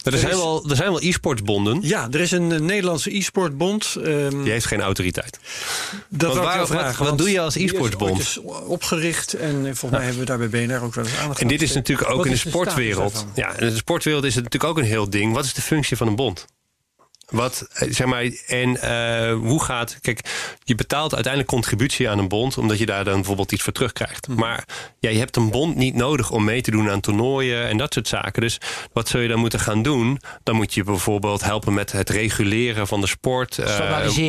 Er, 0.03 0.13
Er 0.13 0.19
zijn 0.19 0.31
is- 0.31 0.37
wel, 0.37 0.65
er 0.69 0.75
zijn 0.75 0.89
wel 0.89 1.01
e-sportsbonden. 1.01 1.79
ja, 1.81 2.07
er 2.11 2.19
is 2.19 2.31
een 2.31 2.51
eh, 2.51 2.59
Nederlandse 2.59 3.15
e-sportbond. 3.17 3.95
ehm, 4.03 4.43
Die 4.43 4.51
heeft 4.51 4.65
geen 4.65 4.81
autoriteit. 4.81 5.39
dat 6.09 6.33
waar- 6.35 6.43
jou 6.45 6.57
wat- 6.57 6.67
vragen, 6.67 6.97
wat 6.97 7.07
want 7.07 7.17
doe 7.17 7.31
je 7.31 7.39
als 7.39 7.55
eens 7.55 8.39
opgericht 8.65 9.33
en 9.33 9.55
eh, 9.55 9.61
volgens 9.63 9.91
mij 9.91 10.01
hebben 10.01 10.19
we 10.19 10.25
daar 10.25 10.37
bij 10.37 10.49
BNR 10.49 10.83
ook 10.83 10.93
wel 10.95 11.05
eens 11.05 11.17
aandacht 11.17 11.39
En 11.41 11.47
dit 11.47 11.61
is 11.61 11.73
natuurlijk 11.73 12.09
ook 12.09 12.17
Wat 12.17 12.25
in 12.25 12.31
de 12.31 12.37
sportwereld. 12.37 13.25
Ja, 13.35 13.57
in 13.57 13.69
de 13.69 13.75
sportwereld 13.75 14.23
is 14.23 14.35
het 14.35 14.43
natuurlijk 14.43 14.71
ook 14.71 14.77
een 14.83 14.89
heel 14.89 15.09
ding. 15.09 15.33
Wat 15.33 15.45
is 15.45 15.53
de 15.53 15.61
functie 15.61 15.97
van 15.97 16.07
een 16.07 16.15
bond? 16.15 16.45
Wat, 17.31 17.67
eh, 17.73 17.87
zeg 17.93 18.07
maar, 18.07 18.29
en 18.47 18.81
eh, 18.81 19.33
hoe 19.33 19.63
gaat. 19.63 19.97
Kijk, 20.01 20.19
je 20.63 20.75
betaalt 20.75 21.13
uiteindelijk 21.13 21.53
contributie 21.53 22.09
aan 22.09 22.19
een 22.19 22.27
bond, 22.27 22.57
omdat 22.57 22.77
je 22.77 22.85
daar 22.85 23.03
dan 23.03 23.13
bijvoorbeeld 23.13 23.51
iets 23.51 23.63
voor 23.63 23.73
terugkrijgt. 23.73 24.27
Mhm. 24.27 24.39
Maar 24.39 24.65
ja, 24.99 25.09
je 25.09 25.17
hebt 25.17 25.35
een 25.35 25.49
bond 25.51 25.75
niet 25.75 25.95
nodig 25.95 26.31
om 26.31 26.43
mee 26.43 26.61
te 26.61 26.71
doen 26.71 26.89
aan 26.89 26.99
toernooien 26.99 27.67
en 27.67 27.77
dat 27.77 27.93
soort 27.93 28.07
zaken. 28.07 28.41
Dus 28.41 28.57
wat 28.93 29.07
zul 29.09 29.19
je 29.21 29.27
dan 29.27 29.39
moeten 29.39 29.59
gaan 29.59 29.81
doen? 29.81 30.19
Dan 30.43 30.55
moet 30.55 30.73
je 30.73 30.83
bijvoorbeeld 30.83 31.43
helpen 31.43 31.73
met 31.73 31.91
het 31.91 32.09
reguleren 32.09 32.87
van 32.87 33.01
de 33.01 33.07
sport, 33.07 33.57
eh, 33.57 33.67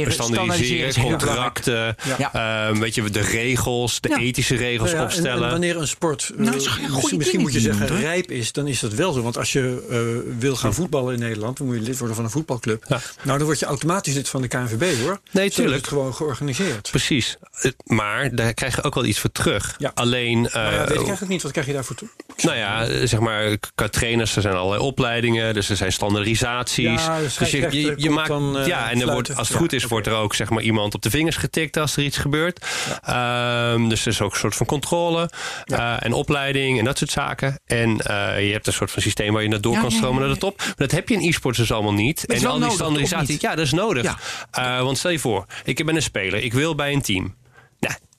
Standaardiseren- 0.09 1.03
contracten, 1.03 1.96
Ja. 2.18 2.72
weet 2.74 2.94
je, 2.94 3.11
de 3.11 3.20
regels, 3.20 4.00
de 4.00 4.09
Ja. 4.09 4.18
ethische 4.18 4.57
regels 4.57 4.90
Nou 4.92 4.92
ja, 4.92 4.98
en- 4.98 5.05
opstellen. 5.05 5.44
En, 5.44 5.50
wanneer 5.50 5.76
een 5.76 5.88
sport 5.88 6.32
Nou, 6.36 6.55
misschien, 6.55 7.16
misschien 7.18 7.40
moet 7.40 7.53
je 7.53 7.61
zeggen 7.61 7.86
je 7.86 8.00
rijp 8.00 8.30
is, 8.30 8.53
dan 8.53 8.66
is 8.66 8.80
dat 8.80 8.92
wel 8.94 9.12
zo. 9.12 9.22
Want 9.22 9.38
als 9.38 9.53
je 9.53 9.86
eh, 9.90 10.38
wil 10.38 10.57
gaan 10.57 10.74
voetballen 10.74 11.14
in 11.14 11.20
Nederland, 11.20 11.57
dan 11.57 11.66
moet 11.66 11.76
je 11.76 11.82
lid 11.82 11.98
worden 11.98 12.16
van 12.16 12.24
een 12.24 12.30
voetbalclub. 12.30 12.84
Ja. 12.93 13.01
Nou, 13.22 13.38
dan 13.38 13.47
word 13.47 13.59
je 13.59 13.66
automatisch 13.66 14.14
lid 14.14 14.28
van 14.28 14.43
de 14.43 14.49
KNVB 14.49 15.01
hoor. 15.03 15.20
Nee, 15.30 15.51
tuurlijk. 15.51 15.76
het 15.76 15.86
gewoon 15.88 16.14
georganiseerd. 16.14 16.90
Precies. 16.90 17.36
Het- 17.53 17.76
Maar 17.84 18.34
daar 18.34 18.55
krijg 18.55 18.76
je 18.76 18.82
ook 18.82 18.95
wel 18.95 19.05
iets 19.05 19.20
voor 19.20 19.32
terug. 19.32 19.74
Ja. 19.78 19.90
Alleen, 19.95 20.47
eh, 20.49 20.55
Maar 20.55 20.72
ja, 20.72 20.78
weet 20.78 20.90
ik 20.90 20.97
eigenlijk 20.97 21.28
niet, 21.28 21.43
wat 21.43 21.53
krijg 21.53 21.66
je 21.66 21.72
daarvoor 21.72 21.97
toe? 21.97 22.09
Nou 22.43 22.57
ja, 22.57 22.86
eh, 22.86 23.07
zeg 23.07 23.20
maar, 23.20 23.59
qua 23.74 23.88
trainers, 23.88 24.36
er 24.36 24.43
zijn 24.43 24.55
allerlei 24.55 24.82
opleidingen, 24.82 25.55
dus 25.55 25.68
er 25.70 25.76
zijn 25.76 25.93
standaardisaties. 25.93 27.05
Ja, 27.05 27.18
dus 27.18 27.51
je, 27.51 27.68
je, 27.70 27.95
je 27.97 28.11
maakt, 28.11 28.28
dan, 28.28 28.59
eh, 28.59 28.66
ja, 28.66 28.90
en 28.90 29.01
er 29.01 29.12
wordt, 29.12 29.28
als 29.28 29.49
het 29.49 29.57
Ja, 29.57 29.62
goed 29.62 29.72
is, 29.72 29.84
wordt 29.84 30.07
er 30.07 30.12
ook 30.12 30.34
zeg 30.34 30.51
maar, 30.51 30.62
iemand 30.62 30.95
op 30.95 31.03
de 31.03 31.11
vingers 31.11 31.36
getikt 31.36 31.76
als 31.76 31.97
er 31.97 32.03
iets 32.03 32.16
gebeurt. 32.16 32.66
Ehm, 33.03 33.88
dus 33.88 34.01
er 34.01 34.12
is 34.12 34.20
ook 34.20 34.32
een 34.32 34.38
soort 34.38 34.55
van 34.55 34.66
controle 34.66 35.30
eh, 35.64 35.97
en 35.99 36.12
opleiding 36.12 36.78
en 36.78 36.84
dat 36.84 36.99
soort 36.99 37.11
zaken. 37.11 37.61
En 37.66 38.01
eh, 38.01 38.47
je 38.47 38.53
hebt 38.53 38.66
een 38.66 38.72
soort 38.72 38.90
van 38.90 39.03
systeem 39.03 39.32
waar 39.32 39.43
je 39.43 39.49
naar 39.49 39.61
door 39.61 39.72
Ja, 39.72 39.80
kan 39.80 39.90
ja, 39.90 39.97
stromen 39.97 40.20
ja, 40.20 40.26
naar 40.26 40.34
de 40.34 40.40
top. 40.40 40.59
Maar 40.59 40.74
dat 40.76 40.90
heb 40.90 41.09
je 41.09 41.14
in 41.14 41.28
e-sports 41.28 41.59
dus 41.59 41.72
allemaal 41.72 41.93
niet. 41.93 42.24
is 42.26 42.40
en 42.40 42.47
al 42.47 42.53
die 42.53 42.61
nodig, 42.61 42.68
of 42.68 42.74
standaardisatie, 42.74 43.32
niet? 43.32 43.40
ja, 43.40 43.55
dat 43.55 43.64
is 43.64 43.72
nodig. 43.72 44.03
Ja. 44.03 44.18
Eh, 44.51 44.82
want 44.82 44.99
stel 44.99 45.11
je 45.11 45.18
voor, 45.18 45.47
ik 45.64 45.84
ben 45.84 45.97
een 45.97 46.03
speler, 46.03 46.43
ik 46.43 46.53
wil 46.53 46.74
bij 46.74 46.93
een 46.93 47.03
team. 47.03 47.34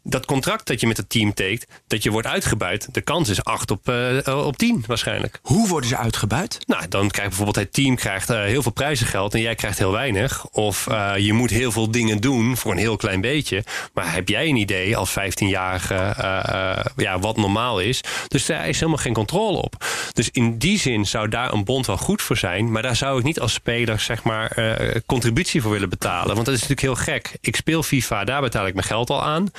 Dat 0.03 0.25
contract 0.25 0.67
dat 0.67 0.79
je 0.79 0.87
met 0.87 0.97
het 0.97 1.09
team 1.09 1.33
tekent, 1.33 1.65
dat 1.87 2.03
je 2.03 2.11
wordt 2.11 2.27
uitgebuit, 2.27 2.93
de 2.93 3.01
kans 3.01 3.29
is 3.29 3.43
8 3.43 3.71
op, 3.71 3.89
eh, 3.89 4.45
op 4.45 4.57
10 4.57 4.83
waarschijnlijk. 4.87 5.39
Hoe 5.41 5.67
worden 5.67 5.89
ze 5.89 5.97
uitgebuit? 5.97 6.57
Nou, 6.65 6.87
dan 6.87 7.09
krijgt 7.09 7.29
bijvoorbeeld 7.29 7.65
het 7.65 7.73
team 7.73 7.95
krijgt, 7.95 8.29
eh, 8.29 8.41
heel 8.41 8.61
veel 8.61 8.71
prijzengeld 8.71 9.33
en 9.33 9.41
jij 9.41 9.55
krijgt 9.55 9.77
heel 9.77 9.91
weinig. 9.91 10.45
Of 10.51 10.87
eh, 10.87 11.17
je 11.17 11.33
moet 11.33 11.49
heel 11.49 11.71
veel 11.71 11.91
dingen 11.91 12.21
doen 12.21 12.57
voor 12.57 12.71
een 12.71 12.77
heel 12.77 12.95
klein 12.95 13.21
beetje. 13.21 13.63
Maar 13.93 14.13
heb 14.13 14.29
jij 14.29 14.49
een 14.49 14.55
idee 14.55 14.97
als 14.97 15.11
15-jarige 15.11 15.93
eh, 15.93 16.71
eh, 16.71 16.85
ja, 16.95 17.19
wat 17.19 17.37
normaal 17.37 17.79
is? 17.79 18.01
Dus 18.27 18.45
daar 18.45 18.67
is 18.67 18.79
helemaal 18.79 19.01
geen 19.01 19.13
controle 19.13 19.57
op. 19.57 19.85
Dus 20.13 20.29
in 20.31 20.57
die 20.57 20.79
zin 20.79 21.05
zou 21.05 21.29
daar 21.29 21.53
een 21.53 21.63
bond 21.63 21.85
wel 21.85 21.97
goed 21.97 22.21
voor 22.21 22.37
zijn. 22.37 22.71
Maar 22.71 22.81
daar 22.81 22.95
zou 22.95 23.17
ik 23.17 23.23
niet 23.23 23.39
als 23.39 23.53
speler 23.53 23.99
zeg 23.99 24.23
maar 24.23 24.57
contributie 25.05 25.61
voor 25.61 25.71
willen 25.71 25.89
betalen. 25.89 26.33
Want 26.33 26.45
dat 26.45 26.55
is 26.55 26.67
natuurlijk 26.67 26.81
heel 26.81 27.13
gek. 27.13 27.37
Ik 27.41 27.55
speel 27.55 27.83
FIFA, 27.83 28.23
daar 28.23 28.41
betaal 28.41 28.67
ik 28.67 28.73
mijn 28.73 28.85
geld 28.85 29.09
al 29.09 29.23
aan. 29.23 29.51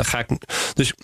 Dan 0.00 0.08
ga 0.10 0.18
ik. 0.18 0.28
Dus 0.74 0.94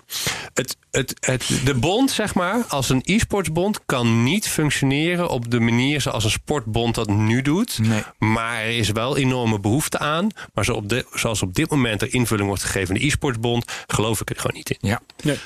het, 0.55 0.77
het, 0.91 1.15
het, 1.21 1.61
de 1.65 1.75
bond, 1.75 2.11
zeg 2.11 2.35
maar, 2.35 2.65
als 2.69 2.89
een 2.89 3.03
e-sportsbond, 3.05 3.81
kan 3.87 4.23
niet 4.23 4.49
functioneren 4.49 5.29
op 5.29 5.51
de 5.51 5.61
manier 5.61 6.01
zoals 6.01 6.25
een 6.25 6.31
sportbond 6.31 6.95
dat 6.95 7.09
nu 7.09 7.43
doet. 7.43 7.79
Nee. 7.79 8.03
Maar 8.19 8.61
er 8.61 8.79
is 8.79 8.91
wel 8.91 9.17
enorme 9.17 9.61
behoefte 9.61 9.99
aan. 9.99 10.29
Maar 10.55 10.65
zo 10.65 10.73
op 10.73 10.89
de, 10.89 11.07
zoals 11.15 11.43
op 11.43 11.55
dit 11.55 11.71
moment 11.71 12.03
er 12.03 12.15
invulling 12.15 12.49
wordt 12.49 12.63
gegeven 12.63 12.95
in 12.95 13.01
de 13.01 13.07
e-sportsbond, 13.07 13.73
geloof 13.87 14.21
ik 14.21 14.31
er 14.31 14.37
gewoon 14.37 14.57
niet 14.57 14.71
in. 14.71 14.79
Ja. 14.81 15.01
Nee. 15.23 15.39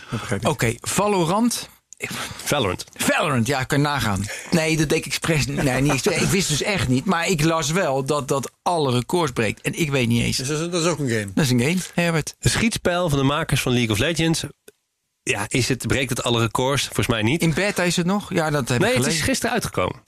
Oké, 0.42 0.74
Valorant. 0.80 1.68
Valorant. 2.44 2.84
Valorant, 2.96 3.46
ja, 3.46 3.64
kan 3.64 3.78
je 3.78 3.84
nagaan. 3.84 4.24
Nee, 4.51 4.76
dat 4.76 4.88
deed 4.88 4.98
ik 4.98 5.07
expres 5.07 5.46
niet. 5.46 5.62
Nee, 5.62 5.80
niet. 5.80 6.07
Ik 6.07 6.18
wist 6.28 6.48
dus 6.48 6.62
echt 6.62 6.88
niet. 6.88 7.05
Maar 7.05 7.28
ik 7.28 7.44
las 7.44 7.70
wel 7.70 8.05
dat 8.05 8.28
dat 8.28 8.51
alle 8.62 8.92
records 8.92 9.32
breekt. 9.32 9.61
En 9.61 9.78
ik 9.80 9.90
weet 9.90 10.09
niet 10.09 10.22
eens. 10.22 10.36
Dus 10.36 10.48
dat, 10.48 10.61
is, 10.61 10.70
dat 10.70 10.82
is 10.82 10.88
ook 10.88 10.98
een 10.98 11.09
game. 11.09 11.30
Dat 11.34 11.44
is 11.44 11.51
een 11.51 11.61
game, 11.61 11.76
Herbert. 11.94 12.34
Het 12.38 12.53
schietspel 12.53 13.09
van 13.09 13.18
de 13.18 13.24
makers 13.24 13.61
van 13.61 13.72
League 13.72 13.90
of 13.90 13.98
Legends. 13.98 14.44
Ja, 15.22 15.44
is 15.48 15.68
het, 15.68 15.86
breekt 15.86 16.11
het 16.11 16.22
alle 16.22 16.40
records? 16.40 16.84
Volgens 16.84 17.07
mij 17.07 17.22
niet. 17.22 17.42
In 17.42 17.55
beta 17.55 17.82
is 17.82 17.96
het 17.96 18.07
nog? 18.07 18.32
Ja, 18.32 18.51
dat 18.51 18.68
heb 18.68 18.78
Nee, 18.80 18.88
ik 18.90 18.94
het 18.96 19.05
gelezen. 19.05 19.22
is 19.22 19.28
gisteren 19.28 19.55
uitgekomen. 19.55 20.03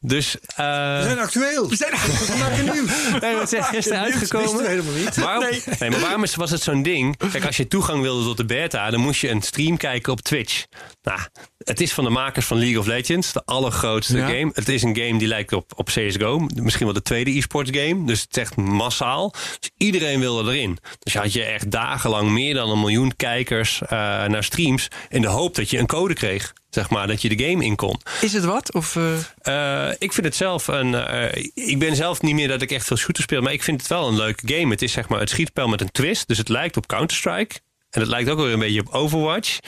Dus. 0.00 0.36
eh, 0.40 0.56
We 0.96 1.00
zijn 1.02 1.18
actueel. 1.18 1.68
We 1.68 1.76
zijn 1.76 1.92
maken 2.38 2.64
nieuws. 2.72 2.90
Nee, 3.20 3.36
het 3.36 3.52
is 3.52 3.66
gisteren 3.66 4.02
Nieuws 4.02 4.14
uitgekomen. 4.20 4.66
helemaal 4.68 4.92
niet. 4.94 5.16
Waarom, 5.16 5.44
nee. 5.78 5.90
maar 5.90 6.00
waarom 6.00 6.22
is- 6.22 6.34
was 6.34 6.50
het 6.50 6.62
zo'n 6.62 6.82
ding? 6.82 7.16
Kijk, 7.32 7.46
als 7.46 7.56
je 7.56 7.68
toegang 7.68 8.02
wilde 8.02 8.24
tot 8.24 8.36
de 8.36 8.44
beta, 8.44 8.90
dan 8.90 9.00
moest 9.00 9.20
je 9.20 9.28
een 9.30 9.42
stream 9.42 9.76
kijken 9.76 10.12
op 10.12 10.20
Twitch. 10.20 10.64
Nou, 11.02 11.20
het 11.58 11.80
is 11.80 11.92
van 11.92 12.04
de 12.04 12.10
makers 12.10 12.46
van 12.46 12.58
League 12.58 12.78
of 12.78 12.86
Legends, 12.86 13.32
de 13.32 13.42
allergrootste 13.44 14.16
Ja. 14.16 14.26
game. 14.26 14.50
Het 14.54 14.68
is 14.68 14.82
een 14.82 14.96
game 14.96 15.18
die 15.18 15.28
lijkt 15.28 15.52
op, 15.52 15.72
op 15.76 15.86
CSGO, 15.86 16.38
misschien 16.54 16.84
wel 16.84 16.94
de 16.94 17.02
tweede 17.02 17.30
e-sports 17.36 17.70
game. 17.72 18.04
Dus 18.06 18.20
het 18.20 18.36
is 18.36 18.42
echt 18.42 18.56
massaal. 18.56 19.30
Dus 19.60 19.70
iedereen 19.76 20.20
wilde 20.20 20.50
erin. 20.52 20.78
Dus 20.98 21.12
je 21.12 21.18
had 21.18 21.32
je 21.32 21.42
echt 21.44 21.70
dagenlang 21.70 22.30
meer 22.30 22.54
dan 22.54 22.70
een 22.70 22.80
miljoen 22.80 23.16
kijkers 23.16 23.82
eh, 23.82 23.88
naar 24.24 24.44
streams 24.44 24.88
in 25.08 25.20
de 25.22 25.28
hoop 25.28 25.54
dat 25.54 25.70
je 25.70 25.78
een 25.78 25.86
code 25.86 26.14
kreeg. 26.14 26.52
Zeg 26.78 26.90
maar, 26.90 27.06
dat 27.06 27.22
je 27.22 27.36
de 27.36 27.44
game 27.44 27.64
in 27.64 27.76
kon. 27.76 28.00
Is 28.20 28.32
het 28.32 28.44
wat? 28.44 28.74
Of, 28.74 28.96
eh, 28.96 29.88
Eh, 29.88 29.94
ik 29.98 30.12
vind 30.12 30.26
het 30.26 30.36
zelf 30.36 30.66
een. 30.68 30.94
eh, 30.94 31.44
ik 31.54 31.78
ben 31.78 31.96
zelf 31.96 32.22
niet 32.22 32.34
meer 32.34 32.48
dat 32.48 32.62
ik 32.62 32.70
echt 32.70 32.86
veel 32.86 32.96
shooter 32.96 33.22
speel, 33.22 33.40
maar 33.42 33.52
ik 33.52 33.62
vind 33.62 33.80
het 33.80 33.90
wel 33.90 34.08
een 34.08 34.16
leuke 34.16 34.54
game. 34.54 34.70
Het 34.70 34.82
is 34.82 34.92
zeg 34.92 35.08
maar 35.08 35.20
het 35.20 35.30
schietspel 35.30 35.68
met 35.68 35.80
een 35.80 35.90
twist. 35.90 36.28
Dus 36.28 36.38
het 36.38 36.48
lijkt 36.48 36.76
op 36.76 36.86
Counter-Strike. 36.86 37.54
En 37.90 38.00
het 38.00 38.10
lijkt 38.10 38.30
ook 38.30 38.38
weer 38.38 38.52
een 38.52 38.58
beetje 38.58 38.80
op 38.80 38.88
Overwatch. 38.94 39.58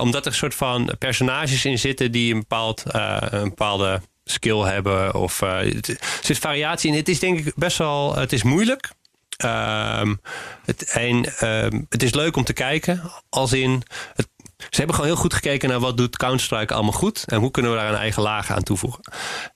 Omdat 0.00 0.26
er 0.26 0.32
een 0.32 0.38
soort 0.38 0.54
van 0.54 0.94
personages 0.98 1.64
in 1.64 1.78
zitten 1.78 2.12
die 2.12 2.32
een, 2.32 2.38
bepaald, 2.38 2.82
een 3.30 3.48
bepaalde 3.48 4.00
skill 4.24 4.58
hebben. 4.60 5.14
Of 5.14 5.40
er 5.40 5.80
zit 6.22 6.38
variatie 6.38 6.90
in. 6.90 6.96
Het 6.96 7.08
is 7.08 7.18
denk 7.18 7.38
ik 7.38 7.52
best 7.56 7.78
wel. 7.78 8.16
Het 8.16 8.32
is 8.32 8.42
moeilijk. 8.42 8.90
Ehm, 9.36 10.14
het, 10.64 10.84
en 10.84 11.38
ehm, 11.38 11.80
het 11.88 12.02
is 12.02 12.14
leuk 12.14 12.36
om 12.36 12.44
te 12.44 12.52
kijken. 12.52 13.02
Als 13.28 13.52
in. 13.52 13.82
Het, 14.14 14.28
Ze 14.70 14.76
hebben 14.76 14.94
gewoon 14.94 15.10
heel 15.10 15.20
goed 15.20 15.34
gekeken 15.34 15.68
naar 15.68 15.80
wat 15.80 15.96
doet 15.96 16.16
Counter-Strike 16.16 16.74
allemaal 16.74 16.92
goed. 16.92 17.24
En 17.26 17.38
hoe 17.38 17.50
kunnen 17.50 17.70
we 17.72 17.76
daar 17.76 17.88
een 17.88 17.98
eigen 17.98 18.22
laag 18.22 18.50
aan 18.50 18.62
toevoegen. 18.62 19.00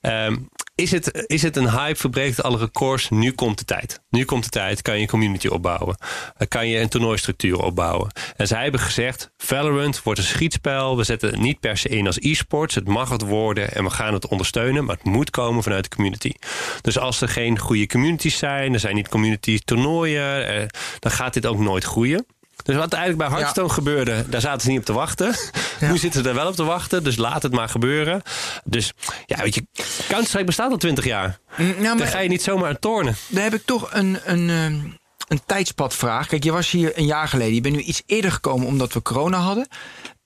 Ehm, 0.01 0.37
is 0.77 0.91
het, 0.91 1.25
is 1.27 1.43
het 1.43 1.57
een 1.57 1.71
hype, 1.71 1.99
verbreekt 1.99 2.43
alle 2.43 2.59
records? 2.59 3.09
Nu 3.09 3.33
komt 3.33 3.59
de 3.59 3.65
tijd. 3.65 4.01
Nu 4.11 4.25
komt 4.25 4.45
de 4.45 4.51
tijd, 4.51 4.83
kan 4.83 4.95
je 4.95 5.01
een 5.01 5.09
community 5.09 5.47
opbouwen. 5.47 5.97
Dan 6.37 6.49
kan 6.49 6.69
je 6.69 6.79
een 6.79 6.89
toernooistructuur 6.89 7.63
opbouwen. 7.63 8.11
En 8.37 8.47
zij 8.47 8.63
hebben 8.63 8.81
gezegd, 8.81 9.31
Valorant 9.37 10.03
wordt 10.03 10.21
een 10.21 10.27
schietspel. 10.27 10.97
We 10.97 11.05
zetten 11.05 11.31
het 11.31 11.41
niet 11.41 11.61
per 11.61 11.77
se 11.77 11.89
in 11.89 12.07
als 12.07 12.19
e-sports. 12.21 12.75
Het 12.75 12.89
mag 12.89 13.09
het 13.09 13.23
worden 13.23 13.75
en 13.75 13.85
we 13.85 13.91
gaan 13.91 14.13
het 14.13 14.27
ondersteunen. 14.27 14.85
Maar 14.85 14.97
het 14.97 15.05
moet 15.05 15.31
komen 15.31 15.63
vanuit 15.63 15.85
de 15.85 15.97
community. 15.97 16.33
Dus 16.81 16.99
als 16.99 17.21
er 17.21 17.29
geen 17.29 17.59
goede 17.59 17.87
communities 17.87 18.39
zijn, 18.39 18.73
er 18.73 18.81
zijn 18.81 18.95
niet 18.95 19.09
community 19.09 19.59
toernooien, 19.65 20.47
eh, 20.47 20.67
dan 20.99 21.13
gaat 21.13 21.35
dit 21.35 21.47
ook 21.47 21.59
nooit 21.59 21.85
groeien. 21.85 22.27
Dus 22.67 22.77
wat 22.77 22.93
eigenlijk 22.93 23.29
bij 23.29 23.39
Hearthstone 23.39 23.69
gebeurde, 23.69 24.29
daar 24.29 24.41
zaten 24.41 24.61
ze 24.61 24.69
niet 24.69 24.79
op 24.79 24.85
te 24.85 24.93
wachten. 24.93 25.35
Nu 25.81 25.99
zitten 25.99 26.23
ze 26.23 26.29
er 26.29 26.35
wel 26.35 26.47
op 26.49 26.55
te 26.55 26.65
wachten, 26.65 27.05
dus 27.05 27.17
laat 27.17 27.43
het 27.43 27.53
maar 27.53 27.69
gebeuren. 27.69 28.23
Dus 28.65 28.93
ja, 29.27 29.43
weet 29.43 29.55
je, 29.55 29.67
Counter-Strike 30.09 30.45
bestaat 30.45 30.71
al 30.71 30.77
twintig 30.77 31.05
jaar. 31.05 31.39
Mm, 31.57 31.75
Ja, 31.81 31.95
Daar 31.95 32.07
ga 32.07 32.19
je 32.19 32.29
niet 32.29 32.43
zomaar 32.43 32.69
aan 32.69 32.79
tornen. 32.79 33.17
daar 33.29 33.43
heb 33.43 33.55
ik 33.55 33.63
toch 33.65 33.89
een, 33.95 34.19
een, 34.25 34.51
ehm, 34.51 34.81
een 35.29 35.41
tijdspadvraag. 35.47 36.27
Kijk, 36.27 36.45
je 36.45 36.53
was 36.53 36.71
hier 36.71 36.99
een 36.99 37.07
jaar 37.07 37.29
geleden. 37.29 37.55
Je 37.55 37.61
bent 37.61 37.75
nu 37.75 37.81
iets 37.81 38.03
eerder 38.07 38.33
gekomen 38.33 38.67
omdat 38.67 38.93
we 38.93 39.03
corona 39.03 39.39
hadden. 39.39 39.69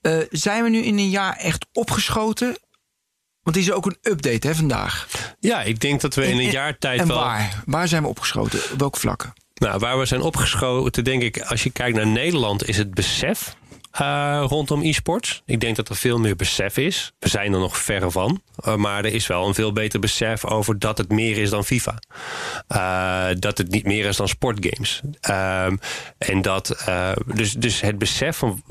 Eh, 0.01 0.17
zijn 0.29 0.63
we 0.63 0.69
nu 0.69 0.81
in 0.83 0.97
een 0.97 1.09
jaar 1.09 1.35
echt 1.35 1.65
opgeschoten? 1.73 2.57
Want 3.41 3.57
is 3.57 3.71
ook 3.71 3.85
een 3.85 3.97
update 4.01 4.47
hè, 4.47 4.55
vandaag. 4.55 5.07
Ja, 5.39 5.61
ik 5.61 5.79
denk 5.79 6.01
dat 6.01 6.15
we 6.15 6.25
in 6.27 6.37
een 6.37 6.51
jaar 6.51 6.77
tijd 6.77 6.99
en 6.99 7.07
wel... 7.07 7.17
waar? 7.17 7.63
Waar 7.65 7.87
zijn 7.87 8.03
we 8.03 8.07
opgeschoten? 8.09 8.59
Op 8.71 8.79
welke 8.79 8.99
vlakken? 8.99 9.33
Nou, 9.61 9.79
waar 9.79 9.99
we 9.99 10.05
zijn 10.05 10.21
opgeschoten, 10.21 11.03
denk 11.03 11.21
ik, 11.21 11.41
als 11.41 11.63
je 11.63 11.69
kijkt 11.69 11.97
naar 11.97 12.07
Nederland, 12.07 12.67
is 12.67 12.77
het 12.77 12.93
besef 12.93 13.55
eh, 13.91 14.43
rondom 14.47 14.81
e-sports. 14.81 15.41
Ik 15.45 15.59
denk 15.59 15.75
dat 15.75 15.89
er 15.89 15.95
veel 15.95 16.19
meer 16.19 16.35
besef 16.35 16.77
is. 16.77 17.11
We 17.19 17.29
zijn 17.29 17.53
er 17.53 17.59
nog 17.59 17.77
verre 17.77 18.11
van. 18.11 18.41
Uh, 18.65 18.75
maar 18.75 19.05
er 19.05 19.13
is 19.13 19.27
wel 19.27 19.47
een 19.47 19.53
veel 19.53 19.73
beter 19.73 19.99
besef 19.99 20.45
over 20.45 20.79
dat 20.79 20.97
het 20.97 21.09
meer 21.09 21.37
is 21.37 21.49
dan 21.49 21.65
FIFA. 21.65 21.99
Uh, 22.69 23.35
dat 23.39 23.57
het 23.57 23.71
niet 23.71 23.85
meer 23.85 24.05
is 24.05 24.15
dan 24.15 24.27
sportgames. 24.27 25.01
Um, 25.29 25.79
en 26.17 26.41
dat, 26.41 26.85
dus, 27.25 27.53
dus 27.53 27.81
het 27.81 27.97
besef 27.97 28.37
van 28.37 28.63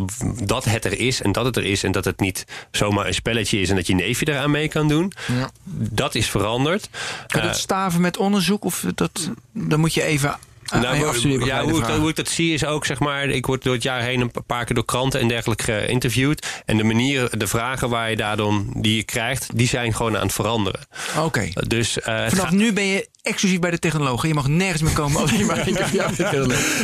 dat 0.44 0.64
het 0.64 0.84
er 0.84 0.98
is 1.00 1.22
en 1.22 1.32
dat 1.32 1.44
het 1.44 1.56
er 1.56 1.64
is 1.64 1.82
en 1.82 1.92
dat 1.92 2.04
het 2.04 2.20
niet 2.20 2.44
zomaar 2.70 3.06
een 3.06 3.14
spelletje 3.14 3.60
is 3.60 3.70
en 3.70 3.76
dat 3.76 3.86
je 3.86 3.94
neefje 3.94 4.28
eraan 4.28 4.50
mee 4.50 4.68
kan 4.68 4.88
doen, 4.88 5.12
Ja. 5.26 5.50
dat 5.74 6.14
is 6.14 6.30
veranderd. 6.30 6.88
Kan 7.26 7.42
dat 7.42 7.58
staven 7.58 8.00
met 8.00 8.16
onderzoek? 8.16 8.64
Of 8.64 8.84
dat, 8.94 9.30
dan 9.52 9.80
moet 9.80 9.94
je 9.94 10.02
even 10.02 10.38
Nou, 10.70 10.96
je 10.96 11.04
afstuderen. 11.06 11.46
ja, 11.46 11.62
hoe, 11.62 11.78
ik, 11.80 11.86
dat- 11.86 11.96
hoe 11.98 12.08
ik 12.08 12.16
dat 12.16 12.28
zie 12.28 12.52
is 12.54 12.64
ook, 12.64 12.86
zeg 12.86 12.98
maar, 12.98 13.28
ik 13.28 13.46
word 13.46 13.62
door 13.62 13.74
het 13.74 13.82
jaar 13.82 14.02
heen 14.02 14.20
een 14.20 14.32
paar 14.46 14.64
keer 14.64 14.74
door 14.74 14.84
kranten 14.84 15.20
en 15.20 15.28
dergelijke 15.28 15.64
geïnterviewd. 15.64 16.62
En 16.64 16.76
de 16.76 16.84
manieren, 16.84 17.38
de 17.38 17.46
vragen 17.46 17.88
waar 17.88 18.10
je 18.10 18.16
daardoor 18.16 18.62
die 18.76 18.96
je 18.96 19.02
krijgt, 19.02 19.56
die 19.56 19.68
zijn 19.68 19.94
gewoon 19.94 20.16
aan 20.16 20.22
het 20.22 20.32
veranderen. 20.32 20.80
Oké. 21.18 21.48
Dus 21.66 22.00
eh, 22.00 22.26
Vanaf 22.28 22.50
nu 22.50 22.72
ben 22.72 22.84
je 22.84 23.08
exclusief 23.22 23.58
bij 23.58 23.70
de 23.70 23.78
technologen. 23.78 24.28
Je 24.28 24.34
mag 24.34 24.48
nergens 24.48 24.82
meer 24.82 24.92
komen 24.92 25.20
als 25.20 25.30
je 25.30 25.44
maar 25.44 25.68
ja. 25.92 26.10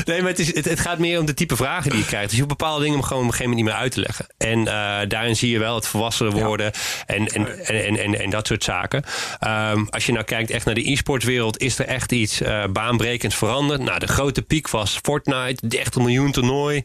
Nee, 0.04 0.20
maar 0.20 0.30
het, 0.30 0.38
is, 0.38 0.54
het, 0.54 0.64
het 0.64 0.80
gaat 0.80 0.98
meer 0.98 1.20
om 1.20 1.26
de 1.26 1.34
type 1.34 1.56
vragen 1.56 1.90
die 1.90 2.00
je 2.00 2.06
krijgt. 2.06 2.28
Dus 2.28 2.38
je 2.38 2.42
hoeft 2.44 2.58
bepaalde 2.58 2.84
dingen 2.84 3.04
gewoon 3.04 3.22
op 3.22 3.28
een 3.28 3.34
gegeven 3.34 3.56
moment 3.56 3.66
niet 3.66 3.74
meer 3.74 3.82
uit 3.82 3.92
te 3.92 4.00
leggen. 4.00 4.26
En 4.38 4.58
eh, 4.58 5.08
daarin 5.08 5.36
zie 5.36 5.50
je 5.50 5.58
wel 5.58 5.74
het 5.74 5.86
volwassener 5.86 6.32
worden 6.32 6.72
en, 7.06 7.26
en, 7.26 7.66
en, 7.66 7.84
en, 7.84 7.96
en, 7.96 8.20
en 8.20 8.30
dat 8.30 8.46
soort 8.46 8.64
zaken. 8.64 9.04
Ehm, 9.38 9.84
als 9.90 10.06
je 10.06 10.12
nou 10.12 10.24
kijkt 10.24 10.50
echt 10.50 10.64
naar 10.64 10.74
de 10.74 10.90
e-sportswereld, 10.90 11.58
is 11.58 11.78
er 11.78 11.86
echt 11.86 12.12
iets 12.12 12.40
eh, 12.40 12.64
baanbrekends 12.72 13.36
veranderd. 13.36 13.80
Nou, 13.82 13.98
de 13.98 14.08
grote 14.08 14.42
piek 14.42 14.68
was 14.68 14.98
Fortnite, 15.02 15.68
30 15.68 15.94
miljoen 15.94 16.32
toernooi. 16.32 16.84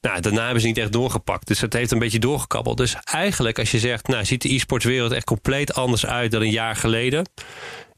Nou, 0.00 0.20
daarna 0.20 0.42
hebben 0.42 0.60
ze 0.60 0.66
niet 0.66 0.78
echt 0.78 0.92
doorgepakt. 0.92 1.46
Dus 1.46 1.58
dat 1.58 1.72
heeft 1.72 1.90
een 1.90 1.98
beetje 1.98 2.18
doorgekabbeld. 2.18 2.76
Dus 2.76 2.96
eigenlijk, 3.04 3.58
als 3.58 3.70
je 3.70 3.78
zegt, 3.78 4.08
nou, 4.08 4.24
ziet 4.24 4.42
de 4.42 4.54
e-sportswereld 4.54 5.12
echt 5.12 5.24
compleet 5.24 5.74
anders 5.74 6.06
uit 6.06 6.30
dan 6.30 6.40
een 6.42 6.50
jaar 6.50 6.76
geleden. 6.76 7.26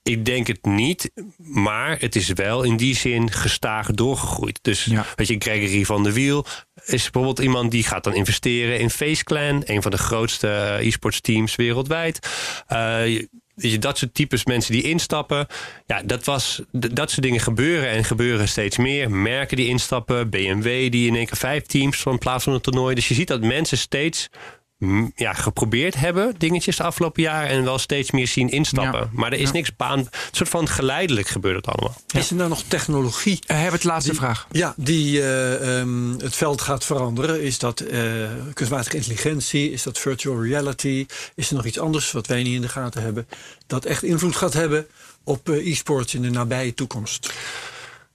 Ik 0.02 0.24
denk 0.24 0.46
het 0.46 0.64
niet, 0.64 1.10
maar 1.36 1.98
het 2.00 2.16
is 2.16 2.28
wel 2.28 2.62
in 2.62 2.76
die 2.76 2.96
zin 2.96 3.30
gestaag 3.30 3.90
doorgegroeid. 3.90 4.58
Dus 4.62 4.84
Ja. 4.84 5.06
weet 5.16 5.28
je, 5.28 5.36
Gregory 5.38 5.84
van 5.84 6.02
der 6.02 6.12
Wiel 6.12 6.46
is 6.84 7.02
bijvoorbeeld 7.10 7.38
iemand 7.38 7.70
die 7.70 7.84
gaat 7.84 8.04
dan 8.04 8.14
investeren 8.14 8.78
in 8.78 8.90
Face 8.90 9.24
Clan, 9.24 9.62
een 9.64 9.82
van 9.82 9.90
de 9.90 9.98
grootste 9.98 10.48
eh, 10.48 10.86
e-sports 10.86 11.20
teams 11.20 11.56
wereldwijd. 11.56 12.28
Je, 13.54 13.78
dat 13.78 13.98
soort 13.98 14.14
types 14.14 14.44
mensen 14.44 14.72
die 14.72 14.82
instappen. 14.82 15.46
Ja, 15.86 16.02
dat, 16.02 16.24
was, 16.24 16.62
dat 16.72 17.10
soort 17.10 17.22
dingen 17.22 17.40
gebeuren 17.40 17.88
en 17.88 18.04
gebeuren 18.04 18.48
steeds 18.48 18.76
meer. 18.76 19.10
Merken 19.10 19.56
die 19.56 19.68
instappen, 19.68 20.30
BMW 20.30 20.90
die 20.90 21.06
in 21.08 21.16
één 21.16 21.26
keer 21.26 21.36
vijf 21.36 21.62
teams 21.62 21.96
van 21.96 22.18
plaats 22.18 22.44
van 22.44 22.52
een 22.52 22.60
toernooi. 22.60 22.94
Dus 22.94 23.08
je 23.08 23.14
ziet 23.14 23.28
dat 23.28 23.40
mensen 23.40 23.78
steeds 23.78 24.28
ja, 25.16 25.32
geprobeerd 25.32 25.94
hebben, 25.94 26.34
dingetjes 26.38 26.76
de 26.76 26.82
afgelopen 26.82 27.22
jaren. 27.22 27.48
En 27.48 27.64
wel 27.64 27.78
steeds 27.78 28.10
meer 28.10 28.26
zien 28.26 28.50
instappen. 28.50 29.00
Ja. 29.00 29.08
Maar 29.12 29.32
er 29.32 29.38
is 29.38 29.52
niks 29.52 29.76
baan. 29.76 29.98
Een 29.98 30.08
soort 30.30 30.48
van 30.48 30.68
geleidelijk 30.68 31.28
gebeurt 31.28 31.56
het 31.56 31.66
allemaal. 31.66 31.96
Is 32.12 32.30
er 32.30 32.36
nou 32.36 32.48
nog 32.48 32.62
technologie 32.68 33.40
Uh, 33.46 33.56
Herbert, 33.56 33.84
laatste 33.84 34.14
vraag. 34.14 34.46
Ja, 34.50 34.74
die 34.76 35.20
eh, 35.20 35.78
ehm, 35.80 36.18
het 36.18 36.36
veld 36.36 36.60
gaat 36.60 36.84
veranderen. 36.84 37.42
Is 37.42 37.58
dat 37.58 37.80
eh, 37.80 38.00
kunstmatige 38.52 38.96
intelligentie? 38.96 39.72
Is 39.72 39.82
dat 39.82 39.98
virtual 39.98 40.42
reality? 40.42 41.06
Is 41.34 41.48
er 41.48 41.56
nog 41.56 41.64
iets 41.64 41.78
anders 41.78 42.12
wat 42.12 42.26
wij 42.26 42.42
niet 42.42 42.54
in 42.54 42.60
de 42.60 42.68
gaten 42.68 43.02
hebben? 43.02 43.26
Dat 43.66 43.84
echt 43.84 44.02
invloed 44.02 44.36
gaat 44.36 44.52
hebben 44.52 44.86
op 45.24 45.48
eh, 45.48 45.66
e-sports 45.66 46.14
in 46.14 46.22
de 46.22 46.30
nabije 46.30 46.74
toekomst. 46.74 47.32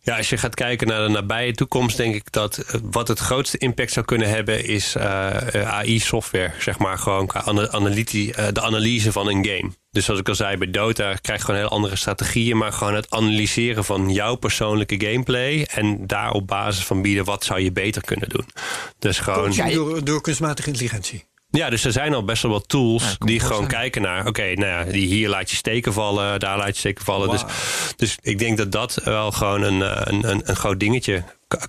Ja, 0.08 0.18
als 0.18 0.30
je 0.30 0.38
gaat 0.38 0.56
kijken 0.56 0.88
naar 0.88 1.02
de 1.02 1.10
nabije 1.10 1.54
toekomst, 1.54 1.98
denk 1.98 2.16
ik 2.16 2.32
dat 2.32 2.58
eh, 2.58 2.80
wat 2.84 3.08
het 3.08 3.20
grootste 3.20 3.58
impact 3.58 3.92
zou 3.92 4.06
kunnen 4.06 4.30
hebben, 4.30 4.66
is 4.66 4.96
eh, 4.96 5.56
eh, 5.56 5.74
AI-software. 5.74 6.52
Zeg 6.60 6.78
maar 6.78 6.98
gewoon 6.98 7.34
analytie, 7.72 8.52
de 8.52 8.62
analyse 8.62 9.12
van 9.12 9.28
een 9.28 9.46
game. 9.46 9.72
Dus 9.92 10.06
zoals 10.06 10.20
ik 10.20 10.30
al 10.30 10.36
zei, 10.36 10.58
bij 10.58 10.72
Dota 10.72 11.14
krijg 11.14 11.40
je 11.40 11.46
gewoon 11.46 11.60
heel 11.60 11.70
andere 11.70 11.96
strategieën, 11.96 12.58
maar 12.58 12.74
gewoon 12.74 12.96
het 12.96 13.10
analyseren 13.10 13.86
van 13.86 14.10
jouw 14.14 14.36
persoonlijke 14.36 15.06
gameplay 15.06 15.64
en 15.64 16.08
daar 16.08 16.32
op 16.32 16.48
basis 16.48 16.86
van 16.86 17.02
bieden 17.02 17.26
wat 17.26 17.44
zou 17.44 17.60
je 17.60 17.72
beter 17.72 18.02
kunnen 18.02 18.30
doen. 18.30 18.46
Dus 19.00 19.20
gewoon. 19.20 19.56
Door, 19.74 20.04
door 20.04 20.22
kunstmatige 20.22 20.68
intelligentie. 20.68 21.27
Ja, 21.50 21.70
dus 21.70 21.84
er 21.84 21.92
zijn 21.92 22.14
al 22.14 22.24
best 22.24 22.42
wel 22.42 22.52
wat 22.52 22.70
tools 22.70 23.04
Ja, 23.04 23.26
die 23.26 23.40
gewoon 23.40 23.68
kijken 23.68 24.02
naar... 24.02 24.28
oké, 24.28 24.54
nou 24.54 24.68
ja, 24.68 24.92
die 24.92 25.08
hier 25.08 25.30
laat 25.30 25.50
je 25.50 25.56
steken 25.56 25.94
vallen, 25.94 26.40
daar 26.40 26.58
laat 26.58 26.68
je 26.68 26.80
steken 26.80 27.06
vallen. 27.06 27.30
Dus, 27.30 27.44
dus 27.96 28.18
ik 28.22 28.40
denk 28.40 28.58
dat 28.58 28.72
dat 28.72 29.02
wel 29.04 29.32
gewoon 29.32 29.62
een, 29.62 29.82
een, 30.14 30.30
een, 30.30 30.42
een 30.50 30.56
groot 30.56 30.80
dingetje 30.80 31.24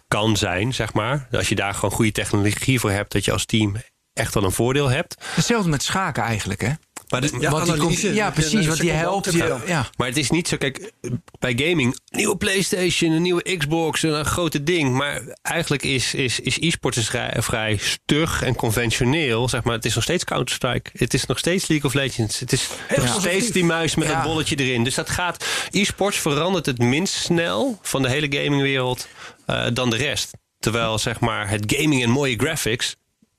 kan 0.08 0.36
zijn, 0.36 0.74
zeg 0.74 0.92
maar. 0.92 1.28
Als 1.32 1.48
je 1.48 1.54
daar 1.54 1.74
gewoon 1.74 1.90
goede 1.90 2.12
technologie 2.12 2.80
voor 2.80 2.90
hebt... 2.90 3.12
dat 3.12 3.24
je 3.24 3.32
als 3.32 3.44
team 3.44 3.76
echt 4.12 4.34
wel 4.34 4.44
een 4.44 4.52
voordeel 4.52 4.88
hebt. 4.88 5.24
Hetzelfde 5.34 5.70
met 5.70 5.82
schaken 5.82 6.22
eigenlijk, 6.22 6.60
hè? 6.60 6.72
Maar, 7.08 7.20
de- 7.20 7.36
Ja, 7.40 7.50
Want 7.50 7.70
analyse. 7.70 8.06
ja, 8.08 8.14
Ja, 8.14 8.30
precies. 8.30 8.66
Want 8.66 8.80
die 8.80 8.90
helpt. 8.90 9.32
je 9.32 9.38
wel. 9.38 9.60
ja. 9.66 9.86
maar 9.96 10.06
het 10.08 10.16
is 10.16 10.30
niet 10.30 10.48
zo, 10.48 10.56
kijk, 10.56 10.92
bij 11.38 11.52
gaming... 11.56 11.98
nieuwe 12.08 12.36
Playstation, 12.36 13.10
een 13.12 13.22
nieuwe 13.22 13.56
Xbox, 13.56 14.02
een 14.02 14.24
grote 14.24 14.62
ding. 14.62 14.92
Maar 14.96 15.22
eigenlijk 15.42 15.82
is, 15.82 16.14
is, 16.14 16.40
is 16.40 16.58
e-sport 16.60 16.96
is 16.96 17.06
vrij, 17.08 17.34
vrij 17.38 17.76
stug 17.80 18.42
en 18.42 18.54
conventioneel. 18.54 19.48
Zeg 19.48 19.62
maar. 19.64 19.74
Het 19.74 19.84
is 19.84 19.94
nog 19.94 20.04
steeds 20.04 20.24
Counter-Strike. 20.24 20.90
Het 20.92 21.14
is 21.14 21.26
nog 21.26 21.38
steeds 21.38 21.66
League 21.66 21.86
of 21.88 21.94
Legends. 21.94 22.38
Het 22.40 22.52
is 22.52 22.68
nog 22.96 23.20
steeds 23.20 23.50
die 23.50 23.64
muis 23.64 23.94
met 23.94 24.08
Ja. 24.08 24.16
een 24.16 24.22
bolletje 24.22 24.56
erin. 24.56 24.84
Dus 24.84 24.94
dat 24.94 25.10
gaat... 25.10 25.44
E-sports 25.70 26.18
verandert 26.18 26.66
het 26.66 26.78
minst 26.78 27.14
snel 27.14 27.78
van 27.82 28.02
de 28.02 28.08
hele 28.08 28.26
gamingwereld 28.38 29.08
eh, 29.46 29.66
dan 29.72 29.90
de 29.90 29.96
rest. 29.96 30.30
Terwijl 30.58 30.98
zeg 30.98 31.20
maar 31.20 31.48
het 31.50 31.74
gaming 31.76 32.02
en 32.02 32.10
mooie 32.10 32.36
graphics... 32.36 32.96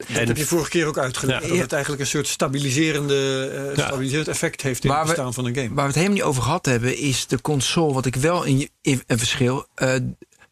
Dat 0.08 0.18
En 0.18 0.28
heb 0.28 0.38
je 0.38 0.46
vorige 0.46 0.70
keer 0.70 0.86
ook 0.86 0.98
uitgelegd. 0.98 1.44
Ja. 1.44 1.50
Dat 1.50 1.58
het 1.58 1.72
eigenlijk 1.72 2.02
een 2.02 2.08
soort 2.08 2.28
stabiliserende, 2.28 3.50
eh, 3.70 3.76
Ja. 3.78 3.86
stabiliserend 3.88 4.28
effect 4.28 4.62
heeft 4.62 4.84
in 4.84 4.90
Waar 4.90 5.00
het 5.00 5.08
we- 5.08 5.14
bestaan 5.14 5.34
van 5.34 5.46
een 5.46 5.56
game. 5.56 5.68
Waar 5.68 5.76
we 5.76 5.82
het 5.82 5.96
helemaal 5.96 6.16
niet 6.18 6.24
over 6.26 6.42
gehad 6.44 6.66
hebben, 6.66 6.98
is 6.98 7.28
de 7.28 7.42
console. 7.42 7.94
Wat 7.94 8.06
ik 8.06 8.16
wel 8.16 8.44
in, 8.44 8.70
in 8.82 9.04
een 9.08 9.18
verschil. 9.18 9.68
eh, 9.76 9.94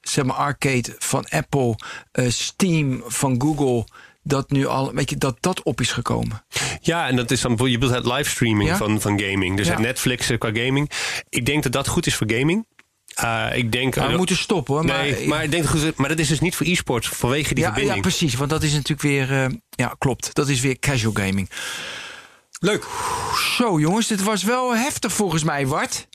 zeg 0.01 0.25
maar 0.25 0.35
arcade 0.35 0.95
van 0.99 1.25
Apple, 1.29 1.75
eh, 2.11 2.29
Steam 2.29 3.03
van 3.05 3.41
Google. 3.41 3.85
Dat 4.23 4.51
nu 4.51 4.65
al, 4.65 4.93
weet 4.93 5.09
je, 5.09 5.17
dat 5.17 5.37
dat 5.39 5.63
op 5.63 5.81
is 5.81 5.91
gekomen. 5.91 6.45
Ja, 6.81 7.07
en 7.07 7.15
dat 7.15 7.31
is 7.31 7.41
dan 7.41 7.55
bijvoorbeeld, 7.55 7.81
je 7.81 7.87
bedoelt 7.87 8.05
het 8.05 8.15
livestreaming 8.17 8.69
Ja. 8.69 8.77
van, 8.77 9.01
van 9.01 9.19
gaming. 9.19 9.57
Dus 9.57 9.65
Ja. 9.67 9.71
het 9.73 9.81
Netflix 9.81 10.31
qua 10.37 10.49
gaming. 10.53 10.91
Ik 11.29 11.45
denk 11.45 11.63
dat 11.63 11.71
dat 11.71 11.87
goed 11.87 12.05
is 12.05 12.15
voor 12.15 12.31
gaming. 12.31 12.67
Eh, 13.17 13.45
ik 13.53 13.71
denk, 13.71 13.95
we 13.95 14.17
moeten 14.17 14.37
stoppen 14.37 14.73
hoor. 14.73 14.85
nee, 14.85 15.17
maar, 15.19 15.27
maar, 15.27 15.43
ik 15.43 15.51
denk 15.51 15.65
goed, 15.65 15.95
maar 15.95 16.09
dat 16.09 16.19
is 16.19 16.27
dus 16.27 16.39
niet 16.39 16.55
voor 16.55 16.65
e-sports 16.65 17.07
vanwege 17.07 17.53
die 17.53 17.63
ja, 17.63 17.69
ja, 17.69 17.73
verbinding. 17.73 18.01
precies. 18.01 18.35
Want 18.35 18.49
dat 18.49 18.63
is 18.63 18.71
natuurlijk 18.71 19.01
weer. 19.01 19.31
eh, 19.43 19.45
ja, 19.69 19.95
klopt. 19.97 20.29
Dat 20.33 20.47
is 20.49 20.59
weer 20.59 20.79
casual 20.79 21.13
gaming. 21.13 21.49
Leuk. 22.59 22.85
Zo 23.57 23.79
jongens, 23.79 24.07
dit 24.07 24.23
was 24.23 24.43
wel 24.43 24.75
heftig 24.75 25.13
volgens 25.13 25.43
mij, 25.43 25.67
Wart. 25.67 26.07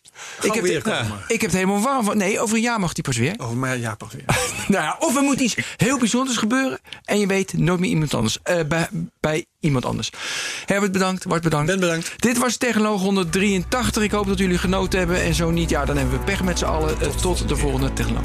Ik 0.42 0.52
heb, 0.52 0.64
weer 0.64 0.74
het- 0.74 0.82
komen. 0.82 1.18
ik 1.28 1.40
heb 1.40 1.50
het 1.50 1.52
helemaal 1.60 1.80
warm 1.80 2.04
van. 2.04 2.16
Nee, 2.16 2.40
over 2.40 2.56
een 2.56 2.62
jaar 2.62 2.80
mag 2.80 2.92
die 2.92 3.04
pas 3.04 3.16
weer. 3.16 3.34
Over 3.36 3.56
maar 3.56 3.78
ja, 3.78 3.94
pas 3.94 4.12
weer. 4.12 4.24
Nou 4.68 4.84
ja, 4.84 4.96
of 4.98 5.16
er 5.16 5.22
moet 5.22 5.40
iets 5.40 5.56
heel 5.76 5.98
bijzonders 5.98 6.36
gebeuren. 6.36 6.78
En 7.04 7.18
je 7.20 7.26
weet 7.26 7.52
nooit 7.52 7.80
meer 7.80 7.90
iemand 7.90 8.14
anders. 8.14 8.38
eh, 8.42 8.60
bij, 8.68 8.88
bij 9.20 9.46
iemand 9.60 9.84
anders. 9.84 10.10
Herbert 10.66 10.92
bedankt, 10.92 11.26
Bart 11.26 11.42
bedankt. 11.42 11.66
Ben 11.66 11.80
bedankt. 11.80 12.12
Dit 12.22 12.38
was 12.38 12.56
Technoloog 12.56 13.00
183. 13.00 14.02
Ik 14.02 14.10
hoop 14.10 14.26
dat 14.26 14.38
jullie 14.38 14.58
genoten 14.58 14.98
hebben. 14.98 15.22
En 15.22 15.34
zo 15.34 15.50
niet, 15.50 15.70
ja, 15.70 15.84
dan 15.84 15.96
hebben 15.96 16.18
we 16.18 16.24
pech 16.24 16.42
met 16.42 16.58
z'n 16.58 16.64
allen. 16.64 17.00
Eh, 17.00 17.08
tot 17.08 17.48
de 17.48 17.56
volgende 17.56 17.92
Technoloog. 17.92 18.24